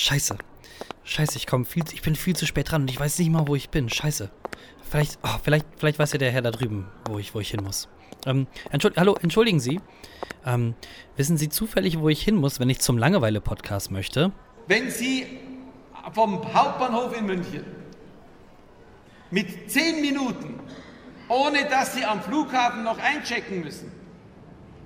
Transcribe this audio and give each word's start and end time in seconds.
scheiße. 0.00 0.36
Scheiße, 1.04 1.36
ich 1.36 1.46
komm 1.46 1.64
viel, 1.64 1.84
ich 1.92 2.02
bin 2.02 2.14
viel 2.14 2.36
zu 2.36 2.46
spät 2.46 2.70
dran 2.70 2.82
und 2.82 2.90
ich 2.90 2.98
weiß 2.98 3.18
nicht 3.18 3.30
mal, 3.30 3.46
wo 3.46 3.54
ich 3.54 3.70
bin. 3.70 3.88
Scheiße. 3.88 4.30
Vielleicht, 4.88 5.18
oh, 5.22 5.38
vielleicht, 5.42 5.66
vielleicht 5.76 5.98
weiß 5.98 6.12
ja 6.12 6.18
der 6.18 6.30
Herr 6.32 6.42
da 6.42 6.50
drüben, 6.50 6.88
wo 7.06 7.18
ich, 7.18 7.34
wo 7.34 7.40
ich 7.40 7.50
hin 7.50 7.62
muss. 7.62 7.88
Ähm, 8.26 8.46
entschuld, 8.70 8.96
hallo, 8.96 9.16
entschuldigen 9.22 9.60
Sie. 9.60 9.80
Ähm, 10.44 10.74
wissen 11.16 11.36
Sie 11.36 11.48
zufällig, 11.48 12.00
wo 12.00 12.08
ich 12.08 12.22
hin 12.22 12.36
muss, 12.36 12.60
wenn 12.60 12.68
ich 12.70 12.80
zum 12.80 12.98
Langeweile-Podcast 12.98 13.90
möchte? 13.90 14.32
Wenn 14.66 14.90
Sie 14.90 15.26
vom 16.12 16.42
Hauptbahnhof 16.54 17.16
in 17.16 17.26
München 17.26 17.64
mit 19.30 19.70
zehn 19.70 20.00
Minuten, 20.00 20.58
ohne 21.28 21.64
dass 21.66 21.94
Sie 21.94 22.04
am 22.04 22.20
Flughafen 22.20 22.82
noch 22.82 22.98
einchecken 22.98 23.60
müssen, 23.60 23.92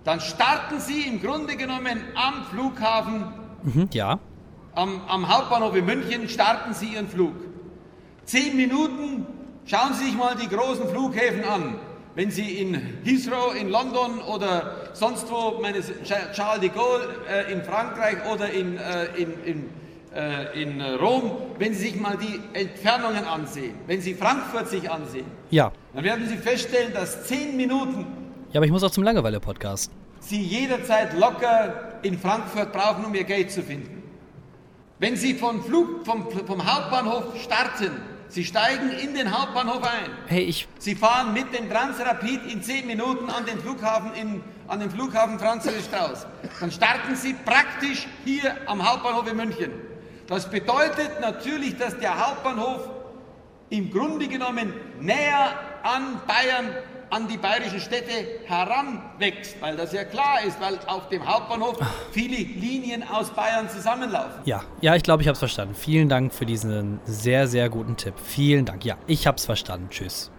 dann 0.04 0.20
starten 0.20 0.80
Sie 0.80 1.02
im 1.02 1.20
Grunde 1.22 1.56
genommen 1.56 2.04
am 2.14 2.44
Flughafen, 2.50 3.32
Mhm, 3.64 3.88
ja. 3.94 4.18
Am, 4.74 5.00
am 5.08 5.28
Hauptbahnhof 5.28 5.74
in 5.76 5.84
München, 5.86 6.28
starten 6.28 6.74
Sie 6.74 6.86
Ihren 6.94 7.08
Flug. 7.08 7.34
Zehn 8.24 8.56
Minuten, 8.56 9.26
schauen 9.66 9.92
Sie 9.94 10.04
sich 10.06 10.14
mal 10.16 10.34
die 10.40 10.48
großen 10.48 10.88
Flughäfen 10.88 11.44
an. 11.44 11.76
Wenn 12.14 12.30
Sie 12.30 12.58
in 12.60 12.74
Heathrow 13.04 13.54
in 13.60 13.68
London 13.70 14.20
oder 14.20 14.76
sonst 14.92 15.28
wo, 15.30 15.60
meine 15.60 15.80
Charles 16.32 16.60
de 16.60 16.68
Gaulle 16.68 17.08
äh, 17.28 17.52
in 17.52 17.62
Frankreich 17.64 18.18
oder 18.32 18.50
in, 18.50 18.76
äh, 18.78 19.06
in, 19.16 19.32
in, 19.44 19.70
äh, 20.14 20.62
in 20.62 20.80
Rom, 20.80 21.32
wenn 21.58 21.74
Sie 21.74 21.80
sich 21.90 22.00
mal 22.00 22.16
die 22.16 22.40
Entfernungen 22.56 23.24
ansehen, 23.24 23.74
wenn 23.88 24.00
Sie 24.00 24.14
Frankfurt 24.14 24.68
sich 24.68 24.88
ansehen, 24.88 25.26
Ja. 25.50 25.72
dann 25.92 26.04
werden 26.04 26.28
Sie 26.28 26.36
feststellen, 26.36 26.92
dass 26.94 27.24
zehn 27.26 27.56
Minuten 27.56 28.06
Ja, 28.52 28.60
aber 28.60 28.66
ich 28.66 28.70
muss 28.72 28.84
auch 28.84 28.92
zum 28.92 29.02
Langeweile-Podcast. 29.02 29.90
Sie 30.20 30.40
jederzeit 30.40 31.18
locker 31.18 31.98
in 32.02 32.16
Frankfurt 32.16 32.72
brauchen, 32.72 33.04
um 33.06 33.14
Ihr 33.16 33.24
Geld 33.24 33.50
zu 33.50 33.60
finden. 33.62 34.03
Wenn 35.04 35.16
Sie 35.16 35.34
vom, 35.34 35.62
Flug, 35.62 36.06
vom, 36.06 36.26
vom 36.46 36.64
Hauptbahnhof 36.64 37.38
starten, 37.38 37.90
Sie 38.30 38.42
steigen 38.42 38.88
in 38.88 39.12
den 39.12 39.38
Hauptbahnhof 39.38 39.82
ein. 39.82 40.10
Hey, 40.28 40.44
ich. 40.44 40.66
Sie 40.78 40.94
fahren 40.94 41.34
mit 41.34 41.52
dem 41.52 41.68
Transrapid 41.68 42.50
in 42.50 42.62
10 42.62 42.86
Minuten 42.86 43.28
an 43.28 43.44
den 43.44 43.58
Flughafen, 43.58 44.14
in, 44.14 44.42
an 44.66 44.80
den 44.80 44.90
Flughafen 44.90 45.38
Franz 45.38 45.66
Josef 45.66 45.84
Strauß. 45.84 46.26
Dann 46.58 46.70
starten 46.70 47.16
Sie 47.16 47.34
praktisch 47.34 48.08
hier 48.24 48.56
am 48.64 48.82
Hauptbahnhof 48.82 49.30
in 49.30 49.36
München. 49.36 49.72
Das 50.26 50.48
bedeutet 50.48 51.20
natürlich, 51.20 51.76
dass 51.76 51.98
der 51.98 52.26
Hauptbahnhof 52.26 52.88
im 53.68 53.90
Grunde 53.90 54.26
genommen 54.26 54.72
näher 55.00 55.52
an 55.82 56.18
Bayern, 56.26 56.70
an 57.14 57.28
die 57.28 57.36
bayerischen 57.36 57.78
Städte 57.78 58.10
heranwächst, 58.46 59.60
weil 59.60 59.76
das 59.76 59.92
ja 59.92 60.04
klar 60.04 60.42
ist, 60.44 60.60
weil 60.60 60.78
auf 60.86 61.08
dem 61.10 61.24
Hauptbahnhof 61.24 61.78
viele 62.10 62.36
Linien 62.36 63.04
aus 63.08 63.30
Bayern 63.30 63.68
zusammenlaufen. 63.68 64.40
Ja, 64.44 64.64
ja, 64.80 64.96
ich 64.96 65.04
glaube, 65.04 65.22
ich 65.22 65.28
hab's 65.28 65.38
verstanden. 65.38 65.76
Vielen 65.76 66.08
Dank 66.08 66.34
für 66.34 66.44
diesen 66.44 66.98
sehr, 67.04 67.46
sehr 67.46 67.68
guten 67.68 67.96
Tipp. 67.96 68.14
Vielen 68.18 68.64
Dank. 68.64 68.84
Ja, 68.84 68.96
ich 69.06 69.28
hab's 69.28 69.44
verstanden. 69.44 69.88
Tschüss. 69.90 70.32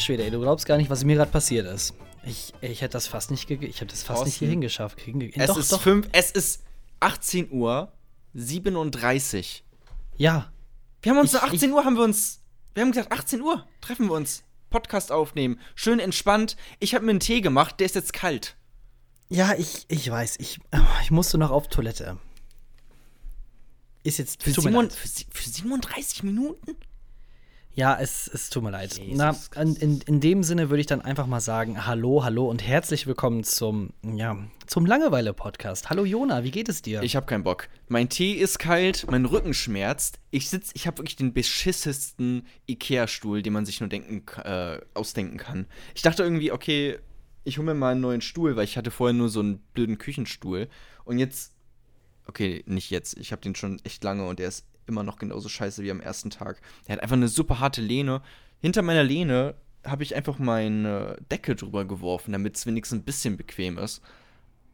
Alter 0.00 0.04
Schwede, 0.06 0.24
ey, 0.24 0.30
du 0.30 0.40
glaubst 0.40 0.66
gar 0.66 0.76
nicht, 0.78 0.90
was 0.90 1.04
mir 1.04 1.16
gerade 1.16 1.30
passiert 1.30 1.66
ist. 1.66 1.94
Ich, 2.24 2.52
ich 2.60 2.80
hätte 2.82 2.92
das 2.94 3.06
fast 3.06 3.30
nicht, 3.30 3.48
ich 3.50 3.60
hätte 3.80 3.86
das 3.86 4.02
fast 4.02 4.24
nicht 4.24 4.34
Thorsten, 4.34 4.38
hier 4.38 4.48
hingeschafft. 4.50 5.00
Hinge 5.00 5.30
Es 5.34 5.46
doch, 5.48 5.56
ist 5.58 5.72
doch. 5.72 5.80
fünf, 5.80 6.08
es 6.12 6.30
ist 6.30 6.62
18 7.00 7.50
Uhr 7.50 7.92
37. 8.34 9.64
Ja, 10.16 10.52
Wir 11.02 11.12
haben 11.12 11.18
uns 11.18 11.34
Ich- 11.34 11.42
um 11.42 11.48
18 11.48 11.72
Uhr 11.72 11.84
haben 11.84 11.96
wir 11.96 12.04
uns 12.04 12.38
wir 12.74 12.82
haben 12.82 12.92
gesagt 12.92 13.10
18 13.12 13.40
Uhr 13.42 13.66
treffen 13.80 14.06
wir 14.06 14.12
uns. 14.14 14.44
Podcast 14.70 15.10
aufnehmen, 15.10 15.58
schön 15.74 15.98
entspannt. 15.98 16.56
Ich 16.78 16.94
habe 16.94 17.04
mir 17.04 17.10
einen 17.10 17.18
Tee 17.20 17.40
gemacht, 17.40 17.80
der 17.80 17.86
ist 17.86 17.96
jetzt 17.96 18.12
kalt. 18.12 18.54
ja, 19.28 19.54
ich, 19.58 19.84
ich 19.88 20.08
weiß. 20.08 20.36
Ich, 20.38 20.60
ich 21.02 21.10
musste 21.10 21.36
noch 21.38 21.50
auf 21.50 21.66
Toilette. 21.68 22.16
Ist 24.04 24.18
jetzt 24.18 24.42
Für, 24.42 24.52
tut 24.52 24.64
mir 24.64 24.70
Simon, 24.70 24.84
leid. 24.86 24.94
für, 24.94 25.08
Sie- 25.08 25.26
für 25.30 25.48
37 25.50 26.22
Minuten? 26.22 26.76
Ja, 27.74 27.96
es, 28.00 28.26
es 28.26 28.50
tut 28.50 28.64
mir 28.64 28.72
leid. 28.72 28.98
Jesus 28.98 29.16
Na, 29.16 29.62
in, 29.62 30.00
in 30.00 30.20
dem 30.20 30.42
Sinne 30.42 30.70
würde 30.70 30.80
ich 30.80 30.88
dann 30.88 31.00
einfach 31.00 31.28
mal 31.28 31.40
sagen: 31.40 31.86
Hallo, 31.86 32.24
hallo 32.24 32.50
und 32.50 32.66
herzlich 32.66 33.06
willkommen 33.06 33.44
zum, 33.44 33.90
ja, 34.02 34.36
zum 34.66 34.86
Langeweile-Podcast. 34.86 35.88
Hallo 35.88 36.04
Jona, 36.04 36.42
wie 36.42 36.50
geht 36.50 36.68
es 36.68 36.82
dir? 36.82 37.00
Ich 37.02 37.14
habe 37.14 37.26
keinen 37.26 37.44
Bock. 37.44 37.68
Mein 37.86 38.08
Tee 38.08 38.32
ist 38.32 38.58
kalt, 38.58 39.06
mein 39.08 39.24
Rücken 39.24 39.54
schmerzt. 39.54 40.18
Ich 40.32 40.50
sitz, 40.50 40.72
ich 40.74 40.88
habe 40.88 40.98
wirklich 40.98 41.14
den 41.14 41.32
beschissesten 41.32 42.44
Ikea-Stuhl, 42.68 43.40
den 43.40 43.52
man 43.52 43.64
sich 43.64 43.78
nur 43.78 43.88
denken, 43.88 44.24
äh, 44.42 44.80
ausdenken 44.94 45.36
kann. 45.36 45.66
Ich 45.94 46.02
dachte 46.02 46.24
irgendwie, 46.24 46.50
okay, 46.50 46.98
ich 47.44 47.58
hole 47.58 47.66
mir 47.66 47.74
mal 47.74 47.92
einen 47.92 48.00
neuen 48.00 48.20
Stuhl, 48.20 48.56
weil 48.56 48.64
ich 48.64 48.76
hatte 48.76 48.90
vorher 48.90 49.14
nur 49.14 49.28
so 49.28 49.40
einen 49.40 49.58
blöden 49.74 49.96
Küchenstuhl. 49.96 50.68
Und 51.04 51.18
jetzt, 51.18 51.54
okay, 52.26 52.64
nicht 52.66 52.90
jetzt. 52.90 53.16
Ich 53.16 53.30
habe 53.30 53.42
den 53.42 53.54
schon 53.54 53.80
echt 53.84 54.02
lange 54.02 54.26
und 54.26 54.40
der 54.40 54.48
ist 54.48 54.66
immer 54.86 55.02
noch 55.02 55.18
genauso 55.18 55.48
scheiße 55.48 55.82
wie 55.82 55.90
am 55.90 56.00
ersten 56.00 56.30
Tag. 56.30 56.60
Der 56.86 56.94
hat 56.94 57.02
einfach 57.02 57.16
eine 57.16 57.28
super 57.28 57.60
harte 57.60 57.80
Lehne. 57.80 58.22
Hinter 58.60 58.82
meiner 58.82 59.04
Lehne 59.04 59.54
habe 59.84 60.02
ich 60.02 60.14
einfach 60.14 60.38
meine 60.38 61.16
Decke 61.30 61.56
drüber 61.56 61.84
geworfen, 61.84 62.32
damit 62.32 62.56
es 62.56 62.66
wenigstens 62.66 63.00
ein 63.00 63.04
bisschen 63.04 63.36
bequem 63.36 63.78
ist. 63.78 64.02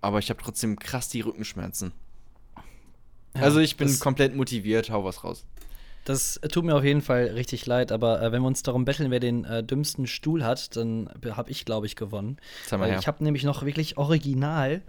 Aber 0.00 0.18
ich 0.18 0.30
habe 0.30 0.42
trotzdem 0.42 0.78
krass 0.78 1.08
die 1.08 1.20
Rückenschmerzen. 1.20 1.92
Ja, 3.34 3.42
also 3.42 3.60
ich 3.60 3.76
bin 3.76 3.98
komplett 3.98 4.34
motiviert, 4.34 4.90
hau 4.90 5.04
was 5.04 5.22
raus. 5.22 5.44
Das 6.06 6.40
tut 6.52 6.64
mir 6.64 6.74
auf 6.76 6.84
jeden 6.84 7.02
Fall 7.02 7.24
richtig 7.34 7.66
leid, 7.66 7.90
aber 7.92 8.22
äh, 8.22 8.30
wenn 8.32 8.40
wir 8.42 8.46
uns 8.46 8.62
darum 8.62 8.84
betteln, 8.84 9.10
wer 9.10 9.20
den 9.20 9.44
äh, 9.44 9.62
dümmsten 9.64 10.06
Stuhl 10.06 10.44
hat, 10.44 10.76
dann 10.76 11.10
habe 11.30 11.50
ich, 11.50 11.64
glaube 11.64 11.86
ich, 11.86 11.96
gewonnen. 11.96 12.38
Zeig 12.66 12.78
mal 12.78 12.88
her. 12.88 12.98
ich 13.00 13.06
habe 13.08 13.22
nämlich 13.24 13.42
noch 13.44 13.64
wirklich 13.64 13.96
original, 13.98 14.82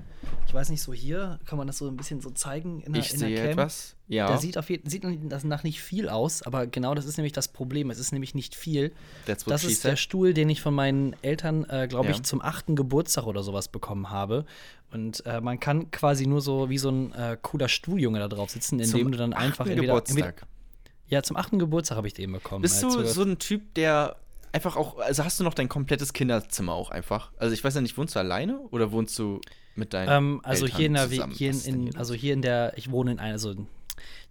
ich 0.47 0.53
weiß 0.53 0.69
nicht, 0.69 0.81
so 0.81 0.93
hier, 0.93 1.39
kann 1.45 1.57
man 1.57 1.65
das 1.67 1.79
so 1.79 1.87
ein 1.87 1.97
bisschen 1.97 2.21
so 2.21 2.29
zeigen 2.29 2.81
in 2.81 2.93
der, 2.93 3.01
Ich 3.01 3.13
in 3.13 3.19
der 3.19 3.29
sehe 3.29 3.37
Cam? 3.41 3.49
etwas. 3.49 3.95
Ja. 4.07 4.27
Der 4.27 4.37
sieht 4.37 4.57
auf 4.57 4.69
jeden 4.69 4.89
sieht 4.89 5.03
nach 5.43 5.63
nicht 5.63 5.81
viel 5.81 6.07
aus, 6.07 6.43
aber 6.43 6.67
genau 6.67 6.93
das 6.95 7.05
ist 7.05 7.17
nämlich 7.17 7.33
das 7.33 7.47
Problem. 7.47 7.89
Es 7.89 7.99
ist 7.99 8.11
nämlich 8.11 8.35
nicht 8.35 8.55
viel. 8.55 8.93
That's 9.25 9.45
what 9.45 9.53
Das 9.53 9.63
ist 9.63 9.83
der. 9.83 9.95
Stuhl, 9.95 10.33
den 10.33 10.49
ich 10.49 10.61
von 10.61 10.73
meinen 10.73 11.15
Eltern, 11.23 11.65
äh, 11.69 11.87
glaube 11.89 12.05
Ja. 12.09 12.11
ich, 12.11 12.23
zum 12.23 12.41
achten 12.41 12.75
Geburtstag 12.75 13.25
oder 13.25 13.41
sowas 13.43 13.67
bekommen 13.67 14.09
habe. 14.11 14.45
Und 14.91 15.25
äh, 15.25 15.41
man 15.41 15.59
kann 15.59 15.91
quasi 15.91 16.27
nur 16.27 16.41
so 16.41 16.69
wie 16.69 16.77
so 16.77 16.89
ein 16.89 17.11
äh, 17.13 17.37
cooler 17.41 17.67
Stuhljunge 17.67 18.19
da 18.19 18.27
drauf 18.27 18.51
sitzen, 18.51 18.79
indem 18.79 18.91
Zum 19.01 19.11
du 19.11 19.17
dann 19.17 19.33
einfach 19.33 19.65
entweder, 19.65 19.87
Geburtstag. 19.87 20.45
Ja 21.09 21.23
zum 21.23 21.37
achten 21.37 21.59
Geburtstag 21.59 21.97
habe 21.97 22.07
ich 22.07 22.13
den 22.13 22.31
bekommen. 22.31 22.61
Bist 22.61 22.81
du 22.83 23.03
so 23.05 23.23
ein 23.23 23.39
Typ, 23.39 23.73
der 23.75 24.17
einfach 24.51 24.75
auch, 24.75 24.97
also 24.99 25.23
hast 25.23 25.39
du 25.39 25.43
noch 25.43 25.53
dein 25.53 25.69
komplettes 25.69 26.13
Kinderzimmer 26.13 26.73
auch 26.73 26.89
einfach? 26.89 27.31
Also 27.37 27.53
ich 27.53 27.63
weiß 27.63 27.75
ja 27.75 27.81
nicht, 27.81 27.97
wohnst 27.97 28.15
du 28.15 28.19
alleine 28.19 28.59
oder 28.71 28.91
wohnst 28.91 29.17
du 29.19 29.41
mit 29.75 29.93
deinen 29.93 30.09
Ähm, 30.09 30.41
also 30.43 30.65
Eltern 30.65 30.77
hier 30.77 30.85
in 30.87 30.93
der, 30.93 31.09
zusammen? 31.09 31.33
hier 31.33 31.51
in, 31.51 31.61
in, 31.61 31.95
also 31.97 32.13
hier 32.13 32.33
in 32.33 32.41
der, 32.41 32.73
ich 32.77 32.91
wohne 32.91 33.11
in 33.11 33.19
einer, 33.19 33.33
also 33.33 33.55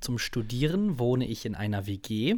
zum 0.00 0.18
Studieren 0.18 0.98
wohne 0.98 1.26
ich 1.26 1.46
in 1.46 1.54
einer 1.54 1.86
WG, 1.86 2.36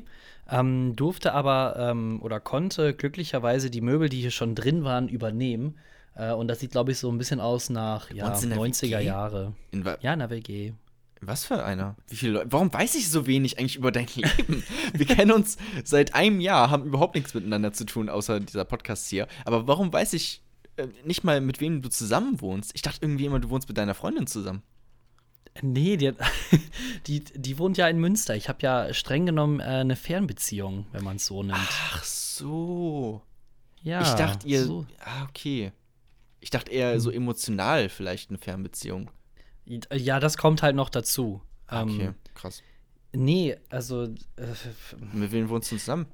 ähm, 0.50 0.97
durfte 0.97 1.32
aber 1.32 1.77
ähm, 1.78 2.21
oder 2.22 2.41
konnte 2.41 2.94
glücklicherweise 2.94 3.71
die 3.71 3.81
Möbel, 3.81 4.09
die 4.09 4.21
hier 4.21 4.31
schon 4.31 4.54
drin 4.54 4.84
waren, 4.84 5.09
übernehmen. 5.09 5.77
Äh, 6.15 6.32
und 6.32 6.48
das 6.48 6.60
sieht, 6.60 6.71
glaube 6.71 6.93
ich, 6.93 6.98
so 6.98 7.10
ein 7.10 7.19
bisschen 7.19 7.41
aus 7.41 7.71
nach 7.71 8.10
ja, 8.10 8.27
wohnst 8.27 8.44
in 8.44 8.50
der 8.50 8.59
90er 8.59 8.98
WG? 8.98 9.04
Jahre. 9.04 9.54
In 9.71 9.84
Ja, 10.00 10.12
in 10.12 10.19
der 10.21 10.31
WG. 10.31 10.72
Was 11.21 11.45
für 11.45 11.65
einer? 11.65 11.97
Wie 12.09 12.17
viele 12.17 12.33
Leute? 12.33 12.53
Warum 12.53 12.73
weiß 12.73 12.95
ich 12.95 13.11
so 13.11 13.27
wenig 13.27 13.59
eigentlich 13.59 13.77
über 13.77 13.91
dein 13.91 14.07
Leben? 14.15 14.63
Wir 14.92 15.07
kennen 15.07 15.33
uns 15.33 15.57
seit 15.84 16.15
einem 16.15 16.41
Jahr, 16.41 16.71
haben 16.71 16.84
überhaupt 16.84 17.15
nichts 17.15 17.34
miteinander 17.34 17.72
zu 17.72 17.84
tun, 17.84 18.09
außer 18.09 18.41
dieser 18.41 18.65
Podcast 18.65 19.09
hier. 19.09 19.27
Aber 19.45 19.66
warum 19.66 19.92
weiß 19.92 20.13
ich 20.13 20.42
äh, 20.77 20.89
nicht 21.04 21.25
mal, 21.25 21.41
mit 21.41 21.60
wem 21.60 21.83
du 21.83 21.89
zusammen 21.89 22.41
wohnst? 22.41 22.72
Ich 22.75 22.83
dachte 22.83 23.01
irgendwie 23.03 23.27
immer, 23.27 23.41
du 23.41 23.51
wohnst 23.51 23.69
mit 23.69 23.78
deiner 23.78 23.95
Freundin 23.95 24.27
zusammen. 24.27 24.63
Nee, 25.60 25.97
die, 25.97 26.09
hat, 26.09 26.16
die, 27.07 27.25
die 27.25 27.59
wohnt 27.59 27.77
ja 27.78 27.89
in 27.89 27.98
Münster. 27.98 28.37
Ich 28.37 28.48
habe 28.48 28.59
ja 28.63 28.95
streng 28.95 29.27
genommen 29.27 29.60
äh, 29.60 29.65
eine 29.65 29.97
Fernbeziehung, 29.97 30.87
wenn 30.92 31.04
man 31.04 31.16
es 31.16 31.27
so 31.27 31.42
nimmt. 31.42 31.59
Ach 31.59 32.04
so. 32.04 33.22
ja, 33.83 34.03
ich 34.03 34.15
dachte 34.15 34.47
ihr. 34.47 34.65
So. 34.65 34.87
Ah, 35.01 35.25
okay. 35.28 35.72
Ich 36.41 36.51
dachte 36.51 36.71
eher 36.71 37.01
so 37.01 37.10
emotional 37.10 37.89
vielleicht 37.89 38.31
eine 38.31 38.39
Fernbeziehung. 38.39 39.10
Ja, 39.92 40.20
das 40.20 40.36
kommt 40.38 40.62
halt 40.62 40.76
noch 40.76 40.88
dazu. 40.91 41.42
Ah, 41.66 41.82
Okay, 41.82 42.06
Ähm, 42.06 42.15
krass. 42.34 42.62
nee, 43.12 43.56
also 43.68 44.04
äh, 44.04 44.09
Mit 45.12 45.32
wem 45.32 45.48
wohnst 45.48 45.70
du 45.72 45.76
zusammen? 45.76 46.06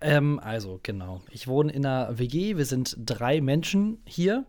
Ähm, 0.00 0.38
also, 0.40 0.78
genau. 0.82 1.22
Ich 1.30 1.48
wohne 1.48 1.72
in 1.72 1.84
einer 1.86 2.18
WG. 2.18 2.56
Wir 2.56 2.66
sind 2.66 2.96
drei 2.98 3.40
Menschen 3.40 3.98
hier. 4.04 4.44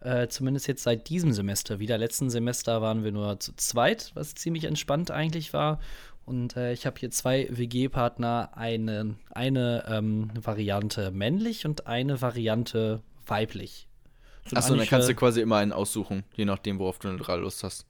Äh, 0.00 0.28
zumindest 0.28 0.66
jetzt 0.68 0.82
seit 0.82 1.08
diesem 1.08 1.32
Semester 1.32 1.78
wieder. 1.78 1.98
Letzten 1.98 2.30
Semester 2.30 2.82
waren 2.82 3.04
wir 3.04 3.12
nur 3.12 3.38
zu 3.40 3.54
zweit, 3.56 4.10
was 4.14 4.34
ziemlich 4.34 4.64
entspannt 4.64 5.10
eigentlich 5.10 5.52
war. 5.52 5.80
Und 6.24 6.56
äh, 6.56 6.72
ich 6.72 6.86
habe 6.86 6.98
hier 6.98 7.10
zwei 7.10 7.46
WG-Partner, 7.50 8.50
eine, 8.56 9.16
eine 9.30 9.84
ähm, 9.88 10.30
Variante 10.40 11.10
männlich 11.12 11.66
und 11.66 11.86
eine 11.86 12.20
Variante 12.20 13.02
weiblich. 13.26 13.85
Achso, 14.54 14.74
dann 14.76 14.86
kannst 14.86 15.08
du 15.08 15.14
quasi 15.14 15.40
immer 15.40 15.56
einen 15.56 15.72
aussuchen, 15.72 16.24
je 16.34 16.44
nachdem, 16.44 16.78
worauf 16.78 16.98
du 16.98 17.16
gerade 17.16 17.42
Lust 17.42 17.64
hast. 17.64 17.86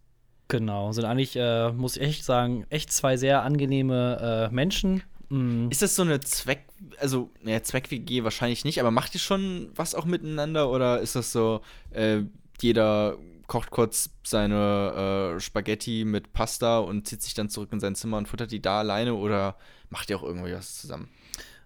Genau, 0.49 0.93
sind 0.93 1.05
eigentlich, 1.05 1.35
äh, 1.37 1.73
muss 1.73 1.97
ich 1.97 2.03
echt 2.03 2.25
sagen, 2.25 2.67
echt 2.71 2.93
zwei 2.93 3.17
sehr 3.17 3.43
angenehme 3.43 4.49
äh, 4.51 4.55
Menschen. 4.55 5.03
Mm, 5.29 5.69
Ist 5.71 5.83
das 5.83 5.97
so 5.97 6.03
eine 6.03 6.21
Zweck, 6.21 6.65
also, 6.99 7.31
naja, 7.43 7.63
Zweck-WG 7.63 8.23
wahrscheinlich 8.23 8.65
nicht, 8.65 8.79
aber 8.79 8.93
macht 8.93 9.15
ihr 9.15 9.21
schon 9.21 9.71
was 9.75 9.95
auch 9.95 10.05
miteinander 10.05 10.71
oder 10.71 11.01
ist 11.01 11.17
das 11.17 11.33
so, 11.33 11.63
äh, 11.91 12.21
jeder 12.61 13.17
kocht 13.49 13.71
kurz 13.71 14.11
seine 14.25 15.35
äh, 15.37 15.41
Spaghetti 15.41 16.05
mit 16.05 16.33
Pasta 16.33 16.79
und 16.79 17.07
zieht 17.07 17.23
sich 17.23 17.35
dann 17.35 17.49
zurück 17.49 17.71
in 17.73 17.81
sein 17.81 17.95
Zimmer 17.95 18.17
und 18.17 18.29
futtert 18.29 18.51
die 18.51 18.63
da 18.63 18.81
alleine 18.81 19.15
oder 19.15 19.57
macht 19.91 20.11
ihr 20.11 20.19
auch 20.19 20.23
irgendwie 20.23 20.53
was 20.53 20.81
zusammen? 20.81 21.09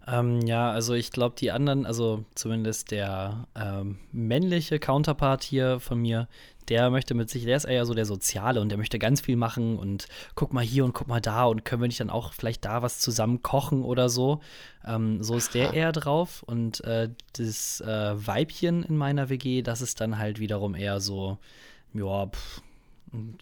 Ähm, 0.06 0.40
ja, 0.42 0.70
also 0.70 0.94
ich 0.94 1.10
glaube, 1.12 1.36
die 1.38 1.50
anderen, 1.52 1.86
also 1.86 2.24
zumindest 2.34 2.90
der 2.90 3.46
ähm, 3.54 3.98
männliche 4.12 4.78
Counterpart 4.78 5.42
hier 5.44 5.78
von 5.78 6.00
mir, 6.00 6.26
der 6.68 6.90
möchte 6.90 7.14
mit 7.14 7.28
sich, 7.28 7.44
der 7.44 7.56
ist 7.56 7.64
eher 7.64 7.84
so 7.84 7.94
der 7.94 8.06
Soziale 8.06 8.60
und 8.60 8.68
der 8.70 8.78
möchte 8.78 8.98
ganz 8.98 9.20
viel 9.20 9.36
machen 9.36 9.76
und 9.78 10.06
guck 10.36 10.52
mal 10.52 10.64
hier 10.64 10.84
und 10.84 10.92
guck 10.94 11.08
mal 11.08 11.20
da 11.20 11.44
und 11.44 11.64
können 11.64 11.82
wir 11.82 11.88
nicht 11.88 12.00
dann 12.00 12.10
auch 12.10 12.32
vielleicht 12.32 12.64
da 12.64 12.80
was 12.82 12.98
zusammen 13.00 13.42
kochen 13.42 13.82
oder 13.82 14.08
so. 14.08 14.40
Ähm, 14.86 15.22
so 15.22 15.36
ist 15.36 15.54
der 15.54 15.74
eher 15.74 15.92
drauf 15.92 16.42
und 16.44 16.82
äh, 16.84 17.10
das 17.34 17.80
äh, 17.80 18.14
Weibchen 18.26 18.82
in 18.84 18.96
meiner 18.96 19.28
WG, 19.28 19.62
das 19.62 19.82
ist 19.82 20.00
dann 20.00 20.18
halt 20.18 20.38
wiederum 20.38 20.74
eher 20.74 21.00
so, 21.00 21.38
ja, 21.92 22.26
pff, 22.26 22.62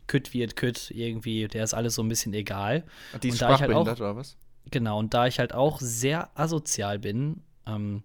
kütt 0.07 0.33
wird 0.33 0.57
kütt 0.57 0.91
irgendwie, 0.91 1.47
der 1.49 1.65
ist 1.65 1.75
alles 1.75 1.95
so 1.95 2.03
ein 2.03 2.09
bisschen 2.09 2.33
egal. 2.35 2.85
Die 3.23 3.29
ist 3.29 3.35
Und 3.35 3.43
da 3.43 3.55
ich 3.55 3.61
halt 3.61 3.71
auch- 3.73 3.85
sprachbehindert 3.85 4.01
oder 4.01 4.17
was? 4.17 4.37
Genau, 4.71 4.99
und 4.99 5.15
da 5.15 5.27
ich 5.27 5.39
halt 5.39 5.55
auch 5.55 5.81
sehr 5.81 6.31
asozial 6.39 6.99
bin, 6.99 7.43
ähm, 7.67 8.03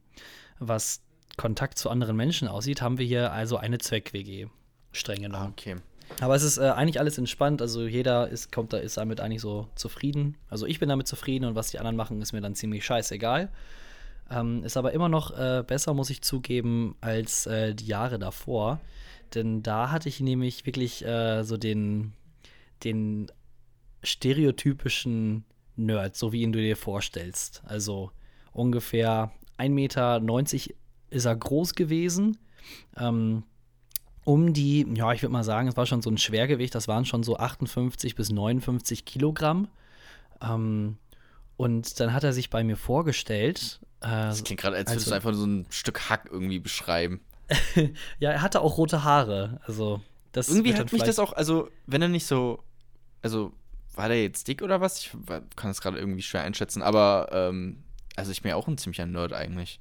was 0.59 1.01
Kontakt 1.37 1.77
zu 1.77 1.89
anderen 1.89 2.15
Menschen 2.15 2.47
aussieht, 2.47 2.81
haben 2.81 2.97
wir 2.97 3.05
hier 3.05 3.31
also 3.31 3.57
eine 3.57 3.79
Zweck-WG. 3.79 4.47
Streng 4.91 5.19
Ah, 5.19 5.21
genommen. 5.27 5.51
okay. 5.51 5.75
Aber 6.21 6.35
es 6.35 6.43
ist 6.43 6.57
äh, 6.59 6.69
eigentlich 6.69 6.99
alles 6.99 7.17
entspannt, 7.17 7.61
also 7.61 7.87
jeder 7.87 8.27
ist, 8.27 8.51
kommt 8.51 8.71
da, 8.73 8.77
ist 8.77 8.97
damit 8.97 9.19
eigentlich 9.19 9.41
so 9.41 9.67
zufrieden. 9.73 10.37
Also 10.49 10.67
ich 10.67 10.79
bin 10.79 10.89
damit 10.89 11.07
zufrieden 11.07 11.45
und 11.45 11.55
was 11.55 11.71
die 11.71 11.79
anderen 11.79 11.95
machen, 11.95 12.21
ist 12.21 12.33
mir 12.33 12.41
dann 12.41 12.53
ziemlich 12.53 12.85
scheißegal. 12.85 13.49
Ähm, 14.29 14.63
ist 14.63 14.77
aber 14.77 14.91
immer 14.93 15.09
noch 15.09 15.31
äh, 15.37 15.63
besser, 15.65 15.93
muss 15.93 16.11
ich 16.11 16.21
zugeben, 16.21 16.95
als 17.01 17.47
äh, 17.47 17.73
die 17.73 17.87
Jahre 17.87 18.19
davor. 18.19 18.79
Denn 19.33 19.63
da 19.63 19.89
hatte 19.89 20.07
ich 20.07 20.19
nämlich 20.19 20.65
wirklich 20.67 21.03
äh, 21.03 21.43
so 21.43 21.57
den, 21.57 22.13
den 22.83 23.31
stereotypischen 24.03 25.45
Nerd, 25.75 26.15
so 26.15 26.31
wie 26.31 26.41
ihn 26.41 26.51
du 26.51 26.59
dir 26.59 26.77
vorstellst. 26.77 27.61
Also 27.65 28.11
ungefähr 28.51 29.31
1,90 29.57 29.69
Meter 29.69 30.21
ist 31.09 31.25
er 31.25 31.35
groß 31.35 31.75
gewesen. 31.75 32.37
Ähm, 32.97 33.43
um 34.25 34.53
die, 34.53 34.87
ja, 34.95 35.11
ich 35.11 35.21
würde 35.21 35.33
mal 35.33 35.43
sagen, 35.43 35.67
es 35.67 35.75
war 35.75 35.85
schon 35.85 36.01
so 36.01 36.09
ein 36.09 36.17
Schwergewicht, 36.17 36.73
das 36.73 36.87
waren 36.87 37.05
schon 37.05 37.23
so 37.23 37.37
58 37.37 38.15
bis 38.15 38.31
59 38.31 39.05
Kilogramm. 39.05 39.67
Ähm, 40.41 40.97
und 41.57 41.99
dann 41.99 42.13
hat 42.13 42.23
er 42.23 42.33
sich 42.33 42.49
bei 42.49 42.63
mir 42.63 42.77
vorgestellt. 42.77 43.79
Äh, 44.01 44.07
Das 44.07 44.43
klingt 44.43 44.61
gerade, 44.61 44.77
als 44.77 44.89
würdest 44.89 45.07
also- 45.07 45.11
du 45.11 45.15
einfach 45.15 45.33
so 45.33 45.45
ein 45.45 45.65
Stück 45.69 46.09
Hack 46.09 46.29
irgendwie 46.31 46.59
beschreiben. 46.59 47.21
ja, 48.19 48.31
er 48.31 48.41
hatte 48.41 48.61
auch 48.61 48.77
rote 48.77 49.03
Haare. 49.03 49.59
Also, 49.65 50.01
das 50.31 50.49
Irgendwie 50.49 50.73
hat 50.73 50.91
mich 50.91 51.03
das 51.03 51.19
auch, 51.19 51.33
also, 51.33 51.69
wenn 51.85 52.01
er 52.01 52.07
nicht 52.07 52.25
so, 52.25 52.63
also, 53.21 53.51
war 53.95 54.07
der 54.09 54.21
jetzt 54.21 54.47
dick 54.47 54.61
oder 54.61 54.81
was? 54.81 54.99
Ich 54.99 55.11
kann 55.55 55.69
das 55.69 55.81
gerade 55.81 55.97
irgendwie 55.97 56.21
schwer 56.21 56.41
einschätzen, 56.43 56.81
aber, 56.81 57.29
ähm, 57.31 57.83
also 58.15 58.31
ich 58.31 58.41
bin 58.41 58.49
ja 58.49 58.55
auch 58.55 58.67
ein 58.67 58.77
ziemlicher 58.77 59.05
Nerd 59.05 59.33
eigentlich. 59.33 59.79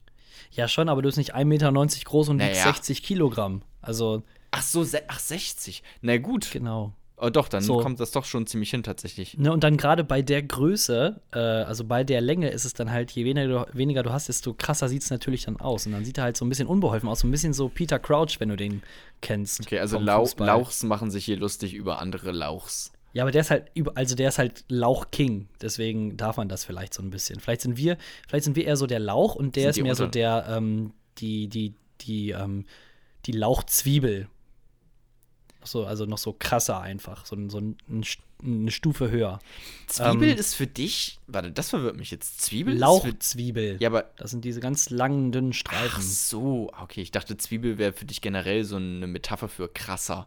Ja, 0.53 0.69
schon, 0.69 0.88
aber 0.88 1.03
du 1.03 1.09
bist 1.09 1.19
nicht 1.19 1.35
1,90 1.35 1.44
Meter 1.44 1.73
groß 2.05 2.29
und 2.31 2.38
wiegst 2.41 2.61
Naja. 2.61 2.73
60 2.73 3.03
Kilogramm. 3.03 3.62
Also, 3.81 4.23
Ach 4.50 4.62
so, 4.62 4.85
ach, 5.09 5.19
60. 5.19 5.82
Na 6.03 6.19
gut. 6.19 6.50
genau. 6.53 6.93
Oh, 7.17 7.31
doch, 7.31 7.49
dann 7.49 7.62
So. 7.62 7.79
kommt 7.79 8.00
das 8.00 8.11
doch 8.11 8.25
schon 8.25 8.47
ziemlich 8.49 8.70
hin 8.70 8.82
tatsächlich. 8.82 9.38
Ne, 9.38 9.53
und 9.53 9.62
dann 9.62 9.76
gerade 9.76 10.03
bei 10.03 10.23
der 10.23 10.43
Größe, 10.43 11.20
äh, 11.32 11.38
also 11.38 11.85
bei 11.85 12.03
der 12.03 12.20
Länge 12.20 12.49
ist 12.50 12.64
es 12.64 12.75
dann 12.75 12.91
halt, 12.91 13.12
je 13.12 13.25
weniger 13.25 13.47
du, 13.67 13.67
weniger 13.79 14.03
du 14.03 14.12
hast, 14.12 14.29
desto 14.29 14.55
krasser 14.55 14.88
sieht 14.88 15.03
es 15.03 15.11
natürlich 15.11 15.44
dann 15.44 15.59
aus. 15.61 15.87
Und 15.87 15.93
dann 15.93 16.05
sieht 16.05 16.19
er 16.19 16.25
halt 16.25 16.37
so 16.37 16.44
ein 16.44 16.49
bisschen 16.49 16.67
unbeholfen 16.67 17.09
aus, 17.09 17.20
so 17.20 17.29
ein 17.29 17.31
bisschen 17.31 17.53
so 17.53 17.69
Peter 17.69 18.00
Crouch, 18.00 18.41
wenn 18.41 18.49
du 18.49 18.56
den 18.56 18.82
kennst. 19.20 19.61
Okay, 19.61 19.79
also 19.79 20.00
Lau 20.00 20.23
Fußball. 20.25 20.47
Lauchs 20.49 20.82
machen 20.82 21.11
sich 21.12 21.25
hier 21.25 21.37
lustig 21.37 21.75
über 21.75 22.00
andere 22.00 22.32
Lauchs. 22.32 22.93
Ja, 23.14 23.25
aber 23.25 23.31
der 23.31 23.43
ist 23.43 23.50
halt 23.50 23.70
über, 23.75 23.93
also 23.97 24.14
der 24.14 24.29
ist 24.31 24.38
halt 24.38 24.64
Lauch-King, 24.69 25.49
deswegen 25.61 26.17
darf 26.17 26.38
man 26.38 26.49
das 26.49 26.64
vielleicht 26.64 26.94
so 26.94 27.03
ein 27.03 27.11
bisschen. 27.11 27.41
Vielleicht 27.41 27.61
sind 27.61 27.76
wir, 27.76 27.99
vielleicht 28.26 28.44
sind 28.44 28.56
wir 28.56 28.64
eher 28.64 28.76
so 28.76 28.87
der 28.87 29.00
Lauch 29.00 29.35
und 29.35 29.55
der 29.56 29.73
Sind 29.75 29.82
ist 29.82 29.87
mehr 29.87 29.94
so 29.94 30.05
unter- 30.05 30.12
der, 30.12 30.47
ähm, 30.49 30.93
die, 31.19 31.49
die, 31.49 31.75
die, 32.00 32.31
ähm, 32.31 32.64
die 33.26 33.32
Lauchzwiebel. 33.32 34.29
So, 35.64 35.85
also 35.87 36.06
noch 36.06 36.19
so 36.19 36.32
krasser 36.37 36.81
einfach, 36.81 37.25
so, 37.25 37.37
so 37.49 37.59
ein, 37.61 37.76
eine 38.43 38.70
Stufe 38.73 39.11
höher. 39.12 39.38
Zwiebel 39.87 40.31
Ähm, 40.31 40.37
ist 40.38 40.55
für 40.55 40.67
dich, 40.67 41.20
warte, 41.29 41.53
das 41.53 41.70
verwirrt 41.70 41.97
mich 41.97 42.11
jetzt. 42.11 42.41
Zwiebel 42.41 42.76
Lauchzwiebel. 42.76 43.76
ja, 43.79 43.88
aber, 43.88 44.11
Das 44.17 44.32
sind 44.32 44.44
diese 44.44 44.59
ganz 44.59 44.91
langen, 44.91 45.31
dünnen 45.31 45.50
ach 45.53 45.56
Streifen. 45.56 46.03
so, 46.03 46.73
okay, 46.81 47.00
ich 47.03 47.12
dachte, 47.12 47.37
Zwiebel 47.37 47.79
wäre 47.79 47.93
für 47.93 48.06
dich 48.06 48.20
generell 48.20 48.64
so 48.64 48.75
eine 48.76 49.06
Metapher 49.06 49.47
für 49.49 49.69
krasser. 49.69 50.26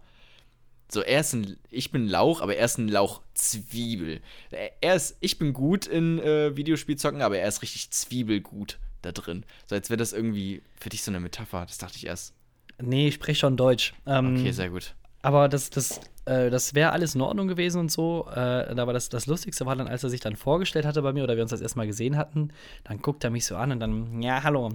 So, 0.87 1.01
er 1.01 1.21
ist 1.21 1.33
ein, 1.33 1.57
ich 1.71 1.91
bin 1.91 2.07
Lauch, 2.07 2.41
aber 2.41 2.55
er 2.55 2.65
ist 2.65 2.77
ein 2.77 2.87
Lauch-Zwiebel. 2.87 4.21
Er- 4.51 4.71
Er 4.81 4.95
ist, 4.95 5.17
ich 5.19 5.37
bin 5.39 5.53
gut 5.53 5.87
in 5.87 6.19
äh, 6.19 6.55
Videospielzocken, 6.55 7.21
aber 7.21 7.37
er 7.37 7.47
ist 7.47 7.61
richtig 7.61 7.89
Zwiebelgut 7.91 8.77
da 9.01 9.11
drin. 9.11 9.45
So, 9.67 9.75
als 9.75 9.89
wäre 9.89 9.97
das 9.97 10.13
irgendwie 10.13 10.61
für 10.79 10.89
dich 10.89 11.03
so 11.03 11.11
eine 11.11 11.19
Metapher. 11.19 11.65
Das 11.65 11.77
dachte 11.77 11.97
ich 11.97 12.05
erst. 12.05 12.33
Nee, 12.81 13.07
ich 13.07 13.15
spreche 13.15 13.39
schon 13.39 13.57
Deutsch. 13.57 13.93
Ähm, 14.05 14.37
Okay, 14.39 14.51
sehr 14.51 14.69
gut. 14.69 14.95
Aber 15.21 15.49
das, 15.49 15.71
das, 15.71 15.99
äh, 16.25 16.49
das 16.51 16.75
wäre 16.75 16.91
alles 16.91 17.15
in 17.15 17.21
Ordnung 17.21 17.47
gewesen 17.47 17.79
und 17.79 17.91
so. 17.91 18.27
Äh, 18.29 18.39
aber 18.39 18.93
das, 18.93 19.09
das 19.09 19.25
Lustigste 19.25 19.65
war 19.65 19.75
dann, 19.75 19.87
als 19.87 20.03
er 20.03 20.09
sich 20.11 20.19
dann 20.21 20.35
vorgestellt 20.35 20.85
hatte 20.85 21.01
bei 21.01 21.13
mir 21.13 21.23
oder 21.23 21.35
wir 21.35 21.41
uns 21.41 21.51
das 21.51 21.61
erstmal 21.61 21.87
gesehen 21.87 22.15
hatten, 22.15 22.49
dann 22.83 23.01
guckt 23.01 23.23
er 23.23 23.31
mich 23.31 23.45
so 23.45 23.55
an 23.55 23.71
und 23.71 23.79
dann, 23.79 24.21
ja, 24.21 24.43
hallo, 24.43 24.69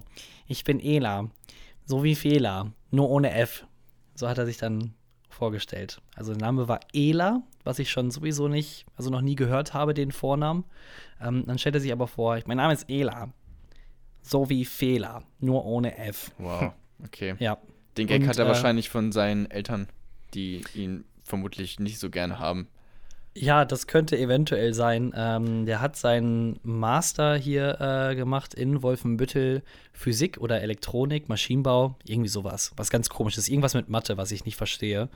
ich 0.48 0.64
bin 0.64 0.80
Ela. 0.80 1.30
So 1.86 2.02
wie 2.02 2.14
Fela, 2.16 2.72
nur 2.90 3.08
ohne 3.10 3.32
F. 3.32 3.64
So 4.16 4.28
hat 4.28 4.38
er 4.38 4.46
sich 4.46 4.56
dann 4.58 4.92
vorgestellt. 5.40 6.02
Also 6.14 6.34
der 6.34 6.40
Name 6.42 6.68
war 6.68 6.80
Ela, 6.92 7.42
was 7.64 7.78
ich 7.78 7.90
schon 7.90 8.10
sowieso 8.10 8.46
nicht, 8.46 8.84
also 8.94 9.08
noch 9.08 9.22
nie 9.22 9.36
gehört 9.36 9.72
habe, 9.72 9.94
den 9.94 10.12
Vornamen. 10.12 10.64
Ähm, 11.18 11.44
dann 11.46 11.58
stellt 11.58 11.74
er 11.76 11.80
sich 11.80 11.92
aber 11.92 12.06
vor, 12.06 12.38
mein 12.44 12.58
Name 12.58 12.74
ist 12.74 12.90
Ela. 12.90 13.32
So 14.20 14.50
wie 14.50 14.66
Fela, 14.66 15.22
nur 15.38 15.64
ohne 15.64 15.96
F. 15.96 16.30
Wow, 16.36 16.74
okay. 17.04 17.36
Ja. 17.38 17.56
Den 17.96 18.06
Gag 18.06 18.20
Und, 18.20 18.28
hat 18.28 18.38
er 18.38 18.44
äh, 18.44 18.48
wahrscheinlich 18.48 18.90
von 18.90 19.12
seinen 19.12 19.50
Eltern, 19.50 19.88
die 20.34 20.62
ihn 20.74 21.04
vermutlich 21.24 21.80
nicht 21.80 21.98
so 21.98 22.10
gerne 22.10 22.38
haben. 22.38 22.68
Ja, 23.36 23.64
das 23.64 23.86
könnte 23.86 24.18
eventuell 24.18 24.74
sein. 24.74 25.12
Ähm, 25.14 25.64
der 25.64 25.80
hat 25.80 25.96
seinen 25.96 26.58
Master 26.64 27.36
hier 27.36 27.80
äh, 27.80 28.16
gemacht 28.16 28.54
in 28.54 28.82
Wolfenbüttel 28.82 29.62
Physik 29.92 30.38
oder 30.38 30.60
Elektronik, 30.62 31.28
Maschinenbau, 31.28 31.96
irgendwie 32.04 32.28
sowas. 32.28 32.72
Was 32.76 32.90
ganz 32.90 33.08
komisches. 33.08 33.48
Irgendwas 33.48 33.74
mit 33.74 33.88
Mathe, 33.88 34.16
was 34.16 34.32
ich 34.32 34.44
nicht 34.44 34.56
verstehe. 34.56 35.08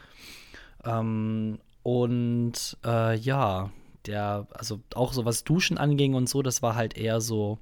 Ähm, 0.85 1.59
und 1.83 2.77
äh, 2.85 3.17
ja, 3.17 3.71
der, 4.07 4.47
also 4.53 4.81
auch 4.95 5.13
so 5.13 5.25
was 5.25 5.45
Duschen 5.45 5.77
anging 5.77 6.15
und 6.15 6.29
so, 6.29 6.43
das 6.43 6.63
war 6.63 6.77
halt 6.77 6.97
eher 6.97 7.21
so 7.21 7.59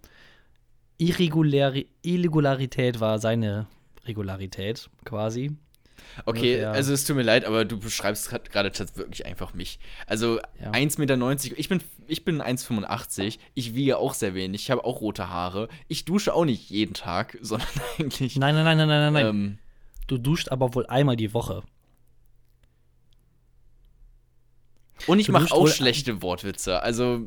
Irregulari 0.98 1.88
Irregularität 2.02 3.00
war 3.00 3.18
seine 3.18 3.66
Regularität 4.06 4.90
quasi. 5.04 5.56
Okay, 6.26 6.38
Ungefähr. 6.56 6.72
also 6.72 6.92
es 6.92 7.04
tut 7.04 7.16
mir 7.16 7.22
leid, 7.22 7.44
aber 7.44 7.64
du 7.64 7.78
beschreibst 7.78 8.28
gerade 8.30 8.72
wirklich 8.96 9.24
einfach 9.26 9.54
mich. 9.54 9.78
Also 10.06 10.38
Ja. 10.60 10.70
1,90 10.72 10.98
Meter, 10.98 11.58
ich 11.58 11.68
bin, 11.68 11.82
ich 12.06 12.24
bin 12.24 12.40
1,85, 12.42 13.38
ich 13.54 13.74
wiege 13.74 13.98
auch 13.98 14.14
sehr 14.14 14.34
wenig, 14.34 14.62
ich 14.62 14.70
habe 14.70 14.84
auch 14.84 15.00
rote 15.00 15.28
Haare. 15.28 15.68
Ich 15.88 16.04
dusche 16.04 16.34
auch 16.34 16.44
nicht 16.44 16.70
jeden 16.70 16.94
Tag, 16.94 17.38
sondern 17.42 17.68
eigentlich. 17.98 18.36
Nein, 18.36 18.54
nein, 18.54 18.64
nein, 18.64 18.76
nein, 18.78 18.88
nein, 18.88 19.12
nein. 19.12 19.26
Ähm, 19.26 19.58
Du 20.08 20.18
duscht 20.18 20.48
aber 20.50 20.74
wohl 20.74 20.84
einmal 20.86 21.16
die 21.16 21.32
Woche. 21.32 21.62
und 25.06 25.18
ich 25.18 25.28
mache 25.28 25.52
auch 25.52 25.66
schlechte 25.68 26.22
Wortwitze. 26.22 26.82
Also, 26.82 27.26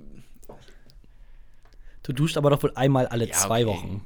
Du 2.04 2.14
duscht 2.14 2.38
aber 2.38 2.52
doch 2.52 2.62
wohl 2.62 2.72
einmal 2.76 3.08
alle 3.08 3.28
Ja, 3.28 3.34
zwei 3.34 3.66
okay. 3.66 3.78
Wochen. 3.78 4.06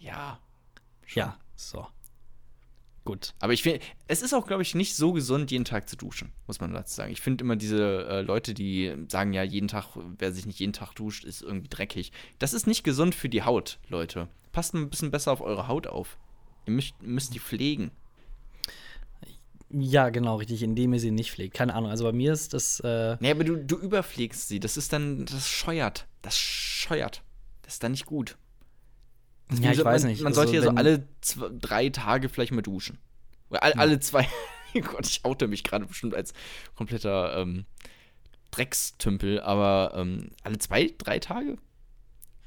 ja. 0.00 0.38
Ja, 1.14 1.38
so. 1.54 1.86
Gut. 3.04 3.34
Aber 3.40 3.52
ich 3.52 3.62
finde, 3.62 3.80
es 4.08 4.22
ist 4.22 4.34
auch, 4.34 4.46
glaube 4.46 4.62
ich, 4.62 4.74
nicht 4.74 4.96
so 4.96 5.12
gesund, 5.12 5.50
jeden 5.50 5.64
Tag 5.64 5.88
zu 5.88 5.96
duschen, 5.96 6.32
muss 6.46 6.60
man 6.60 6.72
dazu 6.72 6.94
sagen. 6.94 7.12
Ich 7.12 7.20
finde 7.20 7.44
immer 7.44 7.56
diese 7.56 8.06
äh, 8.06 8.20
Leute, 8.22 8.54
die 8.54 8.94
sagen, 9.08 9.32
ja, 9.32 9.42
jeden 9.42 9.68
Tag, 9.68 9.88
wer 10.18 10.32
sich 10.32 10.46
nicht 10.46 10.58
jeden 10.58 10.72
Tag 10.72 10.94
duscht, 10.94 11.24
ist 11.24 11.42
irgendwie 11.42 11.68
dreckig. 11.68 12.12
Das 12.38 12.54
ist 12.54 12.66
nicht 12.66 12.84
gesund 12.84 13.14
für 13.14 13.28
die 13.28 13.42
Haut, 13.42 13.78
Leute. 13.88 14.28
Passt 14.52 14.74
ein 14.74 14.90
bisschen 14.90 15.10
besser 15.10 15.32
auf 15.32 15.40
eure 15.40 15.68
Haut 15.68 15.86
auf. 15.86 16.18
Ihr 16.66 16.72
müsst, 16.72 16.94
müsst 17.02 17.34
die 17.34 17.40
pflegen. 17.40 17.90
Ja, 19.70 20.10
genau, 20.10 20.36
richtig, 20.36 20.62
indem 20.62 20.92
ihr 20.92 21.00
sie 21.00 21.10
nicht 21.10 21.32
pflegt. 21.32 21.54
Keine 21.54 21.74
Ahnung, 21.74 21.90
also 21.90 22.04
bei 22.04 22.12
mir 22.12 22.32
ist 22.32 22.54
das. 22.54 22.80
Äh 22.80 23.16
Nee, 23.20 23.32
aber 23.32 23.42
du, 23.44 23.56
du 23.56 23.76
überpflegst 23.76 24.48
sie. 24.48 24.60
Das 24.60 24.76
ist 24.76 24.92
dann, 24.92 25.24
das 25.26 25.48
scheuert. 25.48 26.06
Das 26.22 26.38
scheuert. 26.38 27.22
Das 27.62 27.74
ist 27.74 27.82
dann 27.82 27.92
nicht 27.92 28.06
gut. 28.06 28.36
Ja, 29.52 29.72
ich 29.72 29.78
man, 29.78 29.86
weiß 29.86 30.04
nicht. 30.04 30.22
Man 30.22 30.28
also, 30.32 30.42
sollte 30.42 30.56
ja 30.56 30.62
so 30.62 30.70
alle 30.70 31.06
zwei, 31.20 31.48
drei 31.60 31.88
Tage 31.90 32.28
vielleicht 32.28 32.52
mal 32.52 32.62
duschen. 32.62 32.98
Oder 33.50 33.62
all, 33.62 33.72
alle 33.74 34.00
zwei. 34.00 34.26
Oh 34.76 34.80
Gott, 34.80 35.06
ich 35.06 35.24
oute 35.24 35.46
mich 35.46 35.62
gerade 35.62 35.86
bestimmt 35.86 36.16
als 36.16 36.32
kompletter 36.74 37.36
ähm, 37.38 37.64
Dreckstümpel, 38.50 39.40
aber 39.40 39.92
ähm, 39.94 40.30
alle 40.42 40.58
zwei, 40.58 40.92
drei 40.98 41.20
Tage? 41.20 41.58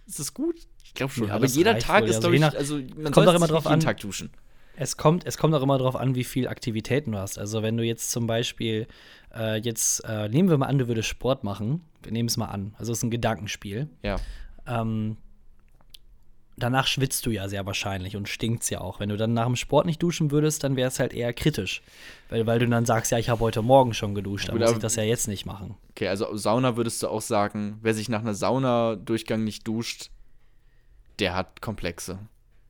Ist 0.05 0.19
das 0.19 0.33
gut? 0.33 0.55
Ich 0.83 0.93
glaube 0.93 1.13
schon. 1.13 1.29
Ja, 1.29 1.35
aber 1.35 1.45
jeder 1.45 1.79
Tag 1.79 2.01
wohl. 2.01 2.09
ist, 2.09 2.15
Also 2.17 2.29
glaube 2.29 2.35
ich, 2.35 2.43
also 2.43 2.75
man 2.75 3.03
kommt 3.03 3.15
sollte 3.15 3.31
auch 3.31 3.35
immer 3.35 3.47
drauf 3.47 3.63
jeden 3.63 3.75
an. 3.75 3.79
Tag 3.79 4.01
duschen. 4.01 4.29
Es 4.75 4.95
kommt, 4.95 5.25
es 5.25 5.37
kommt 5.37 5.55
auch 5.55 5.63
immer 5.63 5.77
darauf 5.77 5.95
an, 5.95 6.15
wie 6.15 6.23
viel 6.23 6.47
Aktivitäten 6.47 7.13
du 7.13 7.17
hast. 7.17 7.39
Also 7.39 7.63
wenn 7.63 7.77
du 7.77 7.83
jetzt 7.83 8.11
zum 8.11 8.27
Beispiel 8.27 8.87
äh, 9.33 9.57
jetzt, 9.59 10.01
äh, 10.05 10.29
nehmen 10.29 10.49
wir 10.49 10.57
mal 10.57 10.67
an, 10.67 10.77
du 10.77 10.87
würdest 10.87 11.07
Sport 11.07 11.43
machen. 11.43 11.81
Wir 12.03 12.11
nehmen 12.11 12.29
es 12.29 12.37
mal 12.37 12.45
an. 12.45 12.75
Also 12.77 12.91
es 12.91 12.99
ist 12.99 13.03
ein 13.03 13.11
Gedankenspiel. 13.11 13.89
Ja. 14.03 14.17
Ähm, 14.67 15.17
danach 16.57 16.87
schwitzt 16.87 17.25
du 17.25 17.31
ja 17.31 17.47
sehr 17.47 17.65
wahrscheinlich 17.65 18.15
und 18.17 18.27
stinkt's 18.27 18.69
ja 18.69 18.81
auch. 18.81 18.99
Wenn 18.99 19.09
du 19.09 19.17
dann 19.17 19.33
nach 19.33 19.45
dem 19.45 19.55
Sport 19.55 19.85
nicht 19.85 20.01
duschen 20.01 20.31
würdest, 20.31 20.63
dann 20.63 20.75
wäre 20.75 20.87
es 20.87 20.99
halt 20.99 21.13
eher 21.13 21.31
kritisch. 21.33 21.81
Weil, 22.29 22.45
weil 22.45 22.59
du 22.59 22.67
dann 22.67 22.85
sagst, 22.85 23.11
ja, 23.11 23.17
ich 23.19 23.29
habe 23.29 23.41
heute 23.41 23.61
Morgen 23.61 23.93
schon 23.93 24.15
geduscht, 24.15 24.49
dann 24.49 24.57
Gut, 24.57 24.65
muss 24.65 24.73
ich 24.75 24.79
das 24.79 24.95
ja 24.95 25.03
jetzt 25.03 25.27
nicht 25.27 25.45
machen. 25.45 25.75
Okay, 25.91 26.07
also 26.07 26.35
Sauna 26.35 26.75
würdest 26.75 27.01
du 27.03 27.07
auch 27.07 27.21
sagen, 27.21 27.77
wer 27.81 27.93
sich 27.93 28.09
nach 28.09 28.21
einer 28.21 28.33
Saunadurchgang 28.33 29.43
nicht 29.43 29.67
duscht, 29.67 30.09
der 31.19 31.35
hat 31.35 31.61
Komplexe. 31.61 32.19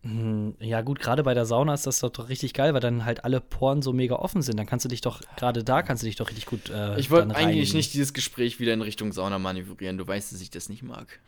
Hm, 0.03 0.56
Ja, 0.60 0.82
gut, 0.82 1.00
gerade 1.00 1.24
bei 1.24 1.34
der 1.34 1.46
Sauna 1.46 1.74
ist 1.74 1.88
das 1.88 2.00
doch 2.00 2.29
richtig 2.29 2.53
geil, 2.53 2.74
weil 2.74 2.79
dann 2.82 3.03
halt 3.06 3.24
alle 3.24 3.41
Poren 3.41 3.82
so 3.82 3.94
mega 3.94 4.15
offen 4.15 4.41
sind. 4.41 4.58
Dann 4.58 4.65
kannst 4.65 4.86
du 4.86 4.89
dich 4.89 5.01
doch, 5.01 5.22
gerade 5.38 5.63
da 5.63 5.82
kannst 5.82 6.03
du 6.03 6.08
dich 6.08 6.15
doch 6.15 6.29
richtig 6.29 6.46
gut. 6.46 6.70
Äh, 6.70 7.00
Ich 7.00 7.10
wollte 7.10 7.36
eigentlich 7.36 7.74
nicht 7.74 7.94
dieses 7.94 8.13
Gespräch 8.13 8.60
wieder 8.60 8.74
in 8.74 8.82
Richtung 8.82 9.12
Sauna 9.12 9.39
manövrieren. 9.39 9.98
Du 9.98 10.08
weißt, 10.08 10.32
dass 10.32 10.41
ich 10.41 10.50
das 10.51 10.70
nicht 10.70 10.84
mag. 10.84 11.20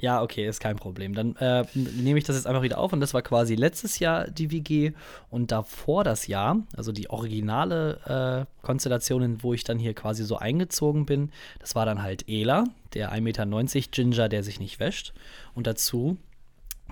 Ja, 0.00 0.22
okay, 0.22 0.46
ist 0.46 0.60
kein 0.60 0.76
Problem. 0.76 1.12
Dann 1.12 1.34
äh, 1.36 1.64
nehme 1.74 2.20
ich 2.20 2.24
das 2.24 2.36
jetzt 2.36 2.46
einfach 2.46 2.62
wieder 2.62 2.78
auf 2.78 2.92
und 2.92 3.00
das 3.00 3.14
war 3.14 3.22
quasi 3.22 3.56
letztes 3.56 3.98
Jahr 3.98 4.30
die 4.30 4.52
WG 4.52 4.92
und 5.28 5.50
davor 5.50 6.04
das 6.04 6.28
Jahr, 6.28 6.62
also 6.76 6.92
die 6.92 7.10
originale 7.10 8.46
äh, 8.46 8.64
Konstellation, 8.64 9.42
wo 9.42 9.54
ich 9.54 9.64
dann 9.64 9.76
hier 9.80 9.94
quasi 9.94 10.24
so 10.24 10.36
eingezogen 10.36 11.04
bin, 11.04 11.32
das 11.58 11.74
war 11.74 11.84
dann 11.84 12.00
halt 12.00 12.28
Ela, 12.28 12.62
der 12.94 13.12
1,90 13.12 13.20
Meter 13.22 13.88
Ginger, 13.90 14.28
der 14.28 14.44
sich 14.44 14.60
nicht 14.60 14.78
wäscht. 14.78 15.14
Und 15.54 15.66
dazu 15.66 16.16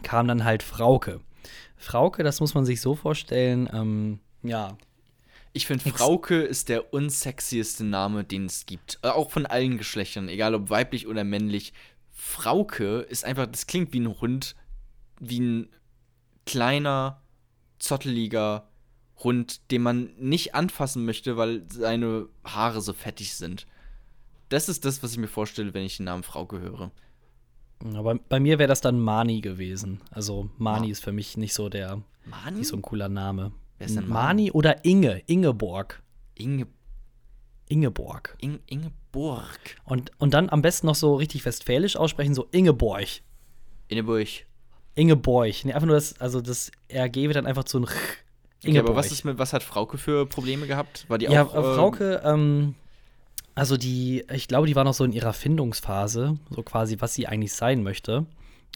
kam 0.03 0.27
dann 0.27 0.43
halt 0.43 0.65
Frauke. 0.65 1.21
Frauke, 1.77 2.25
das 2.25 2.41
muss 2.41 2.55
man 2.55 2.65
sich 2.65 2.81
so 2.81 2.97
vorstellen, 2.97 3.71
ähm, 3.73 4.19
ja, 4.43 4.77
Ich 5.53 5.67
finde, 5.67 5.89
Frauke 5.91 6.43
ist 6.43 6.69
der 6.69 6.93
unsexieste 6.93 7.85
Name, 7.85 8.25
den 8.25 8.47
es 8.47 8.67
gibt. 8.67 8.99
Äh, 9.03 9.09
auch 9.09 9.31
von 9.31 9.47
allen 9.47 9.79
Geschlechtern, 9.79 10.29
egal 10.29 10.55
ob 10.57 10.71
weiblich 10.71 11.07
oder 11.07 11.23
männlich. 11.25 11.73
Frauke 12.18 13.00
ist 13.00 13.25
einfach, 13.26 13.46
das 13.46 13.66
klingt 13.66 13.92
wie 13.92 14.00
ein 14.00 14.20
Hund, 14.20 14.56
wie 15.20 15.38
ein 15.38 15.68
kleiner, 16.46 17.20
zotteliger 17.78 18.68
Hund, 19.23 19.70
den 19.70 19.82
man 19.82 20.11
nicht 20.18 20.54
anfassen 20.54 21.04
möchte, 21.04 21.37
weil 21.37 21.64
seine 21.70 22.26
Haare 22.42 22.80
so 22.80 22.94
fettig 22.94 23.35
sind. 23.35 23.66
Das 24.49 24.68
ist 24.70 24.85
das, 24.87 25.02
was 25.02 25.12
ich 25.12 25.18
mir 25.18 25.28
vorstelle, 25.28 25.75
wenn 25.75 25.85
ich 25.85 25.99
den 25.99 26.04
Namen 26.04 26.23
Frauke 26.23 26.58
höre. 26.58 26.90
aber 27.85 28.14
bei 28.14 28.40
mir 28.40 28.58
wäre 28.58 28.68
das 28.68 28.80
dann 28.80 28.99
Mani 28.99 29.42
gewesen. 29.42 30.00
Also 30.11 30.49
Mani 30.56 30.87
Ma- 30.87 30.92
ist 30.92 31.04
für 31.04 31.12
mich 31.12 31.37
nicht 31.37 31.52
so 31.52 31.68
der, 31.68 32.02
Mani? 32.25 32.58
nicht 32.58 32.68
so 32.68 32.76
ein 32.76 32.82
cooler 32.82 33.11
Name. 33.11 33.52
Wer 33.76 33.87
ist 33.88 33.96
denn 33.96 34.08
Mani 34.08 34.50
oder 34.52 34.85
Inge, 34.87 35.23
Ingeborg. 35.26 36.02
Inge, 36.35 36.66
Ingeborg. 37.68 38.37
Inge, 38.40 38.61
Ingeborg. 38.66 38.94
Und, 39.85 40.11
und 40.18 40.35
dann 40.35 40.50
am 40.50 40.62
besten 40.62 40.87
noch 40.87 40.94
so 40.94 41.16
richtig 41.16 41.44
westfälisch 41.44 41.96
aussprechen, 41.96 42.35
so 42.35 42.46
Ingeborg. 42.50 43.06
Ingeborg. 43.88 44.28
Ingeborg. 44.94 45.64
Nee, 45.64 45.73
einfach 45.73 45.87
nur 45.87 45.96
das, 45.96 46.20
also 46.20 46.40
das 46.40 46.70
RG 46.90 47.14
wird 47.14 47.37
dann 47.37 47.46
einfach 47.46 47.64
zu 47.64 47.78
ein 47.78 47.85
R. 47.85 47.90
Okay, 48.64 48.78
aber 48.78 48.96
was, 48.96 49.12
ist 49.12 49.25
mit, 49.25 49.38
was 49.38 49.52
hat 49.52 49.62
Frauke 49.62 49.99
für 49.99 50.26
Probleme 50.26 50.66
gehabt? 50.66 51.04
War 51.08 51.18
die 51.18 51.26
ja, 51.26 51.44
auch. 51.44 51.54
äh, 51.54 51.75
Frauke, 51.75 52.23
ähm, 52.25 52.75
also 53.54 53.76
die, 53.76 54.25
ich 54.32 54.49
glaube, 54.49 54.66
die 54.66 54.75
war 54.75 54.85
noch 54.85 54.94
so 54.94 55.04
in 55.04 55.12
ihrer 55.12 55.32
Findungsphase, 55.32 56.38
so 56.50 56.62
quasi, 56.62 56.96
was 57.00 57.14
sie 57.14 57.26
eigentlich 57.26 57.52
sein 57.52 57.82
möchte. 57.82 58.26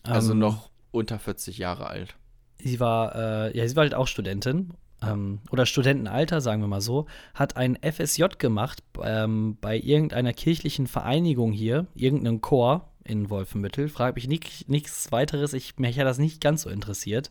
Also 0.02 0.32
Ähm, 0.32 0.38
noch 0.38 0.70
unter 0.90 1.18
40 1.18 1.59
Jahre 1.59 1.87
alt. 1.87 2.14
Sie 2.59 2.78
war, 2.78 3.14
äh, 3.14 3.56
ja, 3.56 3.66
sie 3.66 3.76
war 3.76 3.82
halt 3.82 3.94
auch 3.94 4.06
Studentin. 4.06 4.75
Ähm, 5.02 5.40
oder 5.50 5.66
Studentenalter, 5.66 6.40
sagen 6.40 6.62
wir 6.62 6.69
mal 6.69 6.80
so, 6.80 7.07
hat 7.35 7.57
ein 7.57 7.78
FSJ 7.83 8.25
gemacht 8.38 8.83
ähm, 9.02 9.57
bei 9.61 9.78
irgendeiner 9.78 10.33
kirchlichen 10.33 10.87
Vereinigung 10.87 11.52
hier, 11.52 11.87
irgendeinem 11.95 12.40
Chor 12.40 12.90
in 13.04 13.30
Wolfenbüttel. 13.30 13.88
Frag 13.88 14.14
mich 14.14 14.28
nicht, 14.28 14.69
nichts 14.69 15.11
weiteres, 15.11 15.52
ich, 15.52 15.78
mich 15.78 15.99
hat 15.99 16.07
das 16.07 16.19
nicht 16.19 16.40
ganz 16.40 16.62
so 16.62 16.71
interessiert. 16.71 17.30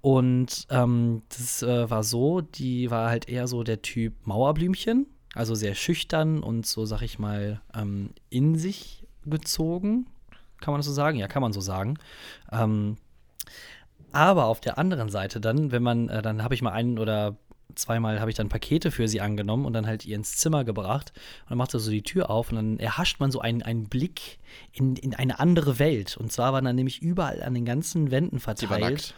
Und 0.00 0.66
ähm, 0.70 1.22
das 1.30 1.62
äh, 1.62 1.90
war 1.90 2.04
so, 2.04 2.40
die 2.40 2.90
war 2.90 3.10
halt 3.10 3.28
eher 3.28 3.48
so 3.48 3.62
der 3.62 3.82
Typ 3.82 4.14
Mauerblümchen, 4.24 5.06
also 5.34 5.54
sehr 5.54 5.74
schüchtern 5.74 6.42
und 6.42 6.66
so, 6.66 6.84
sag 6.84 7.02
ich 7.02 7.18
mal, 7.18 7.60
ähm, 7.74 8.10
in 8.30 8.56
sich 8.56 9.04
gezogen. 9.24 10.06
Kann 10.60 10.72
man 10.72 10.78
das 10.78 10.86
so 10.86 10.92
sagen? 10.92 11.18
Ja, 11.18 11.28
kann 11.28 11.42
man 11.42 11.52
so 11.52 11.60
sagen. 11.60 11.98
Ähm, 12.52 12.96
aber 14.16 14.46
auf 14.46 14.60
der 14.60 14.78
anderen 14.78 15.10
Seite 15.10 15.40
dann, 15.40 15.72
wenn 15.72 15.82
man, 15.82 16.08
äh, 16.08 16.22
dann 16.22 16.42
habe 16.42 16.54
ich 16.54 16.62
mal 16.62 16.72
einen 16.72 16.98
oder 16.98 17.36
zweimal 17.74 18.18
habe 18.20 18.30
ich 18.30 18.36
dann 18.36 18.48
Pakete 18.48 18.90
für 18.90 19.08
sie 19.08 19.20
angenommen 19.20 19.66
und 19.66 19.74
dann 19.74 19.86
halt 19.86 20.06
ihr 20.06 20.16
ins 20.16 20.36
Zimmer 20.36 20.64
gebracht. 20.64 21.12
Und 21.44 21.50
dann 21.50 21.58
macht 21.58 21.72
sie 21.72 21.78
so 21.78 21.90
die 21.90 22.02
Tür 22.02 22.30
auf 22.30 22.50
und 22.50 22.56
dann 22.56 22.78
erhascht 22.78 23.20
man 23.20 23.30
so 23.30 23.40
einen, 23.40 23.62
einen 23.62 23.88
Blick 23.90 24.38
in, 24.72 24.96
in 24.96 25.14
eine 25.14 25.38
andere 25.38 25.78
Welt. 25.78 26.16
Und 26.16 26.32
zwar 26.32 26.54
waren 26.54 26.64
dann 26.64 26.76
nämlich 26.76 27.02
überall 27.02 27.42
an 27.42 27.52
den 27.52 27.66
ganzen 27.66 28.10
Wänden 28.10 28.38
Sie 28.38 28.46
war 28.46 28.54
verteilt. 28.54 28.80
nackt. 28.80 29.14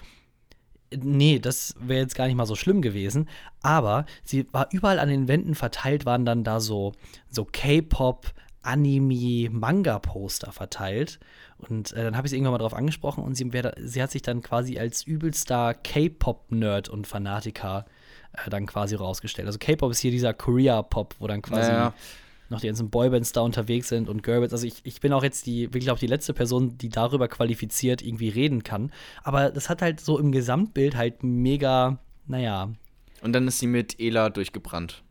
Nee, 1.05 1.39
das 1.39 1.75
wäre 1.79 2.01
jetzt 2.01 2.17
gar 2.17 2.27
nicht 2.27 2.37
mal 2.37 2.47
so 2.47 2.57
schlimm 2.57 2.83
gewesen. 2.83 3.29
Aber 3.63 4.07
sie 4.25 4.47
war 4.53 4.69
überall 4.73 4.99
an 4.99 5.09
den 5.09 5.29
Wänden 5.29 5.55
verteilt, 5.55 6.07
waren 6.07 6.25
dann 6.25 6.43
da 6.43 6.59
so, 6.59 6.95
so 7.31 7.45
K-Pop, 7.45 8.33
Anime, 8.63 9.51
Manga-Poster 9.51 10.51
verteilt. 10.51 11.21
Und 11.59 11.93
äh, 11.93 12.05
dann 12.05 12.17
habe 12.17 12.27
ich 12.27 12.31
sie 12.31 12.37
irgendwann 12.37 12.53
mal 12.53 12.59
drauf 12.59 12.75
angesprochen 12.75 13.25
und 13.25 13.35
sie, 13.35 13.53
wär 13.53 13.75
sie 13.79 14.01
hat 14.03 14.11
sich 14.13 14.23
dann 14.23 14.43
quasi 14.43 14.79
als 14.79 15.03
übelster 15.05 15.75
K-Pop-Nerd 15.75 16.89
und 16.89 17.07
Fanatiker 17.07 17.85
äh, 18.33 18.49
dann 18.51 18.67
quasi 18.67 18.95
rausgestellt. 18.95 19.47
Also 19.47 19.59
K-Pop 19.59 19.91
ist 19.91 19.99
hier 19.99 20.11
dieser 20.13 20.35
Korea-Pop, 20.35 21.17
wo 21.19 21.27
dann 21.27 21.43
quasi 21.43 21.71
Ja. 21.71 21.95
noch 22.49 22.61
die 22.61 22.69
ganzen 22.69 22.91
Boybands 22.91 23.33
da 23.33 23.41
unterwegs 23.41 23.89
sind 23.89 24.09
und 24.09 24.23
Girlbands. 24.23 24.53
Also 24.55 24.67
ich, 24.67 24.81
ich 24.85 25.01
bin 25.01 25.13
auch 25.13 25.23
jetzt 25.25 25.47
die, 25.47 25.67
wirklich 25.67 25.91
auch 25.91 25.99
die 25.99 26.07
letzte 26.07 26.33
Person, 26.33 26.79
die 26.79 26.89
darüber 26.89 27.29
qualifiziert 27.29 28.03
irgendwie 28.03 28.29
reden 28.29 28.63
kann. 28.63 28.93
Aber 29.25 29.51
das 29.51 29.69
hat 29.69 29.83
halt 29.83 30.01
so 30.01 30.19
im 30.19 30.33
Gesamtbild 30.33 30.97
halt 30.97 31.23
mega, 31.25 31.99
naja. 32.27 32.71
Und 33.21 33.33
dann 33.33 33.49
ist 33.49 33.59
sie 33.59 33.67
mit 33.67 33.99
Ela 34.01 34.31
durchgebrannt. 34.31 35.03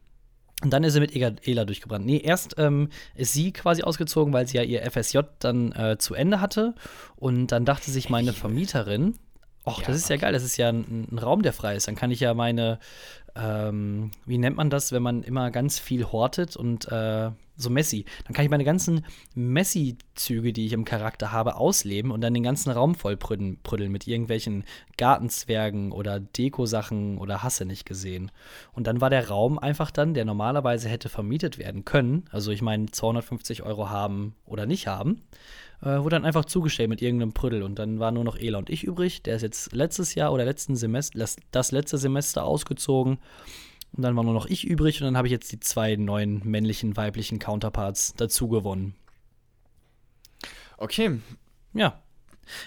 Und 0.63 0.71
dann 0.71 0.83
ist 0.83 0.93
sie 0.93 0.99
mit 0.99 1.15
Ela, 1.15 1.65
durchgebrannt. 1.65 2.05
Nee, 2.05 2.17
erst 2.17 2.55
ähm, 2.57 2.89
ist 3.13 3.33
sie 3.33 3.51
quasi 3.51 3.83
ausgezogen, 3.83 4.33
weil 4.33 4.47
sie 4.47 4.57
ja 4.57 4.63
ihr 4.63 4.89
FSJ 4.89 5.19
dann 5.39 5.71
äh, 5.73 5.97
zu 5.99 6.15
Ende 6.15 6.41
hatte. 6.41 6.73
Und 7.15 7.47
dann 7.47 7.63
dachte 7.63 7.91
sich 7.91 8.09
meine 8.09 8.33
Vermieterin, 8.33 9.15
ach, 9.65 9.81
Ja, 9.81 9.87
das 9.87 9.97
ist 9.97 10.09
ja 10.09 10.17
geil, 10.17 10.33
das 10.33 10.43
ist 10.43 10.57
ja 10.57 10.69
ein, 10.69 11.07
ein 11.11 11.19
Raum, 11.19 11.43
der 11.43 11.53
frei 11.53 11.75
ist. 11.75 11.87
Dann 11.87 11.95
kann 11.95 12.09
ich 12.09 12.21
ja 12.21 12.33
meine, 12.33 12.79
ähm, 13.39 14.11
wie 14.25 14.37
nennt 14.37 14.57
man 14.57 14.69
das, 14.69 14.91
wenn 14.91 15.03
man 15.03 15.23
immer 15.23 15.51
ganz 15.51 15.79
viel 15.79 16.05
hortet 16.05 16.55
und 16.55 16.91
äh, 16.91 17.31
so 17.57 17.69
Messi. 17.69 18.05
Dann 18.25 18.33
kann 18.33 18.45
ich 18.45 18.51
meine 18.51 18.63
ganzen 18.63 19.03
Messi-Züge, 19.35 20.53
die 20.53 20.67
ich 20.67 20.73
im 20.73 20.85
Charakter 20.85 21.31
habe, 21.31 21.55
ausleben 21.55 22.11
und 22.11 22.21
dann 22.21 22.33
den 22.33 22.43
ganzen 22.43 22.71
Raum 22.71 22.95
voll 22.95 23.17
prüdeln, 23.17 23.59
prüdeln 23.63 23.91
mit 23.91 24.07
irgendwelchen 24.07 24.63
Gartenzwergen 24.97 25.91
oder 25.91 26.19
Dekosachen 26.19 27.17
oder 27.17 27.43
Hasse 27.43 27.65
nicht 27.65 27.85
gesehen. 27.85 28.31
Und 28.73 28.87
dann 28.87 29.01
war 29.01 29.09
der 29.09 29.27
Raum 29.27 29.57
einfach 29.57 29.91
dann, 29.91 30.13
der 30.13 30.25
normalerweise 30.25 30.87
hätte 30.87 31.09
vermietet 31.09 31.57
werden 31.57 31.83
können, 31.83 32.25
also 32.31 32.51
ich 32.51 32.61
meine 32.61 32.87
250 32.87 33.63
Euro 33.63 33.89
haben 33.89 34.35
oder 34.45 34.65
nicht 34.65 34.87
haben, 34.87 35.23
äh, 35.81 35.97
wurde 35.99 36.15
dann 36.15 36.25
einfach 36.25 36.45
zugestellt 36.45 36.89
mit 36.89 37.01
irgendeinem 37.01 37.33
Prüdel. 37.33 37.63
Und 37.63 37.79
dann 37.79 37.99
war 37.99 38.11
nur 38.11 38.23
noch 38.23 38.37
Ela 38.37 38.57
und 38.57 38.69
ich 38.69 38.83
übrig. 38.83 39.21
Der 39.23 39.35
ist 39.35 39.41
jetzt 39.41 39.73
letztes 39.73 40.15
Jahr 40.15 40.33
oder 40.33 40.45
letzten 40.45 40.75
Semester, 40.75 41.25
das 41.51 41.71
letzte 41.71 41.97
Semester 41.97 42.43
ausgezogen. 42.43 43.19
Und 43.93 44.03
dann 44.03 44.15
war 44.15 44.23
nur 44.23 44.33
noch 44.33 44.47
ich 44.47 44.65
übrig 44.65 45.01
und 45.01 45.05
dann 45.05 45.17
habe 45.17 45.27
ich 45.27 45.31
jetzt 45.31 45.51
die 45.51 45.59
zwei 45.59 45.95
neuen 45.95 46.41
männlichen, 46.43 46.97
weiblichen 46.97 47.39
Counterparts 47.39 48.13
dazu 48.17 48.47
gewonnen. 48.47 48.95
Okay. 50.77 51.19
Ja. 51.73 52.01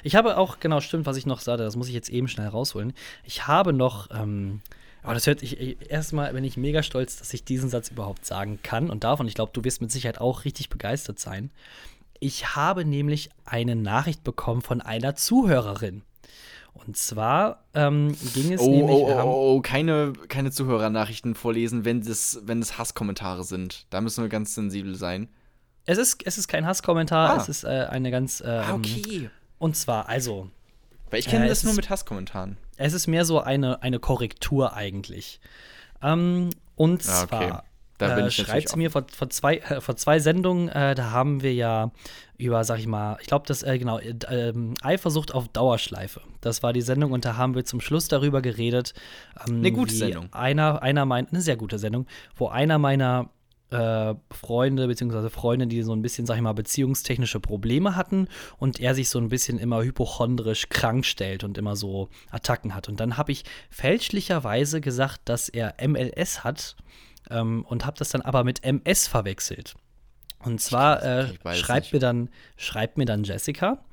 Ich 0.02 0.14
habe 0.14 0.36
auch, 0.36 0.60
genau, 0.60 0.80
stimmt, 0.80 1.06
was 1.06 1.16
ich 1.16 1.26
noch 1.26 1.40
sagte, 1.40 1.64
das 1.64 1.76
muss 1.76 1.88
ich 1.88 1.94
jetzt 1.94 2.10
eben 2.10 2.28
schnell 2.28 2.48
rausholen. 2.48 2.92
Ich 3.24 3.46
habe 3.46 3.72
noch 3.72 4.08
ähm, 4.10 4.60
Aber 5.02 5.14
das 5.14 5.26
hört 5.26 5.42
ich, 5.42 5.90
erstmal 5.90 6.32
bin 6.32 6.44
ich 6.44 6.56
mega 6.56 6.82
stolz, 6.82 7.16
dass 7.16 7.32
ich 7.32 7.44
diesen 7.44 7.70
Satz 7.70 7.90
überhaupt 7.90 8.26
sagen 8.26 8.58
kann 8.62 8.90
und 8.90 9.04
darf. 9.04 9.20
Und 9.20 9.28
ich 9.28 9.34
glaube, 9.34 9.52
du 9.54 9.64
wirst 9.64 9.80
mit 9.80 9.90
Sicherheit 9.90 10.20
auch 10.20 10.44
richtig 10.44 10.68
begeistert 10.68 11.18
sein. 11.18 11.50
Ich 12.20 12.54
habe 12.54 12.84
nämlich 12.84 13.30
eine 13.44 13.74
Nachricht 13.76 14.22
bekommen 14.24 14.60
von 14.62 14.80
einer 14.80 15.14
Zuhörerin. 15.16 16.02
Und 16.72 16.96
zwar 16.96 17.64
ähm, 17.74 18.14
ging 18.34 18.52
es 18.52 18.60
oh, 18.60 18.70
nämlich. 18.70 18.96
Oh, 18.96 19.20
oh, 19.24 19.56
oh, 19.56 19.60
keine, 19.60 20.12
keine 20.28 20.50
Zuhörernachrichten 20.52 21.34
vorlesen, 21.34 21.84
wenn 21.84 22.00
es, 22.00 22.40
wenn 22.44 22.62
Hasskommentare 22.62 23.42
sind. 23.44 23.86
Da 23.90 24.00
müssen 24.00 24.22
wir 24.22 24.28
ganz 24.28 24.54
sensibel 24.54 24.94
sein. 24.94 25.28
Es 25.86 25.98
ist, 25.98 26.24
es 26.26 26.38
ist 26.38 26.46
kein 26.46 26.66
Hasskommentar, 26.66 27.30
Ah. 27.30 27.36
es 27.40 27.48
ist 27.48 27.64
äh, 27.64 27.86
eine 27.90 28.10
ganz. 28.10 28.40
Ähm, 28.40 28.46
Ah, 28.48 28.74
okay. 28.74 29.30
Und 29.58 29.76
zwar, 29.76 30.08
also, 30.08 30.48
Weil 31.10 31.20
ich 31.20 31.26
kenne 31.26 31.46
Äh, 31.46 31.48
das 31.48 31.64
nur 31.64 31.74
mit 31.74 31.90
Hasskommentaren. 31.90 32.56
es 32.76 32.92
ist 32.92 33.06
mehr 33.08 33.24
so 33.24 33.40
eine, 33.40 33.82
eine 33.82 33.98
Korrektur 33.98 34.74
eigentlich. 34.74 35.40
Ähm, 36.02 36.50
und 36.76 37.06
Ah, 37.08 37.22
okay. 37.22 37.26
zwar 37.28 37.64
Da 38.00 38.14
bin 38.14 38.24
äh, 38.24 38.28
ich 38.28 38.36
schreibt 38.36 38.74
mir 38.76 38.90
vor, 38.90 39.04
vor, 39.14 39.28
zwei, 39.28 39.58
äh, 39.58 39.80
vor 39.80 39.94
zwei 39.96 40.18
Sendungen, 40.18 40.68
äh, 40.68 40.94
da 40.94 41.10
haben 41.10 41.42
wir 41.42 41.52
ja 41.52 41.90
über, 42.38 42.64
sag 42.64 42.78
ich 42.78 42.86
mal, 42.86 43.18
ich 43.20 43.26
glaube, 43.26 43.44
das, 43.46 43.62
äh, 43.62 43.78
genau, 43.78 43.98
äh, 43.98 44.14
ähm, 44.30 44.74
Eifersucht 44.80 45.34
auf 45.34 45.48
Dauerschleife. 45.48 46.22
Das 46.40 46.62
war 46.62 46.72
die 46.72 46.80
Sendung 46.80 47.12
und 47.12 47.26
da 47.26 47.36
haben 47.36 47.54
wir 47.54 47.66
zum 47.66 47.80
Schluss 47.80 48.08
darüber 48.08 48.40
geredet. 48.40 48.94
Ähm, 49.46 49.58
Eine 49.58 49.72
gute 49.72 49.94
Sendung. 49.94 50.32
Einer, 50.32 50.82
einer 50.82 51.04
mein, 51.04 51.28
eine 51.28 51.42
sehr 51.42 51.56
gute 51.56 51.78
Sendung, 51.78 52.06
wo 52.36 52.48
einer 52.48 52.78
meiner 52.78 53.28
äh, 53.70 54.14
Freunde 54.30 54.86
beziehungsweise 54.86 55.28
Freunde, 55.28 55.66
die 55.66 55.82
so 55.82 55.92
ein 55.92 56.00
bisschen, 56.00 56.24
sag 56.24 56.36
ich 56.36 56.42
mal, 56.42 56.54
beziehungstechnische 56.54 57.38
Probleme 57.38 57.96
hatten 57.96 58.28
und 58.58 58.80
er 58.80 58.94
sich 58.94 59.10
so 59.10 59.18
ein 59.18 59.28
bisschen 59.28 59.58
immer 59.58 59.82
hypochondrisch 59.82 60.70
krank 60.70 61.04
stellt 61.04 61.44
und 61.44 61.58
immer 61.58 61.76
so 61.76 62.08
Attacken 62.30 62.74
hat. 62.74 62.88
Und 62.88 62.98
dann 62.98 63.18
habe 63.18 63.32
ich 63.32 63.44
fälschlicherweise 63.68 64.80
gesagt, 64.80 65.20
dass 65.26 65.50
er 65.50 65.74
MLS 65.86 66.42
hat 66.42 66.76
ähm, 67.30 67.64
und 67.68 67.86
habe 67.86 67.98
das 67.98 68.10
dann 68.10 68.22
aber 68.22 68.44
mit 68.44 68.64
MS 68.64 69.06
verwechselt. 69.06 69.74
Und 70.42 70.60
zwar 70.60 71.02
äh, 71.02 71.28
schreibt 71.54 71.92
mir 71.92 71.98
dann 71.98 72.30
schreibt 72.56 72.96
mir 72.96 73.04
dann 73.04 73.24
Jessica, 73.24 73.84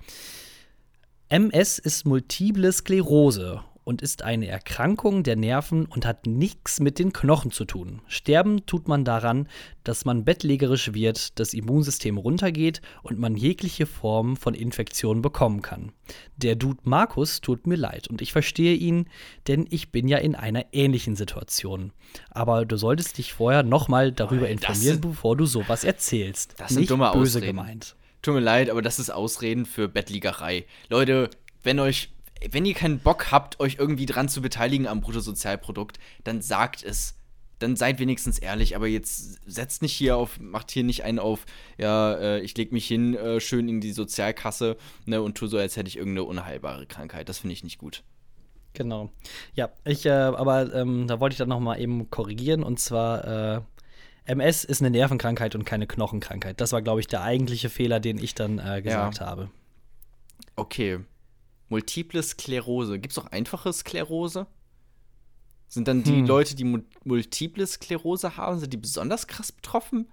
MS 1.29 1.77
ist 1.77 2.05
multiple 2.05 2.71
Sklerose 2.71 3.63
und 3.87 4.01
ist 4.01 4.21
eine 4.21 4.47
Erkrankung 4.47 5.23
der 5.23 5.37
Nerven 5.37 5.85
und 5.85 6.05
hat 6.05 6.27
nichts 6.27 6.81
mit 6.81 6.99
den 6.99 7.13
Knochen 7.13 7.51
zu 7.51 7.63
tun. 7.63 8.01
Sterben 8.07 8.65
tut 8.65 8.89
man 8.89 9.05
daran, 9.05 9.47
dass 9.85 10.03
man 10.03 10.25
bettlägerisch 10.25 10.93
wird, 10.93 11.39
das 11.39 11.53
Immunsystem 11.53 12.17
runtergeht 12.17 12.81
und 13.01 13.17
man 13.17 13.37
jegliche 13.37 13.85
Form 13.85 14.35
von 14.35 14.53
Infektionen 14.53 15.21
bekommen 15.21 15.61
kann. 15.61 15.93
Der 16.35 16.55
Dude 16.57 16.81
Markus 16.83 17.39
tut 17.39 17.65
mir 17.65 17.77
leid 17.77 18.09
und 18.09 18.21
ich 18.21 18.33
verstehe 18.33 18.75
ihn, 18.75 19.05
denn 19.47 19.65
ich 19.69 19.89
bin 19.93 20.09
ja 20.09 20.17
in 20.17 20.35
einer 20.35 20.65
ähnlichen 20.73 21.15
Situation. 21.15 21.93
Aber 22.29 22.65
du 22.65 22.75
solltest 22.75 23.17
dich 23.17 23.31
vorher 23.31 23.63
nochmal 23.63 24.11
darüber 24.11 24.49
informieren, 24.49 24.95
sind- 24.95 25.01
bevor 25.01 25.37
du 25.37 25.45
sowas 25.45 25.85
erzählst. 25.85 26.55
Das 26.57 26.69
sind 26.71 26.79
Nicht 26.81 26.91
dumme 26.91 27.09
böse 27.13 27.37
Ausreden. 27.37 27.47
gemeint. 27.55 27.95
Tut 28.21 28.33
mir 28.33 28.41
leid, 28.41 28.69
aber 28.69 28.81
das 28.81 28.99
ist 28.99 29.11
Ausreden 29.11 29.65
für 29.65 29.87
Bettliegerei. 29.87 30.65
Leute, 30.89 31.29
wenn 31.63 31.79
euch, 31.79 32.09
wenn 32.51 32.65
ihr 32.65 32.73
keinen 32.73 32.99
Bock 32.99 33.31
habt, 33.31 33.59
euch 33.59 33.77
irgendwie 33.79 34.05
dran 34.05 34.29
zu 34.29 34.41
beteiligen 34.41 34.87
am 34.87 35.01
Bruttosozialprodukt, 35.01 35.99
dann 36.23 36.41
sagt 36.41 36.83
es. 36.83 37.15
Dann 37.59 37.75
seid 37.75 37.97
wenigstens 37.97 38.37
ehrlich, 38.37 38.75
aber 38.75 38.85
jetzt 38.85 39.39
setzt 39.49 39.81
nicht 39.81 39.93
hier 39.93 40.15
auf, 40.15 40.39
macht 40.39 40.69
hier 40.69 40.83
nicht 40.83 41.03
einen 41.03 41.17
auf, 41.17 41.47
ja, 41.79 42.13
äh, 42.13 42.39
ich 42.41 42.55
leg 42.55 42.71
mich 42.71 42.85
hin, 42.85 43.15
äh, 43.15 43.39
schön 43.39 43.67
in 43.67 43.81
die 43.81 43.93
Sozialkasse, 43.93 44.77
ne, 45.07 45.23
und 45.23 45.39
tu 45.39 45.47
so, 45.47 45.57
als 45.57 45.75
hätte 45.75 45.87
ich 45.87 45.97
irgendeine 45.97 46.25
unheilbare 46.25 46.85
Krankheit. 46.85 47.29
Das 47.29 47.39
finde 47.39 47.53
ich 47.53 47.63
nicht 47.63 47.79
gut. 47.79 48.03
Genau. 48.73 49.09
Ja, 49.55 49.71
ich, 49.85 50.05
äh, 50.05 50.11
aber 50.11 50.71
ähm, 50.71 51.07
da 51.07 51.19
wollte 51.19 51.33
ich 51.33 51.39
dann 51.39 51.49
noch 51.49 51.59
mal 51.59 51.79
eben 51.79 52.11
korrigieren 52.11 52.61
und 52.61 52.79
zwar 52.79 53.55
äh, 53.55 53.61
MS 54.25 54.63
ist 54.63 54.81
eine 54.81 54.91
Nervenkrankheit 54.91 55.55
und 55.55 55.65
keine 55.65 55.87
Knochenkrankheit. 55.87 56.61
Das 56.61 56.73
war, 56.73 56.83
glaube 56.83 56.99
ich, 56.99 57.07
der 57.07 57.23
eigentliche 57.23 57.69
Fehler, 57.69 57.99
den 57.99 58.19
ich 58.19 58.35
dann 58.35 58.59
äh, 58.59 58.83
gesagt 58.83 59.19
habe. 59.19 59.49
Okay. 60.55 60.99
Multiple 61.69 62.21
Sklerose. 62.23 62.99
Gibt 62.99 63.11
es 63.11 63.17
auch 63.19 63.27
einfache 63.27 63.71
Sklerose? 63.73 64.47
Sind 65.67 65.87
dann 65.87 66.03
die 66.03 66.17
Hm. 66.19 66.25
Leute, 66.25 66.55
die 66.55 66.63
mu 66.63 66.79
multiple 67.03 67.65
Sklerose 67.67 68.37
haben, 68.37 68.59
sind 68.59 68.71
die 68.71 68.77
besonders 68.77 69.27
krass 69.27 69.51
betroffen? 69.51 70.07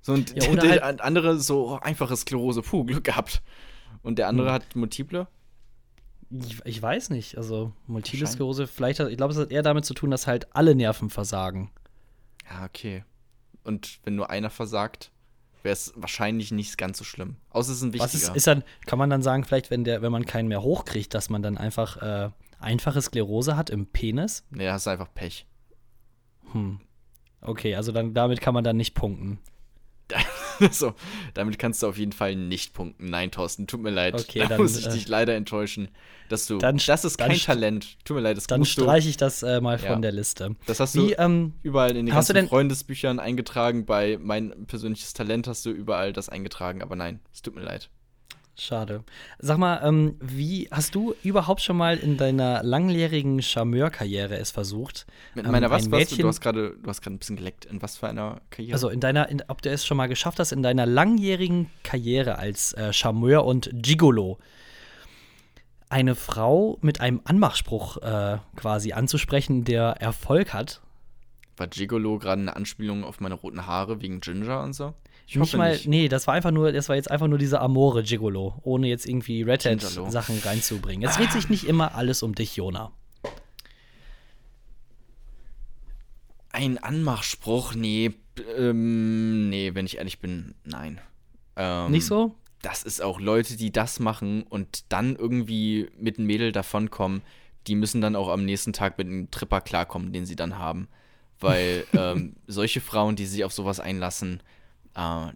So 0.00 0.12
und 0.12 0.30
Ja, 0.36 0.54
der 0.56 0.82
halt- 0.82 1.00
andere 1.00 1.38
so 1.38 1.70
oh, 1.74 1.78
einfache 1.80 2.16
Sklerose, 2.16 2.62
puh, 2.62 2.84
Glück 2.84 3.04
gehabt. 3.04 3.42
Und 4.02 4.18
der 4.18 4.26
Hm. 4.26 4.30
andere 4.30 4.52
hat 4.52 4.74
multiple? 4.74 5.28
Ich, 6.30 6.60
ich 6.66 6.82
weiß 6.82 7.10
nicht. 7.10 7.38
Also 7.38 7.72
Multiple. 7.86 8.26
Sklerose, 8.26 8.66
vielleicht, 8.66 9.00
hat, 9.00 9.08
ich 9.08 9.16
glaube, 9.16 9.32
es 9.32 9.38
hat 9.38 9.50
eher 9.50 9.62
damit 9.62 9.84
zu 9.84 9.94
tun, 9.94 10.10
dass 10.10 10.26
halt 10.26 10.54
alle 10.54 10.74
Nerven 10.74 11.10
versagen. 11.10 11.70
Ja, 12.50 12.64
okay. 12.64 13.04
Und 13.64 14.00
wenn 14.04 14.14
nur 14.16 14.30
einer 14.30 14.50
versagt, 14.50 15.10
wäre 15.62 15.72
es 15.72 15.92
wahrscheinlich 15.96 16.50
nicht 16.52 16.78
ganz 16.78 16.98
so 16.98 17.04
schlimm. 17.04 17.36
Außer 17.50 17.72
es 17.72 17.78
ist 17.78 17.82
ein 17.82 17.94
Was 17.98 18.12
wichtiger. 18.14 18.32
ist, 18.32 18.36
ist 18.36 18.46
dann, 18.46 18.64
kann 18.86 18.98
man 18.98 19.10
dann 19.10 19.22
sagen, 19.22 19.44
vielleicht, 19.44 19.70
wenn 19.70 19.84
der, 19.84 20.02
wenn 20.02 20.12
man 20.12 20.26
keinen 20.26 20.48
mehr 20.48 20.62
hochkriegt, 20.62 21.14
dass 21.14 21.30
man 21.30 21.42
dann 21.42 21.58
einfach 21.58 21.96
äh, 22.02 22.30
einfache 22.60 23.00
Sklerose 23.02 23.56
hat 23.56 23.70
im 23.70 23.86
Penis? 23.86 24.44
nee, 24.50 24.64
da 24.64 24.74
hast 24.74 24.86
du 24.86 24.90
einfach 24.90 25.12
Pech. 25.14 25.46
Hm. 26.52 26.80
Okay, 27.40 27.74
also 27.76 27.92
dann 27.92 28.14
damit 28.14 28.40
kann 28.40 28.54
man 28.54 28.64
dann 28.64 28.76
nicht 28.76 28.94
punkten. 28.94 29.38
so, 30.70 30.94
damit 31.34 31.58
kannst 31.58 31.82
du 31.82 31.86
auf 31.88 31.98
jeden 31.98 32.12
Fall 32.12 32.34
nicht 32.36 32.74
punkten. 32.74 33.06
Nein, 33.10 33.30
Thorsten, 33.30 33.66
tut 33.66 33.80
mir 33.82 33.90
leid. 33.90 34.14
Okay, 34.14 34.38
da 34.42 34.46
dann, 34.46 34.60
muss 34.60 34.76
ich 34.78 34.86
äh, 34.86 34.90
dich 34.90 35.08
leider 35.08 35.34
enttäuschen, 35.34 35.88
dass 36.28 36.46
du. 36.46 36.58
dann- 36.58 36.78
das 36.86 37.04
ist 37.04 37.16
kein 37.18 37.36
Talent. 37.38 37.96
Tut 38.04 38.16
mir 38.16 38.22
leid, 38.22 38.36
das 38.36 38.46
Dann 38.46 38.64
streiche 38.64 39.08
ich 39.08 39.16
das 39.16 39.42
äh, 39.42 39.60
mal 39.60 39.78
von 39.78 39.88
Ja. 39.90 39.96
der 39.96 40.12
Liste. 40.12 40.56
Das 40.66 40.80
hast 40.80 40.94
Wie, 40.94 41.08
du 41.08 41.18
ähm, 41.18 41.54
überall 41.62 41.96
in 41.96 42.06
den 42.06 42.14
hast 42.14 42.28
du 42.28 42.32
ganzen 42.34 42.46
denn- 42.46 42.48
Freundesbüchern 42.48 43.18
eingetragen. 43.20 43.86
Bei 43.86 44.18
mein 44.20 44.66
persönliches 44.66 45.12
Talent 45.12 45.46
hast 45.46 45.64
du 45.66 45.70
überall 45.70 46.12
das 46.12 46.28
eingetragen. 46.28 46.82
Aber 46.82 46.96
nein, 46.96 47.20
es 47.32 47.42
tut 47.42 47.54
mir 47.54 47.62
leid. 47.62 47.90
Schade. 48.60 49.04
Sag 49.38 49.56
mal, 49.58 49.80
ähm, 49.84 50.16
wie 50.20 50.68
hast 50.72 50.96
du 50.96 51.14
überhaupt 51.22 51.60
schon 51.60 51.76
mal 51.76 51.96
in 51.96 52.16
deiner 52.16 52.64
langjährigen 52.64 53.40
Charmeurkarriere 53.40 54.36
es 54.36 54.50
versucht? 54.50 55.06
Mit 55.36 55.44
ähm, 55.44 55.52
meiner 55.52 55.70
was? 55.70 55.82
was 55.82 55.88
Mädchen, 55.88 56.18
du 56.18 56.28
hast 56.28 56.40
gerade, 56.40 56.76
du 56.82 56.88
hast 56.88 57.00
gerade 57.00 57.14
ein 57.14 57.18
bisschen 57.18 57.36
geleckt. 57.36 57.66
In 57.66 57.80
was 57.82 57.96
für 57.96 58.08
einer 58.08 58.40
Karriere? 58.50 58.72
also 58.72 58.88
in 58.88 58.98
deiner, 58.98 59.28
in, 59.28 59.44
ob 59.46 59.62
du 59.62 59.70
es 59.70 59.86
schon 59.86 59.96
mal 59.96 60.08
geschafft 60.08 60.40
hast, 60.40 60.50
in 60.50 60.64
deiner 60.64 60.86
langjährigen 60.86 61.70
Karriere 61.84 62.38
als 62.38 62.72
äh, 62.72 62.92
Charmeur 62.92 63.44
und 63.44 63.70
Gigolo 63.72 64.38
eine 65.88 66.16
Frau 66.16 66.78
mit 66.82 67.00
einem 67.00 67.20
Anmachspruch 67.24 67.98
äh, 67.98 68.38
quasi 68.56 68.92
anzusprechen, 68.92 69.64
der 69.64 70.00
Erfolg 70.00 70.52
hat. 70.52 70.80
war 71.56 71.68
Gigolo 71.68 72.18
gerade 72.18 72.42
eine 72.42 72.56
Anspielung 72.56 73.04
auf 73.04 73.20
meine 73.20 73.36
roten 73.36 73.66
Haare 73.66 74.02
wegen 74.02 74.20
Ginger 74.20 74.62
und 74.64 74.72
so? 74.72 74.94
Ich 75.30 75.36
nicht 75.36 75.54
mal, 75.56 75.78
nee, 75.84 76.08
das 76.08 76.26
war 76.26 76.34
einfach 76.34 76.50
nur, 76.50 76.72
das 76.72 76.88
war 76.88 76.96
jetzt 76.96 77.10
einfach 77.10 77.28
nur 77.28 77.36
dieser 77.36 77.60
Amore 77.60 78.02
Gigolo, 78.02 78.54
ohne 78.62 78.88
jetzt 78.88 79.06
irgendwie 79.06 79.42
Red 79.42 79.66
Hat. 79.66 79.82
Sachen 79.82 80.38
reinzubringen. 80.38 81.06
Es 81.06 81.16
dreht 81.16 81.32
sich 81.32 81.50
nicht 81.50 81.64
immer 81.64 81.94
alles 81.94 82.22
um 82.22 82.34
dich, 82.34 82.56
Jona. 82.56 82.92
Ein 86.50 86.78
Anmachspruch? 86.78 87.74
Nee. 87.74 88.14
Ähm, 88.56 89.50
nee, 89.50 89.74
wenn 89.74 89.84
ich 89.84 89.98
ehrlich 89.98 90.18
bin, 90.18 90.54
nein. 90.64 90.98
Ähm, 91.56 91.90
Nicht 91.90 92.06
so? 92.06 92.34
das 92.62 92.82
ist 92.82 93.02
auch 93.02 93.20
Leute, 93.20 93.56
die 93.56 93.70
das 93.70 94.00
machen 94.00 94.42
und 94.42 94.90
dann 94.92 95.16
irgendwie 95.16 95.88
mit 95.98 96.18
einem 96.18 96.26
Mädel 96.26 96.52
davonkommen, 96.52 97.22
die 97.66 97.74
müssen 97.74 98.00
dann 98.00 98.16
auch 98.16 98.28
am 98.28 98.44
nächsten 98.44 98.72
Tag 98.72 98.98
mit 98.98 99.06
einem 99.06 99.30
Tripper 99.30 99.60
klarkommen, 99.60 100.12
den 100.12 100.26
sie 100.26 100.36
dann 100.36 100.58
haben. 100.58 100.88
Weil 101.38 101.84
ähm, 101.92 102.36
solche 102.46 102.80
Frauen, 102.80 103.16
die 103.16 103.26
sich 103.26 103.44
auf 103.44 103.52
sowas 103.52 103.78
einlassen, 103.78 104.42
äh, 104.98 105.32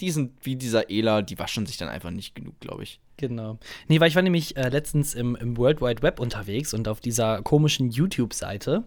die 0.00 0.10
sind 0.10 0.32
wie 0.42 0.56
dieser 0.56 0.90
Ela, 0.90 1.22
die 1.22 1.38
waschen 1.38 1.66
sich 1.66 1.76
dann 1.76 1.88
einfach 1.88 2.10
nicht 2.10 2.34
genug, 2.34 2.58
glaube 2.60 2.82
ich. 2.82 3.00
Genau. 3.16 3.58
Nee, 3.86 4.00
weil 4.00 4.08
ich 4.08 4.16
war 4.16 4.22
nämlich 4.22 4.56
äh, 4.56 4.68
letztens 4.68 5.14
im, 5.14 5.36
im 5.36 5.56
World 5.56 5.80
Wide 5.80 6.02
Web 6.02 6.18
unterwegs 6.18 6.74
und 6.74 6.88
auf 6.88 7.00
dieser 7.00 7.42
komischen 7.42 7.90
YouTube-Seite. 7.90 8.84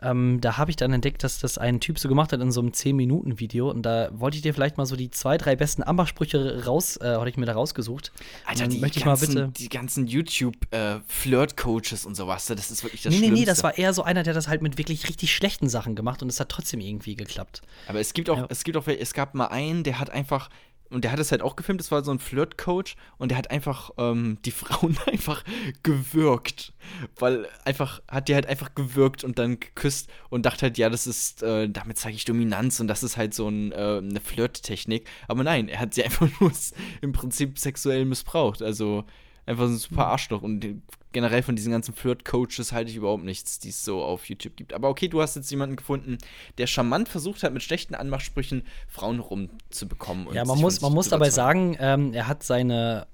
Ähm, 0.00 0.40
da 0.40 0.58
habe 0.58 0.70
ich 0.70 0.76
dann 0.76 0.92
entdeckt, 0.92 1.24
dass 1.24 1.40
das 1.40 1.58
ein 1.58 1.80
Typ 1.80 1.98
so 1.98 2.08
gemacht 2.08 2.32
hat 2.32 2.40
in 2.40 2.52
so 2.52 2.60
einem 2.60 2.70
10-Minuten-Video. 2.70 3.68
Und 3.70 3.82
da 3.82 4.10
wollte 4.12 4.36
ich 4.36 4.42
dir 4.42 4.54
vielleicht 4.54 4.76
mal 4.76 4.86
so 4.86 4.94
die 4.96 5.10
zwei, 5.10 5.38
drei 5.38 5.56
besten 5.56 5.82
Anmachsprüche 5.82 6.64
raus, 6.66 6.96
äh, 6.98 7.16
hatte 7.16 7.28
ich 7.30 7.36
mir 7.36 7.46
da 7.46 7.54
rausgesucht. 7.54 8.12
Alter, 8.46 8.64
Und 8.64 8.72
die 8.74 8.78
möchte 8.78 8.98
ich 8.98 9.04
ganzen, 9.04 9.34
mal 9.34 9.46
bitte. 9.48 9.52
die 9.62 9.68
ganzen 9.68 10.06
YouTube-Flirt-Coaches 10.06 12.06
und 12.06 12.14
sowas, 12.14 12.46
das 12.46 12.70
ist 12.70 12.82
wirklich 12.84 13.02
das 13.02 13.12
Nee, 13.12 13.18
nee, 13.18 13.26
Schlimmste. 13.26 13.40
nee, 13.40 13.46
das 13.46 13.62
war 13.62 13.76
eher 13.78 13.92
so 13.92 14.02
einer, 14.02 14.22
der 14.22 14.34
das 14.34 14.48
halt 14.48 14.62
mit 14.62 14.78
wirklich 14.78 15.08
richtig 15.08 15.34
schlechten 15.34 15.68
Sachen 15.68 15.94
gemacht 15.94 16.22
und 16.22 16.28
es 16.28 16.40
hat 16.40 16.48
trotzdem 16.48 16.80
irgendwie 16.80 17.16
geklappt. 17.16 17.62
Aber 17.88 18.00
es 18.00 18.12
gibt 18.14 18.30
auch, 18.30 18.38
Ja. 18.38 18.46
es 18.48 18.64
gibt 18.64 18.76
auch, 18.76 18.86
es 18.86 19.14
gab 19.14 19.34
mal 19.34 19.46
einen, 19.46 19.82
der 19.84 19.98
hat 19.98 20.10
einfach, 20.10 20.48
und 20.90 21.04
der 21.04 21.12
hat 21.12 21.18
es 21.18 21.30
halt 21.30 21.42
auch 21.42 21.56
gefilmt, 21.56 21.80
das 21.80 21.90
war 21.90 22.02
so 22.04 22.10
ein 22.10 22.18
Flirt-Coach, 22.18 22.96
und 23.18 23.30
der 23.30 23.38
hat 23.38 23.50
einfach 23.50 23.90
ähm, 23.98 24.38
die 24.44 24.50
Frauen 24.52 24.96
einfach 25.06 25.44
gewürgt. 25.82 26.72
Weil 27.18 27.46
einfach, 27.64 28.00
hat 28.08 28.28
die 28.28 28.34
halt 28.34 28.46
einfach 28.46 28.74
gewürgt 28.74 29.24
und 29.24 29.38
dann 29.38 29.60
geküsst 29.60 30.10
und 30.30 30.46
dachte 30.46 30.62
halt, 30.62 30.78
ja, 30.78 30.90
das 30.90 31.06
ist, 31.06 31.42
äh, 31.42 31.68
damit 31.68 31.98
zeige 31.98 32.16
ich 32.16 32.24
Dominanz 32.24 32.80
und 32.80 32.88
das 32.88 33.02
ist 33.02 33.16
halt 33.16 33.34
so 33.34 33.48
ein, 33.48 33.72
äh, 33.72 33.98
eine 33.98 34.20
Flirt-Technik. 34.20 35.08
Aber 35.26 35.44
nein, 35.44 35.68
er 35.68 35.80
hat 35.80 35.94
sie 35.94 36.04
einfach 36.08 36.28
nur 36.40 36.52
im 37.00 37.12
Prinzip 37.12 37.58
sexuell 37.58 38.04
missbraucht. 38.04 38.62
Also 38.62 39.04
einfach 39.46 39.66
so 39.66 39.72
ein 39.72 39.78
super 39.78 40.06
Arschloch 40.06 40.42
und 40.42 40.82
generell 41.12 41.42
von 41.42 41.56
diesen 41.56 41.72
ganzen 41.72 41.94
Flirt-Coaches 41.94 42.72
halte 42.72 42.90
ich 42.90 42.96
überhaupt 42.96 43.24
nichts, 43.24 43.58
die 43.58 43.70
es 43.70 43.84
so 43.84 44.02
auf 44.02 44.28
YouTube 44.28 44.56
gibt. 44.56 44.72
Aber 44.72 44.88
okay, 44.88 45.08
du 45.08 45.20
hast 45.22 45.36
jetzt 45.36 45.50
jemanden 45.50 45.76
gefunden, 45.76 46.18
der 46.58 46.66
charmant 46.66 47.08
versucht 47.08 47.42
hat, 47.42 47.52
mit 47.52 47.62
schlechten 47.62 47.94
Anmachsprüchen 47.94 48.62
Frauen 48.88 49.20
rumzubekommen. 49.20 50.32
Ja, 50.34 50.44
man 50.44 50.58
muss, 50.58 50.80
man 50.80 50.92
muss 50.92 51.08
dabei 51.08 51.30
sagen, 51.30 51.76
ähm, 51.80 52.12
er 52.12 52.28
hat 52.28 52.42
seine, 52.42 53.06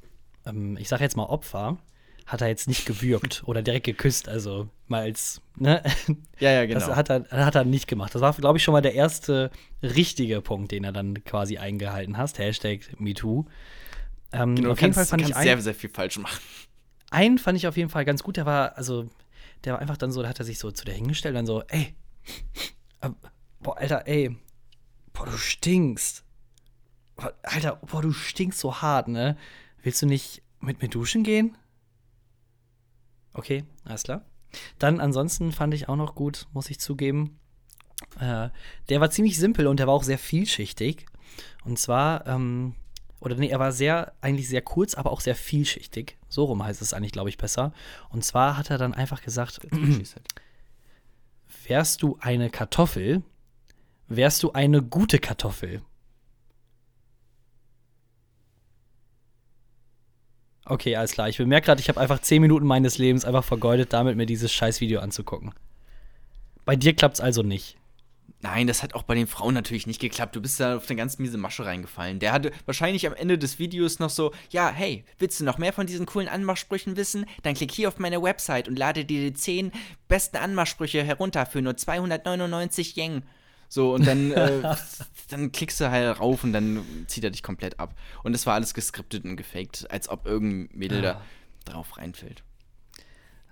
ähm, 0.45 0.77
ich 0.77 0.89
sag 0.89 1.01
jetzt 1.01 1.17
mal 1.17 1.25
Opfer, 1.25 1.79
hat 2.27 2.41
er 2.41 2.49
jetzt 2.49 2.69
nicht 2.69 2.87
gewürgt 2.87 3.43
oder 3.45 3.63
direkt 3.63 3.85
geküsst, 3.85 4.29
also 4.29 4.69
mal 4.89 5.03
als, 5.03 5.41
ne? 5.57 5.83
Ja, 6.41 6.51
ja, 6.51 6.67
genau. 6.67 6.81
Das 6.81 6.97
hat 6.97 7.11
er, 7.11 7.25
hat 7.31 7.55
er 7.55 7.65
nicht 7.65 7.87
gemacht. 7.87 8.15
Das 8.15 8.23
war, 8.23 8.33
glaube 8.33 8.59
ich, 8.59 8.65
schon 8.65 8.73
mal 8.73 8.81
der 8.81 8.95
erste 8.95 9.51
richtige 9.83 10.41
Punkt, 10.41 10.73
den 10.73 10.85
er 10.85 10.93
dann 10.93 11.23
quasi 11.25 11.59
eingehalten 11.59 12.17
hat. 12.17 12.39
Hashtag 12.39 12.81
MeToo. 12.99 13.45
Ähm, 14.33 14.57
genau, 14.57 14.73
auf 14.73 14.81
jeden 14.81 14.95
Fall 14.95 15.07
fand 15.07 15.23
ich 15.23 15.35
sehr, 15.35 15.61
sehr 15.61 15.75
viel 15.75 15.91
falsch 15.91 16.19
machen. 16.19 16.41
Einen 17.15 17.39
fand 17.39 17.57
ich 17.57 17.69
auf 17.69 17.77
jeden 17.77 17.91
Fall 17.91 18.05
ganz 18.05 18.25
gut. 18.25 18.37
Der 18.37 18.45
war, 18.45 18.77
also, 18.77 19.09
der 19.63 19.75
war 19.75 19.81
einfach 19.81 19.97
dann 19.97 20.11
so, 20.11 20.21
da 20.21 20.29
hat 20.29 20.41
er 20.41 20.45
sich 20.45 20.59
so 20.59 20.73
zu 20.73 20.85
der 20.85 20.95
hingestellt, 20.95 21.37
dann 21.37 21.47
so, 21.47 21.63
ey, 21.69 21.95
äh, 23.03 23.11
boah, 23.61 23.79
Alter, 23.79 24.09
ey, 24.09 24.37
boah, 25.13 25.27
du 25.27 25.37
stinkst. 25.37 26.25
Alter, 27.45 27.77
boah, 27.77 28.03
du 28.03 28.13
stinkst 28.13 28.59
so 28.59 28.83
hart, 28.83 29.07
ne? 29.07 29.37
Willst 29.81 30.03
du 30.03 30.07
nicht 30.07 30.43
mit 30.59 30.83
mir 30.83 30.89
duschen 30.89 31.23
gehen? 31.23 31.57
Okay, 33.33 33.63
alles 33.85 34.03
klar. 34.03 34.25
Dann 34.81 34.99
ansonsten 34.99 35.53
fand 35.53 35.73
ich 35.73 35.89
auch 35.89 35.97
noch 35.97 36.17
gut, 36.17 36.49
muss 36.53 36.69
ich 36.69 36.81
zugeben. 36.81 37.39
Äh, 38.19 38.49
der 38.89 39.01
war 39.01 39.11
ziemlich 39.11 39.39
simpel 39.39 39.69
und 39.69 39.79
der 39.79 39.87
war 39.87 39.95
auch 39.95 40.03
sehr 40.03 40.19
vielschichtig. 40.19 41.07
Und 41.65 41.79
zwar, 41.79 42.27
ähm, 42.27 42.75
oder 43.25 43.37
nee, 43.37 43.49
er 43.49 43.59
war 43.59 43.73
sehr, 43.73 44.13
eigentlich 44.21 44.49
sehr 44.49 44.63
kurz, 44.63 44.95
aber 44.95 45.11
auch 45.11 45.21
sehr 45.21 45.35
vielschichtig. 45.35 46.17
So 46.29 46.45
rum 46.45 46.63
heißt 46.63 46.83
es 46.83 46.93
eigentlich, 46.93 47.13
glaube 47.13 47.31
ich, 47.31 47.39
besser. 47.39 47.73
Und 48.11 48.25
zwar 48.25 48.57
hat 48.57 48.71
er 48.71 48.79
dann 48.79 48.95
einfach 48.95 49.23
gesagt: 49.23 49.61
Wärst 51.67 52.03
du 52.03 52.19
eine 52.21 52.51
Kartoffel, 52.51 53.23
wärst 54.09 54.43
du 54.43 54.53
eine 54.53 54.83
gute 54.83 55.19
Kartoffel. 55.19 55.83
Okay, 60.67 60.97
alles 60.97 61.13
klar. 61.13 61.29
Ich 61.29 61.37
bemerke 61.37 61.67
gerade, 61.67 61.81
ich 61.81 61.89
habe 61.89 62.01
einfach 62.01 62.21
10 62.21 62.41
Minuten 62.41 62.67
meines 62.67 62.97
Lebens 62.99 63.25
einfach 63.25 63.45
vergeudet, 63.45 63.93
damit 63.93 64.17
mir 64.17 64.27
dieses 64.27 64.53
Scheißvideo 64.53 65.01
anzugucken. 65.01 65.53
Bei 66.65 66.77
dir 66.77 66.95
klappt 66.95 67.15
es 67.15 67.21
also 67.21 67.43
nicht. 67.43 67.77
Nein, 68.45 68.67
das 68.67 68.83
hat 68.83 68.95
auch 68.95 69.05
bei 69.05 69.15
den 69.15 69.27
Frauen 69.27 69.55
natürlich 69.55 69.87
nicht 69.87 70.03
geklappt. 70.03 70.37
Du 70.37 70.43
bist 70.43 70.61
da 70.61 70.77
auf 70.77 70.89
eine 70.91 70.97
ganz 70.97 71.19
miese 71.19 71.39
Masche 71.39 71.65
reingefallen. 71.65 72.19
Der 72.19 72.33
hatte 72.33 72.53
wahrscheinlich 72.67 73.07
am 73.07 73.15
Ende 73.15 73.39
des 73.39 73.59
Videos 73.59 74.01
noch 74.01 74.11
so: 74.11 74.33
Ja, 74.51 74.69
hey, 74.69 75.07
willst 75.19 75.41
du 75.41 75.45
noch 75.45 75.57
mehr 75.57 75.73
von 75.73 75.87
diesen 75.87 76.05
coolen 76.05 76.29
Anmachsprüchen 76.29 76.97
wissen? 76.99 77.25
Dann 77.43 77.55
klick 77.55 77.73
hier 77.73 77.89
auf 77.89 77.99
meine 77.99 78.23
Website 78.23 78.69
und 78.69 78.79
lade 78.79 79.07
dir 79.07 79.23
die 79.23 79.33
10 79.33 79.73
besten 80.09 80.37
Anmachsprüche 80.37 81.03
herunter 81.03 81.47
für 81.47 81.63
nur 81.63 81.77
299 81.77 82.97
Yen. 82.99 83.23
So, 83.71 83.95
und 83.95 84.07
dann, 84.07 84.31
äh, 84.33 84.77
dann 85.31 85.51
klickst 85.51 85.81
du 85.81 85.91
halt 85.91 86.21
rauf 86.21 86.45
und 86.45 86.53
dann 86.53 86.85
zieht 87.07 87.25
er 87.25 87.31
dich 87.31 87.43
komplett 87.43 87.81
ab. 87.81 87.95
Und 88.25 88.35
das 88.35 88.47
war 88.47 88.53
alles 88.55 88.75
geskriptet 88.75 89.25
und 89.25 89.37
gefaked, 89.37 89.91
als 89.91 90.11
ob 90.11 90.27
irgendein 90.27 90.79
Mädel 90.79 91.03
ja. 91.03 91.23
da 91.65 91.73
drauf 91.73 91.97
reinfällt. 91.97 92.45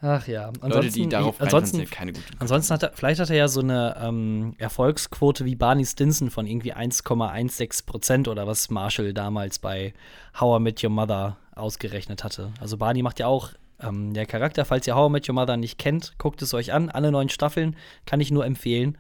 Ach 0.05 0.27
ja. 0.27 0.49
Ansonsten, 0.49 0.71
Leute, 0.71 0.91
die 0.91 1.09
darauf 1.09 1.41
ansonsten, 1.41 1.77
sind 1.77 1.91
keine 1.93 2.13
guten. 2.13 2.27
Ansonsten 2.41 2.75
hat 2.75 2.83
er, 2.83 2.93
vielleicht 2.93 3.21
hat 3.21 3.31
er 3.31 3.37
ja 3.37 3.47
so 3.47 3.61
eine 3.61 3.97
ähm, 4.03 4.55
Erfolgsquote 4.59 5.45
wie 5.45 5.55
Barney 5.55 5.87
Stinson 5.87 6.29
von 6.31 6.47
irgendwie 6.49 6.75
1,16 6.75 7.87
Prozent 7.87 8.27
oder 8.27 8.49
was 8.49 8.69
Marshall 8.69 9.15
damals 9.15 9.61
bei 9.61 9.95
How 10.41 10.59
I 10.59 10.63
Met 10.63 10.83
Your 10.83 10.91
Mother 10.91 11.37
ausgerechnet 11.55 12.25
hatte. 12.25 12.51
Also 12.61 12.77
Barney 12.79 13.03
macht 13.03 13.21
ja 13.21 13.29
auch 13.29 13.51
ähm, 13.81 14.13
der 14.13 14.27
Charakter, 14.27 14.65
falls 14.65 14.89
ihr 14.89 14.97
How 14.97 15.09
I 15.09 15.13
Met 15.13 15.29
Your 15.29 15.37
Mother 15.37 15.57
nicht 15.57 15.79
kennt, 15.79 16.19
guckt 16.19 16.43
es 16.43 16.53
euch 16.53 16.73
an. 16.73 16.91
Alle 16.91 17.13
neun 17.13 17.29
Staffeln 17.29 17.77
kann 18.05 18.21
ich 18.21 18.33
nur 18.33 18.45
empfehlen. 18.45 18.99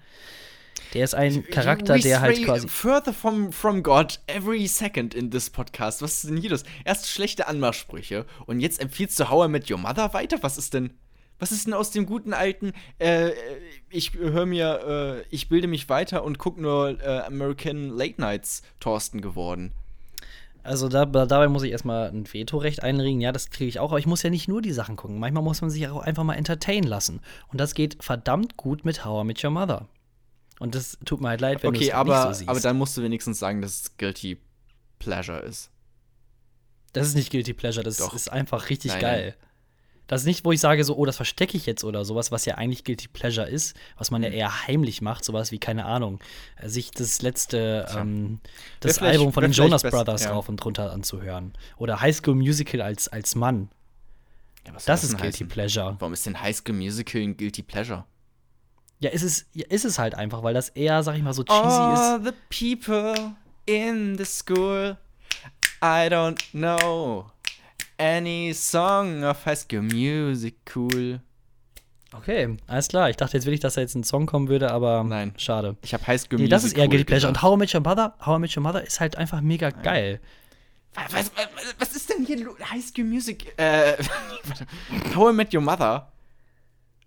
Der 0.95 1.05
ist 1.05 1.14
ein 1.14 1.45
Charakter, 1.45 1.99
der 1.99 2.21
halt 2.21 2.45
quasi. 2.45 2.68
Further 2.68 3.12
from, 3.12 3.53
from 3.53 3.83
God 3.83 4.21
every 4.27 4.66
second 4.66 5.14
in 5.14 5.31
this 5.31 5.51
podcast. 5.51 6.03
Was 6.03 6.14
ist 6.14 6.31
denn 6.31 6.37
hier 6.37 6.51
los? 6.51 6.64
Erst 6.85 7.09
schlechte 7.09 7.47
Anmachsprüche 7.47 8.27
und 8.47 8.61
jetzt 8.61 8.81
empfiehlst 8.81 9.18
du 9.18 9.31
How 9.31 9.47
I 9.47 9.49
Met 9.51 9.71
Your 9.71 9.79
Mother 9.79 10.12
weiter? 10.14 10.38
Was 10.42 10.59
ist 10.59 10.75
denn. 10.75 10.95
Was 11.38 11.51
ist 11.51 11.66
denn 11.66 11.75
aus 11.75 11.90
dem 11.90 12.07
guten 12.07 12.35
alten, 12.35 12.73
äh, 13.01 13.33
ich 13.90 14.14
höre 14.14 14.47
mir, 14.47 15.25
äh, 15.27 15.35
ich 15.35 15.49
bilde 15.49 15.66
mich 15.66 15.88
weiter 15.88 16.23
und 16.23 16.38
gucke 16.38 16.62
nur 16.62 17.01
äh, 17.01 17.23
American 17.27 17.88
Late 17.88 18.21
Nights 18.21 18.62
Thorsten 18.79 19.21
geworden? 19.21 19.73
Also 20.64 20.88
da, 20.88 21.05
dabei 21.05 21.49
muss 21.49 21.64
ich 21.64 21.73
erstmal 21.73 22.09
ein 22.11 22.33
Vetorecht 22.33 22.83
einlegen. 22.83 23.21
Ja, 23.21 23.33
das 23.33 23.51
kriege 23.51 23.68
ich 23.68 23.81
auch. 23.81 23.90
Aber 23.90 23.99
ich 23.99 24.07
muss 24.07 24.23
ja 24.23 24.31
nicht 24.31 24.47
nur 24.49 24.62
die 24.62 24.73
Sachen 24.73 24.97
gucken. 24.97 25.18
Manchmal 25.18 25.42
muss 25.42 25.61
man 25.61 25.71
sich 25.71 25.88
auch 25.88 26.03
einfach 26.03 26.23
mal 26.23 26.35
entertainen 26.35 26.87
lassen. 26.87 27.21
Und 27.49 27.61
das 27.61 27.75
geht 27.75 28.03
verdammt 28.03 28.57
gut 28.57 28.85
mit 28.85 29.05
How 29.05 29.25
I 29.25 29.27
Met 29.27 29.42
Your 29.42 29.51
Mother. 29.51 29.88
Und 30.58 30.74
das 30.74 30.98
tut 31.04 31.20
mir 31.20 31.28
halt 31.28 31.40
leid, 31.40 31.62
wenn 31.62 31.70
okay, 31.70 31.90
du 31.90 31.90
es 31.90 32.06
nicht 32.06 32.22
so 32.22 32.32
siehst. 32.32 32.48
aber 32.48 32.60
dann 32.60 32.76
musst 32.76 32.96
du 32.96 33.02
wenigstens 33.02 33.38
sagen, 33.38 33.62
dass 33.62 33.82
es 33.82 33.96
Guilty 33.96 34.38
Pleasure 34.98 35.40
ist. 35.40 35.70
Das 36.92 37.06
ist 37.06 37.14
nicht 37.14 37.30
Guilty 37.30 37.54
Pleasure, 37.54 37.84
das 37.84 37.96
Doch. 37.96 38.14
ist 38.14 38.30
einfach 38.30 38.68
richtig 38.68 38.92
nein, 38.92 39.00
geil. 39.00 39.36
Nein. 39.38 39.48
Das 40.08 40.22
ist 40.22 40.26
nicht, 40.26 40.44
wo 40.44 40.52
ich 40.52 40.60
sage, 40.60 40.84
so, 40.84 40.96
oh, 40.96 41.06
das 41.06 41.16
verstecke 41.16 41.56
ich 41.56 41.64
jetzt 41.64 41.84
oder 41.84 42.04
sowas, 42.04 42.30
was 42.30 42.44
ja 42.44 42.56
eigentlich 42.56 42.84
Guilty 42.84 43.08
Pleasure 43.08 43.48
ist, 43.48 43.74
was 43.96 44.10
man 44.10 44.22
ja 44.22 44.28
mhm. 44.28 44.34
eher 44.34 44.66
heimlich 44.66 45.00
macht, 45.00 45.24
sowas 45.24 45.52
wie, 45.52 45.58
keine 45.58 45.86
Ahnung, 45.86 46.20
sich 46.62 46.90
das 46.90 47.22
letzte, 47.22 47.86
ähm, 47.96 48.40
das 48.80 48.98
Album 48.98 49.32
von 49.32 49.42
den 49.42 49.52
Jonas 49.52 49.82
Brothers 49.82 50.24
ja. 50.24 50.32
rauf 50.32 50.48
und 50.50 50.62
runter 50.64 50.92
anzuhören. 50.92 51.54
Oder 51.78 52.00
High 52.00 52.14
School 52.14 52.34
Musical 52.34 52.82
als, 52.82 53.08
als 53.08 53.34
Mann. 53.34 53.70
Ja, 54.66 54.74
das 54.84 55.02
ist 55.02 55.16
Guilty 55.16 55.32
heißen? 55.32 55.48
Pleasure. 55.48 55.96
Warum 55.98 56.12
ist 56.12 56.26
denn 56.26 56.40
High 56.40 56.56
School 56.56 56.74
Musical 56.74 57.22
ein 57.22 57.36
Guilty 57.36 57.62
Pleasure? 57.62 58.04
Ja, 59.02 59.10
ist 59.10 59.22
es, 59.22 59.46
ja, 59.52 59.66
ist 59.68 59.84
es 59.84 59.98
halt 59.98 60.14
einfach, 60.14 60.44
weil 60.44 60.54
das 60.54 60.68
eher, 60.68 61.02
sag 61.02 61.16
ich 61.16 61.22
mal, 61.22 61.32
so 61.32 61.42
cheesy 61.42 61.58
All 61.58 62.20
ist. 62.20 62.24
The 62.24 62.72
people 62.72 63.34
in 63.66 64.16
the 64.16 64.24
school, 64.24 64.96
I 65.82 66.08
don't 66.08 66.40
know 66.52 67.26
any 67.98 68.52
song 68.54 69.24
of 69.24 69.44
High 69.44 69.58
School 69.58 69.82
Musical. 69.82 71.20
Okay, 72.14 72.56
alles 72.66 72.88
klar. 72.88 73.10
Ich 73.10 73.16
dachte 73.16 73.36
jetzt 73.36 73.46
wirklich, 73.46 73.60
dass 73.60 73.74
da 73.74 73.80
jetzt 73.80 73.94
ein 73.94 74.04
Song 74.04 74.26
kommen 74.26 74.48
würde, 74.48 74.70
aber 74.70 75.02
nein, 75.02 75.32
schade. 75.36 75.76
Ich 75.82 75.94
habe 75.94 76.06
High 76.06 76.20
School 76.20 76.38
nee, 76.38 76.48
das 76.48 76.62
ist 76.62 76.76
eher 76.76 76.86
Guilty 76.86 77.04
Pleasure. 77.04 77.28
Und 77.28 77.42
How 77.42 77.54
I 77.54 77.58
Met 77.58 77.74
Your 77.74 77.80
Mother, 77.80 78.14
How 78.24 78.36
I 78.36 78.40
Met 78.40 78.56
Your 78.56 78.62
Mother 78.62 78.86
ist 78.86 79.00
halt 79.00 79.16
einfach 79.16 79.40
mega 79.40 79.70
nein. 79.70 79.82
geil. 79.82 80.20
Was, 80.94 81.12
was, 81.14 81.30
was, 81.78 81.96
ist 81.96 82.10
denn 82.10 82.24
hier 82.26 82.46
High 82.70 82.84
School 82.84 83.04
Music? 83.04 83.52
Äh, 83.56 83.94
How 85.16 85.32
I 85.32 85.34
Met 85.34 85.54
Your 85.54 85.62
Mother 85.62 86.12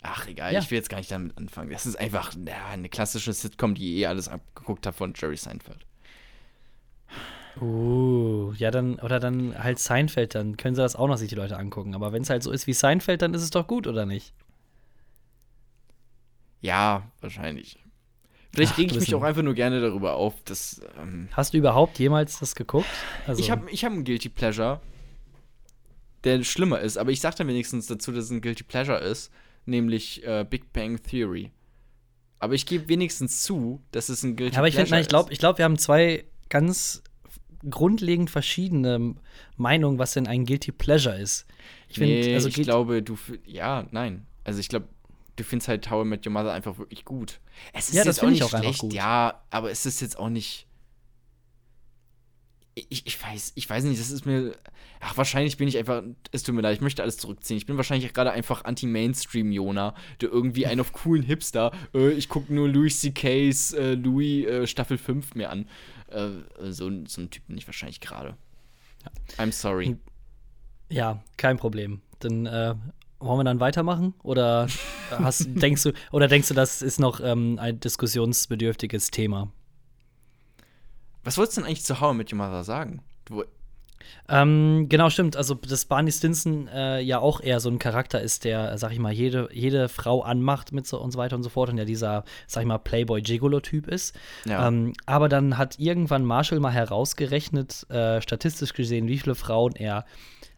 Ach, 0.07 0.27
egal, 0.27 0.53
ja. 0.53 0.59
ich 0.59 0.69
will 0.69 0.77
jetzt 0.77 0.89
gar 0.89 0.97
nicht 0.97 1.11
damit 1.11 1.35
anfangen. 1.37 1.71
Das 1.71 1.85
ist 1.85 1.95
einfach 1.95 2.33
ja, 2.45 2.67
eine 2.67 2.89
klassische 2.89 3.33
Sitcom, 3.33 3.73
die 3.73 3.97
eh 3.97 4.05
alles 4.05 4.27
abgeguckt 4.27 4.85
hat 4.85 4.95
von 4.95 5.13
Jerry 5.15 5.37
Seinfeld. 5.37 5.85
Uh, 7.59 8.53
ja, 8.57 8.69
dann, 8.69 8.99
oder 8.99 9.19
dann 9.19 9.57
halt 9.57 9.79
Seinfeld, 9.79 10.35
dann 10.35 10.57
können 10.57 10.75
sie 10.75 10.81
das 10.81 10.95
auch 10.95 11.07
noch 11.07 11.17
sich 11.17 11.29
die 11.29 11.35
Leute 11.35 11.57
angucken. 11.57 11.95
Aber 11.95 12.11
wenn 12.11 12.21
es 12.21 12.29
halt 12.29 12.43
so 12.43 12.51
ist 12.51 12.67
wie 12.67 12.73
Seinfeld, 12.73 13.21
dann 13.21 13.33
ist 13.33 13.41
es 13.41 13.49
doch 13.49 13.65
gut, 13.65 13.87
oder 13.87 14.05
nicht? 14.05 14.33
Ja, 16.61 17.09
wahrscheinlich. 17.21 17.79
Vielleicht 18.53 18.77
rege 18.77 18.93
ich 18.93 18.99
mich 18.99 19.15
auch 19.15 19.23
einfach 19.23 19.41
nur 19.41 19.53
gerne 19.53 19.81
darüber 19.81 20.15
auf, 20.15 20.33
dass. 20.43 20.81
Ähm 20.97 21.29
Hast 21.31 21.53
du 21.53 21.57
überhaupt 21.57 21.97
jemals 21.99 22.39
das 22.39 22.55
geguckt? 22.55 22.87
Also 23.27 23.41
ich 23.41 23.51
habe 23.51 23.69
ich 23.69 23.83
hab 23.83 23.91
einen 23.91 24.03
Guilty 24.03 24.29
Pleasure, 24.29 24.81
der 26.23 26.43
schlimmer 26.43 26.79
ist, 26.79 26.97
aber 26.97 27.11
ich 27.11 27.21
sage 27.21 27.37
dann 27.37 27.47
wenigstens 27.47 27.87
dazu, 27.87 28.11
dass 28.11 28.25
es 28.25 28.31
ein 28.31 28.41
Guilty 28.41 28.63
Pleasure 28.63 28.99
ist 28.99 29.31
nämlich 29.65 30.25
äh, 30.25 30.45
Big 30.49 30.71
Bang 30.73 31.01
Theory. 31.01 31.51
Aber 32.39 32.53
ich 32.53 32.65
gebe 32.65 32.89
wenigstens 32.89 33.43
zu, 33.43 33.81
dass 33.91 34.09
es 34.09 34.23
ein 34.23 34.35
Guilty 34.35 34.53
ja, 34.53 34.59
aber 34.59 34.67
ich, 34.67 34.77
ich 34.77 35.07
glaube, 35.07 35.33
ich 35.33 35.39
glaub, 35.39 35.57
wir 35.57 35.65
haben 35.65 35.77
zwei 35.77 36.25
ganz 36.49 37.01
grundlegend 37.69 38.29
verschiedene 38.29 39.15
Meinungen, 39.57 39.97
was 39.97 40.13
denn 40.13 40.27
ein 40.27 40.45
Guilty 40.45 40.71
Pleasure 40.71 41.17
ist. 41.17 41.45
Ich, 41.89 41.97
find, 41.97 42.09
nee, 42.09 42.33
also 42.33 42.47
ich 42.47 42.55
glaube, 42.55 43.01
du, 43.01 43.17
ja, 43.45 43.87
nein. 43.91 44.25
Also 44.43 44.59
ich 44.59 44.69
glaube, 44.69 44.87
du 45.35 45.43
findest 45.43 45.67
halt 45.67 45.85
Tower 45.85 46.05
Met 46.05 46.25
Your 46.25 46.33
Mother 46.33 46.51
einfach 46.53 46.77
wirklich 46.77 47.05
gut. 47.05 47.39
Es 47.73 47.89
ist 47.89 47.95
ja, 47.95 48.03
jetzt 48.03 48.21
auch 48.21 48.29
nicht 48.29 48.43
auch 48.43 48.49
schlecht, 48.49 48.83
ja, 48.93 49.41
aber 49.49 49.71
es 49.71 49.85
ist 49.85 50.01
jetzt 50.01 50.17
auch 50.17 50.29
nicht 50.29 50.64
ich, 52.75 53.07
ich 53.07 53.23
weiß, 53.23 53.53
ich 53.55 53.69
weiß 53.69 53.85
nicht, 53.85 53.99
das 53.99 54.11
ist 54.11 54.25
mir. 54.25 54.53
Ach, 54.99 55.15
wahrscheinlich 55.17 55.55
bin 55.55 55.67
ich 55.67 55.77
einfach. 55.77 56.03
Es 56.31 56.43
tut 56.43 56.53
mir 56.55 56.61
leid, 56.61 56.75
ich 56.75 56.81
möchte 56.81 57.01
alles 57.01 57.17
zurückziehen. 57.17 57.57
Ich 57.57 57.65
bin 57.65 57.77
wahrscheinlich 57.77 58.13
gerade 58.13 58.31
einfach 58.31 58.65
Anti-Mainstream-Jona, 58.65 59.95
der 60.19 60.29
irgendwie 60.29 60.65
einen 60.65 60.81
auf 60.81 60.91
coolen 60.91 61.23
Hipster. 61.23 61.71
Äh, 61.93 62.11
ich 62.11 62.27
gucke 62.27 62.53
nur 62.53 62.67
Louis 62.67 62.99
C.K.'s 62.99 63.73
äh, 63.73 63.93
Louis 63.93 64.45
äh, 64.45 64.67
Staffel 64.67 64.97
5 64.97 65.35
mir 65.35 65.49
an. 65.49 65.69
Äh, 66.09 66.29
so, 66.71 66.91
so 67.07 67.21
ein 67.21 67.29
Typ 67.29 67.47
bin 67.47 67.57
ich 67.57 67.65
wahrscheinlich 67.65 68.01
gerade. 68.01 68.35
I'm 69.37 69.51
sorry. 69.51 69.95
Ja, 70.89 71.23
kein 71.37 71.57
Problem. 71.57 72.01
Dann 72.19 72.45
äh, 72.45 72.75
wollen 73.19 73.39
wir 73.39 73.43
dann 73.45 73.61
weitermachen? 73.61 74.15
Oder 74.21 74.67
hast, 75.11 75.47
denkst 75.47 75.83
du, 75.83 75.93
oder 76.11 76.27
denkst 76.27 76.49
du, 76.49 76.53
das 76.53 76.81
ist 76.81 76.99
noch 76.99 77.21
ähm, 77.21 77.57
ein 77.57 77.79
diskussionsbedürftiges 77.79 79.11
Thema? 79.11 79.51
Was 81.25 81.37
wolltest 81.37 81.57
du 81.57 81.61
denn 81.61 81.67
eigentlich 81.67 81.83
zu 81.83 81.99
How 81.99 82.13
I 82.13 82.17
Met 82.17 82.31
Your 82.31 82.37
Mother 82.37 82.63
sagen? 82.63 83.01
Du 83.25 83.43
Ähm, 84.29 84.87
genau, 84.89 85.09
stimmt. 85.09 85.35
Also, 85.35 85.55
dass 85.55 85.85
Barney 85.85 86.11
Stinson 86.11 86.67
äh, 86.67 87.01
ja 87.01 87.19
auch 87.19 87.41
eher 87.41 87.59
so 87.59 87.69
ein 87.69 87.79
Charakter 87.79 88.21
ist, 88.21 88.43
der, 88.43 88.77
sag 88.77 88.91
ich 88.91 88.99
mal, 88.99 89.11
jede, 89.11 89.49
jede 89.51 89.89
Frau 89.89 90.21
anmacht 90.21 90.71
mit 90.71 90.85
so 90.85 91.01
und 91.01 91.11
so 91.11 91.17
weiter 91.17 91.35
und 91.35 91.41
so 91.41 91.49
fort 91.49 91.69
und 91.69 91.77
der 91.77 91.85
dieser, 91.85 92.23
sag 92.45 92.61
ich 92.61 92.67
mal, 92.67 92.77
Playboy-Gigolo-Typ 92.77 93.87
ist. 93.87 94.15
Ja. 94.45 94.67
Ähm, 94.67 94.93
aber 95.07 95.27
dann 95.27 95.57
hat 95.57 95.79
irgendwann 95.79 96.23
Marshall 96.25 96.59
mal 96.59 96.71
herausgerechnet, 96.71 97.89
äh, 97.89 98.21
statistisch 98.21 98.73
gesehen, 98.73 99.07
wie 99.07 99.17
viele 99.17 99.35
Frauen 99.35 99.75
er 99.75 100.05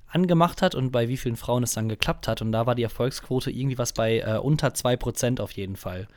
angemacht 0.07 0.61
hat 0.61 0.75
und 0.75 0.91
bei 0.91 1.07
wie 1.07 1.17
vielen 1.17 1.37
Frauen 1.37 1.63
es 1.63 1.73
dann 1.73 1.87
geklappt 1.87 2.27
hat. 2.27 2.41
Und 2.41 2.51
da 2.51 2.65
war 2.65 2.75
die 2.75 2.83
Erfolgsquote 2.83 3.51
irgendwie 3.51 3.77
was 3.77 3.93
bei 3.93 4.19
äh, 4.19 4.37
unter 4.37 4.69
2% 4.69 5.39
auf 5.41 5.51
jeden 5.51 5.77
Fall. 5.77 6.07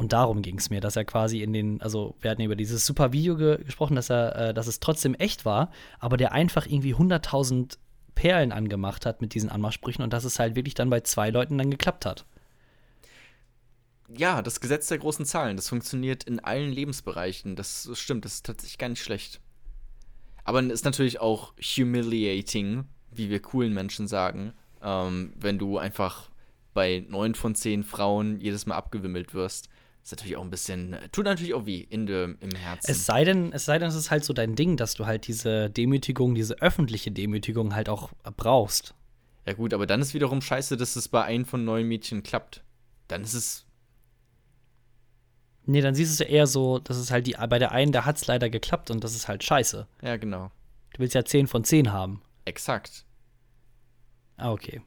Und 0.00 0.14
darum 0.14 0.40
ging 0.40 0.56
es 0.56 0.70
mir, 0.70 0.80
dass 0.80 0.96
er 0.96 1.04
quasi 1.04 1.42
in 1.42 1.52
den, 1.52 1.82
also 1.82 2.14
wir 2.22 2.30
hatten 2.30 2.40
über 2.40 2.56
dieses 2.56 2.86
super 2.86 3.12
Video 3.12 3.36
ge 3.36 3.62
gesprochen, 3.62 3.96
dass 3.96 4.08
er, 4.08 4.34
äh, 4.34 4.54
dass 4.54 4.66
es 4.66 4.80
trotzdem 4.80 5.12
echt 5.12 5.44
war, 5.44 5.70
aber 5.98 6.16
der 6.16 6.32
einfach 6.32 6.64
irgendwie 6.64 6.94
100.000 6.94 7.76
Perlen 8.14 8.50
angemacht 8.50 9.04
hat 9.04 9.20
mit 9.20 9.34
diesen 9.34 9.50
Anmachsprüchen 9.50 10.02
und 10.02 10.14
dass 10.14 10.24
es 10.24 10.38
halt 10.38 10.56
wirklich 10.56 10.72
dann 10.72 10.88
bei 10.88 11.02
zwei 11.02 11.28
Leuten 11.28 11.58
dann 11.58 11.70
geklappt 11.70 12.06
hat. 12.06 12.24
Ja, 14.08 14.40
das 14.40 14.62
Gesetz 14.62 14.86
der 14.86 14.96
großen 14.96 15.26
Zahlen, 15.26 15.58
das 15.58 15.68
funktioniert 15.68 16.24
in 16.24 16.40
allen 16.40 16.72
Lebensbereichen. 16.72 17.54
Das 17.54 17.90
stimmt, 17.92 18.24
das 18.24 18.36
ist 18.36 18.46
tatsächlich 18.46 18.78
gar 18.78 18.88
nicht 18.88 19.02
schlecht. 19.02 19.38
Aber 20.44 20.62
ist 20.62 20.86
natürlich 20.86 21.20
auch 21.20 21.52
humiliating, 21.60 22.84
wie 23.10 23.28
wir 23.28 23.42
coolen 23.42 23.74
Menschen 23.74 24.08
sagen, 24.08 24.54
ähm, 24.82 25.34
wenn 25.36 25.58
du 25.58 25.76
einfach 25.76 26.30
bei 26.72 27.04
neun 27.06 27.34
von 27.34 27.54
zehn 27.54 27.84
Frauen 27.84 28.40
jedes 28.40 28.64
Mal 28.64 28.76
abgewimmelt 28.76 29.34
wirst. 29.34 29.68
Ist 30.02 30.12
natürlich 30.12 30.36
auch 30.36 30.42
ein 30.42 30.50
bisschen, 30.50 30.96
tut 31.12 31.24
natürlich 31.26 31.54
auch 31.54 31.66
weh 31.66 31.80
in 31.88 32.06
de, 32.06 32.34
im 32.40 32.50
Herzen. 32.56 32.90
Es 32.90 33.04
sei 33.06 33.24
denn, 33.24 33.52
es 33.52 33.64
sei 33.66 33.78
denn, 33.78 33.88
es 33.88 33.94
ist 33.94 34.10
halt 34.10 34.24
so 34.24 34.32
dein 34.32 34.54
Ding, 34.56 34.76
dass 34.76 34.94
du 34.94 35.06
halt 35.06 35.26
diese 35.28 35.68
Demütigung, 35.70 36.34
diese 36.34 36.54
öffentliche 36.62 37.10
Demütigung 37.12 37.74
halt 37.74 37.88
auch 37.88 38.10
brauchst. 38.36 38.94
ja 39.46 39.52
gut, 39.52 39.74
aber 39.74 39.86
dann 39.86 40.00
ist 40.00 40.14
wiederum 40.14 40.40
scheiße, 40.40 40.76
dass 40.76 40.96
es 40.96 41.08
bei 41.08 41.22
einem 41.24 41.44
von 41.44 41.64
neun 41.64 41.86
Mädchen 41.86 42.22
klappt. 42.22 42.64
Dann 43.08 43.22
ist 43.22 43.34
es, 43.34 43.66
Nee, 45.66 45.82
dann 45.82 45.94
siehst 45.94 46.18
du 46.18 46.24
es 46.24 46.28
ja 46.28 46.34
eher 46.34 46.46
so, 46.46 46.78
dass 46.78 46.96
es 46.96 47.10
halt 47.10 47.26
die, 47.26 47.36
bei 47.48 47.58
der 47.58 47.70
einen, 47.72 47.92
da 47.92 48.04
hat 48.04 48.16
es 48.16 48.26
leider 48.26 48.48
geklappt 48.50 48.90
und 48.90 49.04
das 49.04 49.14
ist 49.14 49.28
halt 49.28 49.44
scheiße. 49.44 49.86
ja 50.02 50.16
genau, 50.16 50.50
Du 50.94 51.00
willst 51.00 51.14
ja 51.14 51.24
10 51.24 51.46
von 51.46 51.62
10 51.62 51.92
haben. 51.92 52.22
exakt. 52.46 53.04
Ah, 54.36 54.50
okay. 54.52 54.80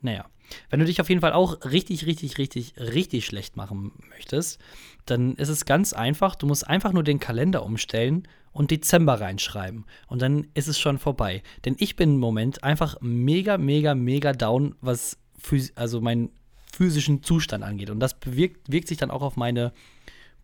Naja. 0.00 0.24
Wenn 0.70 0.80
du 0.80 0.86
dich 0.86 1.00
auf 1.00 1.08
jeden 1.08 1.20
Fall 1.20 1.32
auch 1.32 1.64
richtig, 1.64 2.06
richtig, 2.06 2.38
richtig, 2.38 2.74
richtig 2.78 3.26
schlecht 3.26 3.56
machen 3.56 3.92
möchtest, 4.10 4.58
dann 5.06 5.34
ist 5.34 5.48
es 5.48 5.64
ganz 5.64 5.92
einfach. 5.92 6.34
Du 6.34 6.46
musst 6.46 6.66
einfach 6.66 6.92
nur 6.92 7.04
den 7.04 7.20
Kalender 7.20 7.64
umstellen 7.64 8.26
und 8.52 8.70
Dezember 8.70 9.20
reinschreiben. 9.20 9.84
Und 10.06 10.22
dann 10.22 10.48
ist 10.54 10.68
es 10.68 10.78
schon 10.78 10.98
vorbei. 10.98 11.42
Denn 11.64 11.76
ich 11.78 11.96
bin 11.96 12.14
im 12.14 12.20
Moment 12.20 12.64
einfach 12.64 12.96
mega, 13.00 13.58
mega, 13.58 13.94
mega 13.94 14.32
down, 14.32 14.74
was 14.80 15.18
also 15.74 16.00
meinen 16.00 16.30
physischen 16.72 17.22
Zustand 17.22 17.64
angeht. 17.64 17.90
Und 17.90 18.00
das 18.00 18.18
bewirkt, 18.18 18.70
wirkt 18.70 18.88
sich 18.88 18.98
dann 18.98 19.10
auch 19.10 19.22
auf 19.22 19.36
meine 19.36 19.72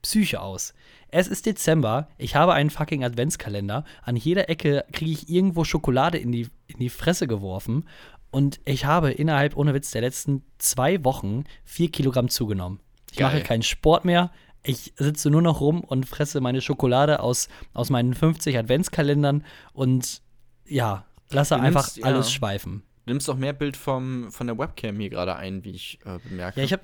Psyche 0.03 0.41
aus. 0.41 0.75
Es 1.09 1.29
ist 1.29 1.47
Dezember, 1.47 2.09
ich 2.19 2.37
habe 2.37 2.55
einen 2.55 2.71
fucking 2.71 3.05
Adventskalender. 3.05 3.85
An 4.03 4.17
jeder 4.17 4.49
Ecke 4.49 4.85
kriege 4.93 5.13
ich 5.13 5.29
irgendwo 5.29 5.65
Schokolade 5.65 6.19
in 6.19 6.33
die, 6.33 6.49
in 6.67 6.79
die 6.79 6.91
Fresse 6.91 7.27
geworfen. 7.27 7.87
Und 8.35 8.61
ich 8.65 8.85
habe 8.85 9.13
innerhalb, 9.13 9.57
ohne 9.57 9.75
Witz, 9.75 9.93
der 9.93 10.01
letzten 10.03 10.43
zwei 10.59 11.05
Wochen 11.05 11.45
vier 11.65 11.91
Kilogramm 11.91 12.29
zugenommen. 12.29 12.81
Ich 13.13 13.19
Geil. 13.19 13.33
mache 13.33 13.43
keinen 13.45 13.63
Sport 13.63 14.05
mehr. 14.05 14.33
Ich 14.65 14.93
sitze 14.97 15.31
nur 15.31 15.41
noch 15.41 15.61
rum 15.61 15.83
und 15.83 16.05
fresse 16.07 16.41
meine 16.41 16.61
Schokolade 16.61 17.21
aus, 17.21 17.49
aus 17.75 17.91
meinen 17.91 18.13
50 18.13 18.59
Adventskalendern 18.59 19.45
und 19.73 20.21
ja, 20.67 21.05
lasse 21.31 21.55
einfach 21.61 21.87
nimmst- 21.87 21.99
ja. 21.99 22.07
alles 22.07 22.33
schweifen. 22.33 22.83
Du 23.07 23.13
nimmst 23.13 23.31
auch 23.31 23.37
mehr 23.37 23.53
Bild 23.53 23.77
vom, 23.77 24.33
von 24.33 24.47
der 24.49 24.59
Webcam 24.59 24.99
hier 24.99 25.11
gerade 25.11 25.37
ein, 25.37 25.63
wie 25.63 25.73
ich 25.73 25.99
äh, 26.05 26.19
bemerke. 26.29 26.59
Ja, 26.59 26.65
ich 26.65 26.73
habe 26.73 26.83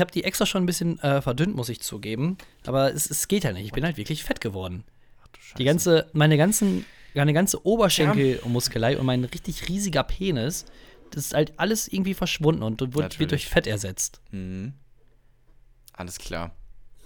habe 0.00 0.10
die 0.10 0.24
extra 0.24 0.44
schon 0.44 0.64
ein 0.64 0.66
bisschen 0.66 0.98
äh, 0.98 1.22
verdünnt, 1.22 1.54
muss 1.56 1.68
ich 1.70 1.80
zugeben. 1.80 2.36
Aber 2.66 2.92
es, 2.92 3.08
es 3.08 3.26
geht 3.26 3.44
ja 3.44 3.52
nicht. 3.52 3.64
Ich 3.64 3.72
bin 3.72 3.84
halt 3.84 3.96
wirklich 3.96 4.22
fett 4.24 4.40
geworden. 4.40 4.84
Ach 5.22 5.28
du 5.28 5.40
Scheiße. 5.40 5.54
Die 5.56 5.64
ganze, 5.64 6.10
meine 6.12 6.36
ganzen, 6.36 6.84
meine 7.14 7.32
ganze 7.32 7.64
Oberschenkelmuskelei 7.64 8.98
und 8.98 9.06
mein 9.06 9.24
richtig 9.24 9.68
riesiger 9.68 10.02
Penis, 10.02 10.66
das 11.10 11.26
ist 11.26 11.34
halt 11.34 11.58
alles 11.58 11.88
irgendwie 11.88 12.14
verschwunden 12.14 12.62
und 12.62 12.80
wird, 12.94 13.18
wird 13.18 13.30
durch 13.30 13.48
Fett 13.48 13.66
ersetzt. 13.66 14.20
Mhm. 14.30 14.74
Alles 15.92 16.18
klar. 16.18 16.54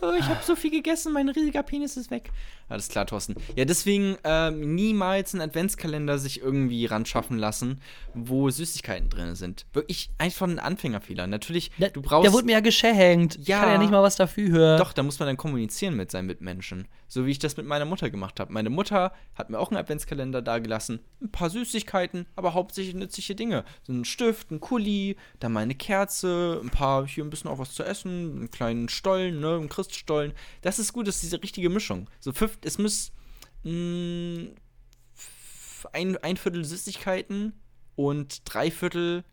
Oh, 0.01 0.12
ich 0.19 0.27
habe 0.27 0.45
so 0.45 0.55
viel 0.55 0.71
gegessen, 0.71 1.12
mein 1.12 1.29
riesiger 1.29 1.62
Penis 1.62 1.97
ist 1.97 2.11
weg. 2.11 2.31
Alles 2.68 2.88
klar, 2.88 3.07
Thorsten. 3.07 3.35
Ja, 3.57 3.64
deswegen 3.64 4.16
ähm, 4.24 4.74
niemals 4.74 5.35
einen 5.35 5.42
Adventskalender 5.42 6.18
sich 6.18 6.40
irgendwie 6.40 6.87
ran 6.87 7.05
schaffen 7.07 7.38
lassen, 7.38 7.81
wo 8.14 8.48
Süßigkeiten 8.50 9.11
drin 9.11 9.35
sind. 9.35 9.66
Wirklich 9.72 10.11
einfach 10.18 10.46
ein 10.46 10.59
Anfängerfehler. 10.59 11.27
Natürlich, 11.27 11.70
Der, 11.79 11.90
du 11.90 12.00
brauchst. 12.03 12.24
der 12.24 12.33
wurde 12.33 12.46
mir 12.46 12.53
ja 12.53 12.61
geschenkt. 12.61 13.37
Ich 13.40 13.48
Ja. 13.48 13.61
kann 13.61 13.68
ja 13.70 13.79
nicht 13.79 13.90
mal 13.90 14.03
was 14.03 14.16
dafür. 14.16 14.77
Doch, 14.79 14.92
da 14.92 15.03
muss 15.03 15.18
man 15.18 15.27
dann 15.29 15.37
kommunizieren 15.37 15.94
mit 15.96 16.11
seinen 16.11 16.27
Mitmenschen. 16.27 16.88
So 17.07 17.27
wie 17.27 17.31
ich 17.31 17.38
das 17.38 17.57
mit 17.57 17.66
meiner 17.66 17.85
Mutter 17.85 18.11
gemacht 18.11 18.40
habe. 18.40 18.53
Meine 18.53 18.70
Mutter 18.70 19.12
hat 19.35 19.50
mir 19.50 19.59
auch 19.59 19.70
einen 19.70 19.77
Adventskalender 19.79 20.42
dagelassen. 20.42 21.00
Ein 21.22 21.31
paar 21.31 21.50
Süßigkeiten, 21.50 22.27
aber 22.35 22.55
hauptsächlich 22.55 22.94
nützliche 22.94 23.35
Dinge. 23.35 23.64
So 23.83 23.92
ein 23.92 24.05
Stift, 24.05 24.50
ein 24.50 24.59
Kuli, 24.61 25.16
dann 25.38 25.53
mal 25.53 25.61
eine 25.61 25.74
Kerze, 25.74 26.61
ein 26.62 26.70
paar, 26.70 27.07
hier 27.07 27.24
ein 27.24 27.31
bisschen 27.31 27.50
auch 27.50 27.59
was 27.59 27.72
zu 27.72 27.83
essen, 27.85 28.37
einen 28.37 28.50
kleinen 28.50 28.88
Stollen, 28.88 29.40
ne, 29.40 29.55
einen 29.57 29.68
Christstollen. 29.68 30.33
Das 30.62 30.79
ist 30.79 30.92
gut, 30.92 31.07
das 31.07 31.16
ist 31.16 31.24
diese 31.24 31.42
richtige 31.42 31.68
Mischung. 31.70 32.09
So 32.20 32.33
fünf, 32.55 32.64
es 32.64 32.79
muss 32.79 33.12
mh, 33.64 34.51
f- 35.17 35.87
ein, 35.93 36.17
ein 36.19 36.37
Viertel 36.37 36.64
Süßigkeiten 36.64 37.53
und 37.97 38.43
drei 38.45 38.71
Viertel 38.71 39.25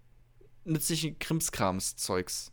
nützliche 0.65 1.13
Krimskrams-Zeugs. 1.13 2.51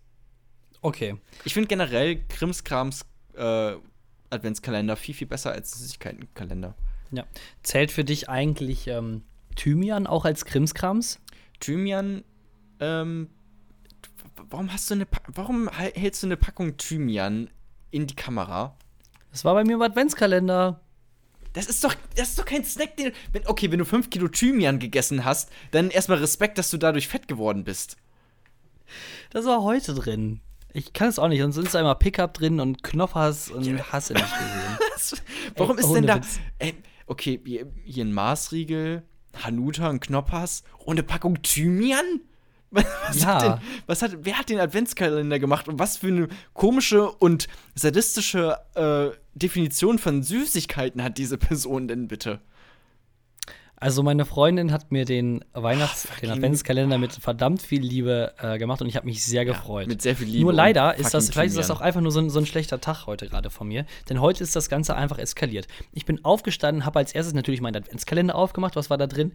Okay. 0.80 1.16
Ich 1.44 1.54
finde 1.54 1.68
generell 1.68 2.24
Krimskrams 2.28 3.04
äh, 3.34 3.74
Adventskalender 4.30 4.96
viel, 4.96 5.14
viel 5.14 5.26
besser 5.26 5.52
als 5.52 5.72
Süßigkeitenkalender. 5.78 6.74
Ja. 7.10 7.24
Zählt 7.62 7.90
für 7.90 8.04
dich 8.04 8.28
eigentlich 8.28 8.86
ähm, 8.86 9.22
Thymian 9.56 10.06
auch 10.06 10.24
als 10.24 10.44
Krimskrams? 10.44 11.18
Thymian, 11.60 12.22
ähm, 12.80 13.28
warum 14.50 14.72
hast 14.72 14.88
du 14.90 14.94
eine, 14.94 15.06
Pa- 15.06 15.22
warum 15.28 15.68
hältst 15.70 16.22
du 16.22 16.28
eine 16.28 16.36
Packung 16.36 16.76
Thymian 16.76 17.50
in 17.90 18.06
die 18.06 18.14
Kamera? 18.14 18.76
Das 19.30 19.44
war 19.44 19.54
bei 19.54 19.64
mir 19.64 19.74
im 19.74 19.82
Adventskalender. 19.82 20.80
Das 21.52 21.66
ist 21.66 21.82
doch, 21.82 21.94
das 22.14 22.30
ist 22.30 22.38
doch 22.38 22.44
kein 22.44 22.64
Snack, 22.64 22.96
den, 22.96 23.12
wenn, 23.32 23.46
okay, 23.46 23.70
wenn 23.70 23.78
du 23.78 23.84
5 23.84 24.10
Kilo 24.10 24.28
Thymian 24.28 24.78
gegessen 24.78 25.24
hast, 25.24 25.50
dann 25.70 25.90
erstmal 25.90 26.18
Respekt, 26.18 26.58
dass 26.58 26.70
du 26.70 26.76
dadurch 26.76 27.08
fett 27.08 27.26
geworden 27.26 27.64
bist. 27.64 27.96
Das 29.30 29.44
war 29.44 29.62
heute 29.62 29.94
drin. 29.94 30.40
Ich 30.72 30.92
kann 30.92 31.08
es 31.08 31.18
auch 31.18 31.28
nicht. 31.28 31.40
Sonst 31.40 31.56
ist 31.56 31.74
da 31.74 31.80
immer 31.80 31.94
Pickup 31.94 32.34
drin 32.34 32.60
und 32.60 32.82
Knoffers 32.82 33.50
und 33.50 33.92
Hasse 33.92 34.12
nicht 34.12 34.24
gesehen. 34.24 35.22
Warum 35.56 35.78
Ey, 35.78 35.84
ist 35.84 35.92
denn 35.92 36.06
da, 36.06 36.20
ey, 36.58 36.74
okay, 37.06 37.40
hier, 37.44 37.66
hier 37.84 38.04
ein 38.04 38.12
Maßriegel, 38.12 39.02
Hanuta, 39.42 39.88
ein 39.88 40.00
Knoppers 40.00 40.62
und 40.78 40.92
eine 40.92 41.02
Packung 41.02 41.42
Thymian? 41.42 42.20
Was, 42.70 43.20
Ja. 43.22 43.26
hat 43.26 43.42
denn, 43.42 43.54
was 43.86 44.02
hat, 44.02 44.12
wer 44.22 44.38
hat 44.38 44.50
den 44.50 44.60
Adventskalender 44.60 45.38
gemacht 45.38 45.68
und 45.68 45.78
was 45.78 45.96
für 45.96 46.08
eine 46.08 46.28
komische 46.52 47.10
und 47.10 47.48
sadistische 47.74 48.58
äh, 48.74 49.16
Definition 49.34 49.98
von 49.98 50.22
Süßigkeiten 50.22 51.02
hat 51.02 51.16
diese 51.16 51.38
Person 51.38 51.88
denn 51.88 52.08
bitte? 52.08 52.40
Also 53.80 54.02
meine 54.02 54.24
Freundin 54.24 54.72
hat 54.72 54.90
mir 54.90 55.04
den 55.04 55.44
Weihnachts-, 55.52 56.02
den 56.02 56.10
fucking- 56.12 56.30
Adventskalender 56.32 56.98
mit 56.98 57.12
verdammt 57.12 57.62
viel 57.62 57.80
Liebe 57.80 58.34
äh, 58.38 58.58
gemacht 58.58 58.82
und 58.82 58.88
ich 58.88 58.96
habe 58.96 59.06
mich 59.06 59.24
sehr 59.24 59.44
gefreut. 59.44 59.86
mit 59.86 60.02
sehr 60.02 60.16
viel 60.16 60.26
Liebe 60.26 60.42
Nur 60.42 60.52
leider 60.52 60.96
ist 60.96 61.14
das, 61.14 61.30
vielleicht 61.30 61.50
ist 61.50 61.58
das 61.58 61.70
auch 61.70 61.80
einfach 61.80 62.00
nur 62.00 62.10
so 62.10 62.18
ein, 62.20 62.28
so 62.28 62.40
ein 62.40 62.46
schlechter 62.46 62.80
Tag 62.80 63.06
heute 63.06 63.28
gerade 63.28 63.50
von 63.50 63.68
mir. 63.68 63.86
Denn 64.08 64.20
heute 64.20 64.42
ist 64.42 64.56
das 64.56 64.68
Ganze 64.68 64.96
einfach 64.96 65.18
eskaliert. 65.18 65.68
Ich 65.92 66.04
bin 66.06 66.24
aufgestanden, 66.24 66.84
habe 66.84 66.98
als 66.98 67.12
erstes 67.12 67.34
natürlich 67.34 67.60
meinen 67.60 67.76
Adventskalender 67.76 68.34
aufgemacht. 68.34 68.74
Was 68.74 68.90
war 68.90 68.98
da 68.98 69.06
drin? 69.06 69.32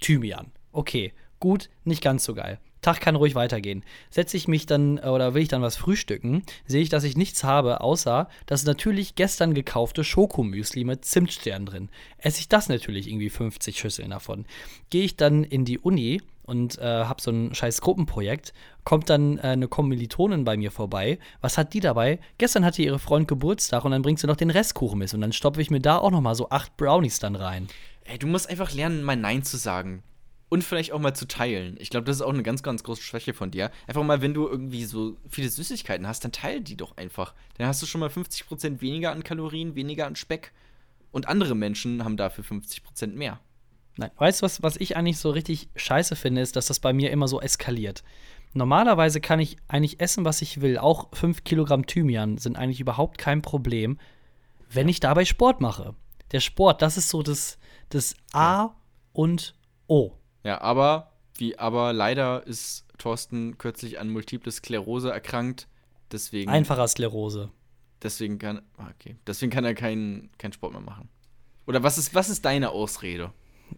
Thymian. 0.00 0.52
Okay, 0.70 1.14
gut, 1.40 1.70
nicht 1.84 2.02
ganz 2.02 2.24
so 2.24 2.34
geil. 2.34 2.58
Tag 2.80 3.00
kann 3.00 3.16
ruhig 3.16 3.34
weitergehen. 3.34 3.84
Setze 4.10 4.36
ich 4.36 4.46
mich 4.46 4.66
dann 4.66 4.98
äh, 4.98 5.08
oder 5.08 5.34
will 5.34 5.42
ich 5.42 5.48
dann 5.48 5.62
was 5.62 5.76
frühstücken, 5.76 6.42
sehe 6.66 6.82
ich, 6.82 6.88
dass 6.88 7.04
ich 7.04 7.16
nichts 7.16 7.44
habe, 7.44 7.80
außer 7.80 8.28
das 8.46 8.64
natürlich 8.64 9.14
gestern 9.14 9.54
gekaufte 9.54 10.04
Schokomüsli 10.04 10.84
mit 10.84 11.04
Zimtstern 11.04 11.66
drin. 11.66 11.88
Esse 12.18 12.40
ich 12.40 12.48
das 12.48 12.68
natürlich 12.68 13.08
irgendwie 13.08 13.30
50 13.30 13.78
Schüsseln 13.78 14.10
davon. 14.10 14.46
Gehe 14.90 15.04
ich 15.04 15.16
dann 15.16 15.44
in 15.44 15.64
die 15.64 15.78
Uni 15.78 16.22
und 16.44 16.78
äh, 16.78 17.04
habe 17.04 17.20
so 17.20 17.30
ein 17.30 17.54
scheiß 17.54 17.80
Gruppenprojekt, 17.80 18.54
kommt 18.84 19.10
dann 19.10 19.38
äh, 19.38 19.42
eine 19.42 19.68
Kommilitonin 19.68 20.44
bei 20.44 20.56
mir 20.56 20.70
vorbei. 20.70 21.18
Was 21.40 21.58
hat 21.58 21.74
die 21.74 21.80
dabei? 21.80 22.20
Gestern 22.38 22.64
hatte 22.64 22.82
ihre 22.82 22.98
Freund 22.98 23.28
Geburtstag 23.28 23.84
und 23.84 23.90
dann 23.90 24.02
bringt 24.02 24.20
sie 24.20 24.26
noch 24.26 24.36
den 24.36 24.50
Restkuchen 24.50 24.98
mit 24.98 25.12
und 25.12 25.20
dann 25.20 25.32
stopfe 25.32 25.60
ich 25.60 25.70
mir 25.70 25.80
da 25.80 25.98
auch 25.98 26.10
noch 26.10 26.22
mal 26.22 26.34
so 26.34 26.48
acht 26.48 26.76
Brownies 26.76 27.18
dann 27.18 27.36
rein. 27.36 27.66
Ey, 28.04 28.18
du 28.18 28.26
musst 28.26 28.48
einfach 28.48 28.72
lernen, 28.72 29.02
mal 29.02 29.16
Nein 29.16 29.42
zu 29.42 29.58
sagen. 29.58 30.02
Und 30.50 30.64
vielleicht 30.64 30.92
auch 30.92 30.98
mal 30.98 31.14
zu 31.14 31.28
teilen. 31.28 31.76
Ich 31.78 31.90
glaube, 31.90 32.06
das 32.06 32.16
ist 32.16 32.22
auch 32.22 32.32
eine 32.32 32.42
ganz, 32.42 32.62
ganz 32.62 32.82
große 32.82 33.02
Schwäche 33.02 33.34
von 33.34 33.50
dir. 33.50 33.70
Einfach 33.86 34.02
mal, 34.02 34.22
wenn 34.22 34.32
du 34.32 34.48
irgendwie 34.48 34.84
so 34.84 35.16
viele 35.28 35.50
Süßigkeiten 35.50 36.06
hast, 36.06 36.24
dann 36.24 36.32
teil 36.32 36.62
die 36.62 36.76
doch 36.76 36.96
einfach. 36.96 37.34
Dann 37.58 37.66
hast 37.66 37.82
du 37.82 37.86
schon 37.86 38.00
mal 38.00 38.08
50% 38.08 38.80
weniger 38.80 39.12
an 39.12 39.24
Kalorien, 39.24 39.74
weniger 39.74 40.06
an 40.06 40.16
Speck. 40.16 40.52
Und 41.10 41.28
andere 41.28 41.54
Menschen 41.54 42.02
haben 42.02 42.16
dafür 42.16 42.44
50% 42.44 43.08
mehr. 43.08 43.40
Nein, 43.96 44.10
weißt 44.16 44.40
du, 44.40 44.44
was, 44.44 44.62
was 44.62 44.76
ich 44.76 44.96
eigentlich 44.96 45.18
so 45.18 45.30
richtig 45.30 45.68
scheiße 45.76 46.16
finde, 46.16 46.40
ist, 46.40 46.56
dass 46.56 46.66
das 46.66 46.80
bei 46.80 46.92
mir 46.92 47.10
immer 47.10 47.28
so 47.28 47.40
eskaliert. 47.40 48.04
Normalerweise 48.54 49.20
kann 49.20 49.40
ich 49.40 49.56
eigentlich 49.66 50.00
essen, 50.00 50.24
was 50.24 50.40
ich 50.40 50.60
will. 50.60 50.78
Auch 50.78 51.08
5 51.12 51.44
Kilogramm 51.44 51.86
Thymian 51.86 52.38
sind 52.38 52.56
eigentlich 52.56 52.80
überhaupt 52.80 53.18
kein 53.18 53.42
Problem, 53.42 53.98
wenn 54.70 54.88
ich 54.88 55.00
dabei 55.00 55.24
Sport 55.24 55.60
mache. 55.60 55.94
Der 56.32 56.40
Sport, 56.40 56.80
das 56.80 56.96
ist 56.96 57.08
so 57.08 57.22
das, 57.22 57.58
das 57.88 58.14
A 58.32 58.70
und 59.12 59.54
O. 59.88 60.12
Ja, 60.48 60.62
aber, 60.62 61.10
wie, 61.36 61.58
aber 61.58 61.92
leider 61.92 62.46
ist 62.46 62.86
Thorsten 62.96 63.58
kürzlich 63.58 64.00
an 64.00 64.08
Multiple 64.08 64.50
Sklerose 64.50 65.10
erkrankt. 65.10 65.68
Deswegen, 66.10 66.50
Einfacher 66.50 66.88
Sklerose. 66.88 67.50
deswegen 68.02 68.38
kann, 68.38 68.62
ah, 68.78 68.86
okay, 68.98 69.16
deswegen 69.26 69.52
kann 69.52 69.66
er 69.66 69.74
keinen 69.74 70.30
keinen 70.38 70.54
Sport 70.54 70.72
mehr 70.72 70.80
machen. 70.80 71.10
Oder 71.66 71.82
was 71.82 71.98
ist, 71.98 72.14
was 72.14 72.30
ist 72.30 72.46
deine 72.46 72.70
Ausrede? 72.70 73.30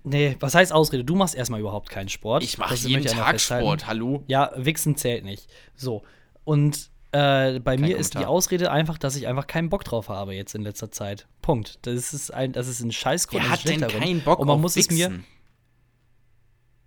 Nee, 0.05 0.37
was 0.39 0.55
heißt 0.55 0.73
Ausrede? 0.73 1.03
Du 1.03 1.17
machst 1.17 1.35
erstmal 1.35 1.59
überhaupt 1.59 1.91
keinen 1.91 2.09
Sport. 2.09 2.45
Ich 2.45 2.57
mache 2.57 2.77
jeden 2.77 3.05
Tag. 3.05 3.41
Sport, 3.41 3.89
hallo? 3.89 4.23
Ja, 4.29 4.53
Wichsen 4.55 4.95
zählt 4.95 5.25
nicht. 5.25 5.49
So. 5.75 6.05
Und 6.45 6.89
äh, 7.11 7.59
bei 7.59 7.79
mir 7.79 7.99
ist 7.99 8.15
die 8.15 8.19
Kommentar. 8.19 8.31
Ausrede 8.31 8.71
einfach, 8.71 8.97
dass 8.97 9.17
ich 9.17 9.27
einfach 9.27 9.49
keinen 9.49 9.71
Bock 9.71 9.83
drauf 9.83 10.09
habe 10.09 10.35
jetzt 10.35 10.55
in 10.55 10.63
letzter 10.63 10.93
Zeit. 10.93 11.27
Punkt. 11.43 11.81
Das 11.83 12.15
ist 12.15 12.33
ein, 12.33 12.53
das 12.53 12.69
ist 12.69 12.81
ein 12.81 12.93
Scheißgrund. 12.93 13.43
Wer 13.43 13.51
hat 13.51 13.69
denn 13.69 13.81
keinen 13.81 14.21
Bock 14.21 14.39
Und 14.39 14.47
man 14.47 14.55
auf 14.55 14.61
muss 14.61 14.77
es 14.77 14.89
mir. 14.89 15.19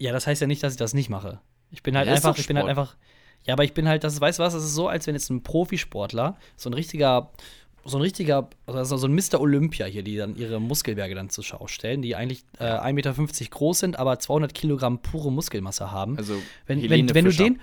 Ja, 0.04 0.12
das 0.12 0.28
heißt 0.28 0.42
ja 0.42 0.48
nicht, 0.48 0.62
dass 0.62 0.74
ich 0.74 0.78
das 0.78 0.94
nicht 0.94 1.10
mache. 1.10 1.40
Ich 1.72 1.82
bin 1.82 1.96
halt 1.96 2.08
Ja, 2.08 2.14
einfach, 2.16 2.38
ich 2.38 2.46
bin 2.46 2.58
halt 2.58 2.68
einfach. 2.68 2.98
Ja, 3.46 3.54
aber 3.54 3.64
ich 3.64 3.74
bin 3.74 3.88
halt, 3.88 4.04
das 4.04 4.14
ist, 4.16 4.20
weißt 4.22 4.38
du 4.38 4.44
was, 4.44 4.54
das 4.54 4.62
ist 4.66 4.76
so, 4.76 4.90
als 4.90 5.08
wenn 5.08 5.16
jetzt 5.16 5.30
ein 5.30 5.44
Profisportler, 5.44 6.36
so 6.58 6.70
ein 6.70 6.74
richtiger, 6.74 7.32
so 7.86 7.98
ein 7.98 8.02
richtiger, 8.02 8.50
also 8.66 8.98
so 8.98 9.08
ein 9.08 9.16
Mr. 9.16 9.40
Olympia 9.40 9.86
hier, 9.86 10.04
die 10.04 10.18
dann 10.18 10.36
ihre 10.36 10.60
Muskelberge 10.60 11.16
dann 11.16 11.30
zur 11.30 11.46
Schau 11.46 11.68
stellen, 11.68 12.02
die 12.02 12.18
eigentlich 12.18 12.44
äh, 12.60 12.66
1,50 12.66 12.92
Meter 12.94 13.14
groß 13.50 13.80
sind, 13.80 13.98
aber 13.98 14.20
200 14.20 14.54
Kilogramm 14.54 15.00
pure 15.02 15.32
Muskelmasse 15.32 15.90
haben. 15.92 16.18
Also, 16.18 16.36
wenn, 16.68 16.82
Helene 16.82 17.08
wenn, 17.08 17.16
wenn 17.16 17.26
du 17.26 17.32
den, 17.32 17.62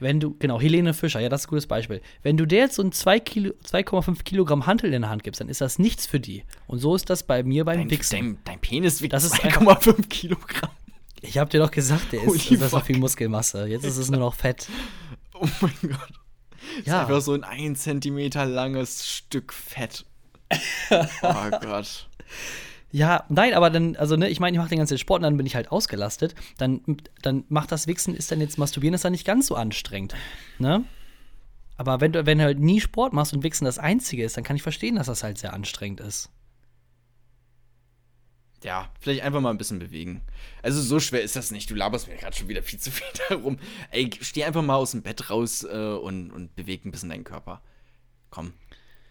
wenn 0.00 0.18
du, 0.18 0.34
genau, 0.38 0.58
Helene 0.58 0.94
Fischer, 0.94 1.20
ja, 1.20 1.28
das 1.28 1.42
ist 1.42 1.46
ein 1.48 1.50
gutes 1.50 1.66
Beispiel. 1.66 2.00
Wenn 2.22 2.38
du 2.38 2.46
der 2.46 2.60
jetzt 2.60 2.76
so 2.76 2.82
ein 2.82 2.92
2 2.92 3.20
Kilo- 3.20 3.52
2,5 3.66 4.22
Kilogramm 4.24 4.64
Hantel 4.64 4.94
in 4.94 5.02
der 5.02 5.10
Hand 5.10 5.24
gibst, 5.24 5.42
dann 5.42 5.50
ist 5.50 5.60
das 5.60 5.78
nichts 5.78 6.06
für 6.06 6.20
die. 6.20 6.42
Und 6.66 6.78
so 6.78 6.94
ist 6.94 7.10
das 7.10 7.22
bei 7.22 7.42
mir 7.42 7.66
beim 7.66 7.80
Dein, 7.80 7.90
Wichsen. 7.90 8.16
dein, 8.18 8.38
dein 8.44 8.58
Penis 8.60 9.02
wiegt 9.02 9.12
Das 9.12 9.24
ist 9.24 9.34
2,5 9.34 10.08
Kilogramm. 10.08 10.70
Ich 11.22 11.38
hab 11.38 11.50
dir 11.50 11.60
doch 11.60 11.70
gesagt, 11.70 12.12
der 12.12 12.22
ist, 12.22 12.34
das 12.34 12.50
ist 12.50 12.60
so 12.60 12.68
fuck. 12.68 12.84
viel 12.86 12.98
Muskelmasse. 12.98 13.66
Jetzt 13.66 13.84
ist 13.84 13.96
es 13.96 14.10
nur 14.10 14.20
noch 14.20 14.34
Fett. 14.34 14.68
Oh 15.34 15.48
mein 15.60 15.72
Gott. 15.82 16.08
Das 16.78 16.86
Ja. 16.86 17.02
ist 17.02 17.08
einfach 17.08 17.20
so 17.20 17.32
ein 17.32 17.42
1 17.42 17.80
Zentimeter 17.82 18.44
langes 18.46 19.08
Stück 19.10 19.52
Fett. 19.52 20.04
oh 20.90 21.50
Gott. 21.60 22.08
Ja, 22.92 23.24
nein, 23.28 23.54
aber 23.54 23.70
dann, 23.70 23.96
also 23.96 24.14
ne, 24.16 24.28
ich 24.28 24.38
meine, 24.38 24.54
ich 24.56 24.58
mache 24.60 24.68
den 24.68 24.78
ganzen 24.78 24.98
Sport 24.98 25.18
und 25.20 25.22
dann 25.24 25.36
bin 25.38 25.46
ich 25.46 25.56
halt 25.56 25.72
ausgelastet. 25.72 26.34
Dann, 26.58 26.82
dann 27.22 27.44
macht 27.48 27.72
das 27.72 27.86
Wichsen, 27.88 28.14
ist 28.14 28.30
dann 28.30 28.40
jetzt 28.40 28.58
Masturbieren, 28.58 28.94
ist 28.94 29.04
dann 29.04 29.12
nicht 29.12 29.24
ganz 29.26 29.46
so 29.48 29.56
anstrengend. 29.56 30.14
Ne? 30.58 30.84
Aber 31.76 32.00
wenn 32.00 32.12
du, 32.12 32.24
wenn 32.26 32.38
du 32.38 32.44
halt 32.44 32.60
nie 32.60 32.80
Sport 32.80 33.12
machst 33.12 33.32
und 33.32 33.42
Wichsen 33.42 33.64
das 33.64 33.78
Einzige 33.80 34.22
ist, 34.24 34.36
dann 34.36 34.44
kann 34.44 34.54
ich 34.56 34.62
verstehen, 34.62 34.96
dass 34.96 35.06
das 35.08 35.24
halt 35.24 35.38
sehr 35.38 35.54
anstrengend 35.54 36.00
ist. 36.00 36.28
Ja, 38.62 38.88
vielleicht 39.00 39.22
einfach 39.22 39.40
mal 39.40 39.50
ein 39.50 39.58
bisschen 39.58 39.78
bewegen. 39.78 40.22
Also 40.62 40.80
so 40.80 41.00
schwer 41.00 41.22
ist 41.22 41.34
das 41.36 41.50
nicht. 41.50 41.68
Du 41.70 41.74
laberst 41.74 42.08
mir 42.08 42.16
gerade 42.16 42.36
schon 42.36 42.48
wieder 42.48 42.62
viel 42.62 42.78
zu 42.78 42.90
viel 42.90 43.06
darum. 43.28 43.58
Ey, 43.90 44.10
steh 44.20 44.44
einfach 44.44 44.62
mal 44.62 44.76
aus 44.76 44.92
dem 44.92 45.02
Bett 45.02 45.30
raus 45.30 45.64
äh, 45.64 45.76
und, 45.76 46.30
und 46.30 46.54
beweg 46.54 46.84
ein 46.84 46.90
bisschen 46.90 47.08
deinen 47.08 47.24
Körper. 47.24 47.60
Komm. 48.30 48.52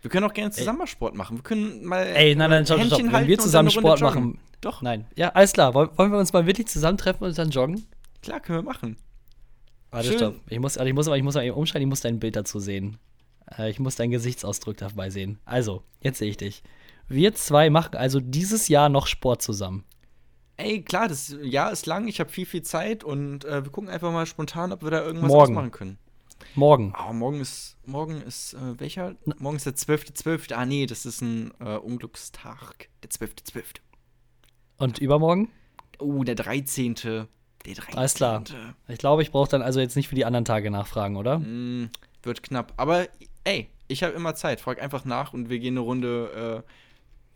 Wir 0.02 0.10
können 0.10 0.26
auch 0.26 0.34
gerne 0.34 0.52
zusammen 0.52 0.80
mal 0.80 0.88
Sport 0.88 1.16
machen. 1.16 1.38
Wir 1.38 1.44
können 1.44 1.86
mal 1.86 2.02
Ey, 2.02 2.36
nein, 2.36 2.50
nein, 2.50 2.66
stopp, 2.66 2.80
Händchen 2.80 3.10
stopp. 3.10 3.14
Wenn 3.14 3.28
wir 3.28 3.38
zusammen 3.38 3.70
Sport 3.70 4.00
joggen. 4.00 4.16
machen. 4.16 4.40
Doch, 4.62 4.82
Nein. 4.84 5.06
Ja, 5.16 5.30
alles 5.30 5.54
klar. 5.54 5.74
Wollen, 5.74 5.90
wollen 5.98 6.12
wir 6.12 6.20
uns 6.20 6.34
mal 6.34 6.46
wirklich 6.46 6.68
zusammentreffen 6.68 7.26
und 7.26 7.38
dann 7.38 7.50
joggen? 7.50 7.86
klar, 8.22 8.40
können 8.40 8.60
wir 8.60 8.64
machen. 8.64 8.98
Warte, 9.90 10.08
Schön. 10.08 10.18
stopp. 10.18 10.36
Ich 10.48 10.60
muss, 10.60 10.78
also 10.78 10.88
ich 10.88 10.94
muss 10.94 11.08
aber 11.08 11.18
ich 11.18 11.24
muss 11.24 11.36
mal 11.36 11.44
eben 11.44 11.56
umschalten, 11.56 11.82
ich 11.82 11.90
muss 11.90 12.02
dein 12.02 12.20
Bild 12.20 12.36
dazu 12.36 12.60
sehen. 12.60 12.98
Äh, 13.58 13.70
ich 13.70 13.80
muss 13.80 13.96
deinen 13.96 14.12
Gesichtsausdruck 14.12 14.78
dabei 14.78 15.10
sehen. 15.10 15.40
Also, 15.46 15.84
jetzt 16.02 16.20
sehe 16.20 16.30
ich 16.30 16.38
dich. 16.38 16.64
Wir 17.08 17.34
zwei 17.34 17.70
machen 17.70 17.96
also 17.96 18.20
dieses 18.20 18.68
Jahr 18.68 18.90
noch 18.90 19.08
Sport 19.08 19.42
zusammen. 19.42 19.84
Ey, 20.58 20.82
klar, 20.84 21.08
das 21.08 21.36
Jahr 21.42 21.72
ist 21.72 21.86
lang, 21.88 22.08
ich 22.08 22.20
habe 22.20 22.30
viel, 22.30 22.46
viel 22.46 22.62
Zeit 22.62 23.04
und 23.04 23.46
äh, 23.46 23.64
wir 23.64 23.72
gucken 23.72 23.90
einfach 23.90 24.12
mal 24.12 24.26
spontan, 24.26 24.72
ob 24.72 24.84
wir 24.84 24.92
da 24.92 25.04
irgendwas 25.04 25.30
Morgen. 25.30 25.54
ausmachen 25.54 25.72
können. 25.72 25.98
Morgen. 26.56 26.94
Ah, 26.96 27.14
morgen 27.14 27.40
ist, 27.40 27.78
morgen 27.86 28.22
ist, 28.22 28.54
äh, 28.54 28.80
welcher? 28.80 29.16
Morgen 29.38 29.58
ist 29.58 29.66
der 29.66 29.76
12.12. 29.76 30.54
Ah, 30.54 30.66
nee, 30.66 30.86
das 30.86 31.06
ist 31.06 31.22
ein 31.22 31.52
äh, 31.60 31.78
Unglückstag. 31.78 32.90
Der 33.04 33.10
12.12. 33.10 33.64
Und 34.78 35.00
übermorgen? 35.00 35.50
Oh, 36.00 36.24
der 36.24 36.36
13. 36.36 36.96
Der 36.96 37.28
13. 37.66 37.96
Alles 37.96 38.14
klar. 38.16 38.44
Ich 38.88 38.98
glaube, 38.98 39.22
ich 39.22 39.32
brauche 39.32 39.50
dann 39.50 39.62
also 39.62 39.80
jetzt 39.80 39.96
nicht 39.96 40.10
für 40.10 40.16
die 40.16 40.26
anderen 40.26 40.46
Tage 40.46 40.72
nachfragen, 40.72 41.16
oder? 41.16 41.40
Mm, 41.40 41.90
wird 42.24 42.44
knapp. 42.44 42.74
Aber, 42.78 43.08
ey, 43.44 43.70
ich 43.88 44.04
habe 44.04 44.14
immer 44.14 44.36
Zeit. 44.36 44.62
Frag 44.62 44.82
einfach 44.82 45.06
nach 45.06 45.34
und 45.34 45.50
wir 45.50 45.60
gehen 45.60 45.76
eine 45.76 45.82
Runde 45.82 46.64
äh, 46.66 46.72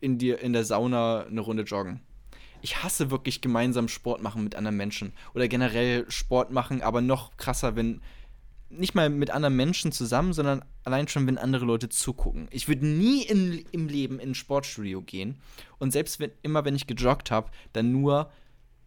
in, 0.05 0.17
die, 0.17 0.29
in 0.29 0.53
der 0.53 0.63
Sauna 0.63 1.25
eine 1.25 1.41
Runde 1.41 1.63
joggen. 1.63 1.99
Ich 2.61 2.83
hasse 2.83 3.11
wirklich 3.11 3.41
gemeinsam 3.41 3.87
Sport 3.87 4.21
machen 4.21 4.43
mit 4.43 4.55
anderen 4.55 4.77
Menschen. 4.77 5.13
Oder 5.33 5.47
generell 5.47 6.09
Sport 6.09 6.51
machen, 6.51 6.81
aber 6.81 7.01
noch 7.01 7.35
krasser, 7.37 7.75
wenn. 7.75 8.01
Nicht 8.69 8.95
mal 8.95 9.11
mit 9.11 9.29
anderen 9.29 9.55
Menschen 9.55 9.91
zusammen, 9.91 10.33
sondern 10.33 10.65
allein 10.83 11.07
schon, 11.07 11.27
wenn 11.27 11.37
andere 11.37 11.65
Leute 11.65 11.87
zugucken. 11.87 12.47
Ich 12.49 12.67
würde 12.67 12.85
nie 12.85 13.21
in, 13.23 13.63
im 13.71 13.87
Leben 13.87 14.19
in 14.19 14.31
ein 14.31 14.35
Sportstudio 14.35 15.01
gehen. 15.01 15.37
Und 15.77 15.91
selbst 15.91 16.19
wenn, 16.19 16.31
immer, 16.41 16.65
wenn 16.65 16.75
ich 16.75 16.87
gejoggt 16.87 17.29
habe, 17.29 17.51
dann 17.73 17.91
nur 17.91 18.31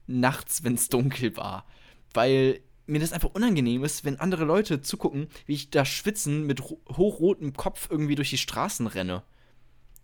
nachts, 0.09 0.65
wenn 0.65 0.75
es 0.75 0.89
dunkel 0.89 1.37
war. 1.37 1.65
Weil 2.13 2.61
mir 2.87 3.01
das 3.01 3.13
einfach 3.13 3.31
unangenehm 3.35 3.85
ist, 3.85 4.05
wenn 4.05 4.19
andere 4.19 4.45
Leute 4.45 4.83
zugucken, 4.83 5.29
wie 5.47 5.55
ich 5.55 5.71
da 5.71 5.85
schwitzen 5.85 6.45
mit 6.45 6.61
ro- 6.61 6.81
hochrotem 6.91 7.53
Kopf 7.53 7.89
irgendwie 7.89 8.17
durch 8.17 8.31
die 8.31 8.39
Straßen 8.39 8.89
renne. 8.89 9.23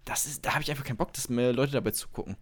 Das 0.04 0.26
ist, 0.26 0.44
da 0.44 0.52
habe 0.52 0.62
ich 0.62 0.70
einfach 0.70 0.84
keinen 0.84 0.96
Bock, 0.96 1.12
dass 1.12 1.28
mir 1.28 1.52
Leute 1.52 1.72
dabei 1.72 1.90
zugucken. 1.92 2.36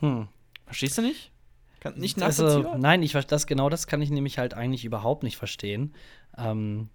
Hm. 0.00 0.28
Verstehst 0.66 0.98
du 0.98 1.02
nicht? 1.02 1.32
Kann, 1.80 1.94
nicht 1.98 2.20
Also, 2.22 2.44
nachvollziehbar? 2.44 2.78
nein, 2.78 3.02
ich 3.02 3.12
das 3.12 3.46
genau 3.46 3.68
das 3.68 3.86
kann 3.86 4.02
ich 4.02 4.10
nämlich 4.10 4.38
halt 4.38 4.54
eigentlich 4.54 4.84
überhaupt 4.84 5.22
nicht 5.22 5.36
verstehen. 5.36 5.94
Ähm, 6.36 6.88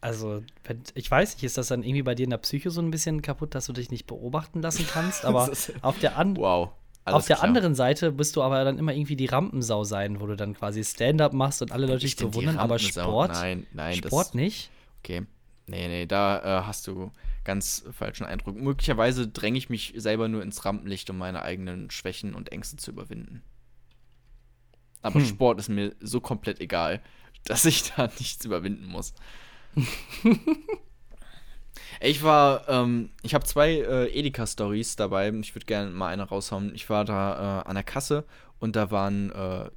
also, 0.00 0.42
wenn, 0.64 0.82
ich 0.94 1.10
weiß 1.10 1.34
nicht, 1.34 1.44
ist 1.44 1.56
das 1.56 1.68
dann 1.68 1.82
irgendwie 1.82 2.02
bei 2.02 2.14
dir 2.14 2.24
in 2.24 2.30
der 2.30 2.38
Psyche 2.38 2.70
so 2.70 2.80
ein 2.82 2.90
bisschen 2.90 3.22
kaputt, 3.22 3.54
dass 3.54 3.66
du 3.66 3.72
dich 3.72 3.90
nicht 3.90 4.06
beobachten 4.06 4.60
lassen 4.60 4.86
kannst? 4.86 5.24
Aber 5.24 5.46
Das 5.46 5.72
auf 5.82 5.98
der, 5.98 6.18
an 6.18 6.36
wow. 6.36 6.70
auf 7.04 7.26
der 7.26 7.42
anderen 7.42 7.74
Seite 7.74 8.12
bist 8.12 8.36
du 8.36 8.42
aber 8.42 8.64
dann 8.64 8.78
immer 8.78 8.92
irgendwie 8.94 9.16
die 9.16 9.26
Rampensau 9.26 9.84
sein, 9.84 10.20
wo 10.20 10.26
du 10.26 10.36
dann 10.36 10.54
quasi 10.54 10.82
Stand-up 10.84 11.32
machst 11.34 11.60
und 11.62 11.70
alle 11.72 11.86
Leute 11.86 12.00
dich 12.00 12.16
bewundern, 12.16 12.58
aber. 12.58 12.78
Sport, 12.78 13.32
Nein, 13.32 13.66
nein, 13.72 14.00
das- 14.00 14.08
Sport 14.10 14.34
nicht. 14.34 14.70
Okay. 15.02 15.26
Nee, 15.66 15.88
nee, 15.88 16.06
da 16.06 16.60
äh, 16.60 16.64
hast 16.64 16.86
du 16.86 17.10
ganz 17.44 17.84
falschen 17.92 18.24
Eindruck. 18.24 18.56
Möglicherweise 18.56 19.28
dränge 19.28 19.58
ich 19.58 19.68
mich 19.68 19.92
selber 19.96 20.28
nur 20.28 20.42
ins 20.42 20.64
Rampenlicht, 20.64 21.08
um 21.10 21.18
meine 21.18 21.42
eigenen 21.42 21.90
Schwächen 21.90 22.34
und 22.34 22.52
Ängste 22.52 22.76
zu 22.76 22.90
überwinden. 22.90 23.42
Aber 25.02 25.20
Hm. 25.20 25.26
Sport 25.26 25.60
ist 25.60 25.68
mir 25.68 25.94
so 26.00 26.20
komplett 26.20 26.60
egal, 26.60 27.02
dass 27.44 27.64
ich 27.64 27.92
da 27.92 28.06
nichts 28.18 28.44
überwinden 28.44 28.86
muss. 28.86 29.14
Ich 32.00 32.22
war, 32.22 32.68
ähm, 32.68 33.10
ich 33.22 33.34
habe 33.34 33.44
zwei 33.44 33.72
äh, 33.72 34.06
Edeka-Stories 34.06 34.96
dabei. 34.96 35.30
Ich 35.40 35.54
würde 35.54 35.66
gerne 35.66 35.90
mal 35.90 36.08
eine 36.08 36.24
raushauen. 36.24 36.74
Ich 36.74 36.90
war 36.90 37.04
da 37.04 37.62
äh, 37.62 37.68
an 37.68 37.74
der 37.74 37.84
Kasse 37.84 38.24
und 38.58 38.76
da 38.76 38.90
waren 38.90 39.30
äh, 39.30 39.70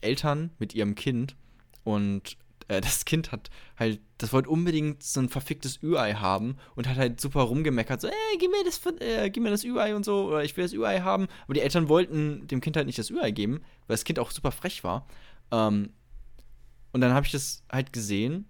Eltern 0.00 0.50
mit 0.58 0.74
ihrem 0.74 0.94
Kind 0.94 1.36
und 1.84 2.36
äh, 2.68 2.80
das 2.80 3.04
Kind 3.04 3.32
hat 3.32 3.50
halt, 3.78 4.00
das 4.18 4.32
wollte 4.32 4.48
unbedingt 4.50 5.02
so 5.02 5.20
ein 5.20 5.28
verficktes 5.28 5.82
Ü-Ei 5.82 6.14
haben 6.14 6.56
und 6.74 6.88
hat 6.88 6.96
halt 6.96 7.20
super 7.20 7.42
rumgemeckert, 7.42 8.00
so, 8.00 8.08
ey, 8.08 8.38
gib 8.38 8.50
mir 8.50 8.64
das, 8.64 8.80
äh, 9.00 9.30
gib 9.30 9.42
mir 9.42 9.50
das 9.50 9.64
Ü-Ei 9.64 9.94
und 9.94 10.04
so, 10.04 10.28
oder 10.28 10.44
ich 10.44 10.56
will 10.56 10.64
das 10.64 10.72
Ü-Ei 10.72 11.00
haben. 11.00 11.28
Aber 11.44 11.54
die 11.54 11.60
Eltern 11.60 11.88
wollten 11.88 12.46
dem 12.46 12.60
Kind 12.60 12.76
halt 12.76 12.86
nicht 12.86 12.98
das 12.98 13.10
Ü-Ei 13.10 13.30
geben, 13.30 13.62
weil 13.86 13.94
das 13.94 14.04
Kind 14.04 14.18
auch 14.18 14.30
super 14.30 14.52
frech 14.52 14.84
war. 14.84 15.06
Ähm, 15.50 15.90
und 16.92 17.00
dann 17.00 17.14
habe 17.14 17.26
ich 17.26 17.32
das 17.32 17.64
halt 17.70 17.92
gesehen 17.92 18.46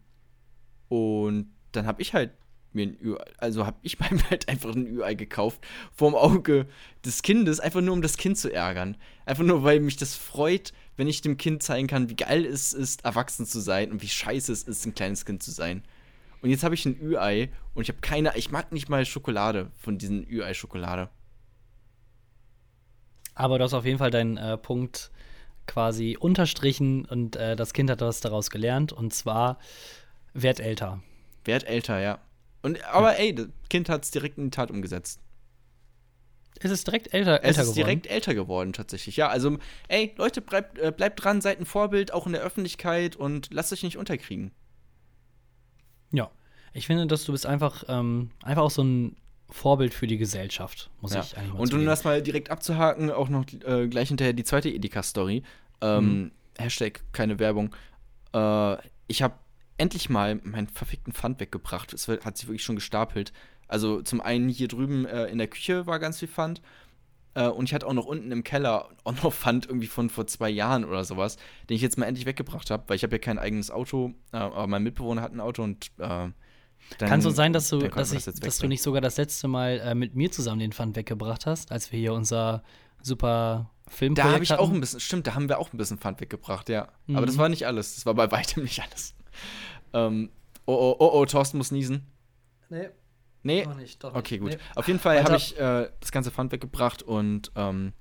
und 0.88 1.52
dann 1.72 1.86
habe 1.86 2.02
ich 2.02 2.12
halt 2.12 2.32
mir 2.74 2.86
ein 2.86 2.96
Ü-Ei, 3.00 3.32
also 3.38 3.66
habe 3.66 3.78
ich 3.82 3.98
meinem 4.00 4.22
halt 4.30 4.48
einfach 4.48 4.74
ein 4.74 4.86
Ü-Ei 4.86 5.14
gekauft, 5.14 5.60
vorm 5.92 6.14
Auge 6.14 6.66
des 7.04 7.22
Kindes, 7.22 7.60
einfach 7.60 7.80
nur 7.80 7.94
um 7.94 8.02
das 8.02 8.16
Kind 8.16 8.38
zu 8.38 8.52
ärgern. 8.52 8.96
Einfach 9.24 9.44
nur, 9.44 9.62
weil 9.62 9.80
mich 9.80 9.96
das 9.96 10.14
freut, 10.14 10.72
wenn 10.96 11.08
ich 11.08 11.20
dem 11.22 11.36
Kind 11.36 11.62
zeigen 11.62 11.86
kann, 11.86 12.08
wie 12.08 12.16
geil 12.16 12.44
es 12.44 12.72
ist, 12.72 13.04
erwachsen 13.04 13.46
zu 13.46 13.60
sein 13.60 13.90
und 13.90 14.02
wie 14.02 14.08
scheiße 14.08 14.52
es 14.52 14.62
ist, 14.62 14.86
ein 14.86 14.94
kleines 14.94 15.24
Kind 15.24 15.42
zu 15.42 15.50
sein. 15.50 15.82
Und 16.42 16.50
jetzt 16.50 16.64
habe 16.64 16.74
ich 16.74 16.84
ein 16.84 17.00
Ü-Ei 17.00 17.50
und 17.74 17.82
ich 17.82 17.88
habe 17.88 18.00
keine, 18.00 18.36
ich 18.36 18.50
mag 18.50 18.72
nicht 18.72 18.88
mal 18.88 19.04
Schokolade 19.06 19.70
von 19.78 19.98
diesen 19.98 20.28
Ü-Ei-Schokolade. 20.28 21.08
Aber 23.34 23.58
du 23.58 23.64
hast 23.64 23.74
auf 23.74 23.86
jeden 23.86 23.98
Fall 23.98 24.10
deinen 24.10 24.36
äh, 24.36 24.58
Punkt 24.58 25.10
quasi 25.66 26.16
unterstrichen 26.18 27.04
und 27.04 27.36
äh, 27.36 27.56
das 27.56 27.72
Kind 27.72 27.88
hat 27.90 28.00
was 28.00 28.20
daraus 28.20 28.50
gelernt 28.50 28.92
und 28.92 29.14
zwar 29.14 29.58
werd 30.34 30.60
älter. 30.60 31.02
Werd 31.44 31.64
älter, 31.64 32.00
ja. 32.00 32.18
Und, 32.62 32.84
aber 32.84 33.18
ey, 33.18 33.34
das 33.34 33.48
Kind 33.70 33.88
hat 33.88 34.04
es 34.04 34.10
direkt 34.10 34.38
in 34.38 34.44
die 34.44 34.50
Tat 34.50 34.70
umgesetzt. 34.70 35.20
Es 36.64 36.70
ist 36.70 36.86
direkt 36.86 37.12
älter, 37.14 37.42
älter 37.42 37.48
Es 37.48 37.56
ist 37.56 37.62
geworden. 37.62 37.74
direkt 37.76 38.06
älter 38.06 38.34
geworden, 38.34 38.72
tatsächlich. 38.72 39.16
Ja, 39.16 39.28
also, 39.28 39.58
ey, 39.88 40.14
Leute, 40.16 40.40
bleibt, 40.40 40.78
äh, 40.78 40.92
bleibt 40.96 41.22
dran, 41.22 41.40
seid 41.40 41.58
ein 41.60 41.66
Vorbild, 41.66 42.12
auch 42.12 42.26
in 42.26 42.32
der 42.32 42.42
Öffentlichkeit 42.42 43.16
und 43.16 43.52
lasst 43.52 43.72
euch 43.72 43.82
nicht 43.82 43.96
unterkriegen. 43.96 44.52
Ja. 46.12 46.30
Ich 46.72 46.86
finde, 46.86 47.06
dass 47.06 47.24
du 47.24 47.32
bist 47.32 47.46
einfach, 47.46 47.84
ähm, 47.88 48.30
einfach 48.42 48.62
auch 48.62 48.70
so 48.70 48.82
ein 48.82 49.16
Vorbild 49.50 49.92
für 49.92 50.06
die 50.06 50.16
Gesellschaft, 50.16 50.90
muss 51.00 51.12
Ja. 51.12 51.20
ich 51.20 51.36
eigentlich 51.36 51.52
mal 51.52 51.60
Und 51.60 51.74
um 51.74 51.84
das 51.84 52.04
mal 52.04 52.22
direkt 52.22 52.50
abzuhaken, 52.50 53.10
auch 53.10 53.28
noch 53.28 53.44
äh, 53.66 53.86
gleich 53.88 54.08
hinterher 54.08 54.32
die 54.32 54.44
zweite 54.44 54.70
Edeka-Story. 54.70 55.42
Ähm, 55.82 56.04
Mhm. 56.22 56.32
Hashtag 56.58 57.00
keine 57.12 57.38
Werbung. 57.38 57.74
Äh, 58.34 58.76
ich 59.08 59.22
habe 59.22 59.34
endlich 59.78 60.08
mal 60.10 60.36
meinen 60.44 60.68
verfickten 60.68 61.12
Pfand 61.12 61.40
weggebracht. 61.40 61.92
Es 61.92 62.08
hat 62.08 62.36
sich 62.38 62.46
wirklich 62.46 62.62
schon 62.64 62.76
gestapelt. 62.76 63.32
Also 63.72 64.02
zum 64.02 64.20
einen 64.20 64.50
hier 64.50 64.68
drüben 64.68 65.06
äh, 65.06 65.26
in 65.26 65.38
der 65.38 65.48
Küche 65.48 65.86
war 65.86 65.98
ganz 65.98 66.18
viel 66.18 66.28
Pfand. 66.28 66.60
Äh, 67.34 67.48
und 67.48 67.64
ich 67.64 67.74
hatte 67.74 67.86
auch 67.86 67.94
noch 67.94 68.04
unten 68.04 68.30
im 68.30 68.44
Keller 68.44 68.90
auch 69.04 69.22
noch 69.22 69.32
Pfand 69.32 69.66
irgendwie 69.66 69.86
von 69.86 70.10
vor 70.10 70.26
zwei 70.26 70.50
Jahren 70.50 70.84
oder 70.84 71.04
sowas, 71.04 71.36
den 71.70 71.76
ich 71.76 71.82
jetzt 71.82 71.96
mal 71.96 72.04
endlich 72.04 72.26
weggebracht 72.26 72.70
habe, 72.70 72.84
weil 72.86 72.96
ich 72.96 73.02
habe 73.02 73.14
ja 73.14 73.18
kein 73.18 73.38
eigenes 73.38 73.70
Auto, 73.70 74.12
äh, 74.32 74.36
aber 74.36 74.66
mein 74.66 74.82
Mitbewohner 74.82 75.22
hat 75.22 75.32
ein 75.32 75.40
Auto 75.40 75.62
und 75.62 75.90
äh, 75.98 76.28
dann, 76.98 77.08
Kann 77.08 77.22
so 77.22 77.30
sein, 77.30 77.52
dass 77.52 77.70
du, 77.70 77.78
dass, 77.78 78.12
ich, 78.12 78.24
das 78.24 78.34
dass 78.34 78.58
du 78.58 78.66
nicht 78.66 78.82
sogar 78.82 79.00
das 79.00 79.16
letzte 79.16 79.48
Mal 79.48 79.80
äh, 79.80 79.94
mit 79.94 80.14
mir 80.14 80.30
zusammen 80.30 80.58
den 80.58 80.72
Pfand 80.72 80.96
weggebracht 80.96 81.46
hast, 81.46 81.72
als 81.72 81.92
wir 81.92 81.98
hier 81.98 82.12
unser 82.12 82.62
super 83.00 83.70
Filmprojekt 83.88 84.28
Da 84.28 84.34
habe 84.34 84.44
ich 84.44 84.50
hatten? 84.50 84.60
auch 84.60 84.70
ein 84.70 84.80
bisschen, 84.80 85.00
stimmt, 85.00 85.26
da 85.26 85.34
haben 85.34 85.48
wir 85.48 85.58
auch 85.58 85.72
ein 85.72 85.78
bisschen 85.78 85.98
Pfand 85.98 86.20
weggebracht, 86.20 86.68
ja. 86.68 86.88
Mhm. 87.06 87.16
Aber 87.16 87.24
das 87.24 87.38
war 87.38 87.48
nicht 87.48 87.66
alles. 87.66 87.94
Das 87.94 88.04
war 88.04 88.14
bei 88.14 88.30
weitem 88.30 88.64
nicht 88.64 88.82
alles. 88.82 89.14
Ähm, 89.94 90.30
oh, 90.66 90.74
oh, 90.74 90.96
oh, 90.98 91.10
oh, 91.14 91.24
Thorsten 91.24 91.56
muss 91.56 91.70
niesen. 91.70 92.06
Nee, 92.68 92.88
Nee? 93.42 93.64
doch 93.64 93.74
nicht. 93.74 94.02
Doch 94.02 94.14
Okay, 94.14 94.34
nicht. 94.34 94.40
gut. 94.40 94.50
Nee. 94.52 94.58
Auf 94.76 94.86
jeden 94.86 95.00
Fall 95.00 95.22
habe 95.22 95.36
ich 95.36 95.58
äh, 95.58 95.88
das 96.00 96.12
ganze 96.12 96.30
Pfand 96.30 96.52
weggebracht 96.52 97.02
und 97.02 97.50
ähm, 97.56 97.92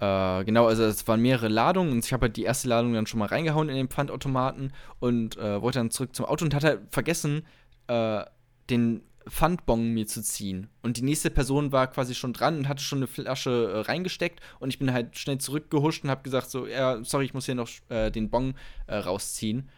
äh, 0.00 0.44
genau, 0.44 0.66
also 0.66 0.82
es 0.84 1.06
waren 1.06 1.20
mehrere 1.20 1.48
Ladungen 1.48 1.92
und 1.92 2.04
ich 2.04 2.12
habe 2.12 2.22
halt 2.26 2.36
die 2.36 2.42
erste 2.42 2.68
Ladung 2.68 2.92
dann 2.94 3.06
schon 3.06 3.20
mal 3.20 3.26
reingehauen 3.28 3.68
in 3.68 3.76
den 3.76 3.88
Pfandautomaten 3.88 4.72
und 4.98 5.36
äh, 5.36 5.62
wollte 5.62 5.78
dann 5.78 5.90
zurück 5.90 6.14
zum 6.14 6.26
Auto 6.26 6.44
und 6.44 6.54
hatte 6.54 6.66
halt 6.66 6.80
vergessen, 6.90 7.46
äh, 7.86 8.24
den 8.70 9.02
Pfandbon 9.28 9.90
mir 9.94 10.06
zu 10.06 10.22
ziehen. 10.22 10.68
Und 10.82 10.96
die 10.98 11.02
nächste 11.02 11.30
Person 11.30 11.72
war 11.72 11.86
quasi 11.86 12.14
schon 12.14 12.32
dran 12.34 12.58
und 12.58 12.68
hatte 12.68 12.82
schon 12.82 12.98
eine 12.98 13.06
Flasche 13.06 13.72
äh, 13.72 13.80
reingesteckt 13.80 14.40
und 14.58 14.68
ich 14.70 14.78
bin 14.78 14.92
halt 14.92 15.16
schnell 15.16 15.38
zurückgehuscht 15.38 16.02
und 16.04 16.10
habe 16.10 16.22
gesagt 16.22 16.50
so, 16.50 16.66
ja, 16.66 17.02
sorry, 17.04 17.24
ich 17.26 17.32
muss 17.34 17.46
hier 17.46 17.54
noch 17.54 17.68
äh, 17.88 18.10
den 18.10 18.28
Bon 18.30 18.54
rausziehen. 18.90 19.68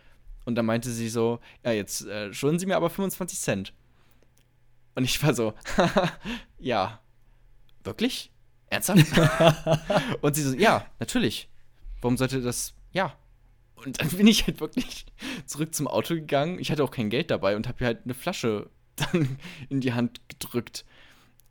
Und 0.47 0.55
dann 0.55 0.65
meinte 0.67 0.91
sie 0.91 1.09
so, 1.09 1.41
ja, 1.65 1.73
jetzt 1.73 2.07
schulden 2.31 2.61
Sie 2.61 2.67
mir 2.67 2.77
aber 2.77 2.89
25 2.89 3.37
Cent. 3.41 3.73
Und 4.97 5.05
ich 5.05 5.23
war 5.23 5.35
so, 5.35 5.55
ja, 6.59 7.01
wirklich? 7.85 8.33
Ernsthaft? 8.69 9.07
und 10.23 10.35
sie 10.35 10.43
so, 10.43 10.57
ja, 10.57 10.85
natürlich. 10.99 11.49
Warum 12.01 12.17
sollte 12.17 12.41
das, 12.41 12.75
ja. 12.93 13.15
Und 13.77 14.01
dann 14.01 14.09
bin 14.09 14.27
ich 14.27 14.47
halt 14.47 14.61
wirklich 14.61 15.07
zurück 15.45 15.75
zum 15.75 15.87
Auto 15.87 16.15
gegangen. 16.15 16.59
Ich 16.59 16.71
hatte 16.73 16.83
auch 16.83 16.91
kein 16.91 17.11
Geld 17.11 17.31
dabei 17.31 17.57
und 17.57 17.69
habe 17.69 17.85
ihr 17.85 17.87
halt 17.87 18.01
eine 18.05 18.15
Flasche 18.15 18.71
dann 18.97 19.39
in 19.69 19.81
die 19.81 19.93
Hand 19.93 20.21
gedrückt. 20.29 20.85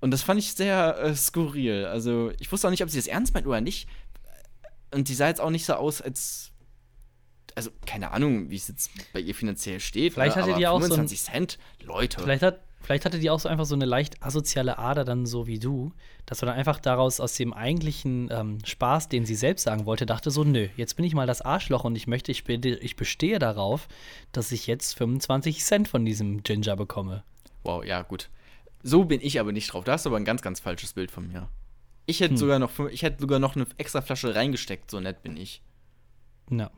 Und 0.02 0.12
das 0.12 0.24
fand 0.24 0.40
ich 0.40 0.54
sehr 0.54 0.98
äh, 0.98 1.16
skurril. 1.16 1.86
Also, 1.86 2.32
ich 2.40 2.52
wusste 2.52 2.68
auch 2.68 2.72
nicht, 2.72 2.84
ob 2.84 2.90
sie 2.90 2.98
das 2.98 3.08
ernst 3.08 3.34
meint 3.34 3.48
oder 3.48 3.62
nicht. 3.62 3.88
Und 4.92 5.08
sie 5.08 5.16
sah 5.16 5.28
jetzt 5.28 5.40
auch 5.42 5.50
nicht 5.52 5.66
so 5.66 5.74
aus, 5.76 6.02
als. 6.02 6.52
Also, 7.56 7.72
keine 7.86 8.12
Ahnung, 8.12 8.50
wie 8.50 8.56
es 8.58 8.68
jetzt 8.68 8.92
bei 9.14 9.20
ihr 9.22 9.34
finanziell 9.34 9.80
steht. 9.80 10.14
Vielleicht 10.14 10.36
hatte 10.36 10.56
die 10.56 10.68
auch 10.68 10.80
so 10.80 10.86
ein- 10.86 10.92
25 10.92 11.22
Cent, 11.22 11.58
Leute. 11.82 12.22
Vielleicht, 12.22 12.44
hat, 12.44 12.60
vielleicht 12.86 13.06
hatte 13.06 13.20
die 13.20 13.30
auch 13.30 13.40
so 13.40 13.50
einfach 13.50 13.66
so 13.66 13.76
eine 13.76 13.86
leicht 13.86 14.22
asoziale 14.24 14.78
Ader 14.78 15.04
dann 15.04 15.26
so 15.26 15.48
wie 15.48 15.60
du, 15.60 15.92
dass 16.26 16.40
du 16.40 16.46
dann 16.46 16.56
einfach 16.56 16.80
daraus 16.80 17.20
aus 17.20 17.34
dem 17.36 17.54
eigentlichen 17.54 18.30
ähm, 18.32 18.60
Spaß, 18.64 19.10
den 19.10 19.26
sie 19.26 19.36
selbst 19.36 19.64
sagen 19.64 19.86
wollte, 19.86 20.06
dachte 20.06 20.32
so, 20.32 20.44
nö, 20.44 20.68
jetzt 20.78 20.96
bin 20.96 21.06
ich 21.06 21.14
mal 21.16 21.28
das 21.28 21.42
Arschloch 21.42 21.84
und 21.84 21.96
ich 21.96 22.08
möchte, 22.08 22.32
ich, 22.32 22.48
ich 22.48 22.96
bestehe 22.96 23.40
darauf, 23.40 23.88
dass 24.32 24.52
ich 24.52 24.68
jetzt 24.68 24.94
25 24.98 25.64
Cent 25.64 25.88
von 25.88 26.06
diesem 26.06 26.44
Ginger 26.44 26.76
bekomme. 26.76 27.24
Wow, 27.64 27.84
ja, 27.84 28.02
gut. 28.04 28.30
So 28.84 29.06
bin 29.06 29.20
ich 29.22 29.40
aber 29.40 29.52
nicht 29.52 29.74
drauf. 29.74 29.84
Da 29.84 29.94
hast 29.94 30.06
du 30.06 30.10
aber 30.10 30.18
ein 30.18 30.26
ganz, 30.26 30.42
ganz 30.42 30.60
falsches 30.60 30.94
Bild 30.94 31.10
von 31.12 31.28
mir. 31.28 31.50
Ich 32.06 32.20
Hm. 32.20 32.26
hätte 32.26 32.38
sogar 32.38 32.60
noch, 32.60 32.72
ich 32.92 33.02
hätte 33.02 33.20
sogar 33.22 33.40
noch 33.40 33.56
eine 33.56 33.66
extra 33.78 34.02
Flasche 34.02 34.36
reingesteckt, 34.36 34.92
so 34.92 35.00
nett 35.00 35.24
bin 35.24 35.38
ich. 35.38 35.62
Ja, 36.52 36.70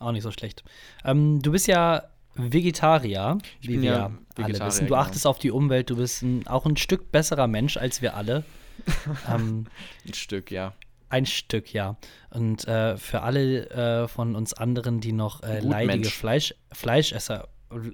auch 0.00 0.10
nicht 0.12 0.24
so 0.24 0.32
schlecht. 0.32 0.64
Ähm, 1.04 1.40
du 1.40 1.52
bist 1.52 1.68
ja 1.68 2.02
Vegetarier, 2.36 3.38
Ich 3.60 3.68
wie 3.68 3.82
wir 3.82 3.90
ja 3.90 4.04
alle 4.06 4.18
Vegetarier, 4.36 4.66
wissen. 4.66 4.80
Du 4.86 4.94
genau. 4.94 5.00
achtest 5.00 5.26
auf 5.26 5.38
die 5.38 5.50
Umwelt, 5.50 5.90
du 5.90 5.96
bist 5.96 6.22
ein, 6.22 6.46
auch 6.46 6.66
ein 6.66 6.76
Stück 6.76 7.10
besserer 7.12 7.46
Mensch 7.46 7.76
als 7.76 8.02
wir 8.02 8.14
alle. 8.14 8.44
ähm, 9.28 9.66
Ein 10.06 10.14
Stück, 10.14 10.50
ja. 10.50 10.74
Ein 11.08 11.26
Stück, 11.26 11.72
ja. 11.72 11.96
Und 12.30 12.66
äh, 12.66 12.96
für 12.96 13.22
alle 13.22 13.70
äh, 13.70 14.08
von 14.08 14.34
uns 14.34 14.54
anderen, 14.54 15.00
die 15.00 15.12
noch 15.12 15.42
äh, 15.42 15.60
leidige. 15.60 16.10
Fleisch, 16.10 16.54
Fleischesser, 16.72 17.48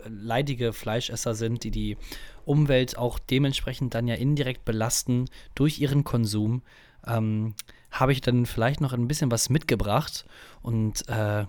leidige 0.07 0.73
Fleischesser 0.73 1.35
sind, 1.35 1.65
die 1.65 1.71
die 1.71 1.97
Umwelt 2.45 2.97
auch 2.97 3.19
dementsprechend 3.19 3.95
dann 3.95 4.09
ja 4.09 4.15
indirekt 4.15 4.65
belasten 4.65 5.27
durch 5.55 5.79
ihren 5.79 6.05
Konsum, 6.05 6.63
ähm, 7.07 7.55
habe 7.91 8.13
ich 8.13 8.21
dann 8.23 8.47
vielleicht 8.47 8.81
noch 8.81 8.93
ein 8.93 9.09
bisschen 9.09 9.31
was 9.31 9.51
mitgebracht. 9.51 10.25
Und 10.63 11.09
äh, 11.09 11.45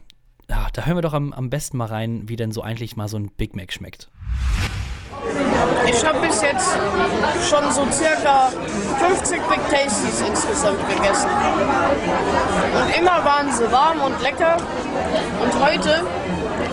ja, 0.54 0.68
da 0.72 0.86
hören 0.86 0.98
wir 0.98 1.02
doch 1.02 1.14
am, 1.14 1.34
am 1.34 1.50
besten 1.50 1.78
mal 1.78 1.88
rein, 1.88 2.30
wie 2.30 2.36
denn 2.36 2.52
so 2.52 2.62
eigentlich 2.62 2.96
mal 2.96 3.08
so 3.08 3.18
ein 3.18 3.32
Big 3.32 3.56
Mac 3.56 3.74
schmeckt. 3.74 4.10
Ich 5.88 6.06
habe 6.06 6.20
bis 6.20 6.42
jetzt 6.44 6.70
schon 7.50 7.72
so 7.72 7.88
circa 7.92 8.52
50 9.00 9.42
Big 9.50 9.60
Tasties 9.72 10.22
insgesamt 10.22 10.88
gegessen. 10.88 11.30
Und 12.76 13.00
immer 13.00 13.26
waren 13.26 13.52
sie 13.52 13.72
warm 13.72 14.02
und 14.02 14.22
lecker. 14.22 14.58
Und 15.42 15.66
heute 15.66 16.06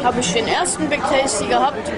habe 0.03 0.21
ich 0.21 0.33
den 0.33 0.47
ersten 0.47 0.89
Big 0.89 1.01
Tasty 1.01 1.47
gehabt. 1.47 1.91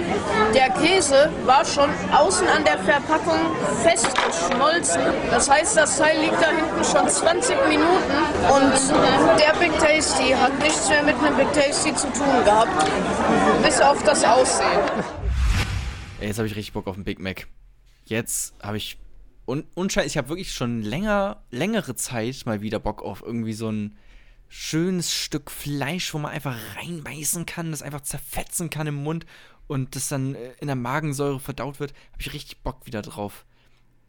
Der 0.55 0.71
Käse 0.71 1.31
war 1.45 1.65
schon 1.65 1.89
außen 2.13 2.47
an 2.49 2.65
der 2.65 2.79
Verpackung 2.79 3.39
festgeschmolzen. 3.83 5.01
Das 5.31 5.49
heißt, 5.49 5.77
das 5.77 5.99
Teil 5.99 6.21
liegt 6.21 6.41
da 6.41 6.51
hinten 6.51 6.85
schon 6.85 7.09
20 7.09 7.57
Minuten. 7.69 8.13
Und 8.51 9.41
der 9.41 9.55
Big 9.59 9.79
Tasty 9.79 10.31
hat 10.31 10.59
nichts 10.61 10.89
mehr 10.89 11.03
mit 11.03 11.15
einem 11.17 11.37
Big 11.37 11.53
Tasty 11.53 11.95
zu 11.95 12.07
tun 12.13 12.45
gehabt. 12.45 12.91
Bis 13.63 13.81
auf 13.81 14.03
das 14.03 14.25
Aussehen. 14.25 14.81
Ey, 16.21 16.29
jetzt 16.29 16.39
habe 16.39 16.47
ich 16.47 16.57
richtig 16.57 16.73
Bock 16.73 16.87
auf 16.87 16.97
einen 16.97 17.05
Big 17.05 17.19
Mac. 17.19 17.47
Jetzt 18.05 18.55
habe 18.63 18.77
ich. 18.77 18.99
Un 19.45 19.65
unscheinbar, 19.75 20.07
ich 20.07 20.17
habe 20.17 20.29
wirklich 20.29 20.53
schon 20.53 20.83
länger, 20.83 21.43
längere 21.51 21.97
Zeit 21.97 22.43
mal 22.47 22.63
wieder 22.63 22.79
Bock 22.79 23.03
auf 23.03 23.23
irgendwie 23.27 23.55
so 23.55 23.71
ein 23.71 23.97
schönes 24.53 25.15
Stück 25.15 25.51
Fleisch, 25.51 26.13
wo 26.13 26.19
man 26.19 26.31
einfach 26.31 26.55
reinbeißen 26.77 27.47
kann, 27.47 27.71
das 27.71 27.81
einfach 27.81 28.03
zerfetzen 28.03 28.69
kann 28.69 28.87
im 28.87 28.97
Mund 28.97 29.25
und 29.67 29.97
das 29.97 30.09
dann 30.09 30.35
äh, 30.35 30.53
in 30.61 30.67
der 30.67 30.77
Magensäure 30.77 31.41
verdaut 31.41 31.81
wird. 31.81 31.95
Habe 32.13 32.21
ich 32.21 32.35
richtig 32.35 32.59
Bock 32.63 32.85
wieder 32.85 33.01
drauf. 33.01 33.47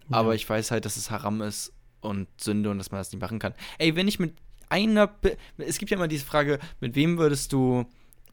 Aber 0.10 0.36
ich 0.36 0.48
weiß 0.48 0.72
halt, 0.72 0.84
dass 0.84 0.98
es 0.98 1.10
Haram 1.10 1.42
ist 1.42 1.72
und 2.02 2.28
Sünde 2.40 2.70
und 2.70 2.78
dass 2.78 2.92
man 2.92 3.00
das 3.00 3.14
nicht 3.14 3.22
machen 3.22 3.40
kann. 3.40 3.54
Ey, 3.78 3.96
wenn 3.96 4.10
ich 4.10 4.20
mit 4.20 4.36
einer. 4.68 5.08
Be 5.08 5.38
es 5.58 5.78
gibt 5.78 5.92
ja 5.92 5.98
immer 5.98 6.10
diese 6.10 6.26
Frage, 6.26 6.60
mit 6.82 6.96
wem 6.96 7.18
würdest 7.18 7.54
du. 7.54 7.86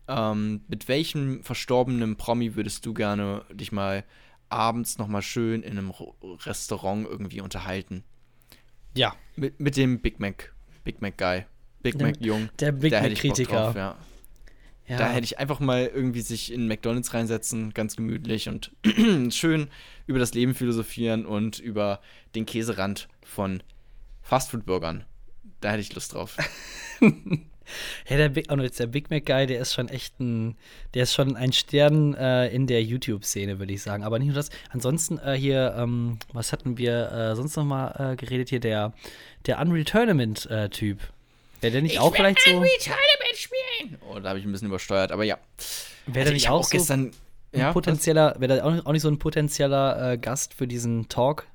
Ähm, 0.09 0.63
mit 0.67 0.89
welchem 0.89 1.45
verstorbenen 1.45 2.17
Promi 2.17 2.57
würdest 2.57 2.85
du 2.85 2.93
gerne 2.93 3.45
dich 3.53 3.71
mal 3.71 4.05
abends 4.49 4.99
nochmal 4.99 5.23
schön 5.23 5.63
in 5.63 5.79
einem 5.79 5.93
Restaurant 6.45 7.07
irgendwie 7.09 7.41
unterhalten? 7.41 8.03
Ja, 8.97 9.15
Mit, 9.37 9.61
mit 9.61 9.77
dem 9.77 10.01
Big 10.01 10.19
Mac. 10.19 10.53
Big 10.83 11.01
Mac 11.01 11.17
Guy. 11.17 11.45
Big 11.83 11.99
Der- 11.99 12.07
Mac 12.09 12.16
Jung. 12.20 12.49
der 12.59 12.72
Big 12.72 12.93
Bock 12.93 13.03
Mac-Kritiker. 13.03 13.53
drauf, 13.57 13.74
Ja. 13.76 13.97
ja. 14.87 14.97
Da 14.99 15.11
hätte 15.11 15.24
ich 15.24 15.39
einfach 15.39 15.61
mal 15.61 15.87
irgendwie 15.87 16.20
sich 16.20 16.53
in 16.53 16.66
McDonalds 16.68 17.14
reinsetzen, 17.14 17.72
ganz 17.74 17.97
gemütlich 17.97 18.49
und 18.49 18.72
schön 19.35 19.68
über 20.07 20.18
das 20.18 20.35
Leben 20.35 20.55
philosophieren 20.55 21.24
und 21.26 21.59
über 21.59 22.01
den 22.35 22.45
Käserand 22.47 23.09
von 23.22 23.62
Fastfood-Burgern. 24.22 25.05
Da 25.61 25.70
hätte 25.72 25.81
ich 25.81 25.95
Lust 25.95 26.14
drauf. 26.14 26.37
Ja, 28.09 28.16
der 28.16 28.31
Big, 28.31 28.51
und 28.51 28.61
jetzt 28.62 28.81
der 28.81 28.89
Big 28.89 29.11
Mac 29.11 29.24
Guy, 29.26 29.47
der 29.47 29.61
ist 29.61 29.72
schon 29.74 29.89
echt 29.89 30.18
ein, 30.18 30.57
der 30.95 31.05
ist 31.05 31.14
schon 31.14 31.37
ein 31.37 31.53
Stern 31.53 32.14
äh, 32.14 32.49
in 32.49 32.66
der 32.66 32.83
YouTube-Szene, 32.83 33.61
würde 33.61 33.72
ich 33.72 33.81
sagen. 33.83 34.03
Aber 34.03 34.18
nicht 34.18 34.26
nur 34.26 34.35
das. 34.35 34.51
Ansonsten 34.70 35.18
äh, 35.18 35.35
hier, 35.39 35.74
ähm, 35.78 36.18
was 36.33 36.51
hatten 36.53 36.78
wir 36.78 37.12
äh, 37.12 37.37
sonst 37.37 37.55
noch 37.55 37.64
mal 37.64 38.12
äh, 38.12 38.16
geredet 38.16 38.49
hier? 38.49 38.59
Der, 38.59 38.93
der 39.47 39.61
Unreal 39.61 39.85
Tournament-Typ. 39.85 40.99
Wäre 41.61 41.73
der 41.73 41.83
nicht 41.83 41.99
auch 41.99 42.15
vielleicht 42.15 42.41
so? 42.41 42.63
Oh, 44.09 44.19
da 44.19 44.31
habe 44.31 44.39
ich 44.39 44.45
ein 44.45 44.53
bisschen 44.53 44.69
übersteuert, 44.69 45.13
aber 45.13 45.25
ja. 45.25 45.39
Wäre 46.07 46.13
der 46.15 46.21
Also 46.23 46.33
nicht 46.33 46.43
ich 46.45 46.49
auch 46.49 46.65
so 46.65 46.71
gestern. 46.71 47.13
ein 47.53 47.59
Ja, 47.61 47.73
potenzieller, 47.73 48.37
wäre 48.39 48.55
der 48.55 48.65
auch 48.67 48.71
nicht, 48.73 48.87
auch 48.87 48.93
nicht 48.93 49.03
so 49.03 49.09
ein 49.09 49.19
potenzieller 49.19 50.13
äh, 50.13 50.19
Gast 50.19 50.55
für 50.55 50.67
diesen 50.67 51.09
Talk? 51.09 51.47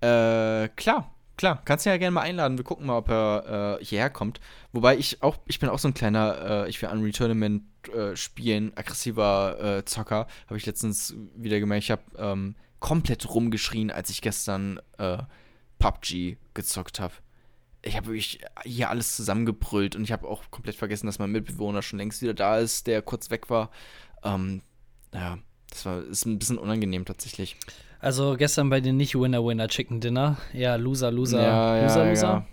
Äh, 0.00 0.68
klar, 0.76 1.14
klar. 1.36 1.62
Kannst 1.64 1.86
du 1.86 1.90
ja 1.90 1.96
gerne 1.96 2.10
mal 2.12 2.20
einladen. 2.22 2.58
Wir 2.58 2.64
gucken 2.64 2.86
mal, 2.86 2.98
ob 2.98 3.08
er 3.08 3.78
äh, 3.80 3.84
hierher 3.84 4.10
kommt. 4.10 4.40
Wobei 4.72 4.96
ich 4.96 5.22
auch, 5.22 5.36
ich 5.46 5.58
bin 5.60 5.68
auch 5.68 5.78
so 5.78 5.88
ein 5.88 5.94
kleiner, 5.94 6.64
äh, 6.64 6.68
ich 6.68 6.80
will 6.82 6.88
Unreal 6.90 7.12
Tournament 7.12 7.62
äh, 7.94 8.14
spielen, 8.16 8.72
aggressiver 8.76 9.78
äh, 9.78 9.84
Zocker. 9.84 10.26
Habe 10.46 10.58
ich 10.58 10.66
letztens 10.66 11.14
wieder 11.36 11.60
gemerkt. 11.60 11.84
Ich 11.84 11.90
habe 11.90 12.02
ähm, 12.18 12.54
komplett 12.80 13.28
rumgeschrien, 13.32 13.90
als 13.90 14.10
ich 14.10 14.20
gestern 14.20 14.80
äh, 14.98 15.18
PUBG 15.78 16.36
gezockt 16.52 17.00
habe. 17.00 17.14
Ich 17.84 17.96
habe 17.96 18.06
wirklich 18.06 18.40
hier 18.64 18.90
alles 18.90 19.14
zusammengebrüllt 19.14 19.94
und 19.94 20.04
ich 20.04 20.12
habe 20.12 20.26
auch 20.26 20.50
komplett 20.50 20.76
vergessen, 20.76 21.06
dass 21.06 21.18
mein 21.18 21.32
Mitbewohner 21.32 21.82
schon 21.82 21.98
längst 21.98 22.22
wieder 22.22 22.34
da 22.34 22.58
ist, 22.58 22.86
der 22.86 23.02
kurz 23.02 23.30
weg 23.30 23.50
war. 23.50 23.70
Ähm, 24.22 24.62
ja, 25.12 25.38
das 25.68 25.84
war 25.84 26.02
ist 26.02 26.24
ein 26.24 26.38
bisschen 26.38 26.58
unangenehm 26.58 27.04
tatsächlich. 27.04 27.56
Also 28.00 28.36
gestern 28.36 28.70
bei 28.70 28.80
den 28.80 28.96
nicht 28.96 29.14
Winner 29.14 29.44
Winner 29.44 29.68
Chicken 29.68 30.00
Dinner, 30.00 30.38
ja 30.52 30.76
Loser 30.76 31.10
Loser 31.10 31.42
ja, 31.42 31.82
Loser 31.82 32.04
ja, 32.04 32.10
Loser. 32.10 32.26
Ja. 32.26 32.46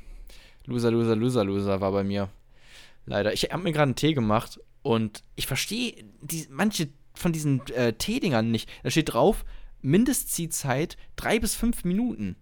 Loser, 0.66 0.92
Loser, 0.92 1.16
Loser, 1.16 1.44
Loser 1.44 1.82
war 1.82 1.92
bei 1.92 2.04
mir. 2.04 2.30
Leider. 3.06 3.34
Ich 3.34 3.44
habe 3.52 3.64
mir 3.64 3.72
gerade 3.72 3.84
einen 3.84 3.96
Tee 3.96 4.14
gemacht 4.14 4.60
und 4.84 5.24
ich 5.36 5.48
verstehe 5.48 5.96
die, 6.22 6.48
manche 6.50 6.90
von 7.14 7.32
diesen 7.32 7.66
äh, 7.68 7.94
Teedingern 7.94 8.52
nicht. 8.52 8.70
Da 8.84 8.92
steht 8.92 9.14
drauf, 9.14 9.44
Mindestziehzeit 9.82 10.98
drei 11.16 11.40
bis 11.40 11.56
fünf 11.56 11.84
Minuten. 11.84 12.36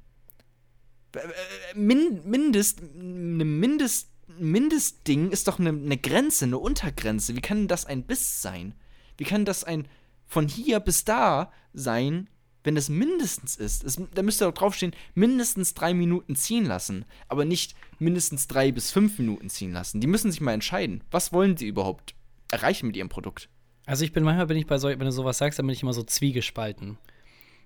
Min, 1.75 2.21
Mindest, 2.25 2.81
eine 2.81 3.45
Mindest, 3.45 4.09
Mindestding 4.37 5.31
ist 5.31 5.47
doch 5.47 5.59
eine, 5.59 5.69
eine 5.69 5.97
Grenze, 5.97 6.45
eine 6.45 6.57
Untergrenze. 6.57 7.35
Wie 7.35 7.41
kann 7.41 7.67
das 7.67 7.85
ein 7.85 8.03
Biss 8.03 8.41
sein? 8.41 8.73
Wie 9.17 9.23
kann 9.23 9.45
das 9.45 9.63
ein 9.63 9.87
von 10.27 10.47
hier 10.47 10.79
bis 10.79 11.03
da 11.03 11.51
sein, 11.73 12.29
wenn 12.63 12.77
es 12.77 12.89
mindestens 12.89 13.55
ist? 13.55 13.83
Es, 13.83 13.99
da 14.13 14.21
müsste 14.21 14.45
doch 14.45 14.53
draufstehen, 14.53 14.95
mindestens 15.15 15.73
drei 15.73 15.93
Minuten 15.93 16.35
ziehen 16.35 16.65
lassen, 16.65 17.05
aber 17.27 17.43
nicht 17.43 17.75
mindestens 17.97 18.47
drei 18.47 18.71
bis 18.71 18.91
fünf 18.91 19.17
Minuten 19.17 19.49
ziehen 19.49 19.73
lassen. 19.73 19.99
Die 19.99 20.07
müssen 20.07 20.31
sich 20.31 20.41
mal 20.41 20.53
entscheiden. 20.53 21.03
Was 21.11 21.33
wollen 21.33 21.57
sie 21.57 21.67
überhaupt 21.67 22.13
erreichen 22.51 22.87
mit 22.87 22.95
ihrem 22.95 23.09
Produkt? 23.09 23.49
Also 23.85 24.05
ich 24.05 24.13
bin 24.13 24.23
manchmal 24.23 24.45
bin 24.45 24.57
ich 24.57 24.67
bei 24.67 24.77
so, 24.77 24.87
wenn 24.87 24.99
du 24.99 25.11
sowas 25.11 25.39
sagst, 25.39 25.57
dann 25.57 25.65
bin 25.65 25.73
ich 25.73 25.81
immer 25.81 25.93
so 25.93 26.03
zwiegespalten. 26.03 26.97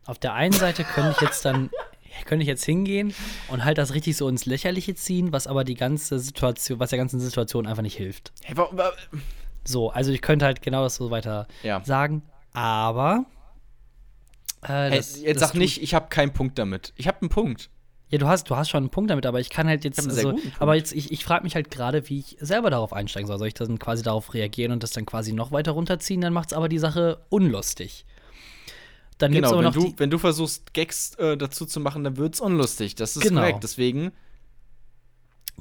Auf 0.06 0.20
der 0.20 0.34
einen 0.34 0.54
Seite 0.54 0.86
könnte 0.86 1.12
ich 1.12 1.22
jetzt 1.22 1.44
dann 1.44 1.70
könnte 2.26 2.44
ich 2.44 2.48
jetzt 2.48 2.64
hingehen 2.66 3.14
und 3.50 3.66
halt 3.66 3.78
das 3.78 3.94
richtig 3.94 4.16
so 4.18 4.28
ins 4.30 4.46
Lächerliche 4.46 4.96
ziehen, 4.96 5.32
was 5.34 5.48
aber 5.48 5.64
die 5.64 5.76
ganze 5.76 6.20
Situation, 6.20 6.80
was 6.80 6.90
der 6.92 6.98
ganzen 6.98 7.20
Situation 7.20 7.66
einfach 7.68 7.82
nicht 7.84 7.98
hilft. 7.98 8.32
Hey, 8.44 8.56
wa- 8.58 8.70
wa- 8.72 8.94
So, 9.66 9.90
also 9.90 10.12
ich 10.12 10.22
könnte 10.22 10.46
halt 10.46 10.62
genau 10.62 10.84
das 10.84 10.96
so 10.96 11.10
weiter 11.12 11.48
Ja. 11.64 11.82
sagen, 11.84 12.22
aber 12.54 13.26
äh, 14.64 14.68
hey, 14.68 14.98
das- 14.98 15.20
jetzt 15.22 15.42
das 15.42 15.50
sag 15.50 15.58
nicht, 15.58 15.82
ich 15.82 15.94
habe 15.94 16.08
keinen 16.10 16.32
Punkt 16.34 16.58
damit. 16.60 16.94
Ich 16.96 17.08
habe 17.08 17.22
einen 17.22 17.30
Punkt. 17.30 17.70
Ja, 18.10 18.20
du 18.20 18.28
hast, 18.28 18.48
du 18.50 18.56
hast 18.56 18.70
schon 18.70 18.84
einen 18.84 18.90
Punkt 18.92 19.10
damit, 19.10 19.26
aber 19.26 19.40
ich 19.40 19.50
kann 19.50 19.68
halt 19.68 19.84
jetzt, 19.84 19.98
also, 20.00 20.38
aber 20.60 20.76
jetzt, 20.76 20.94
ich, 20.94 21.12
ich 21.12 21.26
frage 21.26 21.44
mich 21.44 21.56
halt 21.56 21.72
gerade, 21.72 22.08
wie 22.10 22.20
ich 22.20 22.38
selber 22.40 22.70
darauf 22.70 22.94
einsteigen 22.94 23.26
soll. 23.28 23.40
Soll 23.40 23.48
ich 23.48 23.56
dann 23.56 23.80
quasi 23.80 24.04
darauf 24.04 24.36
reagieren 24.36 24.72
und 24.72 24.84
das 24.84 24.92
dann 24.92 25.08
quasi 25.08 25.34
noch 25.34 25.52
weiter 25.52 25.72
runterziehen? 25.72 26.22
Dann 26.22 26.32
macht 26.32 26.52
es 26.52 26.54
aber 26.54 26.70
die 26.70 26.78
Sache 26.78 27.26
unlustig. 27.30 28.06
Dann 29.18 29.32
gibt's 29.32 29.50
Genau, 29.50 29.60
aber 29.60 29.74
wenn 29.74 29.74
noch 29.74 29.74
du, 29.74 29.92
die, 29.94 30.00
wenn 30.00 30.10
du 30.10 30.18
versuchst, 30.18 30.74
Gags 30.74 31.16
äh, 31.16 31.38
dazu 31.38 31.66
zu 31.66 31.80
machen, 31.80 32.04
dann 32.04 32.18
wird's 32.18 32.40
unlustig. 32.42 32.96
Das 32.96 33.16
ist 33.16 33.24
Genau. 33.24 33.42
korrekt. 33.42 33.64
Deswegen 33.64 34.12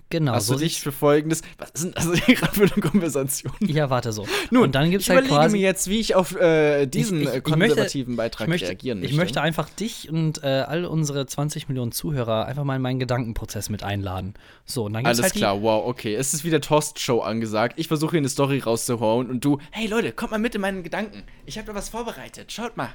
genau, 0.09 0.33
hast 0.33 0.47
so 0.47 0.55
du 0.55 0.61
dich 0.61 0.81
für 0.81 0.91
folgendes. 0.93 1.43
Was 1.59 1.71
ist 1.71 1.85
denn 1.85 1.93
das 1.93 2.25
hier 2.25 2.35
gerade 2.37 2.53
für 2.55 2.63
eine 2.63 2.83
Konversation? 2.83 3.53
Ja, 3.61 3.91
warte 3.91 4.13
so. 4.13 4.27
Nun, 4.51 4.65
und 4.65 4.75
dann 4.75 4.91
gibt's 4.91 5.07
ich 5.07 5.11
halt 5.11 5.21
überlege 5.27 5.35
quasi 5.37 5.57
mir 5.59 5.63
jetzt, 5.63 5.89
wie 5.89 6.01
ich 6.01 6.15
auf 6.15 6.35
äh, 6.37 6.87
diesen 6.87 7.21
Ich- 7.21 7.29
ich- 7.29 7.35
äh, 7.35 7.39
ich 7.39 7.45
möchte- 7.57 7.67
konservativen 7.75 8.17
Beitrag 8.17 8.49
möchte, 8.49 8.69
reagieren 8.69 9.03
ich 9.05 9.15
möchte 9.15 9.41
einfach 9.43 9.69
dich 9.69 10.11
und 10.11 10.43
äh, 10.43 10.47
all 10.67 10.85
unsere 10.87 11.27
20 11.27 11.69
Millionen 11.69 11.93
Zuhörer 11.93 12.47
einfach 12.47 12.65
mal 12.65 12.77
in 12.77 12.83
meinen 12.83 12.99
Gedankenprozess 13.01 13.69
mit 13.69 13.83
einladen. 13.83 14.35
So, 14.65 14.85
und 14.87 14.95
dann 14.95 15.05
gibt's 15.05 15.19
Alles 15.21 15.33
halt 15.33 15.39
klar, 15.41 15.63
wow, 15.63 15.87
okay. 15.87 16.15
Es 16.15 16.33
ist 16.35 16.45
wieder 16.45 16.61
Toast-Show 16.61 17.21
angesagt. 17.21 17.79
Ich 17.79 17.89
versuche 17.89 18.13
hier 18.13 18.19
eine 18.21 18.29
Story 18.31 18.61
rauszuhauen 18.61 19.29
und 19.31 19.45
du, 19.45 19.59
hey 19.71 19.87
Leute, 19.87 20.13
kommt 20.13 20.31
mal 20.33 20.39
mit 20.39 20.55
in 20.55 20.61
meinen 20.63 20.83
Gedanken. 20.83 21.23
Ich 21.45 21.59
habe 21.59 21.67
da 21.67 21.75
was 21.75 21.91
vorbereitet. 21.91 22.51
Schaut 22.53 22.77
mal. 22.79 22.89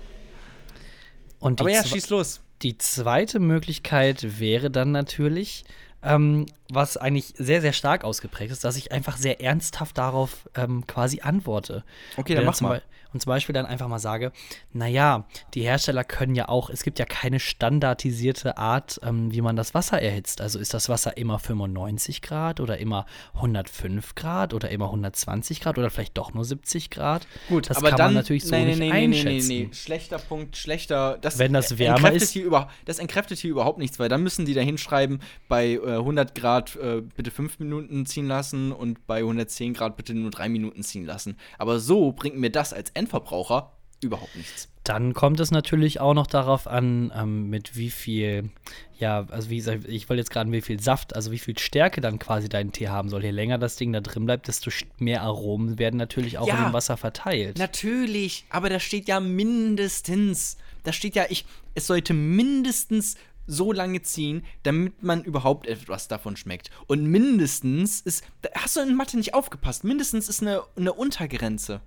Und 1.40 1.60
die 1.60 1.64
Aber 1.64 1.72
ja, 1.72 1.84
schieß 1.84 2.10
los. 2.10 2.42
Die 2.62 2.78
zweite 2.78 3.40
Möglichkeit 3.40 4.40
wäre 4.40 4.72
dann 4.72 4.92
natürlich, 4.92 5.64
ähm, 6.04 6.48
was 6.70 6.98
eigentlich 6.98 7.34
sehr, 7.38 7.62
sehr 7.62 7.74
stark 7.74 8.04
ausgeprägt 8.04 8.52
ist, 8.52 8.64
dass 8.64 8.78
ich 8.78 8.92
einfach 8.92 9.18
sehr 9.18 9.42
ernsthaft 9.42 9.98
darauf 9.98 10.50
ähm, 10.56 10.88
quasi 10.88 11.22
antworte. 11.22 11.84
Okay, 12.18 12.36
dann 12.36 12.46
mach 12.46 12.56
zum 12.56 12.70
mal. 12.70 12.82
Und 13.14 13.22
zum 13.22 13.30
Beispiel 13.30 13.54
dann 13.54 13.66
einfach 13.66 13.88
mal 13.88 14.00
sage, 14.00 14.32
naja, 14.74 15.26
die 15.54 15.62
Hersteller 15.62 16.04
können 16.04 16.36
ja 16.36 16.50
auch, 16.50 16.70
es 16.70 16.84
gibt 16.84 17.00
ja 17.00 17.06
keine 17.06 17.40
standardisierte 17.40 18.58
Art, 18.58 19.00
ähm, 19.04 19.32
wie 19.32 19.42
man 19.42 19.56
das 19.56 19.74
Wasser 19.74 20.02
erhitzt. 20.02 20.42
Also 20.42 20.60
ist 20.60 20.74
das 20.74 20.90
Wasser 20.90 21.18
immer 21.18 21.40
95 21.40 22.22
Grad 22.22 22.60
oder 22.60 22.78
immer 22.78 23.06
105 23.36 24.16
Grad 24.16 24.54
oder 24.54 24.70
immer 24.70 24.86
120 24.86 25.62
Grad 25.62 25.78
oder 25.78 25.90
vielleicht 25.90 26.18
doch 26.18 26.34
nur 26.34 26.46
70 26.46 26.90
Grad. 26.90 27.28
Gut, 27.50 27.70
das 27.70 27.78
aber 27.78 27.90
kann 27.90 27.98
dann 27.98 28.08
man 28.08 28.16
natürlich 28.16 28.44
so 28.46 28.56
nee, 28.56 28.66
nee, 28.66 28.70
nicht 28.72 28.80
nee, 28.80 28.92
einschätzen. 28.92 29.48
Nee, 29.48 29.60
nee, 29.60 29.66
nee, 29.68 29.74
schlechter 29.74 30.18
Punkt, 30.20 30.58
schlechter. 30.58 31.18
Das 31.22 31.40
Wenn 31.40 31.54
das 31.54 31.78
wärmer 31.78 32.12
ist- 32.12 32.32
Hier 32.32 32.46
über, 32.46 32.70
das 32.86 33.00
entkräftet 33.00 33.40
hier 33.40 33.52
überhaupt 33.52 33.80
nichts, 33.80 34.00
weil 34.00 34.10
dann 34.10 34.24
müssen 34.24 34.46
die 34.46 34.54
da 34.54 34.62
hinschreiben, 34.62 35.20
bei 35.48 35.74
äh, 35.74 35.98
100 35.98 36.36
Grad 36.36 36.76
äh, 36.76 37.02
bitte 37.02 37.32
5 37.32 37.60
Minuten 37.60 38.06
ziehen 38.06 38.28
lassen 38.28 38.72
und 38.72 39.06
bei 39.08 39.20
110 39.20 39.74
Grad 39.74 39.98
bitte 39.98 40.14
nur 40.14 40.32
3 40.32 40.50
Minuten 40.50 40.84
ziehen 40.84 41.06
lassen. 41.06 41.38
Aber 41.58 41.80
so 41.80 42.12
bringt 42.12 42.38
mir 42.38 42.50
das 42.52 42.74
als 42.74 42.92
Endverbraucher 42.98 43.72
überhaupt 44.02 44.36
nichts. 44.36 44.68
Dann 44.84 45.14
kommt 45.14 45.40
es 45.40 45.52
natürlich 45.52 46.00
auch 46.00 46.14
noch 46.14 46.28
darauf 46.28 46.66
an, 46.68 47.12
ähm, 47.16 47.50
mit 47.50 47.76
wie 47.76 47.90
viel, 47.90 48.52
ja, 49.00 49.26
also 49.32 49.50
wie 49.50 49.58
gesagt, 49.58 49.86
ich 49.88 50.08
wollte 50.08 50.20
jetzt 50.22 50.30
gerade 50.30 50.50
wie 50.52 50.62
viel 50.62 50.80
Saft, 50.80 51.16
also 51.16 51.32
wie 51.32 51.40
viel 51.40 51.58
Stärke 51.58 52.00
dann 52.00 52.20
quasi 52.20 52.48
dein 52.48 52.72
Tee 52.72 52.88
haben 52.88 53.10
soll. 53.10 53.24
Je 53.24 53.32
länger 53.32 53.58
das 53.58 53.76
Ding 53.76 53.92
da 53.92 54.00
drin 54.02 54.26
bleibt, 54.26 54.48
desto 54.48 54.70
mehr 54.98 55.24
Aromen 55.24 55.78
werden 55.80 55.98
natürlich 55.98 56.38
auch 56.38 56.48
Ja. 56.48 56.58
in 56.58 56.64
dem 56.66 56.74
Wasser 56.74 56.96
verteilt. 56.96 57.58
Natürlich, 57.58 58.46
aber 58.50 58.70
da 58.70 58.80
steht 58.80 59.08
ja 59.08 59.20
mindestens. 59.20 60.58
Da 60.84 60.94
steht 60.94 61.16
ja, 61.16 61.26
ich, 61.30 61.46
es 61.76 61.88
sollte 61.88 62.14
mindestens 62.14 63.16
so 63.46 63.72
lange 63.74 64.02
ziehen, 64.02 64.44
damit 64.64 65.04
man 65.04 65.24
überhaupt 65.24 65.68
etwas 65.68 66.08
davon 66.08 66.36
schmeckt. 66.38 66.70
Und 66.88 67.06
mindestens 67.06 68.02
ist, 68.02 68.24
da 68.42 68.50
hast 68.56 68.76
du 68.76 68.82
in 68.82 68.96
Mathe 68.96 69.18
nicht 69.18 69.34
aufgepasst, 69.34 69.84
mindestens 69.84 70.30
ist 70.30 70.42
eine, 70.42 70.62
eine 70.76 70.94
Untergrenze. 70.94 71.82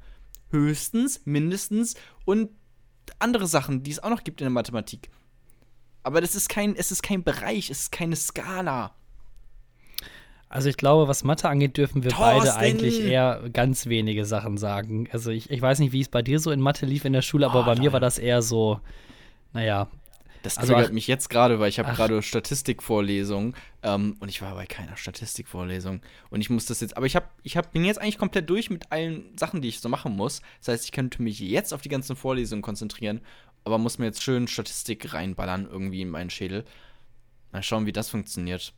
Höchstens, 0.50 1.22
mindestens 1.24 1.94
und 2.24 2.50
andere 3.18 3.46
Sachen, 3.46 3.82
die 3.82 3.90
es 3.90 4.02
auch 4.02 4.10
noch 4.10 4.24
gibt 4.24 4.40
in 4.40 4.46
der 4.46 4.50
Mathematik. 4.52 5.10
Aber 6.02 6.20
das 6.20 6.34
ist 6.34 6.48
kein, 6.48 6.74
es 6.76 6.90
ist 6.90 7.02
kein 7.02 7.22
Bereich, 7.22 7.70
es 7.70 7.82
ist 7.82 7.92
keine 7.92 8.16
Skala. 8.16 8.94
Also 10.48 10.68
ich 10.68 10.76
glaube, 10.76 11.06
was 11.06 11.22
Mathe 11.22 11.48
angeht, 11.48 11.76
dürfen 11.76 12.02
wir 12.02 12.10
Thorsten! 12.10 12.38
beide 12.40 12.56
eigentlich 12.56 13.00
eher 13.00 13.48
ganz 13.52 13.86
wenige 13.86 14.24
Sachen 14.24 14.56
sagen. 14.58 15.08
Also 15.12 15.30
ich, 15.30 15.48
ich 15.48 15.62
weiß 15.62 15.78
nicht, 15.78 15.92
wie 15.92 16.00
es 16.00 16.08
bei 16.08 16.22
dir 16.22 16.40
so 16.40 16.50
in 16.50 16.60
Mathe 16.60 16.86
lief 16.86 17.04
in 17.04 17.12
der 17.12 17.22
Schule, 17.22 17.46
aber 17.46 17.60
Oh, 17.60 17.64
bei 17.64 17.76
mir 17.76 17.92
war 17.92 18.00
das 18.00 18.18
eher 18.18 18.42
so, 18.42 18.80
naja, 19.52 19.88
Das 20.42 20.56
Also, 20.56 20.74
ach- 20.74 20.90
mich 20.90 21.06
jetzt 21.06 21.28
gerade, 21.28 21.60
weil 21.60 21.68
ich 21.68 21.78
habe 21.78 21.92
gerade 21.92 22.22
Statistikvorlesung 22.22 23.54
ähm, 23.82 24.16
und 24.20 24.28
ich 24.28 24.40
war 24.40 24.54
bei 24.54 24.66
keiner 24.66 24.96
Statistikvorlesung 24.96 26.00
und 26.30 26.40
ich 26.40 26.48
muss 26.50 26.66
das 26.66 26.80
jetzt, 26.80 26.96
aber 26.96 27.06
ich 27.06 27.14
habe, 27.16 27.26
ich 27.42 27.56
hab, 27.56 27.72
bin 27.72 27.84
jetzt 27.84 28.00
eigentlich 28.00 28.18
komplett 28.18 28.48
durch 28.48 28.70
mit 28.70 28.90
allen 28.90 29.36
Sachen, 29.38 29.60
die 29.60 29.68
ich 29.68 29.80
so 29.80 29.88
machen 29.88 30.16
muss. 30.16 30.40
Das 30.60 30.68
heißt, 30.68 30.84
ich 30.86 30.92
könnte 30.92 31.22
mich 31.22 31.40
jetzt 31.40 31.74
auf 31.74 31.82
die 31.82 31.88
ganzen 31.90 32.16
Vorlesungen 32.16 32.62
konzentrieren, 32.62 33.20
aber 33.64 33.76
muss 33.78 33.98
mir 33.98 34.06
jetzt 34.06 34.22
schön 34.22 34.48
Statistik 34.48 35.12
reinballern 35.12 35.66
irgendwie 35.70 36.00
in 36.02 36.08
meinen 36.10 36.30
Schädel. 36.30 36.64
Mal 37.52 37.62
schauen, 37.62 37.84
wie 37.86 37.92
das 37.92 38.08
funktioniert. 38.08 38.72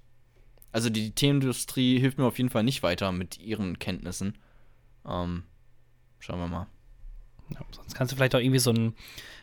Also 0.73 0.89
die 0.91 1.13
Teeindustrie 1.15 2.01
hilft 2.01 2.19
mir 2.19 2.25
auf 2.25 2.39
jeden 2.39 2.51
Fall 2.51 2.65
nicht 2.65 2.83
weiter 2.83 3.13
mit 3.13 3.39
ihren 3.39 3.79
Kenntnissen. 3.79 4.39
Ähm, 5.07 5.45
schauen 6.19 6.41
wir 6.41 6.49
mal. 6.49 6.67
Ja, 7.51 7.61
sonst 7.73 7.95
kannst 7.95 8.13
du 8.13 8.17
vielleicht 8.17 8.35
auch 8.35 8.41
irgendwie 8.41 8.59
so 8.59 8.71
ein, 8.71 8.95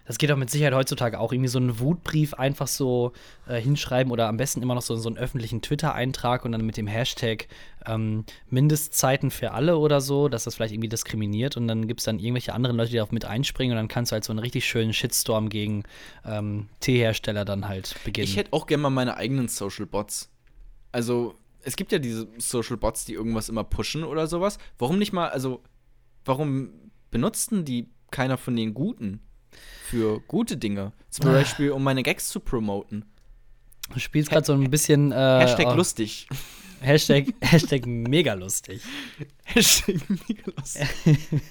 das 0.09 0.17
geht 0.17 0.31
auch 0.31 0.37
mit 0.37 0.49
Sicherheit 0.49 0.73
heutzutage 0.73 1.19
auch, 1.19 1.31
irgendwie 1.31 1.49
so 1.49 1.59
einen 1.59 1.79
Wutbrief 1.79 2.33
einfach 2.33 2.65
so 2.67 3.13
äh, 3.47 3.61
hinschreiben 3.61 4.11
oder 4.11 4.27
am 4.27 4.37
besten 4.37 4.63
immer 4.63 4.73
noch 4.73 4.81
so, 4.81 4.95
so 4.95 5.07
einen 5.07 5.19
öffentlichen 5.19 5.61
Twitter-Eintrag 5.61 6.45
und 6.45 6.51
dann 6.51 6.65
mit 6.65 6.77
dem 6.77 6.87
Hashtag 6.87 7.47
ähm, 7.85 8.25
Mindestzeiten 8.49 9.29
für 9.29 9.51
alle 9.51 9.77
oder 9.77 10.01
so, 10.01 10.27
dass 10.27 10.45
das 10.45 10.55
vielleicht 10.55 10.73
irgendwie 10.73 10.89
diskriminiert 10.89 11.57
und 11.57 11.67
dann 11.67 11.87
gibt 11.87 11.99
es 11.99 12.05
dann 12.05 12.17
irgendwelche 12.17 12.55
anderen 12.55 12.75
Leute, 12.75 12.89
die 12.89 12.95
darauf 12.95 13.11
mit 13.11 13.25
einspringen 13.25 13.73
und 13.73 13.77
dann 13.77 13.87
kannst 13.87 14.11
du 14.11 14.13
halt 14.13 14.23
so 14.23 14.33
einen 14.33 14.39
richtig 14.39 14.65
schönen 14.65 14.93
Shitstorm 14.93 15.47
gegen 15.47 15.83
ähm, 16.25 16.69
Teehersteller 16.79 17.45
dann 17.45 17.67
halt 17.67 17.93
beginnen. 18.03 18.27
Ich 18.27 18.35
hätte 18.35 18.51
auch 18.53 18.65
gerne 18.65 18.81
mal 18.81 18.89
meine 18.89 19.15
eigenen 19.15 19.47
Social 19.47 19.85
Bots. 19.85 20.31
Also, 20.91 21.35
es 21.61 21.75
gibt 21.75 21.91
ja 21.91 21.99
diese 21.99 22.27
Social 22.39 22.77
Bots, 22.77 23.05
die 23.05 23.13
irgendwas 23.13 23.47
immer 23.47 23.63
pushen 23.63 24.03
oder 24.03 24.25
sowas. 24.25 24.57
Warum 24.79 24.97
nicht 24.97 25.13
mal, 25.13 25.29
also, 25.29 25.61
warum 26.25 26.71
benutzten 27.11 27.63
die 27.63 27.91
keiner 28.09 28.39
von 28.39 28.55
den 28.55 28.73
Guten 28.73 29.21
für 29.85 30.19
gute 30.21 30.57
Dinge? 30.57 30.91
Zum. 31.09 31.25
Beispiel, 31.25 31.71
um 31.71 31.83
meine 31.83 32.03
Gags 32.03 32.29
zu 32.29 32.39
promoten. 32.39 33.05
du 33.93 33.99
spielst 33.99 34.29
gerade 34.29 34.45
so 34.45 34.53
ein 34.53 34.69
bisschen 34.69 35.11
äh, 35.11 35.15
Hashtag 35.15 35.67
auf- 35.67 35.75
lustig. 35.77 36.27
Hashtag, 36.81 37.25
Hashtag 37.41 37.85
mega 37.85 38.33
lustig. 38.33 38.81
Hashtag 39.43 39.95
mega 40.27 40.51
lustig. 40.55 40.87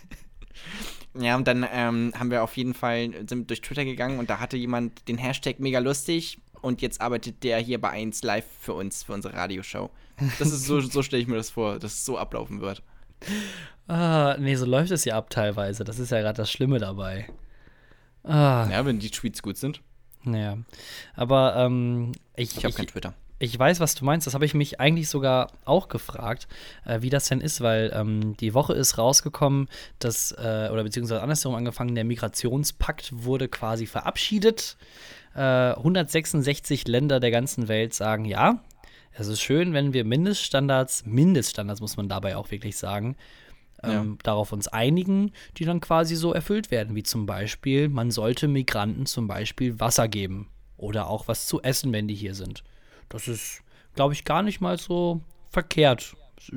Ja, 1.19 1.37
und 1.37 1.49
dann 1.49 1.67
ähm, 1.73 2.13
haben 2.17 2.31
wir 2.31 2.45
auf 2.45 2.57
jeden 2.57 2.75
Fall, 2.75 3.11
sind 3.29 3.49
durch 3.51 3.61
Twitter 3.61 3.85
gegangen 3.85 4.19
und 4.21 4.31
da 4.31 4.39
hatte 4.39 4.57
jemand 4.57 5.09
den 5.09 5.19
Hashtag 5.19 5.59
mega 5.59 5.79
lustig 5.81 6.39
und 6.61 6.81
jetzt 6.83 7.01
arbeitet 7.01 7.43
der 7.43 7.59
hier 7.59 7.81
bei 7.81 7.91
1 7.91 8.23
live 8.23 8.45
für 8.61 8.75
uns, 8.75 9.03
für 9.03 9.15
unsere 9.15 9.35
Radioshow. 9.35 9.91
Das 10.39 10.49
ist 10.53 10.67
so, 10.67 10.81
so 10.81 11.03
stelle 11.03 11.23
ich 11.23 11.29
mir 11.29 11.37
das 11.37 11.51
vor, 11.51 11.79
dass 11.79 11.95
es 11.95 12.05
so 12.05 12.19
ablaufen 12.19 12.61
wird. 12.61 12.83
Ah, 13.89 14.37
nee, 14.39 14.55
so 14.55 14.67
läuft 14.67 14.91
es 14.93 15.05
ja 15.07 15.17
ab 15.17 15.31
teilweise. 15.31 15.83
Das 15.83 15.99
ist 15.99 16.11
ja 16.11 16.21
gerade 16.21 16.37
das 16.37 16.53
Schlimme 16.53 16.79
dabei. 16.79 17.27
Ah, 18.25 18.69
Ja, 18.71 18.85
wenn 18.85 18.99
die 18.99 19.11
Tweets 19.11 19.43
gut 19.43 19.57
sind. 19.57 19.81
Naja. 20.25 20.59
Aber 21.15 21.57
ähm, 21.57 22.13
ich, 22.37 22.57
Ich 22.57 22.65
habe 22.65 22.75
kein 22.75 22.87
Twitter. 22.87 23.15
Ich 23.41 23.57
weiß, 23.57 23.79
was 23.79 23.95
du 23.95 24.05
meinst. 24.05 24.27
Das 24.27 24.35
habe 24.35 24.45
ich 24.45 24.55
mich 24.55 24.81
eigentlich 24.81 25.09
sogar 25.09 25.53
auch 25.65 25.89
gefragt, 25.89 26.49
äh, 26.85 27.03
wie 27.03 27.11
das 27.11 27.29
denn 27.29 27.41
ist, 27.41 27.61
weil 27.61 27.93
ähm, 27.95 28.37
die 28.39 28.53
Woche 28.53 28.73
ist 28.75 28.99
rausgekommen, 28.99 29.69
dass, 30.01 30.33
äh, 30.33 30.69
oder 30.73 30.83
beziehungsweise 30.83 31.23
andersherum 31.23 31.57
angefangen, 31.57 31.95
der 31.95 32.05
Migrationspakt 32.05 33.11
wurde 33.13 33.49
quasi 33.49 33.87
verabschiedet. 33.87 34.77
Äh, 35.37 35.41
166 35.75 36.89
Länder 36.89 37.21
der 37.21 37.31
ganzen 37.31 37.69
Welt 37.69 37.95
sagen, 37.95 38.25
ja, 38.25 38.61
es 39.13 39.29
ist 39.29 39.41
schön, 39.41 39.73
wenn 39.73 39.93
wir 39.93 40.05
Mindeststandards, 40.05 41.05
Mindeststandards 41.07 41.81
muss 41.81 41.97
man 41.97 42.09
dabei 42.09 42.37
auch 42.37 42.51
wirklich 42.51 42.77
sagen, 42.77 43.17
ähm, 43.83 44.19
darauf 44.23 44.53
uns 44.53 44.69
einigen, 44.69 45.33
die 45.57 45.65
dann 45.65 45.81
quasi 45.81 46.17
so 46.17 46.33
erfüllt 46.33 46.71
werden, 46.71 46.95
wie 46.97 47.03
zum 47.03 47.27
Beispiel, 47.27 47.89
man 47.89 48.11
sollte 48.11 48.49
Migranten 48.49 49.07
zum 49.07 49.29
Beispiel 49.29 49.79
Wasser 49.81 50.09
geben 50.09 50.49
oder 50.77 51.09
auch 51.09 51.29
was 51.29 51.47
zu 51.47 51.63
essen, 51.63 51.93
wenn 51.93 52.09
die 52.09 52.15
hier 52.15 52.35
sind. 52.35 52.65
Das 53.09 53.29
ist, 53.29 53.63
glaube 53.95 54.15
ich, 54.15 54.25
gar 54.25 54.43
nicht 54.43 54.61
mal 54.61 54.79
so 54.79 55.21
verkehrt. 55.51 56.15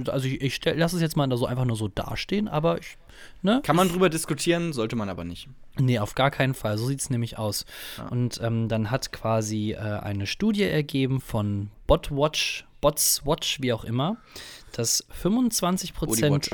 Also 0.07 0.27
ich, 0.27 0.41
ich 0.41 0.63
lasse 0.63 0.95
es 0.95 1.01
jetzt 1.01 1.17
mal 1.17 1.29
so 1.35 1.45
einfach 1.45 1.65
nur 1.65 1.75
so 1.75 1.87
dastehen, 1.87 2.47
aber 2.47 2.77
ich, 2.77 2.97
ne? 3.41 3.61
Kann 3.63 3.75
man 3.75 3.89
drüber 3.89 4.09
diskutieren, 4.09 4.73
sollte 4.73 4.95
man 4.95 5.09
aber 5.09 5.23
nicht. 5.23 5.47
Nee, 5.79 5.99
auf 5.99 6.15
gar 6.15 6.31
keinen 6.31 6.53
Fall. 6.53 6.77
So 6.77 6.85
sieht 6.85 6.99
es 6.99 7.09
nämlich 7.09 7.37
aus. 7.37 7.65
Und 8.09 8.39
ähm, 8.43 8.67
dann 8.67 8.91
hat 8.91 9.11
quasi 9.11 9.71
äh, 9.71 9.77
eine 9.77 10.27
Studie 10.27 10.63
ergeben 10.63 11.19
von 11.19 11.71
Botwatch, 11.87 12.65
Botswatch, 12.79 13.61
wie 13.61 13.73
auch 13.73 13.83
immer, 13.83 14.17
dass 14.73 15.05
25 15.09 15.93
Prozent. 15.93 16.49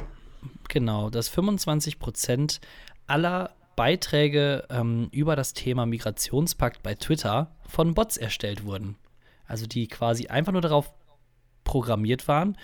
Genau, 0.70 1.10
dass 1.10 1.30
25 1.30 2.00
Prozent 2.00 2.60
aller 3.06 3.52
Beiträge 3.76 4.66
ähm, 4.70 5.08
über 5.12 5.36
das 5.36 5.54
Thema 5.54 5.86
Migrationspakt 5.86 6.84
bei 6.84 6.95
Twitter 6.95 7.56
von 7.68 7.93
Bots 7.93 8.18
erstellt 8.18 8.66
wurden. 8.66 8.95
Also 9.45 9.68
die 9.68 9.88
quasi 9.88 10.28
einfach 10.28 10.52
nur 10.52 10.62
darauf 10.62 10.91
programmiert 11.64 12.28
waren, 12.28 12.58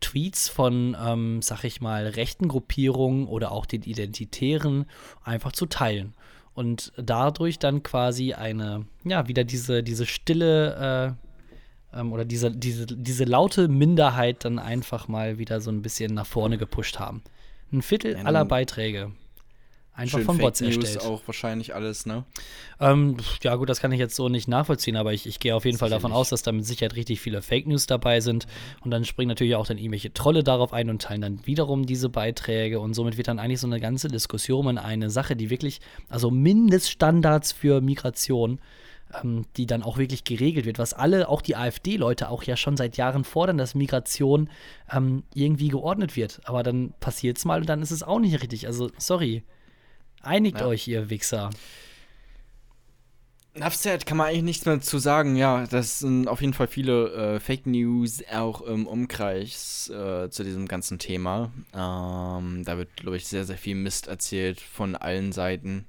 Tweets 0.00 0.48
von, 0.48 0.96
ähm, 1.00 1.42
sag 1.42 1.64
ich 1.64 1.80
mal, 1.80 2.06
rechten 2.06 2.48
Gruppierungen 2.48 3.26
oder 3.26 3.52
auch 3.52 3.66
den 3.66 3.82
Identitären 3.82 4.86
einfach 5.22 5.52
zu 5.52 5.66
teilen. 5.66 6.14
Und 6.54 6.92
dadurch 6.96 7.58
dann 7.58 7.82
quasi 7.82 8.32
eine, 8.32 8.86
ja, 9.04 9.28
wieder 9.28 9.44
diese, 9.44 9.82
diese 9.82 10.06
stille 10.06 11.16
äh, 11.20 11.23
ähm, 11.94 12.12
oder 12.12 12.24
diese, 12.24 12.50
diese, 12.50 12.86
diese 12.86 13.24
laute 13.24 13.68
Minderheit 13.68 14.44
dann 14.44 14.58
einfach 14.58 15.08
mal 15.08 15.38
wieder 15.38 15.60
so 15.60 15.70
ein 15.70 15.82
bisschen 15.82 16.14
nach 16.14 16.26
vorne 16.26 16.58
gepusht 16.58 16.98
haben. 16.98 17.22
Ein 17.72 17.82
Viertel 17.82 18.12
Ja, 18.12 18.24
aller 18.24 18.44
Beiträge. 18.44 19.12
Einfach 19.96 20.20
von 20.22 20.36
Fake 20.36 20.44
Bots 20.44 20.60
News 20.60 20.76
erstellt. 20.76 21.04
auch 21.04 21.22
wahrscheinlich 21.26 21.72
alles, 21.72 22.04
ne? 22.04 22.24
Ähm, 22.80 23.16
ja, 23.42 23.54
gut, 23.54 23.68
das 23.68 23.78
kann 23.78 23.92
ich 23.92 24.00
jetzt 24.00 24.16
so 24.16 24.28
nicht 24.28 24.48
nachvollziehen, 24.48 24.96
aber 24.96 25.12
ich, 25.12 25.24
ich 25.24 25.38
gehe 25.38 25.54
auf 25.54 25.64
jeden 25.64 25.78
Fall 25.78 25.88
davon 25.88 26.10
aus, 26.10 26.30
dass 26.30 26.42
da 26.42 26.50
mit 26.50 26.66
Sicherheit 26.66 26.96
richtig 26.96 27.20
viele 27.20 27.42
Fake 27.42 27.68
News 27.68 27.86
dabei 27.86 28.18
sind. 28.18 28.48
Und 28.80 28.90
dann 28.90 29.04
springen 29.04 29.28
natürlich 29.28 29.54
auch 29.54 29.68
dann 29.68 29.78
irgendwelche 29.78 30.12
Trolle 30.12 30.42
darauf 30.42 30.72
ein 30.72 30.90
und 30.90 31.00
teilen 31.00 31.20
dann 31.20 31.46
wiederum 31.46 31.86
diese 31.86 32.08
Beiträge. 32.08 32.80
Und 32.80 32.94
somit 32.94 33.16
wird 33.16 33.28
dann 33.28 33.38
eigentlich 33.38 33.60
so 33.60 33.68
eine 33.68 33.78
ganze 33.78 34.08
Diskussion 34.08 34.66
in 34.66 34.78
eine 34.78 35.10
Sache, 35.10 35.36
die 35.36 35.48
wirklich, 35.48 35.80
also 36.08 36.28
Mindeststandards 36.28 37.52
für 37.52 37.80
Migration, 37.80 38.58
ähm, 39.22 39.46
die 39.56 39.66
dann 39.66 39.82
auch 39.82 39.98
wirklich 39.98 40.24
geregelt 40.24 40.66
wird, 40.66 40.78
was 40.78 40.94
alle, 40.94 41.28
auch 41.28 41.42
die 41.42 41.56
AfD-Leute, 41.56 42.28
auch 42.28 42.42
ja 42.42 42.56
schon 42.56 42.76
seit 42.76 42.96
Jahren 42.96 43.24
fordern, 43.24 43.58
dass 43.58 43.74
Migration 43.74 44.48
ähm, 44.90 45.24
irgendwie 45.34 45.68
geordnet 45.68 46.16
wird. 46.16 46.40
Aber 46.44 46.62
dann 46.62 46.94
passiert 47.00 47.38
es 47.38 47.44
mal 47.44 47.60
und 47.60 47.68
dann 47.68 47.82
ist 47.82 47.90
es 47.90 48.02
auch 48.02 48.18
nicht 48.18 48.40
richtig. 48.42 48.66
Also, 48.66 48.90
sorry. 48.98 49.42
Einigt 50.22 50.60
Ja. 50.60 50.66
euch, 50.66 50.88
ihr 50.88 51.10
Wichser. 51.10 51.50
Nafzert 53.56 54.04
kann 54.04 54.16
man 54.16 54.26
eigentlich 54.28 54.42
nichts 54.42 54.66
mehr 54.66 54.80
zu 54.80 54.98
sagen. 54.98 55.36
Ja, 55.36 55.64
das 55.66 56.00
sind 56.00 56.26
auf 56.26 56.40
jeden 56.40 56.54
Fall 56.54 56.66
viele 56.66 57.36
äh, 57.36 57.40
Fake 57.40 57.66
News 57.66 58.20
auch 58.32 58.62
im 58.62 58.88
Umkreis 58.88 59.88
äh, 59.90 60.28
zu 60.28 60.42
diesem 60.42 60.66
ganzen 60.66 60.98
Thema. 60.98 61.52
Ähm, 61.72 62.64
da 62.64 62.76
wird, 62.78 62.96
glaube 62.96 63.16
ich, 63.16 63.28
sehr, 63.28 63.44
sehr 63.44 63.56
viel 63.56 63.76
Mist 63.76 64.08
erzählt 64.08 64.60
von 64.60 64.96
allen 64.96 65.30
Seiten. 65.30 65.86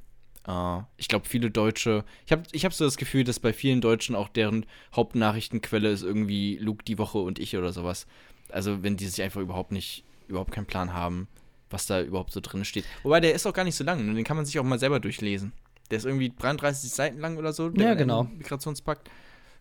Äh, 0.48 0.80
ich 0.98 1.08
glaube, 1.08 1.28
viele 1.28 1.52
Deutsche, 1.52 2.04
ich 2.26 2.32
habe 2.32 2.44
ich 2.52 2.66
hab 2.66 2.74
so 2.74 2.86
das 2.86 2.98
Gefühl, 2.98 3.24
dass 3.24 3.40
bei 3.40 3.54
vielen 3.54 3.82
Deutschen 3.82 4.16
auch 4.16 4.30
deren 4.30 4.66
Hauptnachrichtenquelle 4.96 5.90
ist 5.90 6.04
irgendwie 6.04 6.58
Luke 6.58 6.84
die 6.84 6.98
Woche 6.98 7.18
und 7.20 7.40
ich 7.40 7.58
oder 7.58 7.72
sowas. 7.74 8.08
Also, 8.50 8.84
wenn 8.84 8.98
die 8.98 9.08
sich 9.08 9.24
einfach 9.24 9.42
überhaupt 9.42 9.72
nicht, 9.72 10.04
überhaupt 10.28 10.52
keinen 10.52 10.68
Plan 10.68 10.94
haben, 10.94 11.28
was 11.70 11.88
da 11.88 12.02
überhaupt 12.02 12.32
so 12.32 12.40
drin 12.42 12.64
steht. 12.66 12.86
Wobei, 13.04 13.20
der 13.20 13.34
ist 13.34 13.46
auch 13.46 13.54
gar 13.54 13.64
nicht 13.64 13.76
so 13.76 13.84
lang, 13.84 14.06
ne? 14.06 14.14
den 14.14 14.24
kann 14.24 14.38
man 14.38 14.46
sich 14.46 14.60
auch 14.60 14.64
mal 14.64 14.80
selber 14.80 15.00
durchlesen. 15.00 15.52
Der 15.92 15.98
ist 15.98 16.06
irgendwie 16.06 16.32
33 16.38 16.90
Seiten 16.90 17.20
lang 17.20 17.38
oder 17.38 17.54
so. 17.54 17.70
der 17.70 17.90
Ja, 17.90 17.94
genau. 17.94 18.24
Migrationspakt. 18.24 19.10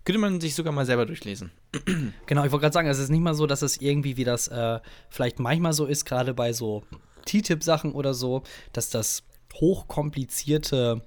Könnte 0.05 0.21
man 0.21 0.41
sich 0.41 0.55
sogar 0.55 0.73
mal 0.73 0.87
selber 0.87 1.07
durchlesen. 1.07 1.51
Genau, 2.27 2.45
ich 2.45 2.53
wollte 2.53 2.63
gerade 2.63 2.73
sagen, 2.75 2.89
es 2.89 2.99
ist 2.99 3.11
nicht 3.11 3.21
mal 3.21 3.35
so, 3.35 3.47
dass 3.47 3.63
es 3.63 3.81
irgendwie, 3.81 4.17
wie 4.17 4.25
das 4.25 4.49
äh, 4.49 4.81
vielleicht 5.09 5.39
manchmal 5.39 5.73
so 5.73 5.87
ist, 5.87 6.05
gerade 6.05 6.35
bei 6.35 6.53
so 6.53 6.85
TTIP-Sachen 7.27 7.93
oder 7.93 8.15
so, 8.15 8.43
dass 8.73 8.91
das 8.91 9.23
hochkomplizierte 9.55 11.03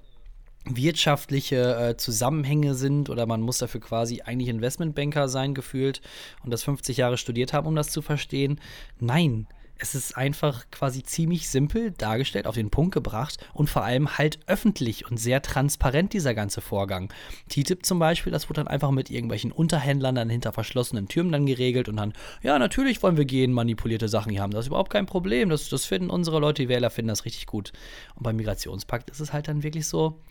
wirtschaftliche 0.65 1.75
äh, 1.75 1.97
Zusammenhänge 1.97 2.75
sind 2.75 3.09
oder 3.09 3.25
man 3.25 3.41
muss 3.41 3.57
dafür 3.57 3.81
quasi 3.81 4.21
eigentlich 4.21 4.49
Investmentbanker 4.49 5.29
sein 5.29 5.53
gefühlt 5.53 6.01
und 6.43 6.51
das 6.51 6.63
50 6.63 6.97
Jahre 6.97 7.17
studiert 7.17 7.53
haben, 7.53 7.67
um 7.67 7.75
das 7.75 7.89
zu 7.89 8.01
verstehen. 8.01 8.59
Nein, 8.99 9.47
es 9.79 9.95
ist 9.95 10.17
einfach 10.17 10.65
quasi 10.71 11.03
ziemlich 11.03 11.49
simpel 11.49 11.91
dargestellt, 11.91 12.47
auf 12.47 12.55
den 12.55 12.69
Punkt 12.69 12.93
gebracht 12.93 13.37
und 13.53 13.69
vor 13.69 13.83
allem 13.83 14.17
halt 14.17 14.39
öffentlich 14.47 15.09
und 15.09 15.17
sehr 15.17 15.41
transparent 15.41 16.13
dieser 16.13 16.33
ganze 16.33 16.61
Vorgang. 16.61 17.11
TTIP 17.49 17.85
zum 17.85 17.99
Beispiel, 17.99 18.31
das 18.31 18.49
wurde 18.49 18.61
dann 18.61 18.67
einfach 18.67 18.91
mit 18.91 19.09
irgendwelchen 19.09 19.51
Unterhändlern 19.51 20.15
dann 20.15 20.29
hinter 20.29 20.53
verschlossenen 20.53 21.07
Türen 21.07 21.31
dann 21.31 21.45
geregelt 21.45 21.89
und 21.89 21.97
dann, 21.97 22.13
ja, 22.41 22.57
natürlich 22.59 23.01
wollen 23.03 23.17
wir 23.17 23.25
gehen, 23.25 23.53
manipulierte 23.53 24.07
Sachen 24.07 24.31
hier 24.31 24.41
haben. 24.41 24.51
Das 24.51 24.65
ist 24.65 24.67
überhaupt 24.67 24.91
kein 24.91 25.05
Problem. 25.05 25.49
Das, 25.49 25.69
das 25.69 25.85
finden 25.85 26.09
unsere 26.09 26.39
Leute, 26.39 26.63
die 26.63 26.69
Wähler 26.69 26.89
finden 26.89 27.09
das 27.09 27.25
richtig 27.25 27.45
gut. 27.45 27.71
Und 28.15 28.23
beim 28.23 28.35
Migrationspakt 28.35 29.09
ist 29.09 29.19
es 29.19 29.33
halt 29.33 29.47
dann 29.47 29.63
wirklich 29.63 29.87
so, 29.87 30.21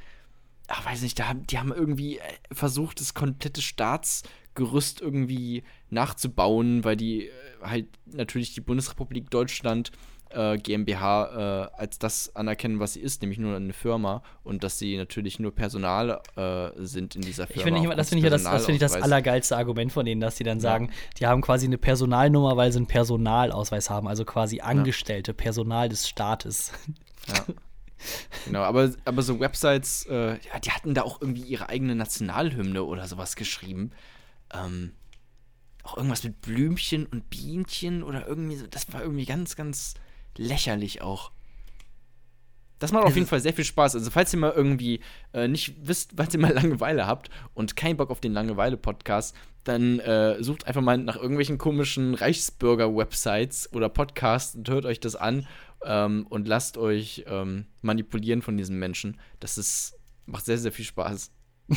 ach, 0.67 0.85
weiß 0.85 1.01
nicht, 1.01 1.19
da, 1.19 1.33
die 1.33 1.59
haben 1.59 1.73
irgendwie 1.73 2.19
äh, 2.19 2.21
versucht, 2.53 3.01
das 3.01 3.13
komplette 3.13 3.61
Staatsgerüst 3.61 5.01
irgendwie 5.01 5.63
nachzubauen, 5.89 6.85
weil 6.85 6.95
die 6.95 7.27
äh, 7.27 7.31
halt 7.61 7.87
natürlich 8.05 8.53
die 8.53 8.61
Bundesrepublik 8.61 9.29
Deutschland 9.29 9.91
äh, 10.33 10.57
GmbH 10.57 11.69
äh, 11.75 11.79
als 11.79 11.99
das 11.99 12.35
anerkennen, 12.35 12.79
was 12.79 12.93
sie 12.93 13.01
ist, 13.01 13.21
nämlich 13.21 13.39
nur 13.39 13.55
eine 13.55 13.73
Firma 13.73 14.23
und 14.43 14.63
dass 14.63 14.79
sie 14.79 14.97
natürlich 14.97 15.39
nur 15.39 15.53
Personal 15.53 16.21
äh, 16.35 16.71
sind 16.77 17.15
in 17.15 17.21
dieser 17.21 17.47
Firma. 17.47 17.59
Ich 17.59 17.63
finde, 17.63 17.89
ich, 17.89 17.95
das 17.95 18.09
finde 18.09 18.19
ich, 18.19 18.23
ja 18.23 18.29
das, 18.29 18.43
das, 18.43 18.65
finde 18.65 18.73
ich 18.73 18.79
das 18.79 18.95
allergeilste 18.95 19.57
Argument 19.57 19.91
von 19.91 20.05
denen, 20.05 20.21
dass 20.21 20.35
die 20.35 20.43
dann 20.43 20.59
sagen, 20.59 20.91
die 21.19 21.27
haben 21.27 21.41
quasi 21.41 21.65
eine 21.65 21.77
Personalnummer, 21.77 22.57
weil 22.57 22.71
sie 22.71 22.77
einen 22.77 22.87
Personalausweis 22.87 23.89
haben, 23.89 24.07
also 24.07 24.25
quasi 24.25 24.61
Angestellte, 24.61 25.33
Personal 25.33 25.89
des 25.89 26.07
Staates. 26.07 26.71
Ja. 27.27 27.45
Genau, 28.45 28.63
aber, 28.63 28.91
aber 29.05 29.21
so 29.21 29.39
Websites, 29.39 30.05
äh, 30.09 30.31
ja, 30.33 30.59
die 30.61 30.71
hatten 30.71 30.93
da 30.93 31.03
auch 31.03 31.21
irgendwie 31.21 31.43
ihre 31.43 31.69
eigene 31.69 31.95
Nationalhymne 31.95 32.83
oder 32.83 33.07
sowas 33.07 33.37
geschrieben. 33.37 33.91
Ähm, 34.53 34.91
auch 35.83 35.97
irgendwas 35.97 36.23
mit 36.23 36.41
Blümchen 36.41 37.05
und 37.05 37.29
Bienchen 37.29 38.03
oder 38.03 38.27
irgendwie 38.27 38.55
so. 38.55 38.67
Das 38.67 38.91
war 38.93 39.01
irgendwie 39.01 39.25
ganz, 39.25 39.55
ganz 39.55 39.95
lächerlich 40.37 41.01
auch. 41.01 41.31
Das 42.79 42.91
macht 42.91 43.05
auf 43.05 43.15
jeden 43.15 43.27
Fall 43.27 43.39
sehr 43.39 43.53
viel 43.53 43.63
Spaß. 43.63 43.95
Also, 43.95 44.11
falls 44.11 44.33
ihr 44.33 44.39
mal 44.39 44.51
irgendwie 44.51 44.99
äh, 45.33 45.47
nicht 45.47 45.75
wisst, 45.87 46.11
falls 46.17 46.33
ihr 46.33 46.39
mal 46.39 46.51
Langeweile 46.51 47.07
habt 47.07 47.29
und 47.53 47.77
keinen 47.77 47.95
Bock 47.95 48.09
auf 48.09 48.19
den 48.19 48.33
Langeweile-Podcast, 48.33 49.35
dann 49.63 49.99
äh, 49.99 50.43
sucht 50.43 50.67
einfach 50.67 50.81
mal 50.81 50.97
nach 50.97 51.15
irgendwelchen 51.15 51.57
komischen 51.57 52.13
Reichsbürger-Websites 52.13 53.71
oder 53.71 53.87
Podcasts 53.87 54.55
und 54.55 54.69
hört 54.69 54.85
euch 54.85 54.99
das 54.99 55.15
an 55.15 55.47
ähm, 55.85 56.27
und 56.29 56.47
lasst 56.47 56.77
euch 56.77 57.23
ähm, 57.27 57.67
manipulieren 57.81 58.41
von 58.41 58.57
diesen 58.57 58.77
Menschen. 58.77 59.17
Das 59.39 59.57
ist, 59.57 59.97
macht 60.25 60.43
sehr, 60.43 60.57
sehr 60.57 60.73
viel 60.73 60.83
Spaß. 60.83 61.31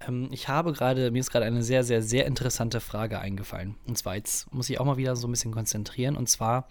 ähm, 0.00 0.28
ich 0.32 0.48
habe 0.48 0.72
gerade, 0.72 1.10
mir 1.10 1.20
ist 1.20 1.30
gerade 1.30 1.46
eine 1.46 1.62
sehr, 1.62 1.84
sehr, 1.84 2.02
sehr 2.02 2.26
interessante 2.26 2.80
Frage 2.80 3.18
eingefallen. 3.18 3.76
Und 3.86 3.96
zwar, 3.98 4.16
jetzt 4.16 4.52
muss 4.52 4.68
ich 4.70 4.78
auch 4.80 4.84
mal 4.84 4.96
wieder 4.96 5.16
so 5.16 5.28
ein 5.28 5.30
bisschen 5.30 5.52
konzentrieren. 5.52 6.16
Und 6.16 6.28
zwar, 6.28 6.68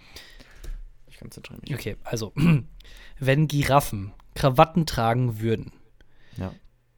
Ich 1.07 1.17
konzentriere 1.19 1.59
mich. 1.61 1.73
okay, 1.73 1.97
also, 2.03 2.33
wenn 3.19 3.47
Giraffen 3.47 4.13
Krawatten 4.35 4.85
tragen 4.85 5.39
würden, 5.39 5.71
Ja. 6.37 6.53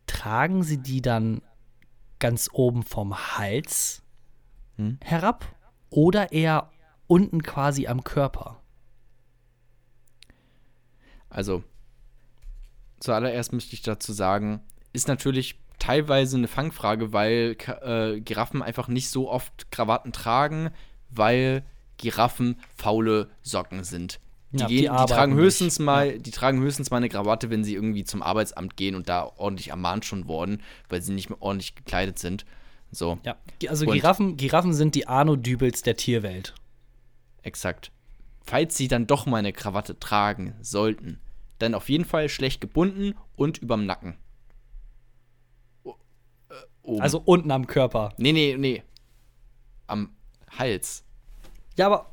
tragen 0.07 0.63
sie 0.63 0.78
die 0.78 1.01
dann 1.01 1.41
ganz 2.19 2.49
oben 2.51 2.84
vom 2.84 3.15
Hals 3.38 4.01
Hm? 4.78 4.97
herab 5.03 5.45
oder 5.89 6.32
eher 6.32 6.71
unten 7.07 7.41
quasi 7.43 7.88
am 7.88 8.03
Körper? 8.03 8.61
Also, 11.30 11.63
zuallererst 12.99 13.53
möchte 13.53 13.73
ich 13.73 13.82
dazu 13.82 14.13
sagen, 14.13 14.61
ist 14.93 15.07
natürlich 15.07 15.59
teilweise 15.88 16.38
eine 16.38 16.47
Fangfrage, 16.47 17.13
weil 17.13 17.55
äh, 17.81 18.19
Giraffen 18.21 18.61
einfach 18.61 18.88
nicht 18.88 19.09
so 19.09 19.29
oft 19.29 19.71
Krawatten 19.71 20.11
tragen, 20.11 20.69
weil 21.09 21.63
Giraffen 21.97 22.59
faule 22.75 23.29
Socken 23.41 23.83
sind. 23.83 24.19
Die, 24.51 24.59
Ja, 24.59 24.67
die 24.67 24.75
gehen, 24.75 24.81
die, 24.83 24.89
arbeiten 24.89 25.13
tragen 25.13 25.35
nicht. 25.35 25.43
höchstens 25.43 25.79
mal, 25.79 26.19
die 26.19 26.31
tragen 26.31 26.61
höchstens 26.61 26.89
mal 26.91 26.97
eine 26.97 27.09
Krawatte, 27.09 27.49
wenn 27.49 27.63
sie 27.63 27.73
irgendwie 27.75 28.03
zum 28.05 28.21
Arbeitsamt 28.21 28.77
gehen 28.77 28.95
und 28.95 29.09
da 29.09 29.23
ordentlich 29.38 29.69
ermahnt 29.69 30.05
schon 30.05 30.27
worden, 30.27 30.61
weil 30.89 31.01
sie 31.01 31.11
nicht 31.13 31.29
mehr 31.29 31.41
ordentlich 31.41 31.75
gekleidet 31.75 32.17
sind. 32.19 32.45
So, 32.91 33.17
Ja, 33.25 33.35
also 33.67 33.85
Und- 33.85 33.93
Giraffen, 33.93 34.38
Giraffen 34.38 34.73
sind 34.73 34.95
die 34.95 35.07
Arno-Dübels 35.07 35.81
der 35.81 35.97
Tierwelt. 35.97 36.53
exakt. 37.43 37.91
Falls 38.45 38.77
sie 38.77 38.88
dann 38.88 39.07
doch 39.07 39.25
mal 39.25 39.38
eine 39.38 39.51
Krawatte 39.51 39.99
tragen 39.99 40.53
sollten, 40.61 41.19
dann 41.59 41.73
auf 41.73 41.89
jeden 41.89 42.05
Fall 42.05 42.29
schlecht 42.29 42.61
gebunden 42.61 43.13
und 43.35 43.57
überm 43.57 43.85
Nacken. 43.85 44.15
Oben. 46.88 47.01
Also 47.01 47.21
unten 47.23 47.51
am 47.51 47.67
Körper. 47.67 48.13
Nee, 48.17 48.31
nee, 48.31 48.55
nee. 48.57 48.83
Am 49.88 50.11
Hals. 50.57 51.03
Ja, 51.75 51.88
aber 51.88 52.09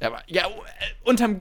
Ja, 0.00 0.08
aber, 0.08 0.22
ja, 0.26 0.46
äh, 0.46 0.50
unterm. 1.04 1.40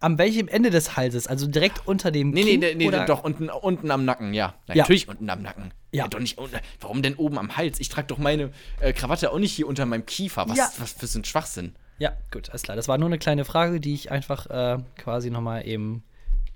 an 0.00 0.18
welchem 0.18 0.46
Ende 0.48 0.70
des 0.70 0.96
Halses? 0.96 1.26
Also 1.26 1.46
direkt 1.46 1.86
unter 1.86 2.10
dem 2.10 2.30
Nee, 2.30 2.44
nee, 2.44 2.50
Kinn 2.52 2.60
nee, 2.60 2.74
nee 2.74 2.88
oder? 2.88 3.06
doch, 3.06 3.24
unten, 3.24 3.48
unten 3.50 3.90
am 3.90 4.04
Nacken, 4.04 4.34
ja. 4.34 4.54
Ja. 4.68 4.74
Natürlich 4.76 5.08
unten 5.08 5.28
am 5.30 5.42
Nacken. 5.42 5.72
Ja. 5.92 6.06
doch 6.06 6.20
nicht 6.20 6.38
unten. 6.38 6.58
Warum 6.80 7.02
denn 7.02 7.16
oben 7.16 7.38
am 7.38 7.56
Hals? 7.56 7.80
Ich 7.80 7.88
trage 7.88 8.06
doch 8.08 8.18
meine 8.18 8.52
äh, 8.80 8.92
Krawatte 8.92 9.32
auch 9.32 9.38
nicht 9.38 9.52
hier 9.52 9.66
unter 9.66 9.86
meinem 9.86 10.06
Kiefer. 10.06 10.48
Was, 10.48 10.56
Ja. 10.58 10.70
was 10.78 10.92
für 10.92 11.06
so 11.06 11.18
ein 11.18 11.24
Schwachsinn. 11.24 11.74
Ja, 11.98 12.12
gut, 12.30 12.50
alles 12.50 12.62
klar. 12.62 12.76
Das 12.76 12.88
war 12.88 12.96
nur 12.98 13.08
eine 13.08 13.18
kleine 13.18 13.44
Frage, 13.44 13.80
die 13.80 13.92
ich 13.94 14.10
einfach 14.10 14.46
äh, 14.46 14.78
quasi 14.96 15.30
nochmal 15.30 15.66
eben 15.66 16.02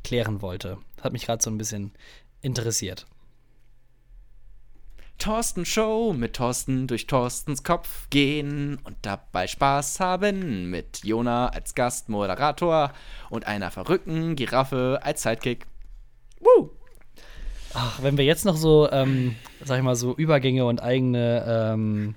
klären 0.04 0.40
wollte. 0.42 0.78
Hat 1.02 1.12
mich 1.12 1.26
gerade 1.26 1.42
so 1.42 1.50
ein 1.50 1.58
bisschen 1.58 1.92
interessiert. 2.42 3.06
Thorsten 5.18 5.64
Show 5.64 6.12
mit 6.12 6.34
Thorsten 6.34 6.86
durch 6.86 7.06
Thorstens 7.06 7.62
Kopf 7.62 8.08
gehen 8.10 8.78
und 8.84 8.96
dabei 9.02 9.46
Spaß 9.46 10.00
haben 10.00 10.70
mit 10.70 11.04
Jona 11.04 11.48
als 11.48 11.74
Gastmoderator 11.74 12.92
und 13.30 13.46
einer 13.46 13.70
verrückten 13.70 14.36
Giraffe 14.36 15.00
als 15.02 15.22
Sidekick. 15.22 15.66
Woo! 16.40 16.70
Ach, 17.72 18.02
wenn 18.02 18.16
wir 18.16 18.24
jetzt 18.24 18.44
noch 18.44 18.56
so, 18.56 18.88
ähm, 18.92 19.34
sag 19.64 19.78
ich 19.78 19.84
mal, 19.84 19.96
so 19.96 20.14
Übergänge 20.14 20.64
und 20.64 20.80
eigene, 20.82 21.44
ähm, 21.46 22.14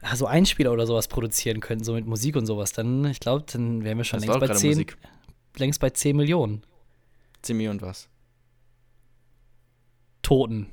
ah, 0.00 0.16
so 0.16 0.26
Einspieler 0.26 0.72
oder 0.72 0.86
sowas 0.86 1.08
produzieren 1.08 1.60
könnten, 1.60 1.84
so 1.84 1.92
mit 1.92 2.06
Musik 2.06 2.36
und 2.36 2.46
sowas, 2.46 2.72
dann, 2.72 3.04
ich 3.04 3.20
glaube, 3.20 3.44
dann 3.52 3.84
wären 3.84 3.98
wir 3.98 4.04
schon 4.04 4.20
längst 4.20 4.40
bei, 4.40 4.46
gerade 4.46 4.58
10, 4.58 4.70
Musik. 4.70 4.96
längst 5.56 5.80
bei 5.80 5.90
10 5.90 6.16
Millionen 6.16 6.62
Zimi 7.42 7.68
und 7.68 7.82
was? 7.82 8.08
Toten. 10.22 10.68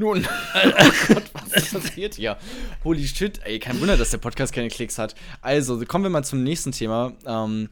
Nun, 0.00 0.26
oh 0.26 0.90
Gott, 1.08 1.24
was 1.34 1.72
passiert 1.74 2.14
hier? 2.14 2.38
Holy 2.84 3.06
shit, 3.06 3.38
ey, 3.44 3.58
kein 3.58 3.78
Wunder, 3.82 3.98
dass 3.98 4.10
der 4.10 4.16
Podcast 4.16 4.50
keine 4.54 4.68
Klicks 4.68 4.96
hat. 4.98 5.14
Also, 5.42 5.78
kommen 5.84 6.04
wir 6.04 6.08
mal 6.10 6.24
zum 6.24 6.42
nächsten 6.42 6.72
Thema. 6.72 7.12
Ähm, 7.26 7.68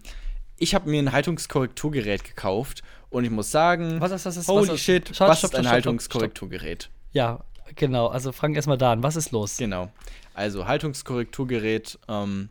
ich 0.59 0.75
habe 0.75 0.91
mir 0.91 0.99
ein 1.03 1.11
Haltungskorrekturgerät 1.13 2.25
gekauft 2.25 2.83
und 3.09 3.25
ich 3.25 3.31
muss 3.31 3.51
sagen, 3.51 3.99
Was 4.03 4.11
ist 4.13 4.27
das? 4.27 4.37
Was 4.37 4.47
holy 4.49 4.75
ist- 4.75 4.81
shit, 4.81 5.09
was 5.09 5.17
stopp, 5.17 5.31
ist 5.33 5.45
ein 5.45 5.49
stopp, 5.49 5.63
stopp, 5.63 5.73
Haltungskorrekturgerät? 5.73 6.91
Ja, 7.13 7.45
genau. 7.77 8.09
Also 8.09 8.33
fangen 8.33 8.57
erstmal 8.57 8.77
da 8.77 8.93
an. 8.93 9.03
Was 9.03 9.17
ist 9.17 9.31
los? 9.31 9.57
Genau. 9.57 9.91
Also 10.35 10.67
Haltungskorrekturgerät 10.67 11.99
ähm, 12.09 12.51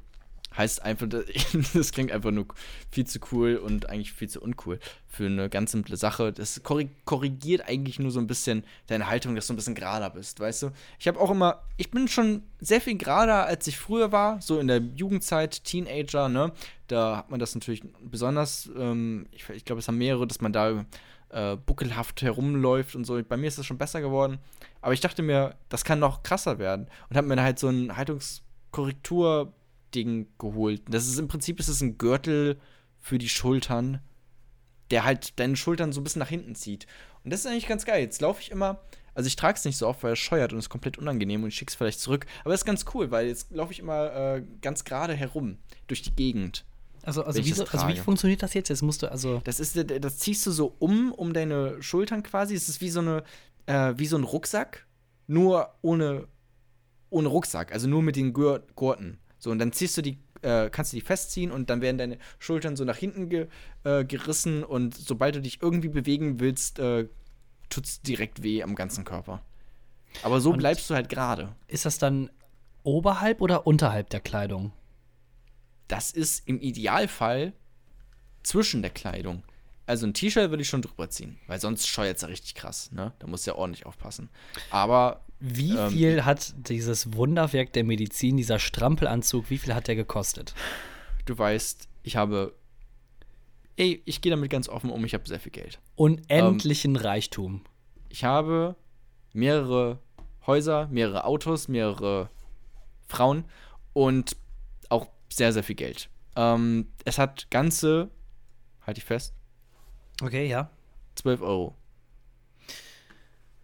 heißt 0.57 0.81
einfach, 0.83 1.07
das 1.73 1.91
klingt 1.91 2.11
einfach 2.11 2.31
nur 2.31 2.47
viel 2.91 3.05
zu 3.05 3.19
cool 3.31 3.57
und 3.57 3.89
eigentlich 3.89 4.13
viel 4.13 4.29
zu 4.29 4.41
uncool 4.41 4.79
für 5.07 5.25
eine 5.25 5.49
ganz 5.49 5.71
simple 5.71 5.97
Sache. 5.97 6.33
Das 6.33 6.63
korri- 6.63 6.89
korrigiert 7.05 7.67
eigentlich 7.67 7.99
nur 7.99 8.11
so 8.11 8.19
ein 8.19 8.27
bisschen 8.27 8.63
deine 8.87 9.07
Haltung, 9.07 9.35
dass 9.35 9.47
du 9.47 9.53
ein 9.53 9.55
bisschen 9.55 9.75
gerader 9.75 10.09
bist, 10.09 10.39
weißt 10.39 10.63
du? 10.63 10.71
Ich 10.99 11.07
habe 11.07 11.19
auch 11.19 11.31
immer, 11.31 11.63
ich 11.77 11.91
bin 11.91 12.07
schon 12.07 12.43
sehr 12.59 12.81
viel 12.81 12.97
gerader, 12.97 13.45
als 13.45 13.67
ich 13.67 13.77
früher 13.77 14.11
war, 14.11 14.41
so 14.41 14.59
in 14.59 14.67
der 14.67 14.81
Jugendzeit, 14.95 15.63
Teenager, 15.63 16.29
ne? 16.29 16.51
Da 16.87 17.17
hat 17.17 17.29
man 17.29 17.39
das 17.39 17.53
natürlich 17.53 17.83
besonders, 18.01 18.69
ähm, 18.77 19.27
ich, 19.31 19.47
ich 19.49 19.65
glaube, 19.65 19.79
es 19.79 19.87
haben 19.87 19.97
mehrere, 19.97 20.25
dass 20.25 20.41
man 20.41 20.53
da 20.53 20.85
äh, 21.29 21.57
buckelhaft 21.57 22.21
herumläuft 22.21 22.95
und 22.95 23.05
so. 23.05 23.21
Bei 23.21 23.37
mir 23.37 23.47
ist 23.47 23.57
das 23.57 23.65
schon 23.65 23.77
besser 23.77 24.01
geworden. 24.01 24.39
Aber 24.81 24.93
ich 24.93 25.01
dachte 25.01 25.21
mir, 25.21 25.55
das 25.69 25.83
kann 25.83 25.99
noch 25.99 26.23
krasser 26.23 26.59
werden. 26.59 26.87
Und 27.09 27.17
habe 27.17 27.27
mir 27.27 27.41
halt 27.41 27.59
so 27.59 27.67
ein 27.67 27.97
Haltungskorrektur-Ding 29.87 30.27
geholt. 30.37 30.81
Das 30.89 31.07
ist 31.07 31.19
im 31.19 31.27
Prinzip 31.27 31.59
ist 31.59 31.67
es 31.67 31.81
ein 31.81 31.97
Gürtel 31.97 32.59
für 32.99 33.17
die 33.17 33.29
Schultern, 33.29 33.99
der 34.91 35.03
halt 35.03 35.39
deine 35.39 35.55
Schultern 35.55 35.91
so 35.91 36.01
ein 36.01 36.03
bisschen 36.03 36.19
nach 36.19 36.29
hinten 36.29 36.55
zieht. 36.55 36.87
Und 37.23 37.31
das 37.31 37.41
ist 37.41 37.47
eigentlich 37.47 37.67
ganz 37.67 37.85
geil. 37.85 38.01
Jetzt 38.01 38.21
laufe 38.21 38.41
ich 38.41 38.51
immer, 38.51 38.81
also 39.13 39.27
ich 39.27 39.35
trage 39.35 39.57
es 39.57 39.65
nicht 39.65 39.77
so 39.77 39.87
oft, 39.87 40.03
weil 40.03 40.13
es 40.13 40.19
scheuert 40.19 40.53
und 40.53 40.59
es 40.59 40.65
ist 40.65 40.69
komplett 40.69 40.97
unangenehm 40.97 41.43
und 41.43 41.49
ich 41.49 41.55
schicke 41.55 41.71
es 41.71 41.75
vielleicht 41.75 41.99
zurück. 41.99 42.25
Aber 42.41 42.51
das 42.51 42.61
ist 42.61 42.65
ganz 42.65 42.85
cool, 42.93 43.11
weil 43.11 43.27
jetzt 43.27 43.51
laufe 43.51 43.71
ich 43.71 43.79
immer 43.79 44.13
äh, 44.13 44.43
ganz 44.61 44.83
gerade 44.83 45.13
herum 45.13 45.57
durch 45.87 46.01
die 46.01 46.15
Gegend. 46.15 46.65
Also, 47.03 47.23
also, 47.23 47.43
wie, 47.43 47.51
so, 47.53 47.65
also 47.65 47.87
wie 47.87 47.95
funktioniert 47.95 48.43
das 48.43 48.53
jetzt? 48.53 48.67
Jetzt 48.67 48.81
musst 48.81 49.01
du, 49.01 49.09
also. 49.09 49.39
Das 49.45 49.61
ist, 49.61 49.77
das 49.77 50.17
ziehst 50.17 50.45
du 50.45 50.51
so 50.51 50.75
um, 50.79 51.13
um 51.13 51.31
deine 51.31 51.81
Schultern 51.81 52.21
quasi. 52.21 52.53
Es 52.53 52.67
ist 52.67 52.81
wie 52.81 52.89
so 52.89 52.99
eine, 52.99 53.23
äh, 53.65 53.93
wie 53.95 54.07
so 54.07 54.17
ein 54.17 54.25
Rucksack, 54.25 54.85
nur 55.25 55.73
ohne, 55.81 56.27
ohne 57.09 57.29
Rucksack, 57.29 57.71
also 57.71 57.87
nur 57.87 58.01
mit 58.01 58.17
den 58.17 58.33
Gurten. 58.33 59.19
So, 59.39 59.51
und 59.51 59.59
dann 59.59 59.71
ziehst 59.71 59.97
du 59.97 60.01
die, 60.01 60.17
äh, 60.41 60.69
kannst 60.69 60.93
du 60.93 60.97
die 60.97 61.01
festziehen 61.01 61.51
und 61.51 61.69
dann 61.69 61.81
werden 61.81 61.97
deine 61.97 62.17
Schultern 62.39 62.75
so 62.75 62.83
nach 62.85 62.97
hinten 62.97 63.29
ge 63.29 63.47
äh, 63.83 64.03
gerissen 64.03 64.63
und 64.63 64.95
sobald 64.95 65.35
du 65.35 65.41
dich 65.41 65.61
irgendwie 65.61 65.89
bewegen 65.89 66.39
willst, 66.39 66.79
äh, 66.79 67.07
tut's 67.69 68.01
direkt 68.01 68.43
weh 68.43 68.63
am 68.63 68.75
ganzen 68.75 69.03
Körper. 69.03 69.41
Aber 70.23 70.39
so 70.41 70.51
Und- 70.51 70.57
bleibst 70.59 70.89
du 70.89 70.95
halt 70.95 71.09
gerade. 71.09 71.55
Ist 71.67 71.85
das 71.85 71.97
dann 71.99 72.29
oberhalb 72.83 73.41
oder 73.41 73.67
unterhalb 73.67 74.09
der 74.09 74.21
Kleidung? 74.21 74.71
Das 75.87 76.11
ist 76.11 76.47
im 76.47 76.59
Idealfall 76.59 77.53
zwischen 78.43 78.81
der 78.81 78.91
Kleidung. 78.91 79.43
Also 79.85 80.05
ein 80.05 80.13
T-Shirt 80.13 80.49
würde 80.49 80.61
ich 80.63 80.67
schon 80.69 80.81
drüber 80.81 81.09
ziehen, 81.09 81.37
weil 81.47 81.61
sonst 81.61 81.87
scheuert 81.87 82.17
es 82.17 82.21
ja 82.23 82.27
richtig 82.27 82.55
krass, 82.55 82.91
ne? 82.91 83.13
Da 83.19 83.27
musst 83.27 83.47
du 83.47 83.51
ja 83.51 83.55
ordentlich 83.57 83.85
aufpassen. 83.85 84.29
Aber 84.69 85.23
Wie 85.39 85.75
Ähm, 85.75 85.91
viel 85.91 86.25
hat 86.25 86.53
dieses 86.57 87.13
Wunderwerk 87.13 87.71
der 87.73 87.83
Medizin, 87.83 88.37
dieser 88.37 88.59
Strampelanzug, 88.59 89.49
wie 89.49 89.57
viel 89.57 89.73
hat 89.75 89.87
der 89.87 89.95
gekostet? 89.95 90.53
du 91.25 91.37
weißt, 91.37 91.87
ich 92.03 92.15
habe. 92.15 92.55
Ey, 93.75 94.01
ich 94.05 94.21
gehe 94.21 94.29
damit 94.31 94.49
ganz 94.49 94.69
offen 94.69 94.89
um, 94.89 95.03
ich 95.05 95.13
habe 95.13 95.27
sehr 95.27 95.39
viel 95.39 95.51
Geld. 95.51 95.79
Unendlichen 95.95 96.95
Reichtum. 96.95 97.61
Ich 98.09 98.23
habe 98.23 98.75
mehrere 99.33 99.99
Häuser, 100.47 100.87
mehrere 100.87 101.25
Autos, 101.25 101.67
mehrere 101.67 102.29
Frauen 103.07 103.43
und 103.93 104.35
auch 104.89 105.07
sehr, 105.29 105.51
sehr 105.53 105.63
viel 105.63 105.75
Geld. 105.75 106.09
Ähm, 106.35 106.87
es 107.03 107.19
hat 107.19 107.51
ganze, 107.51 108.09
halte 108.81 108.99
ich 108.99 109.05
fest, 109.05 109.33
Okay, 110.23 110.47
ja. 110.47 110.71
12 111.15 111.41
Euro. 111.41 111.75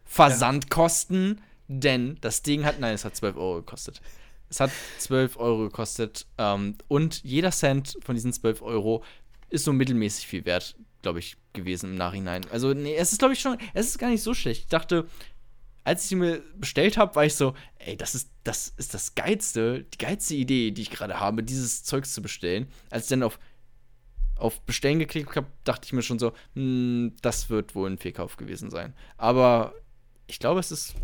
Versandkosten, 0.05 1.41
denn 1.67 2.17
das 2.21 2.41
Ding 2.41 2.65
hat, 2.65 2.79
nein, 2.79 2.93
es 2.93 3.05
hat 3.05 3.15
12 3.15 3.35
Euro 3.35 3.55
gekostet. 3.55 4.01
Es 4.49 4.59
hat 4.59 4.71
12 4.99 5.37
Euro 5.37 5.63
gekostet 5.63 6.27
ähm, 6.37 6.75
und 6.87 7.23
jeder 7.23 7.51
Cent 7.51 7.97
von 8.01 8.15
diesen 8.15 8.33
12 8.33 8.61
Euro 8.61 9.03
ist 9.49 9.65
so 9.65 9.73
mittelmäßig 9.73 10.27
viel 10.27 10.45
wert. 10.45 10.75
glaube 11.01 11.19
ich, 11.19 11.37
gewesen 11.53 11.91
im 11.91 11.95
Nachhinein. 11.95 12.43
Also, 12.51 12.73
nee, 12.73 12.95
es 12.95 13.11
ist, 13.11 13.19
glaube 13.19 13.33
ich, 13.33 13.39
schon, 13.39 13.57
es 13.73 13.87
ist 13.87 13.99
gar 13.99 14.09
nicht 14.09 14.23
so 14.23 14.33
schlecht. 14.33 14.61
Ich 14.61 14.67
dachte, 14.67 15.07
als 15.83 16.03
ich 16.03 16.09
sie 16.09 16.15
mir 16.15 16.41
bestellt 16.55 16.97
habe, 16.97 17.15
war 17.15 17.25
ich 17.25 17.35
so, 17.35 17.53
ey, 17.79 17.97
das 17.97 18.15
ist, 18.15 18.29
das 18.43 18.73
ist 18.77 18.93
das 18.93 19.15
geilste, 19.15 19.83
die 19.83 19.97
geilste 19.97 20.35
Idee, 20.35 20.71
die 20.71 20.81
ich 20.81 20.91
gerade 20.91 21.19
habe, 21.19 21.43
dieses 21.43 21.83
Zeugs 21.83 22.13
zu 22.13 22.21
bestellen. 22.21 22.67
Als 22.89 23.03
ich 23.03 23.09
dann 23.09 23.23
auf, 23.23 23.37
auf 24.37 24.61
Bestellen 24.61 24.99
geklickt 24.99 25.35
habe, 25.35 25.47
dachte 25.63 25.85
ich 25.85 25.93
mir 25.93 26.01
schon 26.01 26.19
so, 26.19 26.33
hm, 26.55 27.15
das 27.21 27.49
wird 27.49 27.75
wohl 27.75 27.89
ein 27.89 27.97
Fehlkauf 27.97 28.37
gewesen 28.37 28.69
sein. 28.69 28.93
Aber 29.17 29.73
ich 30.27 30.39
glaube, 30.39 30.59
es 30.59 30.71
ist, 30.71 30.95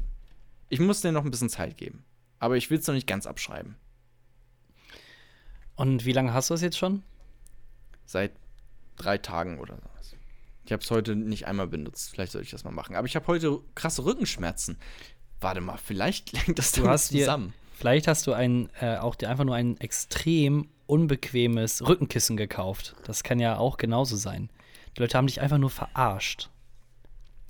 ich 0.70 0.80
muss 0.80 1.01
dir 1.01 1.11
noch 1.11 1.26
ein 1.26 1.32
bisschen 1.32 1.49
Zeit 1.49 1.78
geben. 1.78 2.03
Aber 2.39 2.55
ich 2.57 2.70
will 2.70 2.80
es 2.80 2.88
noch 2.88 2.93
nicht 2.93 3.07
ganz 3.07 3.26
abschreiben. 3.28 3.76
Und 5.76 6.05
wie 6.05 6.11
lange 6.11 6.34
hast 6.34 6.49
du 6.49 6.53
es 6.53 6.61
jetzt 6.61 6.78
schon? 6.78 7.03
Seit 8.05 8.32
drei 8.97 9.17
Tagen 9.17 9.59
oder 9.59 9.76
sowas. 9.76 10.15
Ich 10.65 10.72
habe 10.72 10.84
es 10.84 10.91
heute 10.91 11.15
nicht 11.15 11.47
einmal 11.47 11.67
benutzt. 11.67 12.11
Vielleicht 12.11 12.32
sollte 12.34 12.45
ich 12.45 12.51
das 12.51 12.63
mal 12.63 12.72
machen. 12.72 12.95
Aber 12.95 13.07
ich 13.07 13.15
habe 13.15 13.28
heute 13.28 13.59
krasse 13.76 14.03
Rückenschmerzen. 14.05 14.78
Warte 15.39 15.61
mal, 15.61 15.78
vielleicht 15.78 16.32
lenkt 16.47 16.59
das 16.59 16.72
Du 16.72 16.82
damit 16.82 16.93
hast 16.93 17.11
dir- 17.11 17.20
zusammen. 17.26 17.53
Vielleicht 17.74 18.07
hast 18.09 18.28
du 18.28 18.34
ein, 18.34 18.70
äh, 18.82 18.97
auch 18.97 19.15
dir 19.15 19.30
einfach 19.30 19.45
nur 19.45 19.55
ein 19.55 19.78
extrem 19.78 20.67
unbequemes 20.86 21.88
Rückenkissen 21.88 22.36
gekauft. 22.36 22.93
Das 23.05 23.24
kann 23.24 23.39
ja 23.39 23.57
auch 23.57 23.78
genauso 23.78 24.17
sein. 24.17 24.49
Die 24.97 25.01
Leute 25.01 25.17
haben 25.17 25.28
dich 25.28 25.39
einfach 25.39 25.57
nur 25.59 25.70
verarscht. 25.70 26.49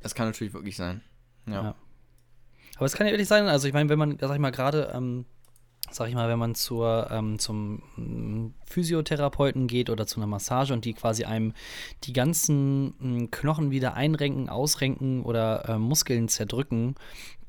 Das 0.02 0.14
kann 0.14 0.28
natürlich 0.28 0.54
wirklich 0.54 0.76
sein. 0.78 1.02
Ja. 1.48 1.54
Ja. 1.64 1.76
Aber 2.80 2.86
es 2.86 2.94
kann 2.94 3.08
ja 3.08 3.12
ehrlich 3.12 3.28
sein, 3.28 3.46
also 3.50 3.68
ich 3.68 3.74
meine, 3.74 3.90
wenn 3.90 4.00
man, 4.00 4.18
sag 4.22 4.34
ich 4.34 4.40
mal, 4.40 4.52
gerade, 4.52 4.94
ähm, 4.96 5.26
sag 5.92 6.08
ich 6.08 6.16
mal, 6.16 6.30
wenn 6.30 6.40
man 6.40 6.56
zur, 6.56 7.10
ähm, 7.12 7.38
zum 7.38 7.84
mm, 7.98 8.54
Physiotherapeuten 8.66 9.68
geht 9.68 9.90
oder 9.90 10.08
zu 10.08 10.18
einer 10.18 10.28
Massage 10.28 10.72
und 10.72 10.86
die 10.86 10.94
quasi 10.94 11.26
einem 11.26 11.52
die 12.06 12.14
ganzen 12.14 12.94
mm, 13.00 13.32
Knochen 13.32 13.72
wieder 13.72 13.96
einrenken, 13.96 14.48
ausrenken 14.48 15.24
oder 15.24 15.68
äh, 15.68 15.78
Muskeln 15.78 16.30
zerdrücken, 16.30 16.96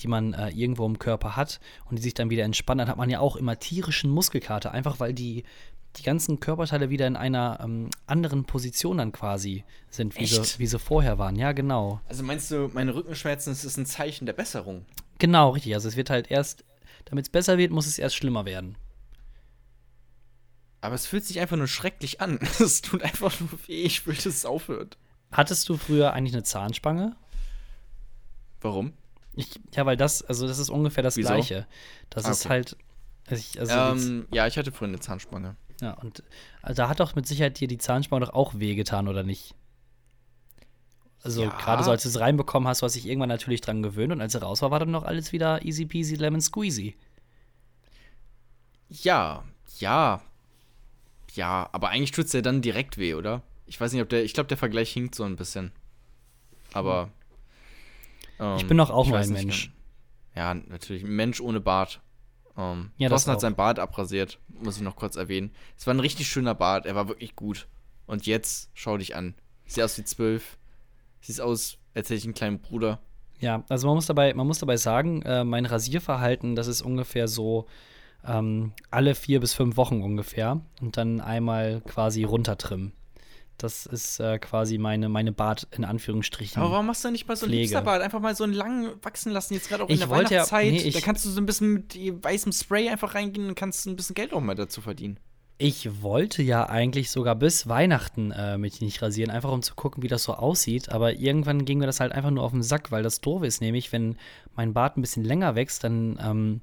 die 0.00 0.08
man 0.08 0.32
äh, 0.32 0.48
irgendwo 0.48 0.84
im 0.84 0.98
Körper 0.98 1.36
hat 1.36 1.60
und 1.88 2.00
die 2.00 2.02
sich 2.02 2.14
dann 2.14 2.30
wieder 2.30 2.42
entspannen, 2.42 2.78
dann 2.78 2.88
hat 2.88 2.96
man 2.96 3.08
ja 3.08 3.20
auch 3.20 3.36
immer 3.36 3.56
tierischen 3.56 4.10
Muskelkater, 4.10 4.72
einfach 4.72 4.98
weil 4.98 5.14
die 5.14 5.44
die 5.96 6.02
ganzen 6.02 6.40
Körperteile 6.40 6.90
wieder 6.90 7.06
in 7.06 7.14
einer 7.14 7.60
ähm, 7.62 7.90
anderen 8.06 8.46
Position 8.46 8.98
dann 8.98 9.12
quasi 9.12 9.64
sind, 9.90 10.16
wie 10.16 10.22
Echt? 10.24 10.44
sie, 10.44 10.58
wie 10.58 10.66
sie 10.66 10.78
vorher 10.78 11.18
waren. 11.18 11.36
Ja, 11.36 11.52
genau. 11.52 12.00
Also 12.08 12.24
meinst 12.24 12.50
du, 12.50 12.68
meine 12.72 12.94
Rückenschmerzen, 12.94 13.52
das 13.52 13.64
ist 13.64 13.76
ein 13.76 13.86
Zeichen 13.86 14.26
der 14.26 14.32
Besserung? 14.32 14.84
Genau, 15.20 15.50
richtig. 15.50 15.74
Also 15.74 15.86
es 15.88 15.94
wird 15.96 16.10
halt 16.10 16.30
erst, 16.30 16.64
damit 17.04 17.26
es 17.26 17.30
besser 17.30 17.56
wird, 17.58 17.70
muss 17.70 17.86
es 17.86 17.98
erst 17.98 18.16
schlimmer 18.16 18.44
werden. 18.44 18.76
Aber 20.80 20.94
es 20.94 21.06
fühlt 21.06 21.24
sich 21.24 21.38
einfach 21.40 21.56
nur 21.56 21.68
schrecklich 21.68 22.20
an. 22.20 22.38
Es 22.58 22.82
tut 22.82 23.02
einfach 23.02 23.38
nur 23.38 23.50
weh. 23.66 23.82
Ich 23.82 24.06
will, 24.06 24.14
dass 24.14 24.26
es 24.26 24.46
aufhört. 24.46 24.96
Hattest 25.30 25.68
du 25.68 25.76
früher 25.76 26.12
eigentlich 26.12 26.34
eine 26.34 26.42
Zahnspange? 26.42 27.14
Warum? 28.60 28.92
Ich, 29.36 29.48
ja, 29.74 29.86
weil 29.86 29.96
das, 29.96 30.22
also 30.22 30.46
das 30.48 30.58
ist 30.58 30.70
ungefähr 30.70 31.02
das 31.04 31.16
Wieso? 31.16 31.28
Gleiche. 31.28 31.66
Das 32.10 32.24
Ah, 32.24 32.30
ist 32.32 32.40
okay. 32.46 32.48
halt, 32.48 32.76
also, 33.28 33.40
ich, 33.40 33.60
also 33.60 33.72
ähm, 33.72 34.26
ja, 34.32 34.46
ich 34.46 34.58
hatte 34.58 34.72
früher 34.72 34.88
eine 34.88 34.98
Zahnspange. 35.00 35.56
ja, 35.80 35.92
und 35.94 36.24
äh, 36.62 36.74
da 36.74 36.88
hat 36.88 36.98
doch 37.00 37.14
mit 37.14 37.26
Sicherheit 37.26 37.60
dir 37.60 37.68
die 37.68 37.78
Zahnspange 37.78 38.26
doch 38.26 38.32
auch 38.34 38.54
wehgetan, 38.58 39.06
oder 39.06 39.22
nicht? 39.22 39.54
Also 41.22 41.42
Ja. 41.42 41.50
gerade 41.50 41.84
so 41.84 41.90
als 41.90 42.02
du 42.02 42.08
es 42.08 42.18
reinbekommen 42.18 42.66
hast, 42.68 42.80
du 42.82 42.86
hast 42.86 42.94
dich 42.94 43.06
irgendwann 43.06 43.28
natürlich 43.28 43.60
dran 43.60 43.82
gewöhnt 43.82 44.12
und 44.12 44.20
als 44.20 44.34
er 44.34 44.42
raus 44.42 44.62
war, 44.62 44.70
war 44.70 44.78
dann 44.80 44.90
noch 44.90 45.02
alles 45.04 45.32
wieder 45.32 45.64
easy 45.64 45.84
peasy 45.84 46.14
lemon 46.16 46.40
squeezy. 46.40 46.96
Ja, 48.88 49.44
ja. 49.78 50.20
Ja, 51.34 51.68
aber 51.72 51.90
eigentlich 51.90 52.10
tut's 52.10 52.32
ja 52.32 52.40
dann 52.42 52.60
direkt 52.62 52.98
weh, 52.98 53.14
oder? 53.14 53.42
Ich 53.66 53.80
weiß 53.80 53.92
nicht, 53.92 54.02
ob 54.02 54.08
der. 54.08 54.24
Ich 54.24 54.34
glaube, 54.34 54.48
der 54.48 54.56
Vergleich 54.56 54.90
hinkt 54.92 55.14
so 55.14 55.22
ein 55.24 55.36
bisschen. 55.36 55.70
Aber. 56.72 57.10
Ich 58.56 58.62
ähm, 58.62 58.68
bin 58.68 58.78
doch 58.78 58.90
auch 58.90 59.04
ich 59.04 59.10
nur 59.10 59.18
ein 59.18 59.30
Mensch. 59.32 59.64
genau. 59.66 59.76
Ja, 60.34 60.54
natürlich. 60.54 61.04
Ein 61.04 61.14
Mensch 61.14 61.40
ohne 61.40 61.60
Bart. 61.60 62.00
Ähm, 62.56 62.90
Ja, 62.96 63.08
Thorsten 63.08 63.30
hat 63.30 63.36
auch. 63.36 63.42
sein 63.42 63.54
Bart 63.54 63.78
abrasiert, 63.78 64.38
muss 64.48 64.76
ich 64.76 64.82
noch 64.82 64.96
kurz 64.96 65.14
erwähnen. 65.16 65.52
Es 65.76 65.86
war 65.86 65.94
ein 65.94 66.00
richtig 66.00 66.28
schöner 66.28 66.54
Bart, 66.54 66.86
er 66.86 66.94
war 66.96 67.06
wirklich 67.08 67.36
gut. 67.36 67.68
Und 68.06 68.26
jetzt, 68.26 68.70
schau 68.74 68.96
dich 68.96 69.14
an. 69.14 69.34
Sieht 69.66 69.84
aus 69.84 69.96
wie 69.98 70.04
zwölf. 70.04 70.56
Sieht 71.20 71.40
aus, 71.40 71.78
als 71.94 72.08
hätte 72.08 72.14
ich 72.14 72.24
einen 72.24 72.34
kleinen 72.34 72.60
Bruder. 72.60 73.00
Ja, 73.40 73.64
also 73.68 73.86
man 73.86 73.96
muss 73.96 74.06
dabei, 74.06 74.34
man 74.34 74.46
muss 74.46 74.58
dabei 74.58 74.76
sagen, 74.76 75.22
äh, 75.22 75.44
mein 75.44 75.64
Rasierverhalten, 75.66 76.56
das 76.56 76.66
ist 76.66 76.82
ungefähr 76.82 77.26
so 77.28 77.66
ähm, 78.26 78.72
alle 78.90 79.14
vier 79.14 79.40
bis 79.40 79.54
fünf 79.54 79.76
Wochen 79.78 80.02
ungefähr 80.02 80.60
und 80.82 80.96
dann 80.98 81.20
einmal 81.22 81.80
quasi 81.86 82.24
runtertrimmen. 82.24 82.92
Das 83.56 83.84
ist 83.84 84.20
äh, 84.20 84.38
quasi 84.38 84.78
meine, 84.78 85.08
meine 85.10 85.32
Bart 85.32 85.68
in 85.70 85.84
Anführungsstrichen. 85.84 86.62
Aber 86.62 86.72
warum 86.72 86.86
machst 86.86 87.04
du 87.04 87.10
nicht 87.10 87.28
mal 87.28 87.36
so 87.36 87.44
einen. 87.44 87.54
Hipsterbart? 87.54 88.00
Einfach 88.02 88.20
mal 88.20 88.34
so 88.34 88.44
einen 88.44 88.54
langen 88.54 88.90
wachsen 89.02 89.32
lassen, 89.32 89.52
jetzt 89.54 89.68
gerade 89.68 89.84
auch 89.84 89.88
in 89.88 89.94
Ich 89.94 90.00
der 90.00 90.08
wollte 90.08 90.34
ja- 90.34 90.40
Weihnachtszeit. 90.50 90.72
nee, 90.72 90.78
ich- 90.78 90.94
da 90.94 91.00
kannst 91.00 91.24
du 91.26 91.30
so 91.30 91.40
ein 91.40 91.46
bisschen 91.46 91.72
mit 91.74 91.94
weißem 92.24 92.52
Spray 92.52 92.88
einfach 92.88 93.14
reingehen 93.14 93.48
und 93.48 93.54
kannst 93.54 93.86
ein 93.86 93.96
bisschen 93.96 94.14
Geld 94.14 94.32
auch 94.32 94.40
mal 94.40 94.54
dazu 94.54 94.80
verdienen. 94.80 95.18
Ich 95.62 96.02
wollte 96.02 96.42
ja 96.42 96.70
eigentlich 96.70 97.10
sogar 97.10 97.34
bis 97.34 97.68
Weihnachten 97.68 98.30
äh, 98.30 98.56
mich 98.56 98.80
nicht 98.80 99.02
rasieren, 99.02 99.30
einfach 99.30 99.52
um 99.52 99.60
zu 99.60 99.74
gucken, 99.74 100.02
wie 100.02 100.08
das 100.08 100.24
so 100.24 100.32
aussieht. 100.32 100.90
Aber 100.90 101.12
irgendwann 101.12 101.66
ging 101.66 101.78
mir 101.78 101.86
das 101.86 102.00
halt 102.00 102.12
einfach 102.12 102.30
nur 102.30 102.44
auf 102.44 102.52
den 102.52 102.62
Sack, 102.62 102.90
weil 102.90 103.02
das 103.02 103.20
doof 103.20 103.42
ist, 103.42 103.60
nämlich 103.60 103.92
wenn 103.92 104.16
mein 104.56 104.72
Bart 104.72 104.96
ein 104.96 105.02
bisschen 105.02 105.22
länger 105.22 105.56
wächst, 105.56 105.84
dann 105.84 106.18
ähm, 106.18 106.60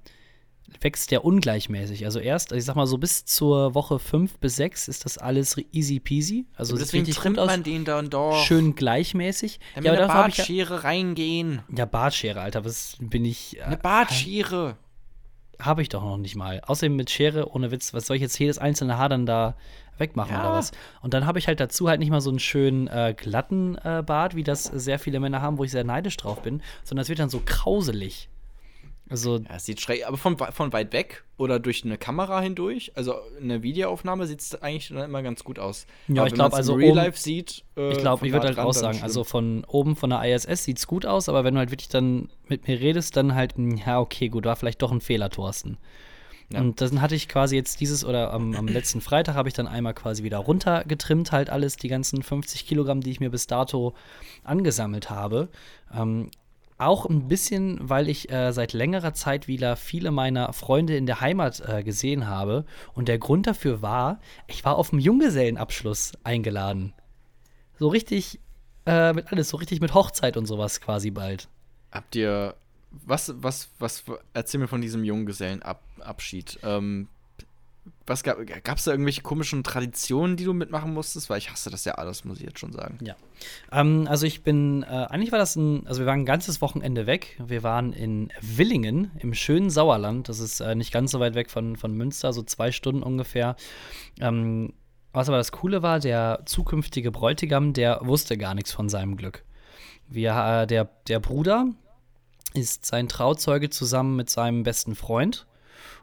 wächst 0.82 1.12
der 1.12 1.24
ungleichmäßig. 1.24 2.06
Also 2.06 2.20
erst, 2.20 2.52
ich 2.54 2.66
sag 2.66 2.76
mal 2.76 2.88
so 2.88 2.98
bis 2.98 3.24
zur 3.26 3.76
Woche 3.76 4.00
5 4.00 4.40
bis 4.40 4.56
6 4.56 4.88
ist 4.88 5.06
das 5.06 5.20
alles 5.20 5.56
easy 5.72 6.00
peasy. 6.00 6.46
Also 6.56 6.76
sieht 6.76 6.86
deswegen 6.86 7.06
trimmt 7.06 7.38
man 7.38 7.62
den 7.62 7.86
dann 7.86 8.10
doch. 8.10 8.44
schön 8.46 8.74
gleichmäßig. 8.74 9.60
Damit 9.76 9.86
ja, 9.86 9.92
eine 9.92 10.02
dafür 10.08 10.16
hab 10.24 10.30
ich 10.30 10.38
ja, 10.38 10.44
Bartschere 10.44 10.84
reingehen. 10.84 11.62
ja, 11.76 11.86
Bartschere, 11.86 12.42
Alter, 12.42 12.66
was 12.66 12.98
bin 13.00 13.26
ich. 13.26 13.62
Eine 13.64 13.76
Äh, 13.76 13.80
Bartschere. 13.80 14.78
Habe 15.60 15.82
ich 15.82 15.90
doch 15.90 16.04
noch 16.04 16.18
nicht 16.18 16.36
mal. 16.36 16.62
Außerdem 16.66 16.96
mit 16.96 17.10
Schere, 17.10 17.52
ohne 17.54 17.72
Witz, 17.72 17.94
was 17.94 18.08
soll 18.08 18.16
ich 18.18 18.22
jetzt 18.22 18.38
jedes 18.40 18.58
einzelne 18.60 18.98
Haar 18.98 19.10
dann 19.10 19.26
da 19.26 19.56
wegmachen 19.98 20.34
Ja. 20.34 20.42
oder 20.42 20.54
was? 20.54 20.72
Und 21.02 21.14
dann 21.14 21.26
habe 21.26 21.40
ich 21.40 21.48
halt 21.48 21.60
dazu 21.60 21.90
halt 21.90 22.00
nicht 22.00 22.12
mal 22.12 22.22
so 22.22 22.30
einen 22.30 22.40
schönen 22.40 22.88
äh, 22.88 23.16
glatten 23.18 23.76
äh, 23.84 24.04
Bart, 24.06 24.36
wie 24.36 24.44
das 24.44 24.64
sehr 24.66 25.00
viele 25.00 25.20
Männer 25.20 25.42
haben, 25.42 25.58
wo 25.58 25.64
ich 25.64 25.72
sehr 25.72 25.84
neidisch 25.84 26.18
drauf 26.18 26.42
bin, 26.42 26.62
sondern 26.84 27.02
es 27.02 27.10
wird 27.10 27.20
dann 27.20 27.30
so 27.30 27.42
krauselig. 27.44 28.30
Also, 29.10 29.38
Ja, 29.38 29.56
es 29.56 29.66
sieht 29.66 29.80
schräg, 29.82 30.06
aber 30.08 30.18
von, 30.18 30.38
von 30.38 30.74
weit 30.74 30.92
weg 30.94 31.24
oder 31.38 31.60
durch 31.60 31.84
eine 31.86 31.98
Kamera 31.98 32.42
hindurch, 32.42 32.92
also 32.96 33.16
eine 33.42 33.64
Videoaufnahme 33.64 34.28
sieht 34.28 34.42
es 34.42 34.62
eigentlich 34.62 34.90
dann 34.90 34.98
immer 34.98 35.24
ganz 35.24 35.44
gut 35.44 35.60
aus. 35.60 35.86
Ja, 36.08 36.22
Aber 36.22 36.28
ich 36.28 36.32
wenn 36.32 36.36
glaub, 36.36 36.48
man's 36.52 36.56
also 36.56 36.74
Real 36.74 36.90
oben- 36.92 36.98
Life 36.98 37.18
sieht, 37.20 37.64
äh, 37.78 37.92
ich 37.92 38.00
glaube, 38.00 38.28
ich 38.28 38.34
würde 38.34 38.48
halt 38.48 38.60
auch 38.60 38.74
sagen, 38.74 39.00
also 39.04 39.24
von 39.24 39.64
oben 39.66 39.96
von 39.96 40.10
der 40.10 40.24
ISS 40.26 40.64
sieht's 40.64 40.88
gut 40.88 41.06
aus, 41.06 41.30
aber 41.30 41.44
wenn 41.44 41.54
du 41.54 41.60
halt 41.60 41.72
wirklich 41.72 41.90
dann 41.90 42.30
mit 42.48 42.68
mir 42.68 42.80
redest, 42.80 43.16
dann 43.16 43.34
halt, 43.36 43.56
hm, 43.56 43.78
ja, 43.78 44.00
okay, 44.00 44.30
gut, 44.30 44.46
war 44.46 44.56
vielleicht 44.56 44.82
doch 44.82 44.92
ein 44.92 45.02
Fehler, 45.02 45.30
Thorsten. 45.30 45.78
Ja. 46.50 46.62
Und 46.62 46.80
dann 46.80 47.02
hatte 47.02 47.14
ich 47.14 47.28
quasi 47.28 47.58
jetzt 47.58 47.82
dieses 47.82 48.06
oder 48.06 48.32
am, 48.32 48.56
am 48.56 48.68
letzten 48.70 49.02
Freitag 49.02 49.36
habe 49.36 49.50
ich 49.50 49.54
dann 49.54 49.68
einmal 49.68 49.94
quasi 49.94 50.24
wieder 50.24 50.38
runtergetrimmt, 50.38 51.34
halt 51.34 51.50
alles, 51.50 51.76
die 51.76 51.90
ganzen 51.90 52.24
50 52.24 52.66
Kilogramm, 52.66 53.02
die 53.02 53.12
ich 53.12 53.20
mir 53.20 53.30
bis 53.30 53.48
dato 53.48 53.94
angesammelt 54.46 55.10
habe. 55.10 55.50
Ähm, 55.94 56.32
auch 56.78 57.06
ein 57.06 57.28
bisschen, 57.28 57.78
weil 57.82 58.08
ich 58.08 58.32
äh, 58.32 58.52
seit 58.52 58.74
längerer 58.74 59.14
Zeit 59.14 59.48
wieder 59.48 59.76
viele 59.76 60.12
meiner 60.12 60.54
Freunde 60.54 60.96
in 60.96 61.06
der 61.06 61.22
Heimat 61.22 61.62
äh, 61.68 61.84
gesehen 61.84 62.28
habe. 62.28 62.66
Und 62.94 63.08
der 63.08 63.18
Grund 63.18 63.48
dafür 63.48 63.82
war, 63.82 64.20
ich 64.48 64.64
war 64.64 64.78
auf 64.78 64.92
dem 64.92 65.00
Junggesellenabschluss 65.00 66.14
eingeladen. 66.24 66.94
So 67.80 67.88
richtig 67.88 68.40
äh, 68.86 69.14
mit 69.14 69.32
alles, 69.32 69.50
so 69.50 69.58
richtig 69.58 69.82
mit 69.82 69.94
Hochzeit 69.94 70.38
und 70.38 70.46
sowas 70.46 70.80
quasi 70.82 71.12
bald. 71.12 71.50
Habt 71.92 72.16
ihr, 72.16 72.56
was, 72.92 73.34
was, 73.38 73.70
was, 73.80 74.04
erzähl 74.34 74.60
mir 74.60 74.68
von 74.68 74.82
diesem 74.82 75.04
Junggesellenabschied. 75.04 76.60
Ähm, 76.64 77.10
was 78.06 78.24
gab 78.24 78.38
es 78.40 78.84
da 78.86 78.92
irgendwelche 78.92 79.22
komischen 79.22 79.64
Traditionen, 79.64 80.38
die 80.38 80.46
du 80.46 80.54
mitmachen 80.54 80.94
musstest? 80.94 81.30
Weil 81.30 81.40
ich 81.40 81.52
hasse 81.52 81.70
das 81.70 81.86
ja 81.86 81.96
alles, 81.96 82.24
muss 82.24 82.40
ich 82.40 82.46
jetzt 82.46 82.60
schon 82.60 82.72
sagen. 82.72 82.98
Ja. 83.02 83.16
Ähm, 83.72 84.08
also 84.10 84.26
ich 84.26 84.44
bin, 84.44 84.84
äh, 84.84 84.86
eigentlich 84.86 85.32
war 85.32 85.40
das 85.40 85.56
ein, 85.56 85.86
also 85.88 86.00
wir 86.00 86.06
waren 86.08 86.22
ein 86.22 86.26
ganzes 86.26 86.62
Wochenende 86.62 87.06
weg. 87.06 87.40
Wir 87.46 87.64
waren 87.64 87.94
in 87.94 88.32
Willingen 88.42 89.12
im 89.20 89.34
schönen 89.34 89.70
Sauerland. 89.70 90.30
Das 90.30 90.40
ist 90.40 90.60
äh, 90.60 90.76
nicht 90.76 90.92
ganz 90.92 91.12
so 91.12 91.20
weit 91.20 91.36
weg 91.36 91.50
von, 91.50 91.76
von 91.76 91.94
Münster, 91.94 92.34
so 92.34 92.44
zwei 92.44 92.72
Stunden 92.72 93.04
ungefähr. 93.04 93.56
Ähm, 94.20 94.74
was 95.14 95.30
aber 95.30 95.38
das 95.38 95.52
Coole 95.52 95.82
war, 95.82 96.00
der 96.00 96.44
zukünftige 96.46 97.12
Bräutigam, 97.12 97.74
der 97.74 98.02
wusste 98.04 98.38
gar 98.38 98.54
nichts 98.54 98.72
von 98.72 98.88
seinem 98.88 99.18
Glück. 99.18 99.44
Wir, 100.08 100.32
äh, 100.32 100.68
der, 100.68 100.90
der 101.08 101.20
Bruder 101.20 101.68
ist 102.54 102.86
sein 102.86 103.10
Trauzeuge 103.10 103.70
zusammen 103.70 104.16
mit 104.16 104.30
seinem 104.30 104.64
besten 104.64 104.96
Freund. 104.96 105.48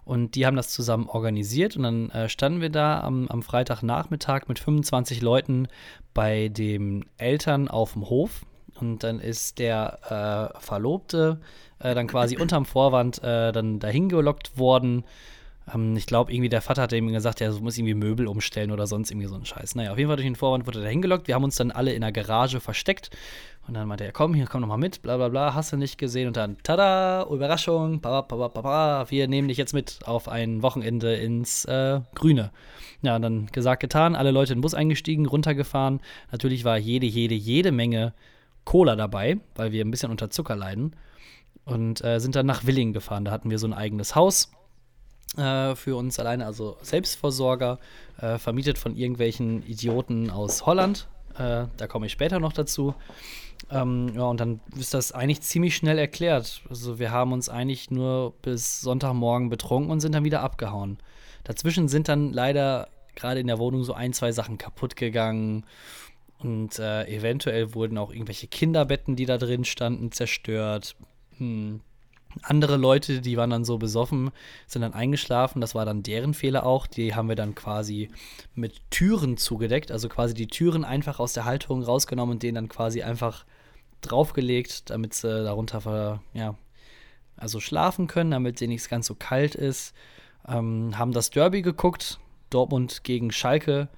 Und 0.04 0.34
die 0.34 0.46
haben 0.46 0.56
das 0.56 0.68
zusammen 0.68 1.08
organisiert. 1.08 1.76
Und 1.76 1.82
dann 1.84 2.10
äh, 2.10 2.28
standen 2.28 2.60
wir 2.60 2.70
da 2.70 3.00
am, 3.00 3.28
am 3.28 3.42
Freitagnachmittag 3.42 4.48
mit 4.48 4.58
25 4.58 5.22
Leuten 5.22 5.68
bei 6.12 6.48
den 6.48 7.06
Eltern 7.16 7.68
auf 7.68 7.94
dem 7.94 8.08
Hof. 8.08 8.44
Und 8.80 9.04
dann 9.04 9.20
ist 9.20 9.58
der 9.58 10.52
äh, 10.56 10.60
Verlobte 10.60 11.40
äh, 11.78 11.94
dann 11.94 12.06
quasi 12.06 12.36
unterm 12.40 12.66
Vorwand 12.66 13.22
äh, 13.22 13.52
dann 13.52 13.78
dahin 13.78 14.08
gelockt 14.08 14.58
worden. 14.58 15.04
Ähm, 15.72 15.96
ich 15.96 16.06
glaube, 16.06 16.32
irgendwie 16.32 16.48
der 16.48 16.62
Vater 16.62 16.82
hat 16.82 16.92
ihm 16.92 17.12
gesagt, 17.12 17.40
er 17.40 17.52
muss 17.60 17.78
irgendwie 17.78 17.94
Möbel 17.94 18.26
umstellen 18.26 18.70
oder 18.70 18.86
sonst 18.86 19.10
irgendwie 19.10 19.28
so 19.28 19.34
ein 19.34 19.44
Scheiß. 19.44 19.74
Naja, 19.74 19.92
auf 19.92 19.98
jeden 19.98 20.08
Fall 20.08 20.16
durch 20.16 20.26
den 20.26 20.36
Vorwand 20.36 20.66
wurde 20.66 20.82
er 20.82 20.90
hingelockt. 20.90 21.28
Wir 21.28 21.34
haben 21.34 21.44
uns 21.44 21.56
dann 21.56 21.70
alle 21.70 21.92
in 21.92 22.02
der 22.02 22.12
Garage 22.12 22.60
versteckt. 22.60 23.10
Und 23.66 23.74
dann 23.74 23.88
meinte 23.88 24.04
er, 24.04 24.12
komm, 24.12 24.34
hier, 24.34 24.46
komm 24.46 24.60
noch 24.60 24.68
mal 24.68 24.76
mit, 24.76 25.00
bla 25.00 25.16
bla 25.16 25.30
bla, 25.30 25.54
hast 25.54 25.72
du 25.72 25.78
nicht 25.78 25.96
gesehen? 25.96 26.26
Und 26.26 26.36
dann, 26.36 26.58
tada, 26.62 27.26
Überraschung, 27.30 28.00
ba, 28.02 28.20
ba, 28.20 28.48
ba, 28.48 28.60
ba, 28.60 29.06
wir 29.10 29.26
nehmen 29.26 29.48
dich 29.48 29.56
jetzt 29.56 29.72
mit 29.72 30.00
auf 30.04 30.28
ein 30.28 30.62
Wochenende 30.62 31.14
ins 31.14 31.64
äh, 31.64 32.00
Grüne. 32.14 32.50
Ja, 33.00 33.18
dann 33.18 33.46
gesagt, 33.46 33.80
getan, 33.80 34.16
alle 34.16 34.32
Leute 34.32 34.52
in 34.52 34.58
den 34.58 34.62
Bus 34.62 34.74
eingestiegen, 34.74 35.24
runtergefahren. 35.24 36.00
Natürlich 36.30 36.64
war 36.64 36.76
jede, 36.76 37.06
jede, 37.06 37.34
jede 37.34 37.72
Menge 37.72 38.12
Cola 38.64 38.96
dabei, 38.96 39.38
weil 39.54 39.72
wir 39.72 39.82
ein 39.82 39.90
bisschen 39.90 40.10
unter 40.10 40.28
Zucker 40.28 40.56
leiden. 40.56 40.94
Und 41.64 42.04
äh, 42.04 42.18
sind 42.20 42.36
dann 42.36 42.44
nach 42.44 42.66
Willingen 42.66 42.92
gefahren. 42.92 43.24
Da 43.24 43.30
hatten 43.30 43.50
wir 43.50 43.58
so 43.58 43.66
ein 43.66 43.72
eigenes 43.72 44.14
Haus 44.14 44.50
äh, 45.36 45.74
für 45.74 45.96
uns 45.96 46.18
alleine, 46.18 46.46
also 46.46 46.76
Selbstversorger, 46.82 47.78
äh, 48.20 48.38
vermietet 48.38 48.78
von 48.78 48.96
irgendwelchen 48.96 49.62
Idioten 49.66 50.30
aus 50.30 50.66
Holland. 50.66 51.08
Äh, 51.36 51.66
da 51.76 51.86
komme 51.88 52.06
ich 52.06 52.12
später 52.12 52.38
noch 52.38 52.52
dazu. 52.52 52.94
Ähm, 53.70 54.12
ja, 54.14 54.24
und 54.24 54.40
dann 54.40 54.60
ist 54.78 54.94
das 54.94 55.12
eigentlich 55.12 55.40
ziemlich 55.40 55.76
schnell 55.76 55.98
erklärt. 55.98 56.62
Also 56.68 56.98
wir 56.98 57.10
haben 57.10 57.32
uns 57.32 57.48
eigentlich 57.48 57.90
nur 57.90 58.34
bis 58.42 58.80
Sonntagmorgen 58.80 59.48
betrunken 59.48 59.90
und 59.90 60.00
sind 60.00 60.14
dann 60.14 60.24
wieder 60.24 60.42
abgehauen. 60.42 60.98
Dazwischen 61.44 61.88
sind 61.88 62.08
dann 62.08 62.32
leider 62.32 62.88
gerade 63.14 63.40
in 63.40 63.46
der 63.46 63.58
Wohnung 63.58 63.84
so 63.84 63.94
ein, 63.94 64.12
zwei 64.12 64.32
Sachen 64.32 64.58
kaputt 64.58 64.96
gegangen. 64.96 65.64
Und 66.38 66.78
äh, 66.78 67.06
eventuell 67.06 67.74
wurden 67.74 67.96
auch 67.96 68.12
irgendwelche 68.12 68.48
Kinderbetten, 68.48 69.16
die 69.16 69.26
da 69.26 69.38
drin 69.38 69.64
standen, 69.64 70.12
zerstört. 70.12 70.96
Hm. 71.38 71.80
Andere 72.42 72.76
Leute, 72.76 73.20
die 73.20 73.36
waren 73.36 73.50
dann 73.50 73.64
so 73.64 73.78
besoffen, 73.78 74.30
sind 74.66 74.82
dann 74.82 74.92
eingeschlafen. 74.92 75.60
Das 75.60 75.74
war 75.74 75.84
dann 75.84 76.02
deren 76.02 76.34
Fehler 76.34 76.66
auch. 76.66 76.86
Die 76.86 77.14
haben 77.14 77.28
wir 77.28 77.36
dann 77.36 77.54
quasi 77.54 78.10
mit 78.54 78.80
Türen 78.90 79.36
zugedeckt. 79.36 79.92
Also 79.92 80.08
quasi 80.08 80.34
die 80.34 80.48
Türen 80.48 80.84
einfach 80.84 81.20
aus 81.20 81.32
der 81.32 81.44
Halterung 81.44 81.82
rausgenommen 81.82 82.34
und 82.34 82.42
denen 82.42 82.56
dann 82.56 82.68
quasi 82.68 83.02
einfach 83.02 83.44
draufgelegt, 84.00 84.90
damit 84.90 85.14
sie 85.14 85.44
darunter 85.44 86.20
ja, 86.32 86.56
also 87.36 87.60
schlafen 87.60 88.06
können, 88.06 88.32
damit 88.32 88.58
sie 88.58 88.68
nicht 88.68 88.88
ganz 88.88 89.06
so 89.06 89.14
kalt 89.14 89.54
ist. 89.54 89.94
Ähm, 90.46 90.98
haben 90.98 91.12
das 91.12 91.30
Derby 91.30 91.62
geguckt, 91.62 92.18
Dortmund 92.50 93.04
gegen 93.04 93.30
Schalke 93.30 93.88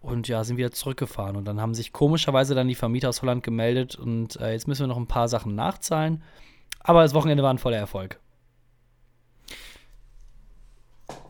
und 0.00 0.28
ja, 0.28 0.44
sind 0.44 0.56
wieder 0.56 0.70
zurückgefahren. 0.70 1.36
Und 1.36 1.46
dann 1.46 1.60
haben 1.60 1.74
sich 1.74 1.92
komischerweise 1.92 2.54
dann 2.54 2.68
die 2.68 2.74
Vermieter 2.74 3.08
aus 3.08 3.22
Holland 3.22 3.42
gemeldet 3.42 3.96
und 3.96 4.36
äh, 4.36 4.52
jetzt 4.52 4.68
müssen 4.68 4.84
wir 4.84 4.86
noch 4.88 4.96
ein 4.96 5.08
paar 5.08 5.28
Sachen 5.28 5.54
nachzahlen. 5.54 6.22
Aber 6.86 7.02
das 7.02 7.14
Wochenende 7.14 7.42
war 7.42 7.52
ein 7.52 7.58
voller 7.58 7.78
Erfolg. 7.78 8.20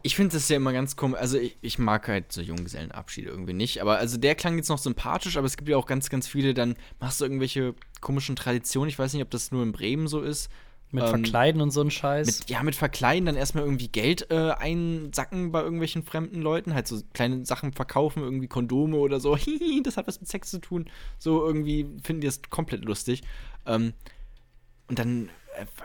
Ich 0.02 0.14
finde 0.14 0.34
das 0.34 0.48
ja 0.48 0.56
immer 0.56 0.72
ganz 0.72 0.96
komisch. 0.96 1.18
Also, 1.18 1.38
ich, 1.38 1.56
ich, 1.62 1.78
mag 1.78 2.06
halt 2.06 2.30
so 2.30 2.42
Junggesellenabschiede 2.42 3.28
irgendwie 3.28 3.54
nicht. 3.54 3.80
Aber 3.80 3.96
also, 3.96 4.18
der 4.18 4.34
klang 4.34 4.56
jetzt 4.56 4.68
noch 4.68 4.78
sympathisch. 4.78 5.36
Aber 5.36 5.46
es 5.46 5.56
gibt 5.56 5.68
ja 5.68 5.76
auch 5.78 5.86
ganz, 5.86 6.10
ganz 6.10 6.28
viele. 6.28 6.54
Dann 6.54 6.76
machst 7.00 7.20
du 7.20 7.24
irgendwelche 7.24 7.74
komischen 8.00 8.36
Traditionen. 8.36 8.88
Ich 8.88 8.98
weiß 8.98 9.14
nicht, 9.14 9.22
ob 9.22 9.30
das 9.30 9.50
nur 9.50 9.62
in 9.62 9.72
Bremen 9.72 10.06
so 10.06 10.20
ist. 10.20 10.50
Mit 10.92 11.02
ähm, 11.04 11.10
Verkleiden 11.10 11.60
und 11.62 11.70
so 11.70 11.80
ein 11.80 11.90
Scheiß. 11.90 12.40
Mit, 12.40 12.50
ja, 12.50 12.62
mit 12.62 12.76
Verkleiden, 12.76 13.26
dann 13.26 13.34
erstmal 13.34 13.64
irgendwie 13.64 13.88
Geld 13.88 14.30
äh, 14.30 14.50
einsacken 14.52 15.50
bei 15.52 15.62
irgendwelchen 15.62 16.04
fremden 16.04 16.42
Leuten. 16.42 16.74
Halt 16.74 16.86
so 16.86 17.00
kleine 17.14 17.44
Sachen 17.46 17.72
verkaufen, 17.72 18.22
irgendwie 18.22 18.46
Kondome 18.46 18.98
oder 18.98 19.18
so. 19.18 19.36
Hihi, 19.36 19.82
das 19.82 19.96
hat 19.96 20.06
was 20.06 20.20
mit 20.20 20.28
Sex 20.28 20.50
zu 20.50 20.60
tun. 20.60 20.88
So 21.18 21.44
irgendwie 21.44 21.86
finden 22.02 22.20
die 22.20 22.26
das 22.26 22.42
komplett 22.50 22.84
lustig. 22.84 23.22
Ähm, 23.64 23.94
und 24.88 24.98
dann, 24.98 25.30